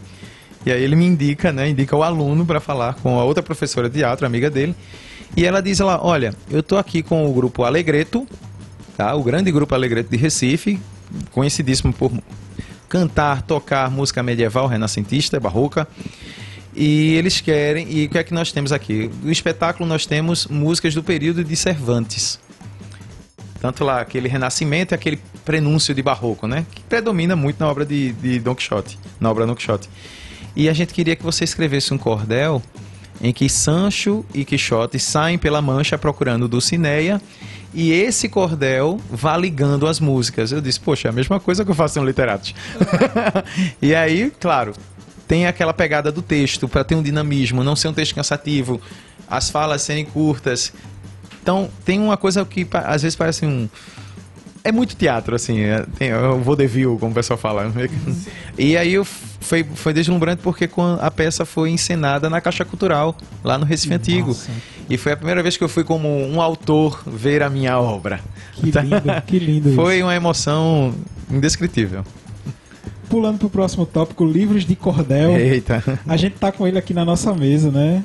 E 0.65 0.73
aí 0.73 0.83
ele 0.83 0.97
me 0.97 1.05
indica, 1.05 1.53
né? 1.53 1.69
Indica 1.69 1.95
o 1.95 2.03
aluno 2.03 2.47
para 2.47 2.59
falar 2.59 2.95
com 2.95 3.21
a 3.21 3.25
outra 3.25 3.43
professora 3.43 3.89
de 3.91 3.99
teatro, 3.99 4.25
amiga 4.25 4.49
dele. 4.49 4.75
E 5.37 5.45
ela 5.45 5.61
diz 5.61 5.79
lá, 5.81 6.03
olha, 6.03 6.35
eu 6.51 6.63
tô 6.63 6.79
aqui 6.79 7.03
com 7.03 7.29
o 7.29 7.35
grupo 7.35 7.65
Alegreto, 7.65 8.27
tá? 8.97 9.15
O 9.15 9.23
grande 9.23 9.53
grupo 9.53 9.75
Alegreto 9.75 10.11
de 10.11 10.17
Recife, 10.17 10.81
conhecidíssimo 11.33 11.93
por 11.93 12.11
cantar, 12.89 13.43
tocar 13.43 13.91
música 13.91 14.23
medieval, 14.23 14.67
renascentista, 14.67 15.39
barroca. 15.39 15.87
E 16.79 17.15
eles 17.15 17.41
querem, 17.41 17.91
e 17.91 18.05
o 18.05 18.09
que 18.11 18.19
é 18.19 18.23
que 18.23 18.35
nós 18.35 18.53
temos 18.53 18.71
aqui? 18.71 19.11
No 19.23 19.33
espetáculo 19.33 19.89
nós 19.89 20.05
temos 20.05 20.47
músicas 20.47 20.95
do 20.95 21.03
período 21.03 21.43
de 21.43 21.57
Cervantes. 21.57 22.39
Tanto 23.63 23.83
lá, 23.83 24.03
aquele 24.03 24.29
renascimento 24.29 24.93
e 24.93 24.95
aquele 24.95 25.19
prenúncio 25.43 25.95
de 25.95 26.03
barroco, 26.03 26.47
né? 26.47 26.67
Que 26.71 26.83
predomina 26.83 27.35
muito 27.35 27.59
na 27.59 27.67
obra 27.67 27.87
de, 27.87 28.13
de 28.13 28.39
Don 28.39 28.55
Quixote, 28.55 28.99
na 29.19 29.31
obra 29.31 29.47
Don 29.47 29.55
Quixote. 29.55 29.89
E 30.55 30.69
a 30.69 30.75
gente 30.75 30.93
queria 30.93 31.17
que 31.17 31.23
você 31.23 31.45
escrevesse 31.45 31.95
um 31.95 31.99
cordel 31.99 32.63
em 33.23 33.33
que 33.33 33.49
Sancho 33.49 34.23
e 34.35 34.45
Quixote 34.45 34.99
saem 34.99 35.39
pela 35.39 35.63
mancha 35.63 35.97
procurando 35.97 36.47
Dulcineia 36.47 37.23
e 37.73 37.91
esse 37.91 38.29
cordel 38.29 39.01
vá 39.11 39.35
ligando 39.35 39.87
as 39.87 39.99
músicas. 39.99 40.53
Eu 40.53 40.61
disse, 40.61 40.79
poxa, 40.79 41.09
é 41.09 41.11
a 41.11 41.13
mesma 41.13 41.41
coisa 41.41 41.65
que 41.65 41.71
eu 41.71 41.75
faço 41.75 41.99
no 41.99 42.07
Literatos. 42.07 42.55
e 43.81 43.95
aí, 43.95 44.31
claro, 44.39 44.75
tem 45.27 45.47
aquela 45.47 45.73
pegada 45.73 46.13
do 46.13 46.23
texto 46.23 46.69
para 46.69 46.85
ter 46.85 46.95
um 46.95 47.03
dinamismo, 47.03 47.65
não 47.65 47.77
ser 47.77 47.89
um 47.89 47.93
texto 47.93 48.15
cansativo, 48.15 48.81
as 49.29 49.51
falas 49.51 49.83
serem 49.83 50.05
curtas. 50.05 50.73
Então, 51.43 51.69
tem 51.85 52.01
uma 52.01 52.17
coisa 52.17 52.45
que 52.45 52.67
às 52.73 53.03
vezes 53.03 53.17
parece 53.17 53.47
um. 53.47 53.69
É 54.65 54.73
muito 54.73 54.97
teatro, 54.97 55.37
assim, 55.37 55.61
é, 55.61 55.87
tem 55.97 56.09
é 56.09 56.19
o 56.19 56.41
vaudeville, 56.41 56.99
como 56.99 57.13
o 57.13 57.15
pessoal 57.15 57.39
fala. 57.39 57.73
E 58.59 58.77
aí 58.77 58.95
eu, 58.95 59.05
foi, 59.05 59.63
foi 59.63 59.93
deslumbrante 59.93 60.43
porque 60.43 60.69
a 61.01 61.11
peça 61.11 61.45
foi 61.45 61.71
encenada 61.71 62.29
na 62.29 62.41
Caixa 62.41 62.65
Cultural, 62.65 63.17
lá 63.45 63.57
no 63.57 63.65
Recife 63.65 63.95
Antigo. 63.95 64.29
Nossa. 64.29 64.51
E 64.91 64.97
foi 64.97 65.13
a 65.13 65.17
primeira 65.17 65.41
vez 65.41 65.57
que 65.57 65.63
eu 65.63 65.69
fui 65.69 65.85
como 65.85 66.09
um 66.09 66.41
autor 66.41 67.01
ver 67.07 67.45
a 67.45 67.51
minha 67.51 67.79
obra. 67.79 68.21
Que 68.55 68.71
lindo, 68.71 69.23
que 69.27 69.39
lindo 69.39 69.69
isso. 69.69 69.77
Foi 69.77 70.03
uma 70.03 70.17
emoção 70.17 70.95
indescritível. 71.31 72.05
Pulando 73.09 73.39
pro 73.39 73.49
próximo 73.51 73.87
tópico, 73.87 74.25
livros 74.25 74.65
de 74.65 74.75
cordel. 74.75 75.31
Eita. 75.37 75.83
A 76.07 76.17
gente 76.17 76.35
tá 76.37 76.51
com 76.51 76.67
ele 76.67 76.79
aqui 76.79 76.93
na 76.93 77.05
nossa 77.05 77.33
mesa, 77.35 77.71
né? 77.71 78.03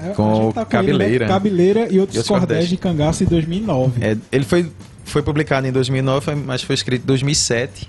A 0.00 0.08
Com 0.14 0.52
tá 0.52 0.62
o 0.62 0.66
Cabeleira. 0.66 1.04
Ele, 1.14 1.18
né? 1.24 1.26
Cabeleira 1.28 1.80
e 1.90 1.98
outros, 1.98 2.16
E 2.16 2.18
outros 2.18 2.26
cordéis 2.28 2.40
cordéis. 2.40 2.68
de 2.68 2.76
cangaço 2.76 3.24
em 3.24 3.26
2009. 3.26 3.92
É, 4.04 4.16
ele 4.30 4.44
foi, 4.44 4.70
foi 5.04 5.22
publicado 5.22 5.66
em 5.66 5.72
2009, 5.72 6.34
mas 6.34 6.62
foi 6.62 6.74
escrito 6.74 7.02
em 7.02 7.06
2007. 7.06 7.88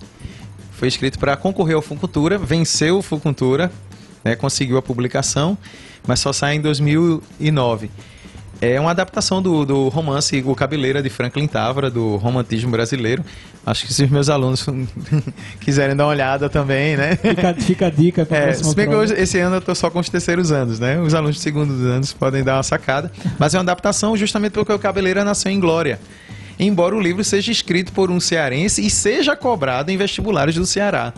Foi 0.72 0.88
escrito 0.88 1.20
para 1.20 1.36
concorrer 1.36 1.76
ao 1.76 1.82
Fucultura, 1.82 2.38
venceu 2.38 2.98
o 2.98 3.02
Fucultura, 3.02 3.72
né, 4.24 4.36
conseguiu 4.36 4.78
a 4.78 4.82
publicação, 4.82 5.58
mas 6.08 6.20
só 6.20 6.32
sai 6.34 6.56
em 6.56 6.62
2009. 6.62 7.92
É 8.62 8.80
uma 8.80 8.92
adaptação 8.92 9.42
do, 9.42 9.66
do 9.66 9.88
romance 9.88 10.44
O 10.46 10.54
Cabeleira 10.54 11.02
de 11.02 11.10
Franklin 11.10 11.48
Távora, 11.48 11.90
do 11.90 12.18
romantismo 12.18 12.70
brasileiro. 12.70 13.24
Acho 13.66 13.86
que 13.86 13.94
se 13.94 14.04
os 14.04 14.10
meus 14.10 14.30
alunos 14.30 14.66
quiserem 15.62 15.96
dar 15.96 16.06
uma 16.06 16.10
olhada 16.10 16.50
também, 16.50 16.98
né? 16.98 17.16
Fica, 17.16 17.54
fica 17.54 17.88
a 17.88 17.90
dica 17.90 18.26
para 18.26 18.38
É, 18.38 18.54
se 18.54 18.76
bem 18.76 18.88
que 18.88 18.96
hoje, 18.96 19.14
esse 19.14 19.40
ano 19.40 19.58
eu 19.58 19.62
tô 19.62 19.74
só 19.74 19.90
com 19.90 20.00
os 20.00 20.10
terceiros 20.10 20.52
anos, 20.52 20.80
né? 20.80 21.00
Os 21.00 21.14
alunos 21.14 21.38
de 21.38 21.42
segundos 21.42 21.86
anos 21.86 22.12
podem 22.12 22.44
dar 22.44 22.58
uma 22.58 22.64
sacada. 22.64 23.10
Mas 23.38 23.54
é 23.54 23.58
uma 23.58 23.64
adaptação 23.64 24.18
justamente 24.18 24.54
porque 24.54 24.74
o 24.74 24.80
Cabeleira 24.80 25.24
nasceu 25.24 25.52
em 25.52 25.60
Glória. 25.60 26.00
Embora 26.60 26.94
o 26.94 27.00
livro 27.00 27.24
seja 27.24 27.52
escrito 27.52 27.94
por 27.94 28.12
um 28.12 28.20
cearense 28.20 28.86
e 28.86 28.90
seja 28.90 29.36
cobrado 29.38 29.90
em 29.90 29.98
vestibulares 29.98 30.56
do 30.56 30.66
Ceará. 30.66 31.14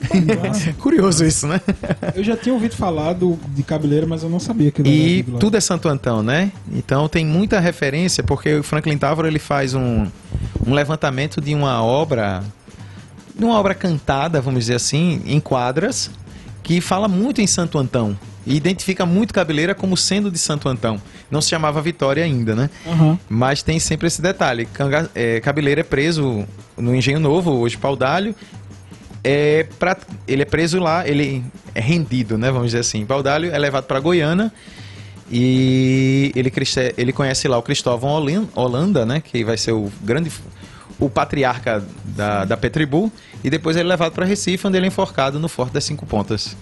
Curioso 0.78 1.24
isso, 1.24 1.46
né? 1.46 1.60
Eu 2.14 2.22
já 2.22 2.36
tinha 2.36 2.54
ouvido 2.54 2.74
falar 2.74 3.14
do, 3.14 3.38
de 3.48 3.62
cabeleira, 3.62 4.06
mas 4.06 4.22
eu 4.22 4.28
não 4.28 4.40
sabia 4.40 4.70
que 4.70 4.82
E 4.82 5.22
tudo 5.38 5.56
é 5.56 5.60
Santo 5.60 5.88
Antão, 5.88 6.22
né? 6.22 6.52
Então 6.72 7.08
tem 7.08 7.24
muita 7.24 7.60
referência, 7.60 8.22
porque 8.22 8.54
o 8.54 8.62
Franklin 8.62 8.98
Távora 8.98 9.28
ele 9.28 9.38
faz 9.38 9.74
um, 9.74 10.06
um 10.66 10.72
levantamento 10.74 11.40
de 11.40 11.54
uma 11.54 11.82
obra, 11.82 12.42
de 13.34 13.44
uma 13.44 13.58
obra 13.58 13.74
cantada, 13.74 14.40
vamos 14.40 14.60
dizer 14.60 14.74
assim, 14.74 15.22
em 15.26 15.40
quadras, 15.40 16.10
que 16.62 16.80
fala 16.80 17.08
muito 17.08 17.40
em 17.40 17.46
Santo 17.46 17.78
Antão. 17.78 18.16
E 18.46 18.54
identifica 18.54 19.04
muito 19.04 19.34
Cabeleira 19.34 19.74
como 19.74 19.96
sendo 19.96 20.30
de 20.30 20.38
Santo 20.38 20.68
Antão. 20.68 21.00
Não 21.28 21.40
se 21.40 21.50
chamava 21.50 21.82
Vitória 21.82 22.22
ainda, 22.22 22.54
né? 22.54 22.70
Aham. 22.86 23.18
Mas 23.28 23.60
tem 23.60 23.80
sempre 23.80 24.06
esse 24.06 24.22
detalhe. 24.22 24.66
Canga, 24.66 25.10
é, 25.16 25.40
Cabeleira 25.40 25.80
é 25.80 25.84
preso 25.84 26.46
no 26.76 26.94
Engenho 26.94 27.18
Novo, 27.18 27.50
hoje 27.50 27.76
Paudalho. 27.76 28.36
É 29.28 29.66
pra, 29.76 29.96
ele 30.28 30.42
é 30.42 30.44
preso 30.44 30.78
lá, 30.78 31.06
ele 31.06 31.44
é 31.74 31.80
rendido, 31.80 32.38
né? 32.38 32.48
Vamos 32.52 32.68
dizer 32.68 32.78
assim. 32.78 33.04
Paudalho 33.04 33.50
é 33.50 33.58
levado 33.58 33.84
para 33.84 33.98
Goiânia 33.98 34.52
E 35.28 36.30
ele, 36.36 36.52
ele 36.96 37.12
conhece 37.12 37.48
lá 37.48 37.58
o 37.58 37.62
Cristóvão 37.62 38.24
Holanda, 38.54 39.04
né? 39.04 39.20
Que 39.20 39.42
vai 39.42 39.56
ser 39.56 39.72
o 39.72 39.90
grande 40.00 40.30
o 40.98 41.10
patriarca 41.10 41.84
da, 42.04 42.44
da 42.44 42.56
Petribu. 42.56 43.10
E 43.42 43.50
depois 43.50 43.76
ele 43.76 43.88
é 43.88 43.88
levado 43.88 44.12
para 44.12 44.24
Recife, 44.24 44.64
onde 44.64 44.76
ele 44.76 44.86
é 44.86 44.88
enforcado 44.88 45.40
no 45.40 45.48
Forte 45.48 45.72
das 45.72 45.82
Cinco 45.82 46.06
Pontas. 46.06 46.56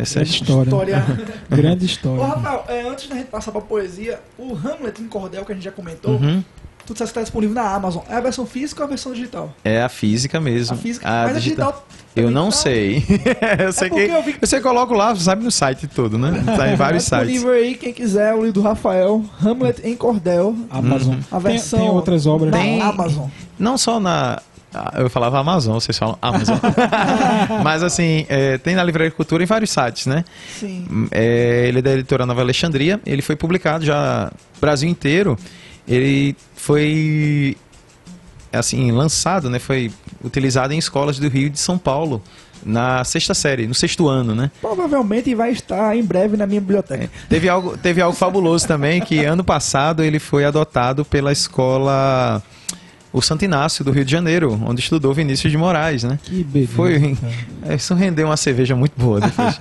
Essa 0.00 0.20
é 0.20 0.22
a 0.22 0.24
Grande 0.24 0.30
história. 0.30 0.70
História. 0.70 1.06
Grande 1.50 1.82
Ô, 1.82 1.86
história. 1.86 2.24
Rafael, 2.26 2.64
é, 2.68 2.88
antes 2.88 3.08
da 3.08 3.16
gente 3.16 3.26
passar 3.26 3.50
pra 3.50 3.60
poesia, 3.60 4.20
o 4.38 4.54
Hamlet 4.54 5.02
em 5.02 5.08
Cordel, 5.08 5.44
que 5.44 5.50
a 5.52 5.54
gente 5.54 5.64
já 5.64 5.72
comentou, 5.72 6.12
Uhum. 6.12 6.44
Tu 6.86 6.92
disseste 6.94 7.12
que 7.12 7.18
tá 7.18 7.22
disponível 7.22 7.54
na 7.54 7.68
Amazon. 7.74 8.02
É 8.08 8.14
a 8.14 8.20
versão 8.20 8.46
física 8.46 8.80
ou 8.82 8.86
a 8.86 8.88
versão 8.88 9.12
digital? 9.12 9.52
É 9.64 9.82
a 9.82 9.88
física 9.88 10.40
mesmo. 10.40 10.74
A 10.74 10.78
física. 10.78 11.06
Mas 11.08 11.36
a 11.36 11.40
digital 11.40 11.86
Eu 12.14 12.30
não 12.30 12.46
tá- 12.50 12.56
sei. 12.56 13.04
eu 13.58 13.72
sei 13.72 13.88
porque 13.90 14.06
que. 14.06 14.12
eu 14.12 14.22
vi- 14.22 14.36
Você 14.40 14.60
coloca 14.60 14.94
lá, 14.94 15.14
sabe 15.16 15.44
no 15.44 15.50
site 15.50 15.86
todo, 15.86 16.16
né? 16.16 16.42
Tá 16.56 16.68
em 16.70 16.76
vários 16.76 17.04
Tá 17.08 17.18
sites. 17.18 17.34
disponível 17.34 17.62
aí, 17.62 17.74
quem 17.74 17.92
quiser, 17.92 18.32
o 18.34 18.38
livro 18.38 18.52
do 18.52 18.62
Rafael, 18.62 19.22
Hamlet 19.44 19.80
em 19.86 19.94
Cordel, 19.96 20.54
Amazon. 20.70 21.16
a 21.30 21.40
Tem- 21.40 21.52
versão 21.52 21.80
tem, 21.80 21.88
outras 21.90 22.26
obras. 22.26 22.52
Tem- 22.52 22.80
Amazon. 22.80 23.26
Não 23.58 23.76
só 23.76 23.98
na. 24.00 24.40
ah, 24.74 24.92
Eu 24.98 25.10
falava 25.10 25.38
Amazon, 25.38 25.74
vocês 25.74 25.96
falam 25.98 26.16
Amazon. 26.22 26.56
Mas 27.62 27.82
assim, 27.82 28.24
é, 28.28 28.58
tem 28.58 28.74
na 28.74 28.82
Livraria 28.84 29.10
Cultura 29.10 29.42
em 29.42 29.46
vários 29.46 29.70
sites, 29.70 30.06
né? 30.06 30.24
Sim. 30.58 31.08
É, 31.10 31.66
ele 31.68 31.78
é 31.78 31.82
da 31.82 31.92
editora 31.92 32.24
Nova 32.26 32.40
Alexandria. 32.40 33.00
Ele 33.06 33.22
foi 33.22 33.36
publicado 33.36 33.84
já 33.84 34.30
no 34.54 34.60
Brasil 34.60 34.88
inteiro. 34.88 35.38
Ele 35.86 36.36
foi 36.54 37.56
assim 38.52 38.90
lançado, 38.90 39.50
né? 39.50 39.58
Foi 39.58 39.90
utilizado 40.24 40.72
em 40.72 40.78
escolas 40.78 41.18
do 41.18 41.28
Rio 41.28 41.46
e 41.46 41.50
de 41.50 41.58
São 41.58 41.78
Paulo 41.78 42.22
na 42.64 43.04
sexta 43.04 43.34
série, 43.34 43.66
no 43.66 43.74
sexto 43.74 44.08
ano, 44.08 44.34
né? 44.34 44.50
Provavelmente 44.60 45.34
vai 45.34 45.52
estar 45.52 45.96
em 45.96 46.02
breve 46.02 46.36
na 46.36 46.46
minha 46.46 46.60
biblioteca. 46.60 47.08
Teve 47.28 47.48
algo, 47.48 47.76
teve 47.76 48.00
algo 48.00 48.16
fabuloso 48.16 48.66
também 48.66 49.00
que 49.00 49.24
ano 49.24 49.44
passado 49.44 50.02
ele 50.02 50.18
foi 50.18 50.44
adotado 50.44 51.04
pela 51.04 51.30
escola 51.30 52.42
o 53.12 53.22
Santo 53.22 53.44
Inácio 53.44 53.84
do 53.84 53.90
Rio 53.92 54.04
de 54.04 54.12
Janeiro, 54.12 54.60
onde 54.66 54.80
estudou 54.80 55.14
Vinícius 55.14 55.50
de 55.50 55.56
Moraes, 55.56 56.02
né? 56.02 56.18
Que 56.22 56.44
beleza. 56.44 56.72
Foi, 56.74 57.16
cara. 57.62 57.74
isso 57.74 57.94
rendeu 57.94 58.26
uma 58.26 58.36
cerveja 58.36 58.76
muito 58.76 58.92
boa 58.96 59.20
depois. 59.20 59.58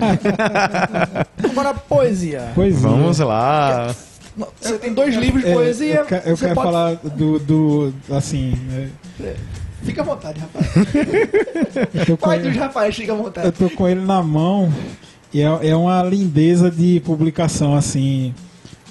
Agora, 1.52 1.74
poesia. 1.74 2.52
Pois 2.54 2.76
é. 2.76 2.80
Vamos 2.80 3.20
lá. 3.20 3.96
Você 4.62 4.78
tem 4.78 4.94
dois 4.94 5.16
livros 5.16 5.44
de 5.44 5.50
É, 5.50 5.54
poesia. 5.54 5.96
Eu, 6.10 6.32
eu 6.32 6.38
quero 6.38 6.54
pode- 6.56 6.68
falar 6.68 6.96
do, 6.96 7.40
do 7.40 7.94
assim. 8.12 8.54
né, 8.70 8.90
Fica 9.84 10.02
à 10.02 10.06
vontade. 10.06 10.42
Eu 12.08 12.18
com 12.18 12.26
Pai 12.28 12.40
dos 12.40 12.56
Rafael, 12.56 12.92
fica 12.92 13.14
à 13.14 13.16
eu 13.16 13.24
vontade. 13.24 13.52
tô 13.52 13.70
com 13.70 13.88
ele 13.88 14.02
na 14.02 14.22
mão 14.22 14.74
e 15.34 15.42
é, 15.42 15.70
é 15.70 15.76
uma 15.76 16.02
lindeza 16.04 16.72
de 16.72 17.00
publicação 17.02 17.76
assim. 17.76 18.34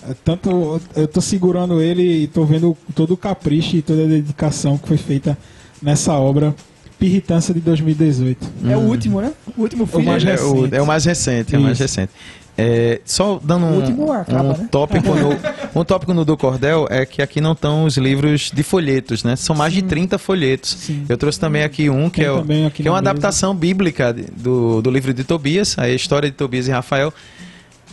É 0.08 0.14
Tanto 0.24 0.80
eu 0.94 1.08
tô 1.08 1.20
segurando 1.20 1.80
ele 1.80 2.24
e 2.24 2.26
tô 2.28 2.44
vendo 2.44 2.76
todo 2.94 3.14
o 3.14 3.16
capricho 3.16 3.76
e 3.76 3.82
toda 3.82 4.04
a 4.04 4.06
dedicação 4.06 4.76
que 4.78 4.86
foi 4.86 4.96
feita 4.98 5.36
nessa 5.82 6.12
obra 6.14 6.54
Pirritância 6.98 7.52
de 7.52 7.60
2018. 7.60 8.46
É 8.70 8.76
o 8.76 8.80
último, 8.80 9.20
né? 9.20 9.32
O 9.56 9.62
último 9.62 9.84
filme. 9.86 10.06
mais 10.06 10.24
é, 10.24 10.34
o, 10.40 10.52
recente. 10.54 10.74
é 10.76 10.82
o 10.82 10.86
mais 10.86 11.04
recente, 11.04 11.54
é 11.54 11.58
o 11.58 11.62
mais 11.62 11.72
Isso. 11.74 11.82
recente. 11.82 12.12
É, 12.56 13.00
só 13.04 13.40
dando 13.42 13.66
um, 13.66 14.12
acaba, 14.12 14.42
um 14.44 14.48
né? 14.56 14.68
tópico 14.70 15.08
no, 15.14 15.30
um 15.80 15.84
tópico 15.84 16.14
no 16.14 16.24
do 16.24 16.36
Cordel 16.36 16.86
é 16.88 17.04
que 17.04 17.20
aqui 17.20 17.40
não 17.40 17.50
estão 17.52 17.84
os 17.84 17.96
livros 17.96 18.52
de 18.54 18.62
folhetos, 18.62 19.24
né? 19.24 19.34
São 19.34 19.56
mais 19.56 19.72
de 19.72 19.82
30 19.82 20.18
folhetos. 20.18 20.70
Sim. 20.78 21.04
Eu 21.08 21.16
trouxe 21.16 21.40
também 21.40 21.64
aqui 21.64 21.90
um 21.90 22.08
que 22.08 22.20
Tem 22.20 22.26
é, 22.26 22.32
o- 22.66 22.70
que 22.70 22.86
é 22.86 22.90
uma 22.90 23.00
mesa. 23.00 23.10
adaptação 23.10 23.54
bíblica 23.56 24.12
do, 24.12 24.80
do 24.80 24.88
livro 24.90 25.12
de 25.12 25.24
Tobias, 25.24 25.76
a 25.78 25.88
história 25.88 26.30
de 26.30 26.36
Tobias 26.36 26.68
e 26.68 26.70
Rafael, 26.70 27.12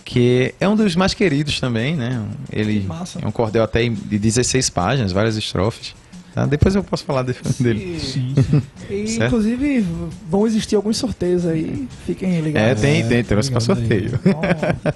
que 0.05 0.53
é 0.59 0.67
um 0.67 0.75
dos 0.75 0.95
mais 0.95 1.13
queridos 1.15 1.59
também, 1.59 1.95
né? 1.95 2.21
Ele 2.51 2.85
é 3.21 3.27
um 3.27 3.31
cordel 3.31 3.63
até 3.63 3.87
de 3.87 4.19
16 4.19 4.69
páginas, 4.69 5.11
várias 5.11 5.37
estrofes. 5.37 5.95
Tá? 6.33 6.45
Depois 6.45 6.75
eu 6.75 6.83
posso 6.83 7.03
falar 7.03 7.23
de- 7.23 7.35
dele. 7.59 7.99
Sim. 7.99 8.33
e, 8.89 9.15
inclusive, 9.17 9.85
vão 10.29 10.45
existir 10.47 10.75
alguns 10.75 10.97
sorteios 10.97 11.45
aí. 11.45 11.87
Fiquem 12.05 12.37
É, 12.37 12.41
ligados. 12.41 12.81
tem, 12.81 13.07
tem, 13.07 13.23
trouxe 13.23 13.49
para 13.51 13.59
sorteio. 13.59 14.19
Então, 14.25 14.41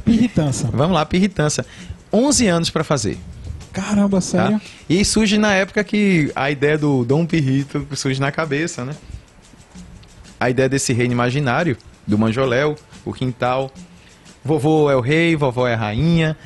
Pirritância. 0.04 0.70
Vamos 0.72 0.94
lá, 0.96 1.06
pirritância. 1.06 1.66
11 2.12 2.48
anos 2.48 2.70
para 2.70 2.84
fazer. 2.84 3.18
Caramba, 3.74 4.18
Tá? 4.18 4.22
sério? 4.22 4.62
E 4.90 5.04
surge 5.04 5.38
na 5.38 5.54
época 5.54 5.84
que 5.84 6.32
a 6.36 6.50
ideia 6.50 6.78
do 6.78 7.04
Dom 7.04 7.26
Pirrito 7.26 7.86
surge 7.94 8.22
na 8.22 8.32
cabeça, 8.32 8.86
né? 8.86 8.96
A 10.40 10.50
ideia 10.50 10.70
desse 10.70 10.94
reino 10.94 11.12
imaginário, 11.14 11.76
do 12.08 12.18
Manjoléu, 12.18 12.76
o 13.04 13.12
quintal. 13.14 13.70
Vovô 14.44 14.90
é 14.92 14.96
o 14.96 15.02
rei, 15.02 15.36
vovó 15.36 15.68
é 15.68 15.74
a 15.74 15.78
rainha. 15.78 16.38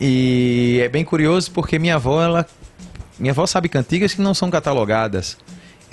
E 0.00 0.80
é 0.82 0.88
bem 0.88 1.04
curioso 1.04 1.50
porque 1.50 1.78
minha 1.78 1.96
avó, 1.96 2.22
ela. 2.22 2.46
Minha 3.18 3.32
avó 3.32 3.46
sabe 3.46 3.68
cantigas 3.68 4.14
que 4.14 4.20
não 4.20 4.34
são 4.34 4.50
catalogadas. 4.50 5.36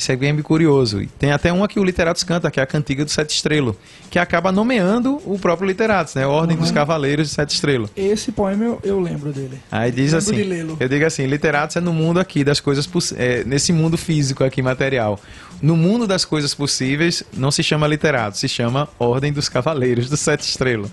Isso 0.01 0.11
é 0.11 0.15
bem 0.15 0.35
curioso. 0.41 0.99
E 0.99 1.05
tem 1.05 1.31
até 1.31 1.53
uma 1.53 1.67
que 1.67 1.79
o 1.79 1.83
Literatos 1.83 2.23
canta, 2.23 2.49
que 2.49 2.59
é 2.59 2.63
a 2.63 2.65
Cantiga 2.65 3.05
do 3.05 3.11
Sete 3.11 3.35
Estrelo, 3.35 3.77
que 4.09 4.17
acaba 4.17 4.51
nomeando 4.51 5.21
o 5.25 5.37
próprio 5.37 5.67
Literatos, 5.67 6.15
né? 6.15 6.25
Ordem 6.25 6.57
dos 6.57 6.71
Cavaleiros 6.71 7.27
de 7.27 7.35
Sete 7.35 7.53
Estrelo. 7.53 7.87
esse 7.95 8.31
poema 8.31 8.63
eu, 8.63 8.79
eu 8.83 8.99
lembro 8.99 9.31
dele. 9.31 9.59
Aí 9.71 9.91
diz 9.91 10.11
Lembro 10.11 10.17
assim, 10.17 10.77
eu 10.79 10.89
digo 10.89 11.05
assim, 11.05 11.27
literatos 11.27 11.75
é 11.75 11.79
no 11.79 11.93
mundo 11.93 12.19
aqui 12.19 12.43
das 12.43 12.59
coisas, 12.59 12.89
é, 13.15 13.43
nesse 13.43 13.71
mundo 13.71 13.95
físico 13.95 14.43
aqui 14.43 14.59
material. 14.63 15.19
No 15.61 15.77
mundo 15.77 16.07
das 16.07 16.25
coisas 16.25 16.55
possíveis 16.55 17.21
não 17.37 17.51
se 17.51 17.61
chama 17.61 17.85
literato, 17.85 18.39
se 18.39 18.47
chama 18.47 18.89
Ordem 18.97 19.31
dos 19.31 19.47
Cavaleiros 19.47 20.09
do 20.09 20.17
Sete 20.17 20.41
Estrela. 20.41 20.89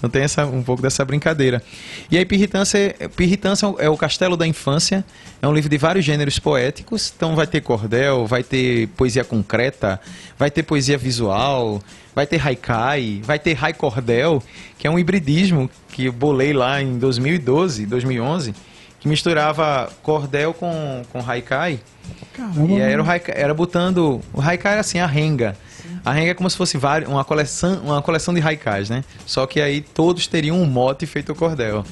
Então 0.00 0.08
tem 0.08 0.22
essa, 0.22 0.46
um 0.46 0.62
pouco 0.62 0.80
dessa 0.80 1.04
brincadeira. 1.04 1.62
E 2.10 2.16
aí 2.16 2.24
Pirritância, 2.24 2.96
é- 2.98 3.06
Pirritância 3.06 3.66
é 3.78 3.88
o 3.90 3.98
Castelo 3.98 4.34
da 4.34 4.46
Infância, 4.46 5.04
é 5.42 5.46
um 5.46 5.52
livro 5.52 5.68
de 5.68 5.76
vários 5.76 6.06
gêneros 6.06 6.38
poéticos, 6.38 7.12
então 7.14 7.36
vai 7.36 7.46
ter 7.46 7.60
cordel, 7.60 8.26
vai 8.26 8.42
ter 8.42 8.88
poesia 8.96 9.22
concreta, 9.24 10.00
vai 10.38 10.50
ter 10.50 10.62
poesia 10.62 10.96
visual, 10.96 11.82
vai 12.14 12.26
ter 12.26 12.40
haikai, 12.44 13.20
vai 13.22 13.38
ter 13.38 13.62
haicordel, 13.62 14.42
que 14.78 14.86
é 14.86 14.90
um 14.90 14.98
hibridismo 14.98 15.70
que 15.92 16.06
eu 16.06 16.12
bolei 16.12 16.54
lá 16.54 16.80
em 16.80 16.98
2012, 16.98 17.84
2011, 17.84 18.54
que 19.00 19.06
misturava 19.06 19.90
cordel 20.02 20.54
com, 20.54 21.02
com 21.12 21.20
haikai. 21.30 21.78
Caramba. 22.32 22.72
E 22.72 22.82
aí 22.82 22.92
era, 22.92 23.02
o 23.02 23.06
haikai, 23.08 23.34
era 23.36 23.52
botando. 23.52 24.22
O 24.32 24.40
haikai 24.40 24.72
era 24.72 24.80
assim, 24.80 24.98
a 24.98 25.06
renga. 25.06 25.56
A 26.04 26.12
renga 26.12 26.30
é 26.30 26.34
como 26.34 26.48
se 26.48 26.56
fosse 26.56 26.78
uma 27.08 27.24
coleção, 27.24 27.80
uma 27.84 28.02
coleção 28.02 28.32
de 28.34 28.40
haikais, 28.40 28.88
né? 28.90 29.04
Só 29.26 29.46
que 29.46 29.60
aí 29.60 29.80
todos 29.80 30.26
teriam 30.26 30.60
um 30.60 30.66
mote 30.66 31.06
feito 31.06 31.34
cordel. 31.34 31.84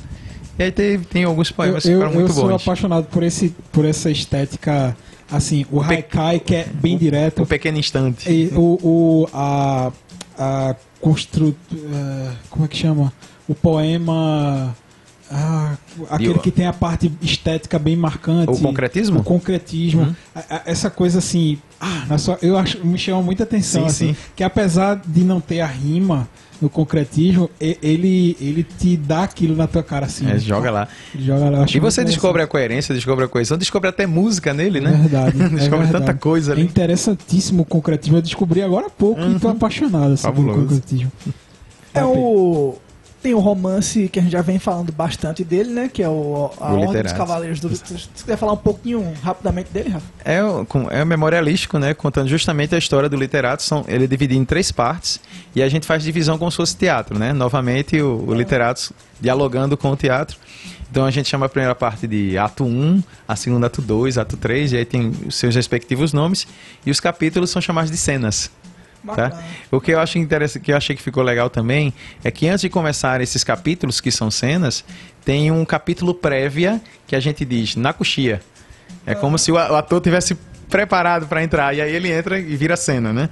E 0.59 0.63
aí 0.65 0.73
tem, 0.73 0.99
tem 1.01 1.25
alguns 1.25 1.51
eu, 1.51 1.55
poemas 1.57 1.83
que 1.85 1.91
eu, 1.91 1.99
foram 1.99 2.11
eu 2.13 2.19
muito 2.21 2.33
sou 2.33 2.49
bons. 2.49 2.63
apaixonado 2.63 3.07
por, 3.07 3.23
esse, 3.23 3.55
por 3.71 3.85
essa 3.85 4.11
estética, 4.11 4.97
assim, 5.31 5.65
o 5.71 5.81
pe- 5.85 5.95
haikai 5.95 6.41
que 6.41 6.55
é 6.55 6.65
bem 6.73 6.99
direto. 6.99 7.43
O 7.43 7.47
pequeno 7.47 7.79
instante. 7.79 8.29
E 8.31 8.49
o, 8.55 8.79
o 8.83 9.29
a, 9.33 9.93
a 10.39 10.75
constru, 11.01 11.55
eh, 11.73 12.31
como 12.51 12.65
é 12.65 12.69
que 12.69 12.77
chama? 12.77 13.13
O 13.47 13.55
poema 13.55 14.75
ah, 15.31 15.75
aquele 16.11 16.39
que 16.39 16.51
tem 16.51 16.67
a 16.67 16.73
parte 16.73 17.11
estética 17.23 17.79
bem 17.79 17.97
marcante. 17.97 18.51
O 18.53 18.59
concretismo? 18.59 19.21
O 19.21 19.23
concretismo. 19.23 20.03
Uhum. 20.03 20.15
A- 20.35 20.57
a- 20.57 20.63
essa 20.67 20.89
coisa 20.91 21.19
assim, 21.19 21.59
ah, 21.81 22.05
na 22.09 22.19
sua- 22.19 22.39
eu 22.43 22.57
acho 22.59 22.85
me 22.87 22.99
chama 22.99 23.23
muita 23.23 23.43
atenção 23.45 23.83
Sim, 23.83 23.87
assim, 23.89 24.15
sim. 24.15 24.21
que 24.37 24.43
apesar 24.45 25.01
de 25.07 25.25
não 25.25 25.41
ter 25.41 25.61
a 25.61 25.67
rima 25.67 26.29
no 26.61 26.69
concretismo, 26.69 27.49
ele 27.61 28.37
ele 28.41 28.65
te 28.65 28.97
dá 28.97 29.23
aquilo 29.23 29.55
na 29.55 29.69
tua 29.69 29.83
cara 29.83 30.07
assim. 30.07 30.29
É, 30.29 30.39
joga 30.41 30.71
lá. 30.73 30.89
Joga 31.17 31.51
lá. 31.51 31.67
E 31.73 31.79
você 31.79 32.05
descobre 32.05 32.43
a 32.43 32.49
coerência, 32.49 32.93
descobre 32.95 33.25
a 33.25 33.29
coesão, 33.29 33.57
descobre 33.57 33.89
até 33.89 34.07
música 34.09 34.53
nele, 34.53 34.81
né? 34.81 34.91
É 34.93 34.97
verdade. 35.09 35.37
é 35.43 35.49
descobre 35.51 35.85
verdade. 35.85 36.05
tanta 36.07 36.15
coisa 36.19 36.51
É 36.51 36.55
ali. 36.55 36.63
interessantíssimo 36.63 37.63
o 37.63 37.65
concretismo. 37.65 38.17
Eu 38.17 38.23
descobri 38.23 38.61
agora 38.61 38.87
há 38.87 38.91
pouco 38.91 39.21
e 39.21 39.39
tô 39.39 39.49
apaixonado 39.49 40.15
assim, 40.15 40.33
pelo 40.33 40.53
concretismo. 40.55 41.13
É 41.95 42.05
o. 42.05 42.75
Tem 43.23 43.35
o 43.35 43.41
romance 43.41 44.09
que 44.09 44.19
a 44.19 44.23
gente 44.23 44.33
já 44.33 44.43
vem 44.43 44.59
falando 44.59 44.93
bastante 44.93 45.43
dele, 45.43 45.71
né? 45.71 45.91
Que 45.93 46.03
é 46.03 46.09
o 46.09 46.51
A 46.61 46.73
O 46.73 46.81
Ordem 46.81 47.03
dos. 47.03 47.13
Cavaleiros 47.13 47.59
do. 47.59 47.69
Você 47.69 47.85
quiser 48.15 48.37
falar 48.37 48.53
um 48.53 48.59
pouquinho 48.59 49.13
rapidamente 49.23 49.71
dele, 49.73 49.89
Rafa? 49.89 50.07
É, 50.25 50.39
é 50.91 51.05
memorialístico, 51.05 51.79
né? 51.79 51.95
Contando 51.95 52.29
justamente 52.29 52.75
a 52.75 52.79
história 52.79 53.09
do 53.09 53.17
literato. 53.17 53.63
São, 53.63 53.85
ele 53.89 54.05
é 54.05 54.07
dividido 54.07 54.41
em 54.41 54.45
três 54.45 54.71
partes 54.71 55.21
e 55.55 55.63
a 55.63 55.69
gente 55.69 55.87
faz 55.87 56.03
divisão 56.03 56.39
como 56.39 56.51
se 56.51 56.57
fosse 56.57 56.77
teatro, 56.77 57.19
né? 57.19 57.33
Novamente, 57.33 58.01
o, 58.01 58.25
o 58.29 58.35
literato 58.35 58.95
dialogando 59.21 59.77
com 59.77 59.91
o 59.91 59.97
teatro. 59.97 60.39
Então 60.91 61.05
a 61.05 61.11
gente 61.11 61.29
chama 61.29 61.47
a 61.47 61.49
primeira 61.49 61.75
parte 61.75 62.07
de 62.07 62.39
ato 62.39 62.65
1, 62.65 63.03
a 63.27 63.37
segunda 63.37 63.67
ato 63.67 63.83
2, 63.83 64.17
ato 64.17 64.37
3, 64.37 64.73
e 64.73 64.77
aí 64.79 64.85
tem 64.85 65.13
os 65.27 65.35
seus 65.35 65.55
respectivos 65.55 66.13
nomes. 66.13 66.47
E 66.85 66.91
os 66.91 66.99
capítulos 66.99 67.51
são 67.51 67.61
chamados 67.61 67.91
de 67.91 67.97
cenas. 67.97 68.51
Tá? 69.15 69.43
O 69.71 69.81
que 69.81 69.93
eu 69.93 70.01
acho 70.01 70.19
interessante, 70.19 70.63
que 70.63 70.73
eu 70.73 70.77
achei 70.77 70.95
que 70.95 71.03
ficou 71.03 71.23
legal 71.23 71.51
também, 71.51 71.93
é 72.23 72.31
que 72.31 72.49
antes 72.49 72.63
de 72.63 72.69
começar 72.69 73.21
esses 73.21 73.45
capítulos, 73.45 74.01
que 74.01 74.11
são 74.11 74.31
cenas, 74.31 74.85
tem 75.25 75.51
um 75.51 75.65
capítulo 75.65 76.15
prévia 76.15 76.81
que 77.07 77.15
a 77.15 77.21
gente 77.21 77.45
diz 77.45 77.77
na 77.77 77.93
coxia. 77.93 78.41
É 79.07 79.15
como 79.15 79.39
se 79.39 79.51
o 79.53 79.57
ator 79.57 80.01
tivesse 80.01 80.37
preparado 80.69 81.27
para 81.27 81.43
entrar, 81.43 81.75
e 81.75 81.81
aí 81.81 81.95
ele 81.95 82.13
entra 82.13 82.39
e 82.39 82.57
vira 82.57 82.77
cena, 82.77 83.13
né? 83.13 83.31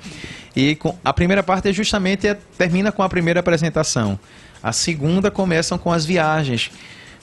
E 0.55 0.75
com, 0.75 0.97
a 1.05 1.13
primeira 1.13 1.43
parte 1.43 1.69
é 1.69 1.73
justamente 1.73 2.27
é, 2.27 2.37
termina 2.57 2.91
com 2.91 3.03
a 3.03 3.09
primeira 3.09 3.41
apresentação. 3.41 4.19
A 4.63 4.73
segunda 4.73 5.31
começam 5.31 5.77
com 5.77 5.93
as 5.93 6.07
viagens. 6.07 6.71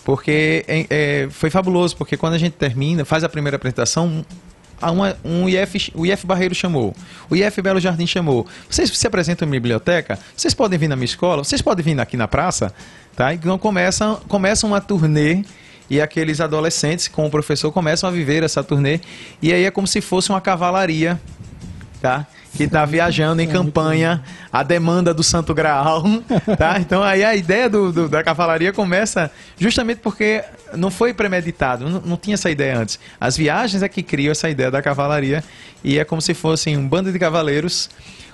Porque 0.03 0.65
é, 0.67 0.85
é, 0.89 1.27
foi 1.29 1.49
fabuloso, 1.49 1.95
porque 1.95 2.17
quando 2.17 2.33
a 2.33 2.37
gente 2.37 2.53
termina, 2.53 3.05
faz 3.05 3.23
a 3.23 3.29
primeira 3.29 3.55
apresentação, 3.55 4.25
uma, 4.91 5.17
um 5.23 5.47
IF, 5.47 5.91
o 5.95 6.05
IF 6.05 6.25
Barreiro 6.25 6.53
chamou, 6.53 6.95
o 7.29 7.35
IF 7.35 7.61
Belo 7.61 7.79
Jardim 7.79 8.07
chamou. 8.07 8.47
Vocês 8.69 8.89
se 8.89 9.07
apresentam 9.07 9.45
na 9.45 9.49
minha 9.49 9.59
biblioteca? 9.59 10.19
Vocês 10.35 10.53
podem 10.53 10.77
vir 10.77 10.87
na 10.87 10.95
minha 10.95 11.05
escola? 11.05 11.43
Vocês 11.43 11.61
podem 11.61 11.83
vir 11.83 11.99
aqui 11.99 12.17
na 12.17 12.27
praça? 12.27 12.73
Tá? 13.15 13.33
Então 13.33 13.57
começam, 13.57 14.19
começam 14.27 14.69
uma 14.69 14.81
turnê 14.81 15.43
e 15.89 16.01
aqueles 16.01 16.41
adolescentes 16.41 17.07
com 17.07 17.25
o 17.25 17.29
professor 17.29 17.71
começam 17.71 18.09
a 18.09 18.11
viver 18.11 18.43
essa 18.43 18.63
turnê 18.63 18.99
e 19.41 19.53
aí 19.53 19.65
é 19.65 19.71
como 19.71 19.85
se 19.85 20.01
fosse 20.01 20.29
uma 20.29 20.41
cavalaria, 20.41 21.19
tá? 22.01 22.25
Que 22.55 22.63
está 22.63 22.85
viajando 22.85 23.41
em 23.41 23.47
campanha 23.47 24.23
a 24.51 24.61
demanda 24.61 25.13
do 25.13 25.23
Santo 25.23 25.53
Graal, 25.53 26.03
tá? 26.57 26.79
Então 26.79 27.01
aí 27.03 27.23
a 27.23 27.35
ideia 27.35 27.69
do, 27.69 27.91
do, 27.91 28.09
da 28.09 28.23
cavalaria 28.23 28.71
começa 28.71 29.31
justamente 29.57 29.99
porque 29.99 30.43
não 30.75 30.91
foi 30.91 31.13
premeditado, 31.13 31.89
não, 31.89 32.01
não, 32.01 32.17
tinha 32.17 32.35
essa 32.35 32.51
ideia 32.51 32.77
antes. 32.77 32.99
As 33.19 33.35
viagens 33.35 33.81
é 33.81 33.89
que 33.89 34.03
criam 34.03 34.31
essa 34.31 34.49
ideia 34.49 34.69
da 34.69 34.81
cavalaria 34.81 35.43
e 35.83 35.97
é 35.97 36.05
como 36.05 36.21
se 36.21 36.33
fossem 36.33 36.77
um 36.77 36.87
bando 36.87 37.11
de 37.11 37.17
cavaleiros, 37.17 37.89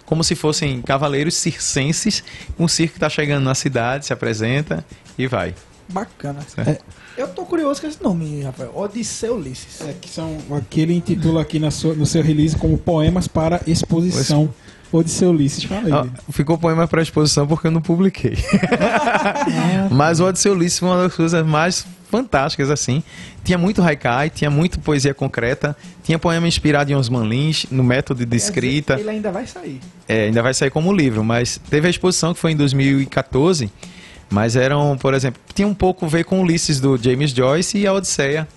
como 0.06 0.24
se 0.24 0.36
fossem 0.36 0.82
cavaleiros 0.82 1.36
circenses, 1.36 2.24
um 2.58 2.68
circo 2.68 2.94
que 2.94 2.98
está 2.98 3.10
chegando 3.10 3.44
na 3.44 3.56
cidade, 3.56 4.06
se 4.06 4.12
apresenta 4.12 4.86
e 5.18 5.28
vai. 5.28 5.54
Bacana. 5.92 6.40
É, 6.58 6.78
eu 7.18 7.28
tô 7.28 7.46
curioso 7.46 7.82
com 7.82 7.88
esse 7.88 8.02
nome, 8.02 8.44
Rafael. 8.44 8.72
Odisseu 8.76 9.36
Ulisses. 9.36 9.82
É, 9.82 9.94
que 9.94 10.10
são. 10.10 10.38
Aqui 10.52 10.82
ele 10.82 10.94
intitula 10.94 11.42
aqui 11.42 11.60
na 11.60 11.72
sua, 11.72 11.96
no 11.96 12.06
seu 12.06 12.22
release 12.22 12.56
como 12.56 12.78
Poemas 12.78 13.28
para 13.28 13.62
Exposição. 13.66 14.54
Odisseu 14.92 15.30
Ulisses, 15.30 15.64
fala 15.64 15.86
aí. 15.86 15.92
Ah, 15.92 16.32
ficou 16.32 16.58
poema 16.58 16.88
para 16.88 17.02
exposição 17.02 17.46
porque 17.46 17.68
eu 17.68 17.72
não 17.72 17.82
publiquei. 17.82 18.34
Mas 19.92 20.20
o 20.20 20.26
Odisseu 20.26 20.54
Ulisses 20.54 20.80
foi 20.80 20.90
uma 20.90 21.04
das 21.04 21.16
coisas 21.16 21.46
mais 21.46 21.86
fantásticas, 22.10 22.72
assim. 22.72 23.04
Tinha 23.44 23.58
muito 23.58 23.82
haikai, 23.82 24.30
tinha 24.30 24.50
muito 24.50 24.80
poesia 24.80 25.14
concreta, 25.14 25.78
tinha 26.04 26.18
poema 26.18 26.48
inspirado 26.48 26.92
em 26.92 26.96
Osman 26.96 27.28
Lins, 27.28 27.68
no 27.70 27.84
método 27.84 28.26
de 28.26 28.36
escrita. 28.38 29.00
Ele 29.00 29.10
ainda 29.10 29.32
vai 29.32 29.46
sair. 29.46 29.80
É, 30.08 30.26
ainda 30.26 30.42
vai 30.42 30.54
sair 30.54 30.72
como 30.72 30.92
livro, 30.92 31.24
mas 31.24 31.60
teve 31.70 31.88
a 31.88 31.90
exposição 31.90 32.34
que 32.34 32.40
foi 32.40 32.52
em 32.52 32.56
2014 32.56 33.72
mas 34.30 34.56
eram, 34.56 34.98
por 34.98 35.14
exemplo, 35.14 35.42
tinha 35.54 35.68
um 35.68 35.74
pouco 35.74 36.06
a 36.06 36.10
ver 36.10 36.24
com 36.24 36.42
Ulisses 36.42 36.80
do 36.80 36.98
James 36.98 37.32
Joyce 37.32 37.78
e 37.78 37.88
a 37.88 37.94
Odisseia. 37.94 38.48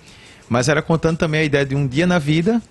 Mas 0.47 0.69
era 0.69 0.81
contando 0.81 1.17
também 1.17 1.41
a 1.41 1.43
ideia 1.43 1.65
de 1.65 1.75
um 1.75 1.87
dia 1.87 2.05
na 2.05 2.19
vida. 2.19 2.61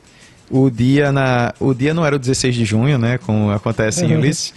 O 0.50 0.70
dia, 0.70 1.11
na, 1.11 1.53
o 1.59 1.74
dia 1.74 1.92
não 1.94 2.05
era 2.05 2.14
o 2.14 2.18
16 2.18 2.55
de 2.55 2.64
junho, 2.64 2.98
né? 2.98 3.18
Como 3.18 3.50
acontece 3.50 4.05
em 4.05 4.16
Ulisses. 4.16 4.55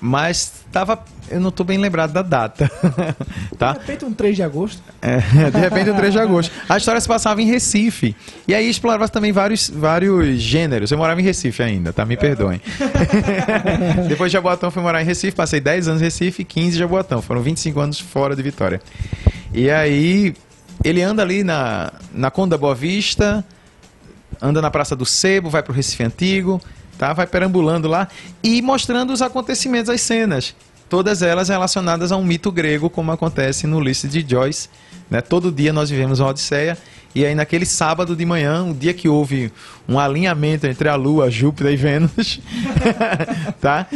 Mas 0.00 0.52
estava 0.66 1.02
eu 1.30 1.40
não 1.40 1.48
estou 1.48 1.64
bem 1.64 1.78
lembrado 1.78 2.12
da 2.12 2.22
data. 2.22 2.70
tá? 3.58 3.72
De 3.72 3.78
repente 3.80 4.04
um 4.04 4.12
3 4.12 4.36
de 4.36 4.42
agosto. 4.42 4.82
É, 5.00 5.18
de 5.50 5.58
repente 5.58 5.90
um 5.90 5.94
3 5.96 6.12
de 6.12 6.18
agosto. 6.18 6.52
A 6.68 6.76
história 6.76 7.00
se 7.00 7.08
passava 7.08 7.40
em 7.42 7.46
Recife. 7.46 8.14
E 8.46 8.54
aí 8.54 8.68
explorava 8.68 9.08
também 9.08 9.32
vários, 9.32 9.68
vários 9.68 10.40
gêneros. 10.40 10.90
Eu 10.90 10.98
morava 10.98 11.20
em 11.20 11.24
Recife 11.24 11.62
ainda, 11.62 11.92
tá? 11.92 12.04
Me 12.04 12.16
perdoem. 12.16 12.60
Depois 14.08 14.30
de 14.30 14.34
Jaboatão 14.34 14.70
fui 14.70 14.82
morar 14.82 15.02
em 15.02 15.04
Recife, 15.04 15.36
passei 15.36 15.60
10 15.60 15.88
anos 15.88 16.02
em 16.02 16.04
Recife 16.04 16.42
e 16.42 16.44
15 16.44 16.76
em 16.76 16.78
Jaboatão. 16.78 17.22
Foram 17.22 17.42
25 17.42 17.80
anos 17.80 18.00
fora 18.00 18.34
de 18.34 18.42
Vitória. 18.42 18.80
E 19.52 19.70
aí 19.70 20.34
ele 20.84 21.02
anda 21.02 21.22
ali 21.22 21.42
na, 21.42 21.92
na 22.12 22.30
Conda 22.30 22.56
Boa 22.56 22.74
Vista, 22.74 23.44
anda 24.40 24.62
na 24.62 24.70
Praça 24.70 24.94
do 24.94 25.04
Sebo, 25.04 25.50
vai 25.50 25.62
para 25.62 25.72
o 25.72 25.74
Recife 25.74 26.04
Antigo, 26.04 26.60
tá? 26.96 27.12
vai 27.12 27.26
perambulando 27.26 27.88
lá 27.88 28.08
e 28.42 28.62
mostrando 28.62 29.12
os 29.12 29.22
acontecimentos, 29.22 29.90
as 29.90 30.00
cenas 30.00 30.54
todas 30.88 31.22
elas 31.22 31.48
relacionadas 31.48 32.12
a 32.12 32.16
um 32.16 32.24
mito 32.24 32.50
grego, 32.50 32.88
como 32.88 33.12
acontece 33.12 33.66
no 33.66 33.78
Ulisses 33.78 34.10
de 34.10 34.24
Joyce. 34.28 34.68
Né? 35.10 35.20
Todo 35.20 35.52
dia 35.52 35.72
nós 35.72 35.90
vivemos 35.90 36.20
uma 36.20 36.30
Odisseia, 36.30 36.76
e 37.14 37.24
aí 37.24 37.34
naquele 37.34 37.64
sábado 37.64 38.14
de 38.14 38.24
manhã, 38.24 38.64
o 38.64 38.74
dia 38.74 38.92
que 38.92 39.08
houve 39.08 39.50
um 39.88 39.98
alinhamento 39.98 40.66
entre 40.66 40.88
a 40.88 40.94
Lua, 40.94 41.30
Júpiter 41.30 41.72
e 41.72 41.76
Vênus, 41.76 42.40
tá? 43.60 43.86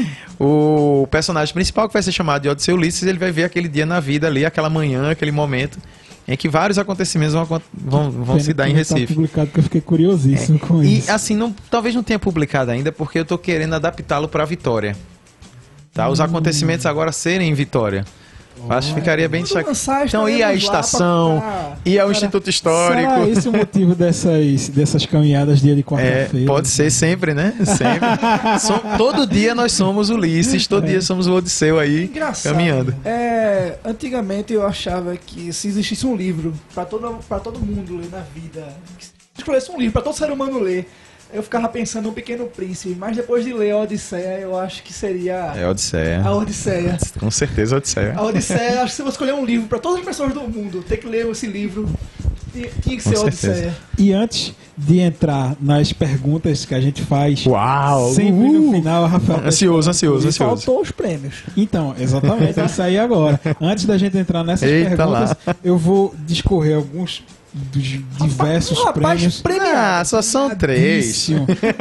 o 0.41 1.07
personagem 1.11 1.53
principal, 1.53 1.89
que 1.89 1.93
vai 1.93 2.03
ser 2.03 2.13
chamado 2.13 2.43
de 2.43 2.49
Odisseu 2.49 2.75
Ulisses, 2.75 3.03
ele 3.03 3.19
vai 3.19 3.31
ver 3.31 3.45
aquele 3.45 3.69
dia 3.69 3.85
na 3.85 4.01
vida 4.01 4.27
ali, 4.27 4.45
aquela 4.45 4.71
manhã, 4.71 5.11
aquele 5.11 5.33
momento, 5.33 5.79
em 6.27 6.37
que 6.37 6.49
vários 6.49 6.79
acontecimentos 6.79 7.35
vão, 7.35 7.63
vão, 7.73 8.11
vão 8.11 8.41
se 8.41 8.53
dar 8.55 8.69
em 8.69 8.73
tá 8.73 8.79
Recife. 8.79 9.07
Tá 9.09 9.15
publicado 9.15 9.51
que 9.51 9.59
eu 9.59 9.65
fiquei 9.65 9.81
curiosíssimo 9.81 10.57
é, 10.63 10.67
com 10.67 10.83
e, 10.83 10.99
isso. 10.99 11.09
E 11.09 11.11
assim, 11.11 11.37
não, 11.37 11.55
talvez 11.71 11.95
não 11.95 12.03
tenha 12.03 12.19
publicado 12.19 12.71
ainda, 12.71 12.91
porque 12.91 13.19
eu 13.19 13.23
estou 13.23 13.37
querendo 13.37 13.75
adaptá-lo 13.75 14.29
para 14.29 14.45
Vitória. 14.45 14.97
Tá? 15.93 16.09
Os 16.09 16.21
acontecimentos 16.21 16.87
agora 16.87 17.13
serem 17.13 17.51
em 17.51 17.55
Vitória. 17.55 18.05
Acho 18.69 18.89
que 18.89 19.01
ficaria 19.01 19.29
bem 19.29 19.43
destacado. 19.43 19.77
Então, 20.07 20.29
e 20.29 20.43
a 20.43 20.55
estação, 20.55 21.43
e 21.85 21.99
ao 21.99 22.11
Instituto 22.11 22.49
Histórico. 22.49 23.11
Será 23.11 23.29
esse 23.29 23.49
o 23.49 23.53
motivo 23.53 23.95
dessas, 23.95 24.69
dessas 24.69 25.07
caminhadas 25.07 25.61
dia 25.61 25.75
de 25.75 25.83
quarta-feira? 25.83 26.45
É, 26.45 26.47
pode 26.47 26.69
ser 26.69 26.91
sempre, 26.91 27.35
né? 27.35 27.55
Sempre. 27.65 28.09
Som, 28.61 28.79
todo 28.97 29.27
dia 29.27 29.55
nós 29.55 29.73
somos 29.73 30.11
Ulisses, 30.11 30.67
todo 30.67 30.85
é. 30.85 30.91
dia 30.91 31.03
somos 31.03 31.27
o 31.27 31.35
Odisseu 31.35 31.79
aí 31.79 32.05
Engraçado. 32.05 32.53
caminhando. 32.53 32.95
É, 33.05 33.79
antigamente 33.85 34.53
eu 34.53 34.67
achava 34.67 35.17
que 35.17 35.53
se 35.53 35.69
existisse 35.69 36.07
um 36.07 36.15
livro 36.15 36.55
para 36.75 36.85
todo, 36.85 37.19
todo 37.43 37.59
mundo 37.59 37.97
ler 37.97 38.11
na 38.11 38.21
vida, 38.21 38.69
se 38.99 39.11
escolhesse 39.39 39.71
um 39.71 39.79
livro 39.79 39.93
para 39.93 40.03
todo 40.03 40.17
ser 40.17 40.31
humano 40.31 40.61
ler, 40.61 40.89
eu 41.33 41.43
ficava 41.43 41.69
pensando 41.69 42.07
no 42.07 42.13
Pequeno 42.13 42.47
Príncipe, 42.47 42.95
mas 42.99 43.17
depois 43.17 43.45
de 43.45 43.53
ler 43.53 43.73
a 43.73 43.79
Odisseia, 43.79 44.39
eu 44.41 44.59
acho 44.59 44.83
que 44.83 44.93
seria. 44.93 45.53
É 45.57 45.65
a 45.65 45.71
Odisseia. 45.71 46.23
A 46.23 46.35
Odisseia. 46.35 46.99
Com 47.19 47.31
certeza 47.31 47.77
a 47.77 47.79
Odisseia. 47.79 48.15
A 48.15 48.23
Odisseia, 48.23 48.83
acho 48.83 48.91
que 48.91 48.97
se 48.97 49.03
você 49.03 49.11
escolher 49.11 49.35
um 49.35 49.45
livro 49.45 49.67
para 49.67 49.79
todas 49.79 50.01
as 50.01 50.05
pessoas 50.05 50.35
do 50.35 50.43
mundo, 50.43 50.83
ter 50.83 50.99
que 50.99 51.07
ler 51.07 51.27
esse 51.27 51.47
livro, 51.47 51.89
tinha 52.83 52.97
que 52.97 53.03
ser 53.03 53.17
a 53.17 53.21
Odisseia. 53.21 53.75
E 53.99 54.13
antes 54.13 54.55
de 54.77 55.01
entrar 55.01 55.57
nas 55.61 55.93
perguntas 55.93 56.65
que 56.65 56.75
a 56.75 56.81
gente 56.81 57.03
faz, 57.03 57.47
Uau, 57.47 58.13
sempre 58.13 58.49
uh, 58.49 58.61
no 58.61 58.73
final, 58.73 59.07
Rafael. 59.07 59.47
Ansioso, 59.47 59.89
ansioso, 59.89 60.29
ansioso. 60.29 60.63
Faltou 60.63 60.83
os 60.83 60.91
prêmios. 60.91 61.45
Então, 61.57 61.95
exatamente, 61.99 62.61
isso 62.61 62.83
aí 62.83 62.99
agora. 62.99 63.41
Antes 63.61 63.87
da 63.87 63.97
gente 63.97 64.17
entrar 64.19 64.45
nessas 64.45 64.69
Eita 64.69 64.97
perguntas, 64.97 65.37
lá. 65.47 65.57
eu 65.65 65.79
vou 65.79 66.15
discorrer 66.27 66.77
alguns 66.77 67.23
dos 67.53 68.01
diversos 68.19 68.79
prêmios. 68.93 69.41
Premiado. 69.43 69.77
Ah, 69.77 70.05
só 70.05 70.23
são 70.23 70.55
três. 70.55 71.29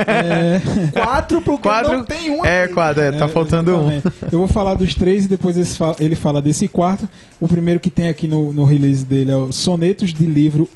É... 0.07 0.61
Quatro 0.91 1.41
porque 1.41 1.63
quatro, 1.63 1.93
não 1.93 2.03
tem 2.03 2.31
um. 2.31 2.45
É, 2.45 2.67
quatro, 2.67 3.01
é, 3.01 3.11
tá 3.11 3.25
é, 3.25 3.27
faltando 3.27 3.71
exatamente. 3.71 4.07
um. 4.07 4.11
Eu 4.31 4.39
vou 4.39 4.47
falar 4.47 4.73
dos 4.73 4.93
três 4.93 5.25
e 5.25 5.27
depois 5.27 5.55
ele 5.99 6.15
fala 6.15 6.41
desse 6.41 6.67
quarto. 6.67 7.07
O 7.39 7.47
primeiro 7.47 7.79
que 7.79 7.89
tem 7.89 8.09
aqui 8.09 8.27
no, 8.27 8.51
no 8.51 8.63
release 8.63 9.05
dele 9.05 9.31
é 9.31 9.35
o 9.35 9.51
Sonetos 9.51 10.13
de 10.13 10.25
Livro 10.25 10.67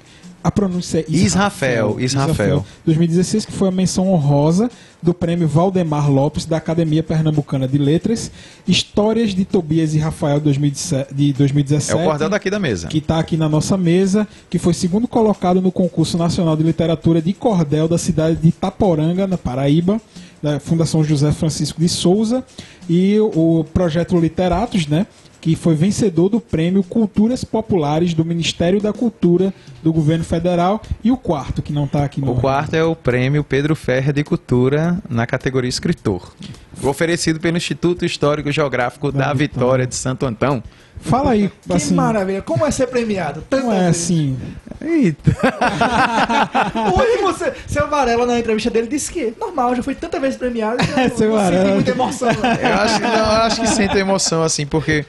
a 0.45 0.51
pronúncia 0.51 0.99
é 0.99 1.05
Israfel. 1.09 1.99
Israfel. 1.99 2.63
2016, 2.85 3.45
que 3.45 3.51
foi 3.51 3.67
a 3.67 3.71
menção 3.71 4.07
honrosa 4.07 4.69
do 5.01 5.11
prêmio 5.11 5.47
Valdemar 5.47 6.07
Lopes 6.07 6.45
da 6.45 6.57
Academia 6.57 7.01
Pernambucana 7.01 7.67
de 7.67 7.79
Letras. 7.79 8.29
Histórias 8.67 9.33
de 9.33 9.43
Tobias 9.43 9.95
e 9.95 9.97
Rafael 9.97 10.39
de 10.39 11.33
2017. 11.33 11.99
É 11.99 12.05
o 12.05 12.07
cordel 12.07 12.29
daqui 12.29 12.51
da 12.51 12.59
mesa. 12.59 12.87
Que 12.87 12.99
está 12.99 13.17
aqui 13.17 13.35
na 13.35 13.49
nossa 13.49 13.75
mesa, 13.75 14.27
que 14.47 14.59
foi 14.59 14.75
segundo 14.75 15.07
colocado 15.07 15.59
no 15.63 15.71
concurso 15.71 16.15
nacional 16.15 16.55
de 16.55 16.61
literatura 16.61 17.23
de 17.23 17.33
cordel 17.33 17.87
da 17.87 17.97
cidade 17.97 18.35
de 18.35 18.49
Itaporanga, 18.49 19.25
na 19.25 19.39
Paraíba, 19.39 19.99
da 20.43 20.59
Fundação 20.59 21.03
José 21.03 21.31
Francisco 21.31 21.81
de 21.81 21.89
Souza. 21.89 22.43
E 22.87 23.19
o 23.19 23.65
projeto 23.73 24.15
Literatos, 24.19 24.85
né? 24.85 25.07
Que 25.45 25.55
foi 25.55 25.75
vencedor 25.75 26.27
do 26.27 26.39
prêmio 26.39 26.81
Culturas 26.81 27.43
Populares 27.43 28.15
do 28.15 28.25
Ministério 28.25 28.81
da 28.81 28.91
Cultura 28.91 29.53
do 29.83 29.93
Governo 29.93 30.23
Federal. 30.23 30.81
E 31.03 31.11
o 31.11 31.17
quarto, 31.17 31.61
que 31.61 31.71
não 31.71 31.85
está 31.85 32.03
aqui 32.03 32.19
no. 32.19 32.31
O 32.31 32.41
quarto 32.41 32.73
é 32.73 32.83
o 32.83 32.95
prêmio 32.95 33.43
Pedro 33.43 33.75
Ferrer 33.75 34.11
de 34.11 34.23
Cultura 34.23 34.97
na 35.07 35.27
categoria 35.27 35.69
escritor. 35.69 36.33
Oferecido 36.81 37.39
pelo 37.39 37.57
Instituto 37.57 38.03
Histórico 38.03 38.51
Geográfico 38.51 39.11
da, 39.11 39.27
da 39.27 39.33
Vitória. 39.33 39.45
Vitória 39.45 39.85
de 39.85 39.93
Santo 39.93 40.25
Antão. 40.25 40.63
Fala 41.01 41.31
aí. 41.31 41.51
Que 41.67 41.73
assim, 41.73 41.93
maravilha. 41.93 42.41
Como 42.41 42.65
é 42.65 42.71
ser 42.71 42.87
premiado? 42.87 43.43
Não 43.51 43.71
é 43.71 43.87
assim. 43.87 44.37
Eita. 44.81 45.31
Hoje 46.95 47.21
você, 47.21 47.53
seu 47.67 47.87
Varela, 47.87 48.25
na 48.25 48.39
entrevista 48.39 48.69
dele, 48.69 48.87
disse 48.87 49.11
que 49.11 49.33
normal, 49.39 49.75
já 49.75 49.83
foi 49.83 49.95
tanta 49.95 50.19
vez 50.19 50.35
premiado 50.35 50.77
que 50.83 50.99
eu 50.99 51.17
seu 51.17 51.29
não 51.29 51.73
muita 51.75 51.91
emoção. 51.91 52.29
Né? 52.29 52.59
Eu 52.61 52.73
acho, 52.73 52.99
não, 53.01 53.09
eu 53.09 53.41
acho 53.41 53.61
que 53.61 53.67
sente 53.67 53.97
emoção, 53.97 54.43
assim, 54.43 54.65
porque 54.65 55.05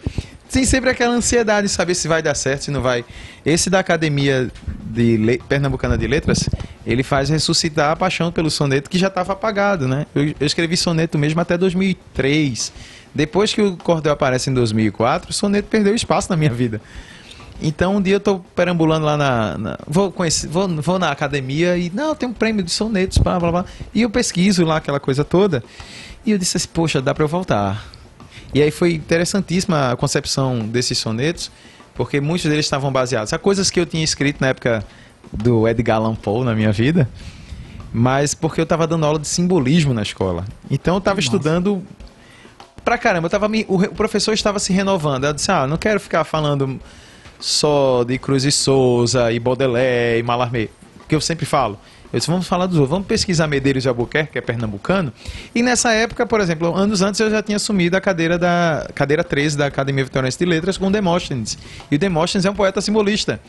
tem 0.50 0.64
sempre 0.64 0.88
aquela 0.88 1.14
ansiedade 1.14 1.66
de 1.66 1.72
saber 1.72 1.94
se 1.94 2.08
vai 2.08 2.22
dar 2.22 2.34
certo, 2.34 2.64
se 2.64 2.70
não 2.70 2.80
vai. 2.80 3.04
Esse 3.44 3.68
da 3.68 3.78
Academia 3.78 4.50
de 4.86 5.16
Le... 5.18 5.38
Pernambucana 5.38 5.98
de 5.98 6.06
Letras, 6.06 6.48
ele 6.86 7.02
faz 7.02 7.28
ressuscitar 7.28 7.90
a 7.90 7.96
paixão 7.96 8.32
pelo 8.32 8.50
soneto 8.50 8.88
que 8.88 8.98
já 8.98 9.08
estava 9.08 9.34
apagado, 9.34 9.86
né? 9.86 10.06
Eu, 10.14 10.28
eu, 10.28 10.46
escrevi 10.46 10.76
soneto 10.76 11.18
mesmo 11.18 11.40
até 11.40 11.58
2003. 11.58 12.72
Depois 13.16 13.54
que 13.54 13.62
o 13.62 13.78
cordel 13.78 14.12
aparece 14.12 14.50
em 14.50 14.54
2004, 14.54 15.30
o 15.30 15.32
soneto 15.32 15.68
perdeu 15.68 15.94
espaço 15.94 16.28
na 16.28 16.36
minha 16.36 16.50
vida. 16.50 16.82
Então 17.62 17.96
um 17.96 18.02
dia 18.02 18.14
eu 18.14 18.18
estou 18.18 18.44
perambulando 18.54 19.06
lá 19.06 19.16
na. 19.16 19.56
na 19.56 19.78
vou, 19.88 20.12
conhecer, 20.12 20.46
vou, 20.46 20.68
vou 20.68 20.98
na 20.98 21.10
academia 21.10 21.78
e. 21.78 21.90
Não, 21.94 22.14
tem 22.14 22.28
um 22.28 22.32
prêmio 22.34 22.62
de 22.62 22.70
sonetos, 22.70 23.16
blá 23.16 23.40
blá 23.40 23.50
blá. 23.50 23.64
E 23.94 24.02
eu 24.02 24.10
pesquiso 24.10 24.66
lá 24.66 24.76
aquela 24.76 25.00
coisa 25.00 25.24
toda. 25.24 25.64
E 26.26 26.30
eu 26.30 26.36
disse 26.36 26.58
assim, 26.58 26.68
poxa, 26.68 27.00
dá 27.00 27.14
para 27.14 27.24
eu 27.24 27.28
voltar. 27.28 27.86
E 28.52 28.62
aí 28.62 28.70
foi 28.70 28.92
interessantíssima 28.92 29.92
a 29.92 29.96
concepção 29.96 30.58
desses 30.68 30.98
sonetos, 30.98 31.50
porque 31.94 32.20
muitos 32.20 32.46
deles 32.50 32.66
estavam 32.66 32.92
baseados 32.92 33.32
a 33.32 33.38
coisas 33.38 33.70
que 33.70 33.80
eu 33.80 33.86
tinha 33.86 34.04
escrito 34.04 34.42
na 34.42 34.48
época 34.48 34.84
do 35.32 35.66
Edgar 35.66 35.96
Allan 35.96 36.14
Poe 36.14 36.44
na 36.44 36.54
minha 36.54 36.70
vida, 36.70 37.08
mas 37.92 38.34
porque 38.34 38.60
eu 38.60 38.64
estava 38.64 38.86
dando 38.86 39.06
aula 39.06 39.18
de 39.18 39.26
simbolismo 39.26 39.94
na 39.94 40.02
escola. 40.02 40.44
Então 40.70 40.96
eu 40.96 40.98
estava 40.98 41.18
estudando 41.18 41.82
pra 42.86 42.96
caramba, 42.96 43.26
eu 43.26 43.30
tava 43.30 43.48
me, 43.48 43.66
o, 43.68 43.82
o 43.82 43.94
professor 43.94 44.32
estava 44.32 44.60
se 44.60 44.72
renovando. 44.72 45.24
Eu 45.24 45.32
disse: 45.32 45.50
"Ah, 45.50 45.66
não 45.66 45.76
quero 45.76 45.98
ficar 45.98 46.22
falando 46.22 46.80
só 47.40 48.04
de 48.04 48.16
Cruz 48.16 48.44
e 48.44 48.52
Souza 48.52 49.32
e 49.32 49.40
Baudelaire 49.40 50.20
e 50.20 50.22
Mallarmé, 50.22 50.68
que 51.08 51.14
eu 51.14 51.20
sempre 51.20 51.44
falo. 51.44 51.76
Eu 52.12 52.20
disse, 52.20 52.30
vamos 52.30 52.46
falar 52.46 52.66
dos 52.66 52.76
outros, 52.76 52.90
vamos 52.90 53.08
pesquisar 53.08 53.48
Medeiros 53.48 53.82
de 53.82 53.88
Albuquerque, 53.88 54.32
que 54.32 54.38
é 54.38 54.40
pernambucano. 54.40 55.12
E 55.52 55.60
nessa 55.60 55.92
época, 55.92 56.24
por 56.24 56.40
exemplo, 56.40 56.74
anos 56.74 57.02
antes 57.02 57.20
eu 57.20 57.28
já 57.28 57.42
tinha 57.42 57.56
assumido 57.56 57.96
a 57.96 58.00
cadeira 58.00 58.38
da 58.38 58.88
cadeira 58.94 59.24
13 59.24 59.58
da 59.58 59.66
Academia 59.66 60.04
Vitóriense 60.04 60.38
de 60.38 60.44
Letras 60.44 60.78
com 60.78 60.90
Demóstenes. 60.90 61.58
E 61.90 61.96
o 61.96 61.98
Demóstenes 61.98 62.44
é 62.46 62.50
um 62.50 62.54
poeta 62.54 62.80
simbolista. 62.80 63.40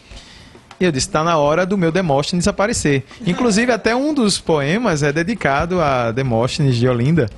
E 0.79 0.85
eu 0.85 0.91
disse, 0.91 1.07
está 1.07 1.23
na 1.23 1.37
hora 1.37 1.65
do 1.65 1.77
meu 1.77 1.91
Demóstenes 1.91 2.47
aparecer. 2.47 3.05
Inclusive, 3.25 3.71
até 3.71 3.95
um 3.95 4.13
dos 4.13 4.39
poemas 4.39 5.03
é 5.03 5.13
dedicado 5.13 5.79
a 5.79 6.11
Demóstenes 6.11 6.75
de 6.75 6.87
Olinda. 6.87 7.29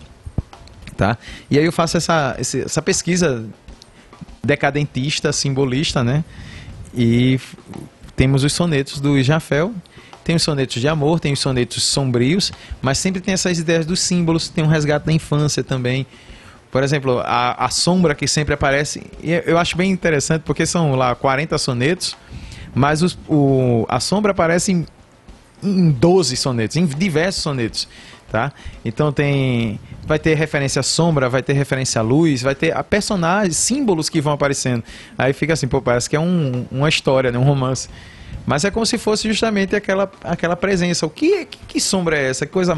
Tá? 1.00 1.18
E 1.50 1.58
aí 1.58 1.64
eu 1.64 1.72
faço 1.72 1.96
essa, 1.96 2.36
essa 2.38 2.82
pesquisa 2.82 3.46
decadentista, 4.44 5.32
simbolista, 5.32 6.04
né? 6.04 6.26
E 6.94 7.40
temos 8.18 8.44
os 8.44 8.52
sonetos 8.52 9.00
do 9.00 9.24
Jafel, 9.24 9.74
tem 10.26 10.36
os 10.36 10.44
sonetos 10.44 10.82
de 10.82 10.90
amor, 10.90 11.22
tem 11.22 11.32
os 11.32 11.40
sonetos 11.40 11.84
sombrios, 11.84 12.52
mas 12.82 12.98
sempre 12.98 13.22
tem 13.22 13.34
essas 13.34 13.58
ideias 13.60 13.86
dos 13.86 14.02
símbolos, 14.02 14.50
tem 14.50 14.62
um 14.62 14.68
resgate 14.68 15.06
da 15.06 15.14
infância 15.14 15.64
também. 15.64 16.06
Por 16.70 16.84
exemplo, 16.84 17.20
a, 17.20 17.64
a 17.66 17.70
sombra 17.70 18.14
que 18.14 18.28
sempre 18.28 18.54
aparece, 18.54 19.02
eu 19.24 19.58
acho 19.58 19.78
bem 19.78 19.90
interessante 19.90 20.42
porque 20.42 20.66
são 20.66 20.96
lá 20.96 21.16
40 21.16 21.58
sonetos, 21.58 22.18
mas 22.76 23.02
os- 23.02 23.18
o, 23.26 23.86
a 23.88 24.02
sombra 24.02 24.34
aparece 24.34 24.74
em, 24.74 24.86
em 25.64 25.92
12 25.92 26.36
sonetos, 26.36 26.76
em 26.76 26.86
diversos 26.86 27.42
sonetos, 27.42 27.88
tá? 28.32 28.52
Então 28.84 29.12
tem 29.12 29.80
vai 30.06 30.18
ter 30.18 30.36
referência 30.36 30.80
à 30.80 30.84
sombra, 30.84 31.30
vai 31.30 31.44
ter 31.44 31.54
referência 31.54 32.00
à 32.00 32.02
luz, 32.02 32.42
vai 32.42 32.56
ter 32.56 32.76
a 32.76 32.84
personagens, 32.84 33.58
símbolos 33.58 34.10
que 34.10 34.20
vão 34.20 34.34
aparecendo. 34.34 34.84
Aí 35.18 35.34
fica 35.34 35.54
assim, 35.54 35.68
pô, 35.68 35.82
parece 35.82 36.10
que 36.10 36.16
é 36.16 36.20
um, 36.20 36.66
uma 36.72 36.90
história, 36.90 37.32
né, 37.32 37.38
um 37.38 37.44
romance. 37.44 37.90
Mas 38.46 38.66
é 38.66 38.72
como 38.72 38.86
se 38.86 38.98
fosse 38.98 39.28
justamente 39.28 39.76
aquela, 39.76 40.12
aquela 40.24 40.56
presença. 40.56 41.06
O 41.06 41.10
que, 41.10 41.46
que, 41.46 41.60
que 41.68 41.80
sombra 41.80 42.18
é 42.18 42.30
essa? 42.30 42.46
Que 42.46 42.52
coisa 42.52 42.78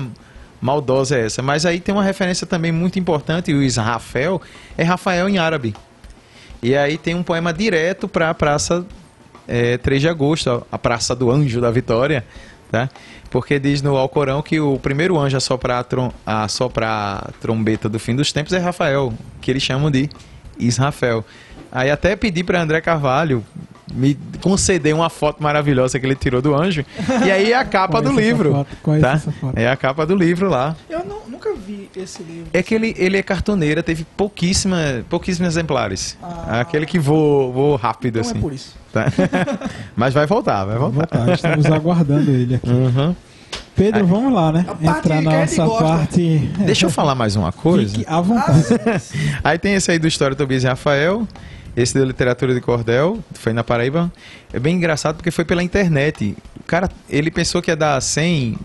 maldosa 0.61 1.17
é 1.17 1.25
essa? 1.25 1.41
Mas 1.41 1.65
aí 1.65 1.79
tem 1.79 1.95
uma 1.95 2.03
referência 2.03 2.45
também 2.45 2.71
muito 2.71 2.99
importante, 2.99 3.53
o 3.53 3.63
Israfel 3.63 4.41
é 4.77 4.83
Rafael 4.83 5.29
em 5.29 5.37
árabe. 5.37 5.73
E 6.61 6.75
aí 6.75 6.97
tem 6.97 7.15
um 7.15 7.23
poema 7.23 7.53
direto 7.53 8.07
para 8.07 8.29
a 8.29 8.33
Praça 8.33 8.85
é, 9.47 9.77
3 9.77 10.01
de 10.01 10.07
Agosto, 10.09 10.65
a 10.71 10.77
Praça 10.77 11.15
do 11.15 11.31
Anjo 11.31 11.59
da 11.59 11.71
Vitória, 11.71 12.25
tá? 12.71 12.89
Porque 13.29 13.59
diz 13.59 13.81
no 13.81 13.97
Alcorão 13.97 14.41
que 14.41 14.59
o 14.59 14.79
primeiro 14.79 15.19
anjo 15.19 15.35
a 15.35 15.39
soprar 15.39 15.79
a, 15.79 15.83
trom 15.83 16.11
a 16.25 16.47
soprar 16.47 17.27
a 17.27 17.31
trombeta 17.41 17.89
do 17.89 17.99
fim 17.99 18.15
dos 18.15 18.31
tempos 18.31 18.53
é 18.53 18.57
Rafael, 18.57 19.13
que 19.41 19.51
eles 19.51 19.61
chamam 19.61 19.91
de 19.91 20.09
Israfel. 20.57 21.25
Aí 21.71 21.89
até 21.89 22.15
pedi 22.15 22.43
para 22.43 22.61
André 22.61 22.81
Carvalho 22.81 23.43
me 23.93 24.17
conceder 24.41 24.95
uma 24.95 25.09
foto 25.09 25.43
maravilhosa 25.43 25.99
que 25.99 26.05
ele 26.05 26.15
tirou 26.15 26.41
do 26.41 26.55
anjo. 26.55 26.85
E 27.25 27.29
aí 27.31 27.51
é 27.51 27.57
a 27.57 27.65
capa 27.65 28.01
do 28.01 28.11
livro. 28.11 28.51
foto, 28.53 28.99
tá? 29.01 29.21
É 29.55 29.67
a 29.67 29.75
capa 29.75 30.05
do 30.05 30.15
livro 30.15 30.49
lá. 30.49 30.75
Eu 30.89 31.03
nu- 31.05 31.21
nunca 31.27 31.53
vi 31.53 31.89
esse 31.95 32.23
livro. 32.23 32.47
É 32.53 32.63
que 32.63 32.73
ele, 32.73 32.95
ele 32.97 33.17
é 33.17 33.23
cartoneira, 33.23 33.83
teve 33.83 34.05
pouquíssima, 34.15 34.77
pouquíssimos 35.09 35.49
exemplares. 35.49 36.17
Ah. 36.23 36.61
Aquele 36.61 36.85
que 36.85 36.97
voou, 36.99 37.51
voou 37.51 37.75
rápido, 37.75 38.19
Então 38.19 38.29
assim. 38.31 38.39
é 38.39 38.41
por 38.41 38.53
isso. 38.53 38.75
Tá? 38.93 39.05
Mas 39.95 40.13
vai 40.13 40.25
voltar, 40.25 40.63
vai 40.65 40.77
voltar. 40.77 41.05
voltar, 41.17 41.33
estamos 41.33 41.65
aguardando 41.65 42.31
ele 42.31 42.55
aqui. 42.55 42.69
Uhum. 42.69 43.15
Pedro, 43.75 44.05
vamos 44.05 44.31
lá, 44.33 44.51
né? 44.51 44.65
Entrar 44.81 45.21
na 45.21 45.45
gente 45.45 45.57
nossa 45.57 45.83
parte. 45.83 46.37
Deixa 46.59 46.85
eu 46.85 46.89
falar 46.89 47.15
mais 47.15 47.35
uma 47.35 47.51
coisa. 47.51 47.93
Fique 47.97 48.05
à 48.09 48.21
vontade. 48.21 48.63
Aí 49.43 49.57
tem 49.57 49.73
esse 49.73 49.91
aí 49.91 49.99
do 49.99 50.07
História 50.07 50.35
Tobias 50.35 50.63
e 50.63 50.67
Rafael. 50.67 51.27
Esse 51.75 51.97
da 51.97 52.03
Literatura 52.05 52.53
de 52.53 52.61
Cordel, 52.61 53.19
foi 53.33 53.53
na 53.53 53.63
Paraíba. 53.63 54.11
É 54.51 54.59
bem 54.59 54.75
engraçado 54.75 55.15
porque 55.15 55.31
foi 55.31 55.45
pela 55.45 55.63
internet. 55.63 56.35
O 56.59 56.63
cara, 56.63 56.89
ele 57.09 57.31
pensou 57.31 57.61
que 57.61 57.71
ia 57.71 57.75
dar 57.75 57.99
100, 58.01 58.57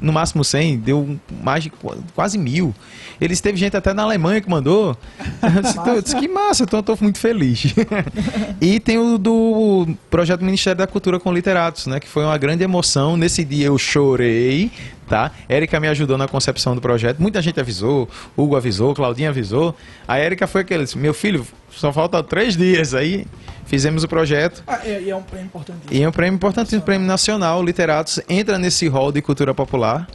no 0.00 0.12
máximo 0.12 0.42
100, 0.42 0.78
deu 0.78 1.18
mais 1.42 1.62
de 1.64 1.70
qu- 1.70 1.96
quase 2.14 2.38
mil. 2.38 2.74
Eles 3.20 3.40
teve 3.40 3.56
gente 3.58 3.76
até 3.76 3.92
na 3.94 4.02
Alemanha 4.02 4.40
que 4.40 4.48
mandou. 4.50 4.96
Eu 5.42 5.62
disse, 5.62 5.74
"Tô- 5.74 5.90
eu 5.90 6.02
disse, 6.02 6.16
que 6.16 6.26
massa, 6.26 6.64
então 6.64 6.78
eu 6.80 6.82
tô 6.82 6.96
muito 7.00 7.18
feliz. 7.18 7.74
e 8.60 8.80
tem 8.80 8.98
o 8.98 9.18
do 9.18 9.86
projeto 10.10 10.42
Ministério 10.44 10.78
da 10.78 10.86
Cultura 10.86 11.20
com 11.20 11.32
Literatos, 11.32 11.86
né? 11.86 12.00
Que 12.00 12.08
foi 12.08 12.24
uma 12.24 12.36
grande 12.38 12.64
emoção. 12.64 13.16
Nesse 13.16 13.44
dia 13.44 13.66
eu 13.66 13.78
chorei, 13.78 14.70
tá? 15.08 15.30
Érica 15.48 15.78
me 15.78 15.86
ajudou 15.88 16.16
na 16.18 16.26
concepção 16.26 16.74
do 16.74 16.80
projeto. 16.80 17.18
Muita 17.20 17.40
gente 17.40 17.60
avisou, 17.60 18.08
Hugo 18.36 18.56
avisou, 18.56 18.94
Claudinha 18.94 19.28
avisou. 19.28 19.76
A 20.08 20.16
Érica 20.18 20.46
foi 20.46 20.62
aquele, 20.62 20.84
meu 20.96 21.14
filho, 21.14 21.46
só 21.76 21.92
falta 21.92 22.22
três 22.22 22.56
dias. 22.56 22.94
Aí 22.94 23.26
fizemos 23.66 24.04
o 24.04 24.08
projeto. 24.08 24.62
Ah, 24.66 24.80
e, 24.84 25.04
e 25.04 25.10
é 25.10 25.16
um 25.16 25.22
prêmio 25.22 25.46
importantíssimo. 25.46 25.92
E 25.92 26.02
é 26.02 26.08
um 26.08 26.12
prêmio 26.12 26.36
importante, 26.36 26.76
um 26.76 26.80
prêmio 26.80 27.06
nacional. 27.06 27.62
Literatos 27.62 28.20
entra 28.28 28.58
nesse 28.58 28.88
hall 28.88 29.12
de 29.12 29.20
cultura 29.22 29.54
popular, 29.54 30.08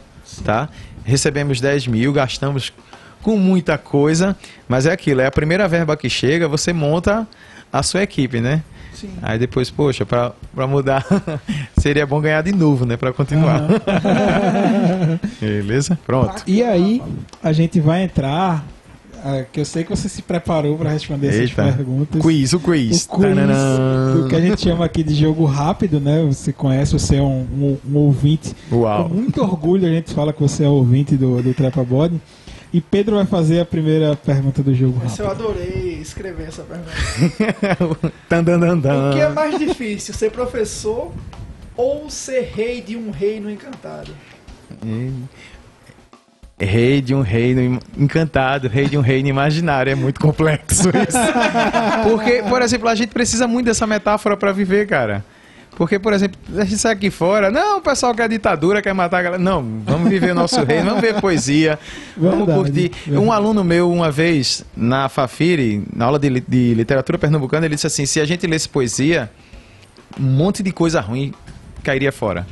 tá? 0.44 0.70
Recebemos 1.04 1.60
10 1.60 1.88
mil, 1.88 2.14
gastamos 2.14 2.72
com 3.22 3.38
muita 3.38 3.78
coisa, 3.78 4.36
mas 4.68 4.86
é 4.86 4.94
aquilo, 4.94 5.22
é 5.22 5.26
a 5.26 5.32
primeira 5.32 5.68
verba 5.68 5.98
que 5.98 6.10
chega, 6.10 6.48
você 6.48 6.72
monta 6.72 7.28
a 7.72 7.84
sua 7.84 8.04
equipe, 8.04 8.40
né? 8.40 8.64
Sim. 8.94 9.14
Aí 9.22 9.40
depois, 9.40 9.70
poxa, 9.70 10.06
pra 10.06 10.34
mudar, 10.68 11.06
seria 11.78 12.06
bom 12.06 12.20
ganhar 12.20 12.42
de 12.42 12.52
novo, 12.52 12.86
né? 12.86 12.98
Pra 12.98 13.14
continuar. 13.14 13.62
Beleza? 15.40 15.98
Pronto. 16.06 16.44
E 16.46 16.62
aí, 16.62 17.02
a 17.42 17.54
gente 17.54 17.80
vai 17.80 18.04
entrar. 18.04 18.66
Ah, 19.24 19.44
que 19.52 19.60
eu 19.60 19.66
sei 19.66 19.84
que 19.84 19.90
você 19.90 20.08
se 20.10 20.22
preparou 20.22 20.78
para 20.78 20.90
responder 20.92 21.28
essas 21.28 21.42
Eita. 21.50 21.64
perguntas. 21.64 22.22
Quiz, 22.22 22.54
o 22.54 22.60
quiz. 22.60 23.06
O 23.06 23.10
quiz 23.16 23.22
Tananã. 23.30 24.16
do 24.16 24.28
que 24.28 24.36
a 24.36 24.42
gente 24.42 24.62
chama 24.62 24.86
aqui 24.86 25.04
de 25.04 25.14
jogo 25.16 25.46
rápido, 25.46 26.00
né? 26.00 26.24
Você 26.28 26.52
conhece, 26.54 26.94
você 26.94 27.18
é 27.18 27.22
um, 27.22 27.42
um- 27.42 27.78
um 27.92 27.98
ouvinte. 27.98 28.56
Uau. 28.72 29.10
Com 29.10 29.16
muito 29.16 29.42
orgulho 29.42 29.88
a 29.88 29.92
gente 29.92 30.14
fala 30.14 30.32
que 30.34 30.42
você 30.42 30.64
é 30.64 30.68
ouvinte 30.70 31.16
do, 31.16 31.42
do 31.42 31.54
Trepa 31.54 31.84
Body. 31.84 32.20
E 32.72 32.80
Pedro 32.80 33.16
vai 33.16 33.26
fazer 33.26 33.60
a 33.62 33.66
primeira 33.66 34.16
pergunta 34.16 34.62
do 34.62 34.76
jogo 34.76 35.02
Esse 35.04 35.22
eu 35.22 35.32
adorei 35.32 35.98
escrever 36.00 36.50
essa 36.50 36.62
pergunta. 36.64 38.12
Tan, 38.30 38.44
dan, 38.44 38.60
dan, 38.60 38.78
dan. 38.78 39.10
O 39.10 39.14
que 39.14 39.20
é 39.20 39.30
mais 39.30 39.58
difícil, 39.58 40.14
ser 40.14 40.30
professor 40.30 41.12
ou 41.76 42.10
ser 42.12 42.52
rei 42.56 42.80
de 42.80 42.96
um 42.96 43.10
reino 43.10 43.50
encantado? 43.50 44.12
Rei 46.60 47.02
de 47.02 47.16
um 47.16 47.22
reino 47.22 47.80
encantado, 47.98 48.68
rei 48.68 48.86
de 48.86 48.98
um 48.98 49.02
reino 49.02 49.30
imaginário. 49.30 49.92
É 49.92 49.96
muito 49.96 50.20
complexo 50.20 50.90
isso. 51.08 52.10
Porque, 52.10 52.44
por 52.50 52.62
exemplo, 52.62 52.90
a 52.90 52.96
gente 52.96 53.10
precisa 53.10 53.48
muito 53.48 53.68
dessa 53.68 53.88
metáfora 53.88 54.36
para 54.36 54.52
viver, 54.52 54.86
cara. 54.88 55.24
Porque, 55.78 55.98
por 55.98 56.12
exemplo, 56.12 56.38
a 56.58 56.66
gente 56.66 56.78
sai 56.78 56.92
aqui 56.92 57.10
fora, 57.10 57.50
não, 57.50 57.78
o 57.78 57.82
pessoal 57.82 58.14
quer 58.14 58.28
ditadura, 58.28 58.82
quer 58.82 58.94
matar 58.94 59.20
a 59.20 59.22
galera. 59.22 59.42
Não, 59.42 59.64
vamos 59.86 60.10
viver 60.10 60.32
o 60.32 60.36
nosso 60.36 60.62
reino, 60.66 60.88
vamos 60.88 61.00
ver 61.00 61.22
poesia, 61.22 61.80
vamos 62.18 62.46
Verdade, 62.46 62.60
curtir. 62.60 62.92
verdade. 63.06 63.26
Um 63.26 63.32
aluno 63.32 63.64
meu, 63.64 63.90
uma 63.90 64.12
vez, 64.12 64.66
na 64.76 65.08
Fafiri, 65.08 65.88
na 65.96 66.04
aula 66.04 66.20
de, 66.20 66.42
de 66.46 66.74
literatura 66.74 67.18
pernambucana, 67.18 67.66
ele 67.66 67.76
disse 67.76 67.88
assim: 67.88 68.06
se 68.06 68.20
a 68.20 68.26
gente 68.26 68.46
lesse 68.46 68.68
poesia, 68.68 69.32
um 70.20 70.24
monte 70.24 70.62
de 70.62 70.74
coisa 70.74 71.00
ruim 71.00 71.34
cairia 71.82 72.12
fora. 72.12 72.46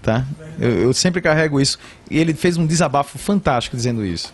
Tá? 0.00 0.24
Eu, 0.60 0.70
eu 0.70 0.92
sempre 0.92 1.22
carrego 1.22 1.60
isso. 1.60 1.78
E 2.10 2.18
ele 2.18 2.34
fez 2.34 2.56
um 2.56 2.66
desabafo 2.66 3.18
fantástico 3.18 3.76
dizendo 3.76 4.04
isso. 4.04 4.32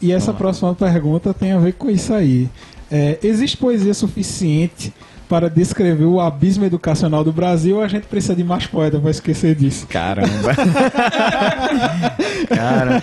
E 0.00 0.12
essa 0.12 0.32
próxima 0.32 0.74
pergunta 0.74 1.32
tem 1.32 1.52
a 1.52 1.58
ver 1.58 1.72
com 1.74 1.90
isso 1.90 2.12
aí. 2.12 2.48
É, 2.90 3.18
existe 3.22 3.56
poesia 3.56 3.94
suficiente 3.94 4.92
para 5.28 5.50
descrever 5.50 6.06
o 6.06 6.20
abismo 6.20 6.64
educacional 6.64 7.22
do 7.22 7.32
Brasil 7.32 7.76
ou 7.76 7.82
a 7.82 7.88
gente 7.88 8.06
precisa 8.06 8.34
de 8.34 8.42
mais 8.42 8.66
poeta 8.66 8.98
para 8.98 9.10
esquecer 9.10 9.54
disso? 9.54 9.86
Caramba. 9.86 10.54
Cara, 12.48 13.02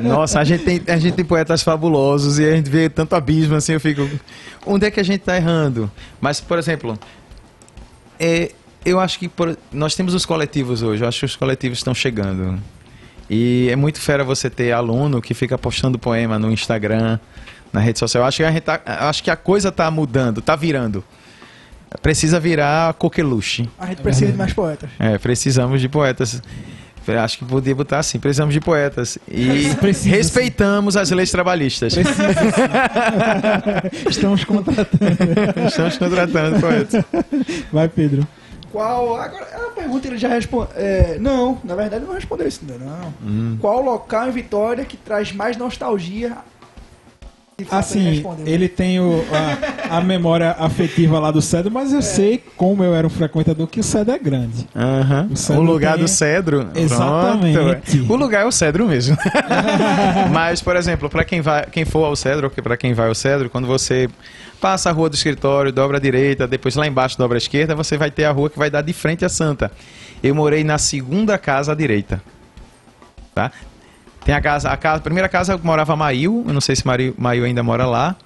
nossa, 0.00 0.40
a 0.40 0.44
gente, 0.44 0.64
tem, 0.64 0.80
a 0.86 0.96
gente 0.96 1.14
tem 1.14 1.24
poetas 1.24 1.62
fabulosos 1.62 2.38
e 2.38 2.44
a 2.44 2.56
gente 2.56 2.70
vê 2.70 2.88
tanto 2.88 3.14
abismo 3.14 3.54
assim, 3.54 3.72
eu 3.72 3.80
fico. 3.80 4.08
Onde 4.64 4.86
é 4.86 4.90
que 4.90 4.98
a 4.98 5.02
gente 5.02 5.20
tá 5.20 5.36
errando? 5.36 5.90
Mas, 6.20 6.40
por 6.40 6.58
exemplo, 6.58 6.98
é, 8.18 8.52
eu 8.84 8.98
acho 9.00 9.18
que 9.18 9.28
por- 9.28 9.56
nós 9.72 9.94
temos 9.94 10.14
os 10.14 10.24
coletivos 10.26 10.82
hoje, 10.82 11.02
eu 11.04 11.08
acho 11.08 11.20
que 11.20 11.26
os 11.26 11.36
coletivos 11.36 11.78
estão 11.78 11.94
chegando. 11.94 12.58
E 13.30 13.68
é 13.70 13.76
muito 13.76 14.00
fera 14.00 14.24
você 14.24 14.48
ter 14.48 14.72
aluno 14.72 15.20
que 15.20 15.34
fica 15.34 15.58
postando 15.58 15.98
poema 15.98 16.38
no 16.38 16.50
Instagram, 16.50 17.18
na 17.72 17.80
rede 17.80 17.98
social. 17.98 18.22
Eu 18.24 18.28
acho 18.28 18.38
que 18.38 18.44
a, 18.44 18.60
tá- 18.60 18.80
acho 18.86 19.22
que 19.22 19.30
a 19.30 19.36
coisa 19.36 19.70
tá 19.70 19.90
mudando, 19.90 20.40
tá 20.40 20.56
virando. 20.56 21.04
Precisa 22.02 22.38
virar 22.40 22.92
coqueluche. 22.94 23.68
A 23.78 23.86
gente 23.86 24.02
precisa 24.02 24.32
de 24.32 24.38
mais 24.38 24.52
poetas. 24.52 24.88
É, 24.98 25.16
precisamos 25.18 25.80
de 25.80 25.88
poetas. 25.88 26.42
Acho 27.22 27.38
que 27.38 27.44
podia 27.46 27.74
botar 27.74 28.00
assim, 28.00 28.18
precisamos 28.18 28.52
de 28.52 28.60
poetas. 28.60 29.16
E 29.26 29.74
Precisa, 29.80 30.10
respeitamos 30.14 30.94
as 30.94 31.10
leis 31.10 31.30
trabalhistas. 31.30 31.94
Precisa, 31.94 32.28
sim. 32.34 34.04
Estamos 34.10 34.44
contratando. 34.44 35.06
Estamos 35.66 35.96
contratando 35.96 36.60
poetas. 36.60 37.04
Vai, 37.72 37.88
Pedro. 37.88 38.28
Qual. 38.72 39.16
Agora, 39.16 39.44
a 39.44 39.70
pergunta 39.70 40.06
ele 40.08 40.18
já 40.18 40.28
respondeu. 40.28 40.68
não, 41.20 41.58
na 41.64 41.74
verdade 41.74 42.04
não 42.04 42.14
respondeu 42.14 42.46
isso 42.46 42.60
ainda, 42.68 42.84
não. 42.84 43.14
Hum. 43.22 43.58
Qual 43.60 43.82
local 43.82 44.28
em 44.28 44.32
Vitória 44.32 44.84
que 44.84 44.96
traz 44.96 45.32
mais 45.32 45.56
nostalgia? 45.56 46.36
Assim, 47.72 48.10
respondeu. 48.10 48.46
ele 48.46 48.68
tem 48.68 49.00
o- 49.00 49.24
a, 49.90 49.96
a 49.96 50.00
memória 50.00 50.54
afetiva 50.60 51.18
lá 51.18 51.32
do 51.32 51.42
Cedro, 51.42 51.72
mas 51.72 51.92
eu 51.92 52.00
sei, 52.00 52.40
como 52.56 52.84
eu 52.84 52.94
era 52.94 53.04
um 53.04 53.10
frequentador, 53.10 53.66
que 53.66 53.80
o 53.80 53.82
Cedro 53.82 54.14
é 54.14 54.18
grande. 54.18 54.68
Aham. 54.76 55.28
O 55.50 55.52
O, 55.54 55.60
lugar 55.62 55.94
tem- 55.94 56.02
do 56.04 56.08
cedro. 56.08 56.68
Exatamente. 56.72 57.58
Pronto. 57.58 58.12
O 58.12 58.16
lugar 58.16 58.42
é 58.42 58.44
o 58.44 58.52
cedro 58.52 58.86
mesmo. 58.86 59.16
Mas, 60.32 60.62
por 60.62 60.76
exemplo, 60.76 61.10
para 61.10 61.24
quem, 61.24 61.40
vai, 61.40 61.66
quem 61.66 61.84
for 61.84 62.04
ao 62.04 62.14
cedro, 62.14 62.46
ou 62.54 62.62
para 62.62 62.76
quem 62.76 62.94
vai 62.94 63.08
ao 63.08 63.14
cedro, 63.14 63.50
quando 63.50 63.66
você 63.66 64.08
passa 64.60 64.90
a 64.90 64.92
rua 64.92 65.08
do 65.08 65.14
escritório, 65.14 65.72
dobra 65.72 65.98
à 65.98 66.00
direita, 66.00 66.46
depois 66.46 66.74
lá 66.74 66.86
embaixo 66.86 67.16
dobra 67.16 67.36
à 67.36 67.38
esquerda, 67.38 67.74
você 67.74 67.96
vai 67.96 68.10
ter 68.10 68.24
a 68.24 68.30
rua 68.30 68.50
que 68.50 68.58
vai 68.58 68.70
dar 68.70 68.82
de 68.82 68.92
frente 68.92 69.24
à 69.24 69.28
Santa. 69.28 69.70
Eu 70.22 70.34
morei 70.34 70.64
na 70.64 70.78
segunda 70.78 71.38
casa 71.38 71.72
à 71.72 71.74
direita. 71.74 72.22
Tá? 73.34 73.52
Tem 74.24 74.34
a 74.34 74.40
casa, 74.40 74.70
a 74.70 74.76
casa, 74.76 74.96
a 74.98 75.00
primeira 75.00 75.28
casa 75.28 75.54
eu 75.54 75.60
morava 75.62 75.96
Mail, 75.96 76.44
eu 76.46 76.52
não 76.52 76.60
sei 76.60 76.76
se 76.76 76.84
Mail 76.86 77.44
ainda 77.44 77.62
mora 77.62 77.86
lá. 77.86 78.16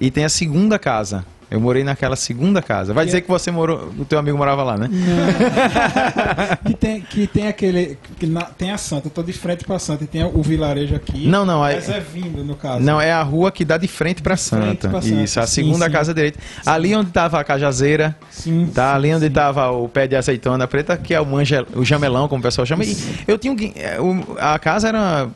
E 0.00 0.10
tem 0.10 0.24
a 0.24 0.28
segunda 0.28 0.78
casa. 0.78 1.24
Eu 1.50 1.58
morei 1.60 1.82
naquela 1.82 2.14
segunda 2.14 2.60
casa. 2.60 2.92
Vai 2.92 3.06
dizer 3.06 3.22
que 3.22 3.28
você 3.28 3.50
morou, 3.50 3.90
o 3.98 4.04
teu 4.04 4.18
amigo 4.18 4.36
morava 4.36 4.62
lá, 4.62 4.76
né? 4.76 4.88
que, 6.66 6.74
tem, 6.74 7.00
que 7.00 7.26
tem 7.26 7.48
aquele. 7.48 7.98
Que 8.18 8.26
na- 8.26 8.44
tem 8.44 8.70
a 8.70 8.76
Santa, 8.78 9.06
eu 9.06 9.10
tô 9.10 9.22
de 9.22 9.32
frente 9.32 9.64
pra 9.64 9.78
Santa 9.78 10.04
e 10.04 10.06
tem 10.06 10.24
o 10.24 10.42
vilarejo 10.42 10.94
aqui. 10.94 11.26
Não, 11.26 11.46
não, 11.46 11.60
Mas 11.60 11.88
é 11.88 12.00
vindo, 12.00 12.44
no 12.44 12.54
caso. 12.54 12.80
Não, 12.84 13.00
é 13.00 13.12
a 13.12 13.22
rua 13.22 13.50
que 13.50 13.64
dá 13.64 13.76
de 13.78 13.88
frente 13.88 14.22
frente 14.22 14.40
Santa. 14.40 14.90
Santa. 14.90 15.06
Isso, 15.06 15.40
a 15.40 15.46
Sim, 15.46 15.62
segunda 15.64 15.86
sim. 15.86 15.92
casa 15.92 16.12
direita. 16.12 16.38
Ali 16.66 16.94
onde 16.94 17.10
tava 17.10 17.40
a 17.40 17.44
cajazeira, 17.44 18.14
Sim, 18.30 18.70
tá? 18.74 18.90
sim, 18.90 18.96
Ali 18.96 19.14
onde 19.14 19.26
sim. 19.26 19.32
tava 19.32 19.70
o 19.70 19.88
pé 19.88 20.06
de 20.06 20.16
azeitona 20.16 20.66
preta, 20.66 20.96
que 20.96 21.14
é 21.14 21.20
o, 21.20 21.26
mangel, 21.26 21.66
o 21.74 21.84
jamelão, 21.84 22.28
como 22.28 22.40
o 22.40 22.42
pessoal 22.42 22.66
chama. 22.66 22.84
E 22.84 22.96
eu 23.26 23.38
tinha 23.38 23.52
um, 23.52 23.56
é, 23.76 23.98
a 24.38 24.58
casa 24.58 24.88
era 24.88 25.28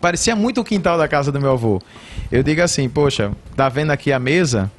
parecia 0.00 0.36
muito 0.36 0.60
o 0.60 0.64
quintal 0.64 0.98
da 0.98 1.08
casa 1.08 1.32
do 1.32 1.40
meu 1.40 1.52
avô. 1.52 1.80
Eu 2.30 2.42
digo 2.42 2.60
assim, 2.62 2.88
poxa, 2.88 3.30
tá 3.56 3.68
vendo 3.68 3.90
aqui 3.90 4.12
a 4.12 4.18
mesa? 4.18 4.70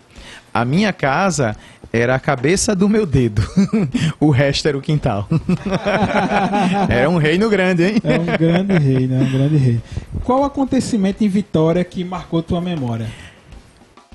A 0.53 0.63
minha 0.63 0.93
casa 0.93 1.55
era 1.91 2.15
a 2.15 2.19
cabeça 2.19 2.75
do 2.75 2.89
meu 2.89 3.05
dedo. 3.05 3.41
o 4.19 4.29
resto 4.29 4.67
era 4.67 4.77
o 4.77 4.81
quintal. 4.81 5.27
era 6.89 7.09
um 7.09 7.17
reino 7.17 7.49
grande, 7.49 7.83
hein? 7.83 7.95
É 8.03 8.19
um 8.19 8.25
grande 8.37 8.77
rei, 8.77 9.07
né? 9.07 9.19
Um 9.21 9.31
grande 9.31 9.57
rei. 9.57 9.79
Qual 10.23 10.43
acontecimento 10.43 11.23
em 11.23 11.27
Vitória 11.27 11.83
que 11.83 12.03
marcou 12.03 12.41
tua 12.41 12.61
memória? 12.61 13.07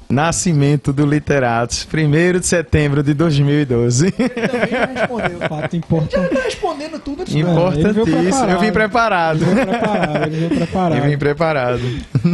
Nascimento 0.09 0.93
do 0.93 1.05
Literatos, 1.05 1.87
1 1.93 2.39
de 2.41 2.47
setembro 2.47 3.03
de 3.03 3.13
2012. 3.13 4.11
Também 4.13 4.31
já 4.71 4.87
respondeu. 4.87 5.39
Fato 5.49 5.73
Já 5.73 5.79
importante. 5.79 6.35
tá 6.35 6.43
respondendo 6.43 6.99
tudo 6.99 7.23
antes 7.23 7.35
Ele 7.35 7.45
veio 7.45 7.53
Importantíssimo. 7.53 8.51
Eu 8.51 8.61
vim 8.61 8.73
preparado. 8.73 9.43
Ele 9.45 9.55
veio 9.55 9.67
preparado, 9.67 10.23
ele 10.27 10.37
veio 10.37 10.51
preparado. 10.51 10.97
Eu 10.97 11.11
vim 11.11 11.19
preparado. 11.19 11.81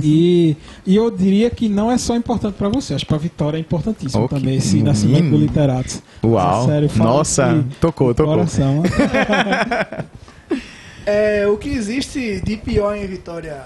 E, 0.03 0.57
e 0.87 0.97
eu 0.97 1.11
diria 1.11 1.51
que 1.51 1.69
não 1.69 1.91
é 1.91 1.99
só 1.99 2.15
importante 2.17 2.55
pra 2.55 2.69
você, 2.69 2.95
acho 2.95 3.05
que 3.05 3.09
pra 3.09 3.19
Vitória 3.19 3.57
é 3.57 3.61
importantíssimo 3.61 4.25
Oh, 4.25 4.29
que 4.29 4.35
também 4.37 4.57
esse 4.57 4.83
nascimento 4.83 5.31
do 5.31 5.37
Literatos. 5.37 6.03
Uau. 6.25 6.67
Sério, 6.67 6.91
Nossa, 6.97 7.65
tocou, 7.81 8.15
tocou. 8.15 8.35
Coração. 8.35 8.83
É, 11.07 11.47
o 11.47 11.59
que 11.59 11.69
existe 11.69 12.41
de 12.41 12.57
pior 12.57 12.97
em 12.97 13.07
Vitória? 13.07 13.59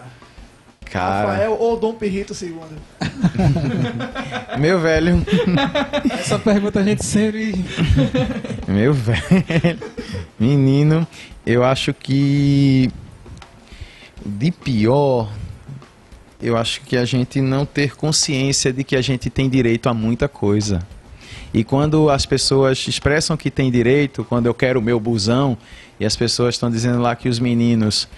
Cara, 0.90 1.32
Rafael 1.32 1.56
ou 1.58 1.78
Dom 1.78 1.94
Perrito 1.94 2.34
II? 2.40 2.54
meu 4.58 4.80
velho, 4.80 5.22
Essa 6.10 6.38
pergunta 6.38 6.80
a 6.80 6.82
gente 6.82 7.04
sempre. 7.04 7.64
meu 8.66 8.94
velho, 8.94 9.78
menino, 10.38 11.06
eu 11.44 11.62
acho 11.64 11.92
que 11.92 12.90
de 14.24 14.50
pior, 14.50 15.30
eu 16.40 16.56
acho 16.56 16.80
que 16.82 16.96
a 16.96 17.04
gente 17.04 17.40
não 17.40 17.66
ter 17.66 17.96
consciência 17.96 18.72
de 18.72 18.84
que 18.84 18.96
a 18.96 19.02
gente 19.02 19.30
tem 19.30 19.48
direito 19.48 19.88
a 19.88 19.94
muita 19.94 20.28
coisa. 20.28 20.80
E 21.52 21.64
quando 21.64 22.10
as 22.10 22.26
pessoas 22.26 22.86
expressam 22.86 23.36
que 23.36 23.50
tem 23.50 23.70
direito, 23.70 24.24
quando 24.24 24.46
eu 24.46 24.54
quero 24.54 24.80
o 24.80 24.82
meu 24.82 25.00
busão, 25.00 25.56
e 25.98 26.04
as 26.04 26.14
pessoas 26.14 26.54
estão 26.54 26.70
dizendo 26.70 27.00
lá 27.00 27.16
que 27.16 27.28
os 27.28 27.38
meninos. 27.38 28.08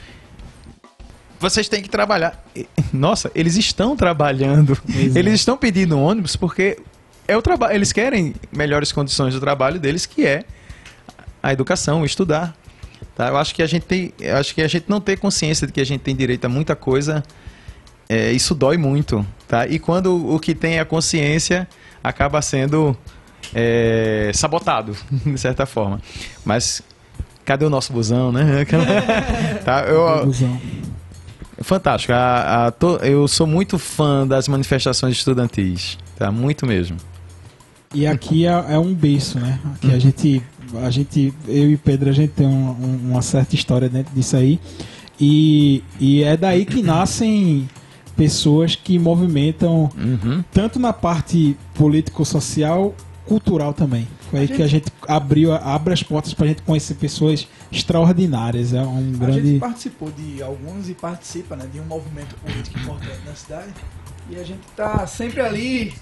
Vocês 1.41 1.69
têm 1.71 1.83
que 1.83 1.89
trabalhar. 1.89 2.45
Nossa, 2.93 3.31
eles 3.35 3.57
estão 3.57 3.97
trabalhando. 3.97 4.73
Exato. 4.87 5.19
Eles 5.19 5.35
estão 5.35 5.57
pedindo 5.57 5.99
ônibus 5.99 6.37
porque 6.37 6.79
é 7.27 7.35
o 7.35 7.41
trabalho. 7.41 7.75
Eles 7.75 7.93
querem 7.93 8.35
melhores 8.53 8.93
condições 8.93 9.33
do 9.33 9.41
trabalho 9.41 9.81
deles, 9.81 10.05
que 10.05 10.27
é 10.27 10.45
a 11.43 11.51
educação, 11.51 12.03
o 12.03 12.05
estudar. 12.05 12.55
Tá? 13.17 13.29
Eu 13.29 13.39
acho 13.39 13.55
que 13.55 13.63
a 13.63 13.67
gente 13.67 13.87
tem, 13.87 14.13
eu 14.21 14.37
acho 14.37 14.55
que 14.55 14.61
a 14.61 14.69
gente 14.69 14.85
não 14.87 15.01
ter 15.01 15.19
consciência 15.19 15.67
de 15.67 15.73
que 15.73 15.81
a 15.81 15.85
gente 15.85 16.03
tem 16.03 16.15
direito 16.15 16.45
a 16.45 16.49
muita 16.49 16.77
coisa, 16.77 17.23
é, 18.07 18.31
isso 18.33 18.55
dói 18.55 18.77
muito, 18.77 19.25
tá? 19.49 19.67
E 19.67 19.79
quando 19.79 20.35
o 20.35 20.39
que 20.39 20.55
tem 20.55 20.79
a 20.79 20.85
consciência 20.85 21.67
acaba 22.05 22.43
sendo 22.43 22.97
é, 23.55 24.31
sabotado, 24.35 24.95
de 25.25 25.39
certa 25.39 25.65
forma. 25.65 26.03
Mas 26.45 26.83
cadê 27.45 27.65
o 27.65 27.71
nosso 27.71 27.93
busão, 27.93 28.31
né? 28.31 28.67
tá? 29.65 29.83
Eu, 29.83 30.27
Busão. 30.27 30.61
Fantástico. 31.61 32.13
A- 32.13 32.67
a 32.67 32.71
to- 32.71 32.99
eu 33.03 33.27
sou 33.29 33.47
muito 33.47 33.79
fã 33.79 34.27
das 34.27 34.49
manifestações 34.49 35.17
estudantis, 35.17 35.99
tá? 36.17 36.31
Muito 36.31 36.67
mesmo. 36.67 36.97
E 37.95 38.07
aqui 38.07 38.47
é, 38.47 38.51
é 38.71 38.79
um 38.79 38.95
berço, 38.95 39.39
né? 39.41 39.59
Aqui 39.75 39.89
Uhum. 39.89 39.95
a 39.95 39.99
gente, 39.99 40.43
a 40.85 40.91
gente, 40.91 41.35
eu 41.49 41.71
e 41.71 41.77
Pedro, 41.77 42.09
a 42.11 42.13
gente 42.13 42.31
tem 42.31 42.47
um- 42.47 42.71
um- 42.71 43.01
uma 43.11 43.23
certa 43.23 43.55
história 43.55 43.89
dentro 43.89 44.15
disso 44.15 44.37
aí. 44.37 44.61
E, 45.21 45.83
e 45.99 46.23
é 46.23 46.37
daí 46.37 46.65
que 46.65 46.83
nascem 46.83 47.69
pessoas 48.17 48.75
que 48.77 48.99
movimentam 48.99 49.91
Uhum. 49.99 50.43
tanto 50.53 50.79
na 50.79 50.93
parte 50.93 51.57
político-social, 51.75 52.95
cultural 53.27 53.73
também. 53.73 54.09
Foi 54.31 54.41
aí 54.41 54.49
que 54.49 54.63
a 54.63 54.67
gente 54.67 54.87
abriu, 55.07 55.53
abre 55.53 55.93
as 55.93 56.03
portas 56.03 56.35
pra 56.35 56.47
gente 56.47 56.63
conhecer 56.63 56.95
pessoas 56.95 57.47
extraordinárias. 57.71 58.73
É 58.73 58.83
um 58.83 58.97
A 58.99 59.01
gente 59.01 59.17
grande. 59.19 59.59
participou 59.59 60.11
de 60.11 60.43
alguns 60.43 60.89
e 60.89 60.95
participa 60.95 61.57
né, 61.57 61.67
de 61.73 61.81
um 61.81 61.85
movimento 61.85 62.35
político 62.37 62.79
importante 62.79 63.21
na 63.27 63.35
cidade. 63.35 63.69
E 64.31 64.37
a 64.37 64.45
gente 64.45 64.61
tá 64.77 65.07
sempre 65.07 65.41
ali 65.41 65.93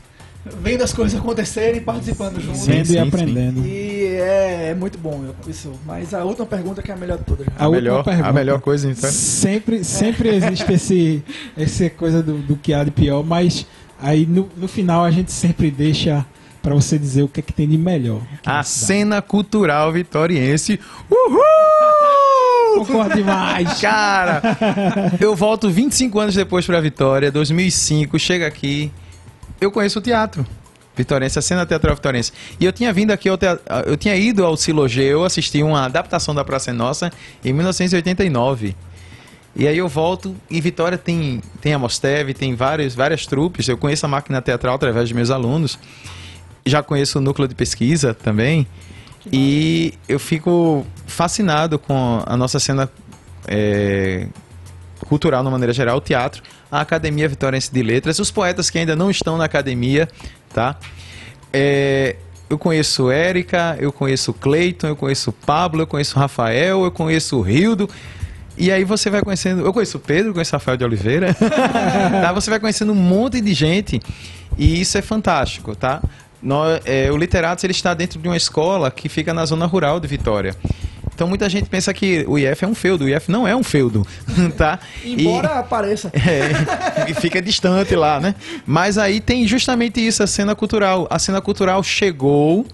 vendo 0.63 0.83
as 0.83 0.93
coisas 0.93 1.19
acontecerem 1.19 1.79
e 1.79 1.81
participando 1.81 2.41
junto. 2.41 2.57
Sim, 2.57 2.71
Vendo 2.83 2.93
e 2.93 2.99
aprendendo. 2.99 3.67
E 3.67 4.05
é, 4.17 4.69
é 4.71 4.75
muito 4.75 4.97
bom 4.99 5.25
isso. 5.47 5.73
Mas 5.85 6.15
a 6.15 6.25
última 6.25 6.47
pergunta 6.47 6.83
que 6.83 6.91
é 6.91 6.95
a 6.95 6.97
melhor 6.97 7.19
de 7.19 7.25
todas. 7.25 7.47
A 7.49 7.65
A, 7.65 7.69
última 7.69 7.71
melhor, 7.71 8.01
a 8.01 8.05
pergunta. 8.05 8.33
melhor 8.33 8.61
coisa, 8.61 8.91
então. 8.91 9.11
Sempre, 9.11 9.83
sempre 9.85 10.29
existe 10.29 10.73
esse, 10.73 11.25
essa 11.57 11.91
coisa 11.91 12.23
do, 12.23 12.39
do 12.39 12.57
que 12.57 12.73
há 12.73 12.85
de 12.85 12.91
pior, 12.91 13.25
mas 13.25 13.67
aí 14.01 14.25
no, 14.27 14.49
no 14.57 14.69
final 14.69 15.05
a 15.05 15.11
gente 15.11 15.33
sempre 15.33 15.71
deixa 15.71 16.25
pra 16.69 16.75
você 16.75 16.99
dizer 16.99 17.23
o 17.23 17.29
que 17.29 17.41
é 17.41 17.43
que 17.43 17.53
tem 17.53 17.69
de 17.69 17.79
melhor. 17.79 18.21
A 18.45 18.63
cena 18.63 19.23
cultural 19.23 19.93
vitoriense. 19.93 20.79
Uhul! 21.11 22.85
Concordo 22.85 23.15
demais. 23.15 23.81
Cara, 23.81 24.43
eu 25.19 25.35
volto 25.35 25.71
25 25.71 26.21
anos 26.21 26.35
depois 26.35 26.67
pra 26.67 26.81
Vitória, 26.81 27.33
2005, 27.33 28.19
chega 28.19 28.47
aqui, 28.47 28.93
eu 29.61 29.73
conheço 29.73 29.99
o 29.99 30.03
teatro. 30.03 30.47
Vitoriense, 30.95 31.39
a 31.39 31.43
cena 31.43 31.65
teatral 31.65 31.95
vitoriense. 31.95 32.33
E 32.59 32.65
eu 32.65 32.73
tinha 32.73 32.93
vindo 32.93 33.13
aqui, 33.13 33.29
ao 33.29 33.39
teatro, 33.39 33.65
eu 33.87 33.97
tinha 33.97 34.17
ido 34.17 34.45
ao 34.45 34.57
Silogeu 34.57 35.25
assistir 35.25 35.63
uma 35.63 35.85
adaptação 35.85 36.35
da 36.35 36.45
Praça 36.45 36.71
é 36.71 36.73
Nossa 36.73 37.13
em 37.45 37.53
1989. 37.53 38.75
E 39.55 39.67
aí 39.67 39.79
eu 39.79 39.89
volto 39.89 40.37
e 40.51 40.61
Vitória 40.61 40.99
tem, 40.99 41.41
tem 41.61 41.73
a 41.73 41.79
Mosteve, 41.79 42.35
tem 42.35 42.55
várias, 42.55 42.95
várias 42.95 43.27
trupes. 43.27 43.69
Eu 43.69 43.77
conheço 43.77 44.07
a 44.07 44.09
máquina 44.09 44.43
teatral 44.43 44.75
através 44.75 45.09
de 45.09 45.15
meus 45.15 45.31
alunos. 45.31 45.79
Já 46.69 46.83
conheço 46.83 47.19
o 47.19 47.21
núcleo 47.21 47.49
de 47.49 47.55
pesquisa 47.55 48.15
também. 48.15 48.67
E 49.33 49.95
eu 50.09 50.19
fico 50.19 50.87
fascinado 51.07 51.79
com 51.79 52.23
a 52.25 52.37
nossa 52.37 52.59
cena 52.59 52.91
é, 53.47 54.27
cultural, 55.07 55.45
de 55.45 55.51
maneira 55.51 55.73
geral, 55.73 55.99
o 55.99 56.01
teatro, 56.01 56.43
a 56.71 56.81
Academia 56.81 57.29
Vitóriense 57.29 57.73
de 57.73 57.83
Letras, 57.83 58.19
os 58.19 58.31
poetas 58.31 58.71
que 58.71 58.79
ainda 58.79 58.97
não 58.97 59.11
estão 59.11 59.37
na 59.37 59.45
academia, 59.45 60.09
tá? 60.53 60.77
É, 61.53 62.17
eu 62.49 62.59
conheço 62.59 63.11
Érica, 63.11 63.77
eu 63.79 63.93
conheço 63.93 64.33
Cleiton, 64.33 64.89
eu 64.89 64.97
conheço 64.97 65.33
Pablo, 65.33 65.83
eu 65.83 65.87
conheço 65.87 66.19
Rafael, 66.19 66.85
eu 66.85 66.91
conheço 66.91 67.41
Rildo. 67.41 67.89
E 68.57 68.73
aí 68.73 68.85
você 68.85 69.09
vai 69.11 69.23
conhecendo. 69.23 69.65
Eu 69.65 69.73
conheço 69.73 69.99
Pedro, 69.99 70.33
conheço 70.33 70.53
Rafael 70.53 70.77
de 70.77 70.85
Oliveira. 70.85 71.35
tá? 72.23 72.33
Você 72.33 72.51
vai 72.51 72.59
conhecendo 72.59 72.93
um 72.93 72.97
monte 72.97 73.41
de 73.41 73.53
gente 73.53 74.01
e 74.57 74.81
isso 74.81 74.97
é 74.97 75.03
fantástico, 75.03 75.77
tá? 75.77 76.03
Nó- 76.43 76.79
é, 76.85 77.11
o 77.11 77.17
Literatos 77.17 77.65
ele 77.65 77.73
está 77.73 77.95
dentro 77.95 78.19
de 78.19 78.29
uma 78.29 78.37
escola 78.37 78.91
que 78.91 79.09
fica 79.09 79.33
na 79.35 79.45
zona 79.45 79.67
rural 79.67 79.99
de 80.01 80.07
Vitória. 80.07 80.55
Então 81.15 81.27
muita 81.27 81.49
gente 81.49 81.69
pensa 81.69 81.93
que 81.93 82.25
o 82.29 82.39
IF 82.39 82.65
é 82.65 82.69
um 82.69 82.77
feudo. 82.77 83.05
O 83.05 83.09
IF 83.09 83.29
não 83.29 83.47
é 83.47 83.55
um 83.57 83.63
feudo, 83.65 84.07
tá? 84.57 84.79
Embora 85.05 85.63
pareça. 85.65 86.13
É, 86.15 87.11
e 87.11 87.15
fica 87.15 87.43
distante 87.43 87.97
lá, 87.97 88.21
né? 88.21 88.37
Mas 88.65 88.97
aí 88.99 89.21
tem 89.21 89.47
justamente 89.47 90.05
isso, 90.07 90.23
a 90.23 90.27
cena 90.29 90.55
cultural. 90.55 91.09
A 91.11 91.19
cena 91.19 91.41
cultural 91.41 91.83
chegou, 91.83 92.65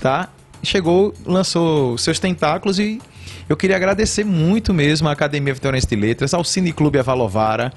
tá? 0.00 0.28
Chegou, 0.62 1.12
lançou 1.26 1.98
seus 1.98 2.20
tentáculos 2.20 2.78
e 2.78 3.00
eu 3.48 3.56
queria 3.56 3.74
agradecer 3.76 4.24
muito 4.24 4.72
mesmo 4.72 5.08
à 5.08 5.12
Academia 5.12 5.52
Vitória 5.54 5.80
de 5.80 5.96
Letras, 5.96 6.34
ao 6.34 6.44
Cine 6.44 6.72
Clube 6.72 6.98
Avalovara, 7.00 7.72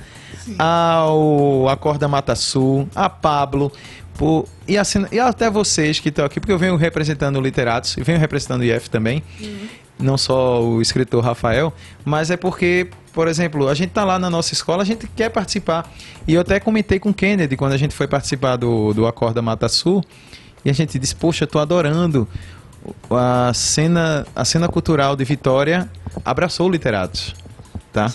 ao 0.57 1.67
Acorda 1.69 2.07
Mata 2.07 2.35
Sul, 2.35 2.87
a 2.95 3.09
Pablo, 3.09 3.71
por, 4.17 4.45
e, 4.67 4.77
assim, 4.77 5.05
e 5.11 5.19
até 5.19 5.49
vocês 5.49 5.99
que 5.99 6.09
estão 6.09 6.25
aqui, 6.25 6.39
porque 6.39 6.51
eu 6.51 6.57
venho 6.57 6.75
representando 6.75 7.37
o 7.37 7.41
Literatos 7.41 7.97
e 7.97 8.03
venho 8.03 8.19
representando 8.19 8.61
o 8.61 8.63
IF 8.63 8.89
também, 8.89 9.23
uhum. 9.39 9.67
não 9.99 10.17
só 10.17 10.61
o 10.61 10.81
escritor 10.81 11.23
Rafael, 11.23 11.73
mas 12.05 12.29
é 12.29 12.37
porque, 12.37 12.89
por 13.13 13.27
exemplo, 13.27 13.67
a 13.67 13.73
gente 13.73 13.89
está 13.89 14.03
lá 14.03 14.19
na 14.19 14.29
nossa 14.29 14.53
escola, 14.53 14.83
a 14.83 14.85
gente 14.85 15.07
quer 15.07 15.29
participar. 15.29 15.91
E 16.27 16.35
eu 16.35 16.41
até 16.41 16.59
comentei 16.59 16.99
com 16.99 17.09
o 17.09 17.13
Kennedy 17.13 17.57
quando 17.57 17.73
a 17.73 17.77
gente 17.77 17.95
foi 17.95 18.07
participar 18.07 18.57
do, 18.57 18.93
do 18.93 19.07
Acorda 19.07 19.41
Mata 19.41 19.67
Sul, 19.67 20.03
e 20.63 20.69
a 20.69 20.73
gente 20.73 20.99
disse, 20.99 21.15
poxa, 21.15 21.45
eu 21.45 21.47
tô 21.47 21.57
adorando 21.57 22.27
a 23.09 23.51
cena, 23.53 24.25
a 24.35 24.45
cena 24.45 24.67
cultural 24.67 25.15
de 25.15 25.23
Vitória 25.23 25.89
abraçou 26.23 26.67
o 26.67 26.71
Literatos. 26.71 27.35
Tá? 27.91 28.09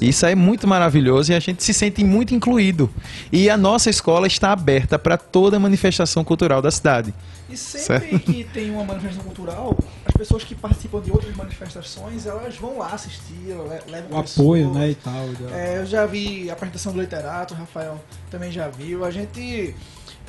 Isso 0.00 0.26
é 0.26 0.34
muito 0.34 0.66
maravilhoso 0.66 1.30
e 1.30 1.34
a 1.36 1.40
gente 1.40 1.62
se 1.62 1.72
sente 1.72 2.02
muito 2.02 2.34
incluído. 2.34 2.90
E 3.30 3.48
a 3.48 3.56
nossa 3.56 3.88
escola 3.88 4.26
está 4.26 4.50
aberta 4.50 4.98
para 4.98 5.16
toda 5.16 5.58
manifestação 5.58 6.24
cultural 6.24 6.60
da 6.60 6.70
cidade. 6.70 7.14
E 7.48 7.56
sempre 7.56 8.10
certo? 8.10 8.18
que 8.20 8.44
tem 8.44 8.70
uma 8.70 8.84
manifestação 8.84 9.24
cultural, 9.24 9.76
as 10.04 10.14
pessoas 10.14 10.42
que 10.42 10.54
participam 10.54 11.00
de 11.00 11.10
outras 11.10 11.34
manifestações, 11.36 12.26
elas 12.26 12.56
vão 12.56 12.78
lá 12.78 12.92
assistir, 12.92 13.54
levam 13.88 14.10
o 14.10 14.18
apoio, 14.18 14.72
né, 14.72 14.90
e 14.90 14.94
tal. 14.94 15.28
É, 15.52 15.78
eu 15.78 15.86
já 15.86 16.06
vi 16.06 16.50
a 16.50 16.52
apresentação 16.52 16.92
do 16.92 17.00
literato, 17.00 17.54
o 17.54 17.56
Rafael 17.56 18.00
também 18.30 18.50
já 18.50 18.68
viu. 18.68 19.04
A 19.04 19.10
gente 19.10 19.74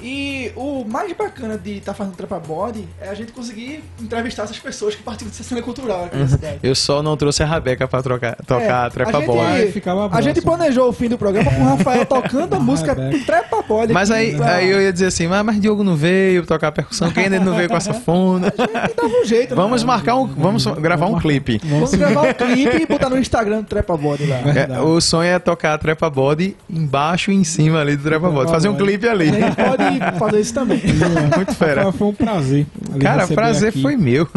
e 0.01 0.51
o 0.55 0.83
mais 0.83 1.11
bacana 1.13 1.57
de 1.57 1.77
estar 1.77 1.91
tá 1.91 1.97
fazendo 1.97 2.15
Trepa 2.15 2.39
Body 2.39 2.87
é 2.99 3.09
a 3.09 3.13
gente 3.13 3.31
conseguir 3.31 3.83
entrevistar 3.99 4.43
essas 4.43 4.59
pessoas 4.59 4.95
que 4.95 5.03
participam 5.03 5.29
dessa 5.29 5.43
cena 5.43 5.61
cultural 5.61 6.05
aqui 6.05 6.15
uhum. 6.15 6.23
na 6.23 6.27
cidade. 6.27 6.59
Eu 6.63 6.75
só 6.75 7.03
não 7.03 7.15
trouxe 7.15 7.43
a 7.43 7.45
Rabeca 7.45 7.87
pra 7.87 8.01
trocar, 8.01 8.35
tocar 8.37 8.87
é, 8.87 8.89
Trepa 8.89 9.17
a 9.17 9.21
Body. 9.21 9.71
Gente, 9.71 9.89
a 10.11 10.21
gente 10.21 10.41
planejou 10.41 10.89
o 10.89 10.93
fim 10.93 11.07
do 11.07 11.17
programa 11.17 11.51
com 11.51 11.61
o 11.61 11.65
Rafael 11.65 12.05
tocando 12.07 12.55
a 12.55 12.59
música 12.59 12.95
Trepa 13.25 13.61
Body. 13.61 13.93
Mas 13.93 14.09
aí, 14.09 14.35
aí 14.41 14.69
eu 14.69 14.81
ia 14.81 14.91
dizer 14.91 15.07
assim, 15.07 15.27
mas, 15.27 15.43
mas 15.45 15.59
Diogo 15.59 15.83
não 15.83 15.95
veio 15.95 16.45
tocar 16.45 16.69
a 16.69 16.71
percussão, 16.71 17.11
quem 17.11 17.25
ainda 17.25 17.39
não 17.39 17.55
veio 17.55 17.69
com 17.69 17.77
essa 17.77 17.93
fona. 17.93 18.47
A 18.57 18.87
gente 18.87 18.95
dava 18.95 19.21
um 19.21 19.25
jeito. 19.25 19.49
Né? 19.51 19.55
Vamos 19.55 19.83
marcar 19.83 20.15
um, 20.15 20.25
vamos 20.25 20.65
gravar 20.65 21.05
um 21.05 21.19
clipe. 21.19 21.61
Vamos 21.63 21.93
gravar 21.93 22.21
um 22.21 22.33
clipe 22.33 22.83
e 22.83 22.85
botar 22.85 23.09
no 23.09 23.17
Instagram 23.17 23.61
do 23.61 23.67
Trepa 23.67 23.95
Body 23.95 24.25
lá. 24.25 24.37
É, 24.37 24.79
o 24.81 24.99
sonho 24.99 25.29
é 25.29 25.39
tocar 25.39 25.73
a 25.73 25.77
Trepa 25.77 26.09
Body 26.09 26.55
embaixo 26.69 27.31
e 27.31 27.35
em 27.35 27.43
cima 27.43 27.79
ali 27.79 27.95
do 27.95 28.03
Trepa 28.03 28.29
Body. 28.29 28.49
Fazer 28.49 28.69
um 28.69 28.75
clipe 28.75 29.07
ali. 29.07 29.29
A 29.29 29.33
gente 29.33 29.55
pode 29.55 29.80
fazer 30.17 30.39
isso 30.39 30.53
também. 30.53 30.81
muito 31.35 31.53
fera. 31.55 31.91
Foi 31.91 32.07
um 32.07 32.13
prazer. 32.13 32.65
Cara, 32.99 33.27
prazer 33.27 33.69
aqui. 33.69 33.81
foi 33.81 33.95
meu. 33.95 34.27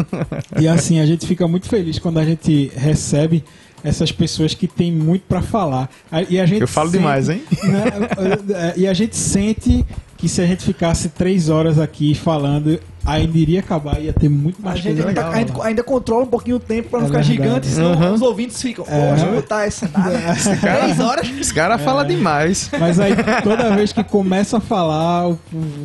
E 0.59 0.67
assim, 0.67 0.99
a 0.99 1.05
gente 1.05 1.25
fica 1.25 1.47
muito 1.47 1.67
feliz 1.67 1.99
quando 1.99 2.19
a 2.19 2.25
gente 2.25 2.71
recebe 2.75 3.43
essas 3.83 4.11
pessoas 4.11 4.53
que 4.55 4.67
têm 4.67 4.91
muito 4.91 5.23
para 5.27 5.41
falar. 5.41 5.89
E 6.29 6.39
a 6.39 6.45
gente 6.45 6.61
Eu 6.61 6.67
falo 6.67 6.89
sente, 6.89 6.99
demais, 6.99 7.29
hein? 7.29 7.43
Né, 7.63 8.73
e 8.75 8.87
a 8.87 8.93
gente 8.93 9.15
sente 9.15 9.85
que 10.17 10.27
se 10.27 10.41
a 10.41 10.47
gente 10.47 10.63
ficasse 10.63 11.09
três 11.09 11.49
horas 11.49 11.77
aqui 11.77 12.15
falando, 12.15 12.79
ainda 13.05 13.37
iria 13.37 13.59
acabar, 13.59 14.01
ia 14.01 14.11
ter 14.11 14.29
muito 14.29 14.61
mais 14.61 14.75
a 14.75 14.81
gente 14.81 14.99
ainda, 14.99 15.05
legal, 15.05 15.31
a 15.31 15.37
gente 15.37 15.61
ainda 15.61 15.83
controla 15.83 16.23
um 16.23 16.27
pouquinho 16.27 16.57
o 16.57 16.59
tempo 16.59 16.89
para 16.89 16.99
não 16.99 17.05
é 17.05 17.09
ficar 17.09 17.21
verdade. 17.21 17.43
gigante, 17.43 17.67
senão 17.67 17.93
uhum. 17.93 18.13
os 18.13 18.21
ouvintes 18.21 18.61
ficam, 18.61 18.85
é. 18.87 19.11
poxa, 19.11 19.25
botar 19.27 19.65
essa 19.65 19.85
esse 20.35 20.57
cara, 20.57 20.79
três 20.79 20.99
horas. 20.99 21.29
Esse 21.29 21.53
cara 21.53 21.75
é. 21.75 21.77
fala 21.77 22.03
demais. 22.03 22.69
Mas 22.79 22.99
aí 22.99 23.13
toda 23.43 23.75
vez 23.75 23.93
que 23.93 24.03
começa 24.03 24.57
a 24.57 24.59
falar, 24.59 25.35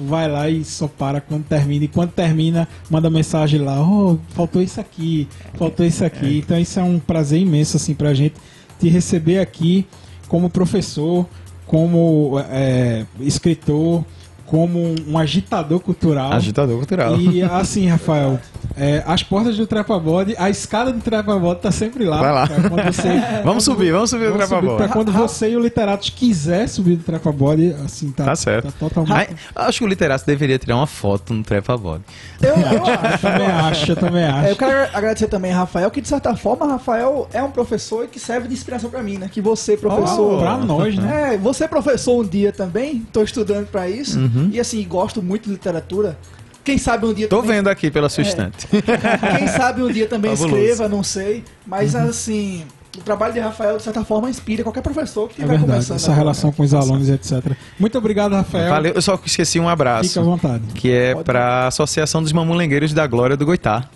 vai 0.07 0.31
lá 0.31 0.49
e 0.49 0.65
só 0.65 0.89
para 0.89 1.21
quando 1.21 1.45
termina. 1.45 1.85
E 1.85 1.89
quando 1.89 2.11
termina, 2.11 2.67
manda 2.89 3.11
mensagem 3.11 3.61
lá, 3.61 3.81
oh, 3.81 4.19
faltou 4.31 4.63
isso 4.63 4.81
aqui, 4.81 5.29
faltou 5.55 5.85
isso 5.85 6.05
aqui. 6.05 6.37
É. 6.37 6.39
Então 6.39 6.59
isso 6.59 6.81
é 6.81 6.83
um 6.83 6.99
prazer 6.99 7.41
imenso 7.41 7.77
assim 7.77 7.95
pra 7.95 8.15
gente 8.15 8.35
te 8.79 8.89
receber 8.89 9.41
aqui 9.41 9.87
como 10.27 10.49
professor, 10.49 11.27
como 11.67 12.41
é, 12.51 13.05
escritor 13.21 14.05
como 14.51 14.97
um 15.07 15.17
agitador 15.17 15.79
cultural. 15.79 16.33
Agitador 16.33 16.77
cultural. 16.79 17.17
E 17.21 17.41
assim, 17.41 17.87
Rafael, 17.87 18.41
é, 18.77 19.01
as 19.07 19.23
portas 19.23 19.57
do 19.57 19.65
Trepabode, 19.65 20.35
a 20.37 20.51
escada 20.51 20.93
do 20.93 21.01
Trepabode 21.01 21.61
tá 21.61 21.71
sempre 21.71 22.05
lá. 22.05 22.19
Vai 22.19 22.33
lá. 22.33 22.49
Você, 22.87 23.09
vamos 23.45 23.63
subir, 23.63 23.93
vamos 23.93 24.11
subir 24.11 24.29
o 24.29 24.33
Trepabode. 24.33 24.77
Para 24.77 24.89
quando 24.89 25.13
você 25.13 25.53
e 25.53 25.57
o 25.57 25.61
Literatos 25.61 26.11
quiser 26.11 26.69
subir 26.69 26.97
do 26.97 27.05
Trepabode, 27.05 27.77
assim, 27.85 28.11
tá, 28.11 28.25
tá 28.25 28.35
certo. 28.35 28.73
Tá 28.73 28.89
totalmente... 28.89 29.37
acho 29.55 29.79
que 29.79 29.85
o 29.85 29.87
Literatos 29.87 30.27
deveria 30.27 30.59
tirar 30.59 30.75
uma 30.75 30.87
foto 30.89 31.33
no 31.33 31.45
Trepabode. 31.45 32.03
Eu, 32.43 32.57
eu 32.57 32.85
acho. 32.85 33.19
também 33.23 33.47
acho, 33.47 33.93
eu 33.93 33.97
também 33.97 34.25
acho. 34.25 34.47
É, 34.49 34.51
eu 34.51 34.57
quero 34.57 34.97
agradecer 34.97 35.29
também 35.29 35.53
a 35.53 35.59
Rafael, 35.59 35.89
que 35.93 36.01
de 36.01 36.09
certa 36.09 36.35
forma, 36.35 36.67
Rafael 36.67 37.29
é 37.33 37.41
um 37.41 37.53
professor 37.53 38.09
que 38.09 38.19
serve 38.19 38.49
de 38.49 38.55
inspiração 38.55 38.91
para 38.91 39.01
mim, 39.01 39.17
né? 39.17 39.31
Que 39.31 39.41
você, 39.41 39.77
professor... 39.77 40.35
Oh, 40.35 40.39
pra 40.39 40.57
nós, 40.57 40.97
né? 40.97 41.35
É, 41.35 41.39
você 41.39 41.69
professor 41.69 42.21
um 42.21 42.27
dia 42.27 42.51
também, 42.51 43.07
tô 43.13 43.23
estudando 43.23 43.69
para 43.69 43.89
isso. 43.89 44.19
Uhum. 44.19 44.40
Uhum. 44.41 44.51
E 44.53 44.61
assim, 44.61 44.85
gosto 44.87 45.23
muito 45.23 45.45
de 45.45 45.51
literatura. 45.51 46.19
Quem 46.65 46.79
sabe 46.79 47.07
um 47.07 47.15
dia 47.15 47.27
Tô 47.27 47.41
também... 47.41 47.57
vendo 47.57 47.69
aqui 47.69 47.91
pela 47.91 48.09
sua 48.09 48.23
é, 48.23 48.27
estante. 48.29 48.67
Quem 49.39 49.49
sabe 49.49 49.83
um 49.83 49.91
dia 49.91 50.07
também 50.07 50.33
escreva, 50.33 50.89
não 50.89 51.03
sei. 51.03 51.43
Mas 51.67 51.95
uhum. 51.95 52.09
assim, 52.09 52.65
o 52.99 53.01
trabalho 53.01 53.33
de 53.33 53.41
Rafael, 53.41 53.77
de 53.77 53.83
certa 53.83 54.05
forma, 54.05 54.29
inspira 54.29 54.63
qualquer 54.63 54.83
professor 54.83 55.29
que 55.29 55.43
é 55.43 55.47
vai 55.47 55.59
começando. 55.59 55.97
Essa 55.97 56.13
relação 56.13 56.53
com 56.53 56.63
os 56.63 56.75
alunos, 56.75 57.09
etc. 57.09 57.57
Muito 57.79 57.97
obrigado, 57.97 58.33
Rafael. 58.33 58.69
Valeu, 58.69 58.93
eu 58.95 59.03
só 59.03 59.19
esqueci 59.25 59.61
um 59.61 59.69
abraço. 59.69 60.09
Fica 60.09 60.21
à 60.21 60.25
vontade. 60.25 60.65
Que 60.75 60.91
é 60.91 61.15
para 61.15 61.65
a 61.65 61.67
Associação 61.69 62.23
dos 62.23 62.33
Mamulengueiros 62.33 62.93
da 62.93 63.07
Glória 63.07 63.37
do 63.37 63.47
Goitá. 63.47 63.89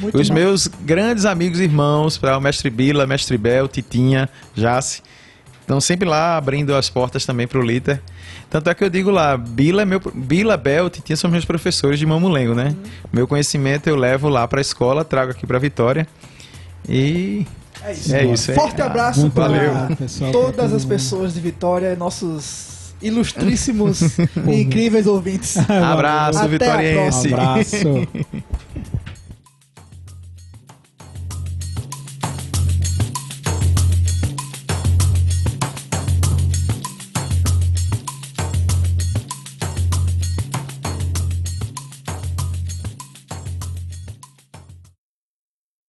Muito 0.00 0.18
os 0.18 0.28
bom. 0.28 0.34
meus 0.34 0.66
grandes 0.66 1.24
amigos 1.24 1.60
e 1.60 1.64
irmãos, 1.64 2.16
para 2.16 2.36
o 2.36 2.40
mestre 2.40 2.70
Bila, 2.70 3.06
mestre 3.06 3.36
Bel, 3.36 3.68
Titinha, 3.68 4.28
Jace. 4.54 5.02
Estão 5.60 5.80
sempre 5.80 6.08
lá 6.08 6.36
abrindo 6.36 6.74
as 6.74 6.90
portas 6.90 7.24
também 7.24 7.46
para 7.46 7.58
o 7.58 7.62
Liter. 7.62 8.02
Tanto 8.52 8.68
é 8.68 8.74
que 8.74 8.84
eu 8.84 8.90
digo 8.90 9.10
lá, 9.10 9.34
Bila, 9.34 9.80
é 9.80 9.84
meu, 9.86 9.98
Bila 10.14 10.58
Belt 10.58 10.98
tinha 11.02 11.16
são 11.16 11.30
meus 11.30 11.42
professores 11.42 11.98
de 11.98 12.04
Mamulengo, 12.04 12.54
né? 12.54 12.66
Uhum. 12.66 12.90
Meu 13.10 13.26
conhecimento 13.26 13.86
eu 13.86 13.96
levo 13.96 14.28
lá 14.28 14.46
para 14.46 14.60
a 14.60 14.62
escola, 14.62 15.06
trago 15.06 15.30
aqui 15.30 15.46
para 15.46 15.58
Vitória. 15.58 16.06
E 16.86 17.46
é 17.82 17.92
isso. 17.92 18.14
É 18.14 18.24
isso 18.26 18.52
Forte 18.52 18.82
abraço 18.82 19.30
para 19.30 19.88
todas 20.30 20.70
as 20.74 20.84
pessoas 20.84 21.32
de 21.32 21.40
Vitória, 21.40 21.96
nossos 21.96 22.92
ilustríssimos 23.00 24.18
e 24.46 24.60
incríveis 24.60 25.06
ouvintes. 25.06 25.56
Abraço, 25.56 26.40
Até 26.40 26.48
vitoriense. 26.48 27.32
Abraço. 27.32 27.76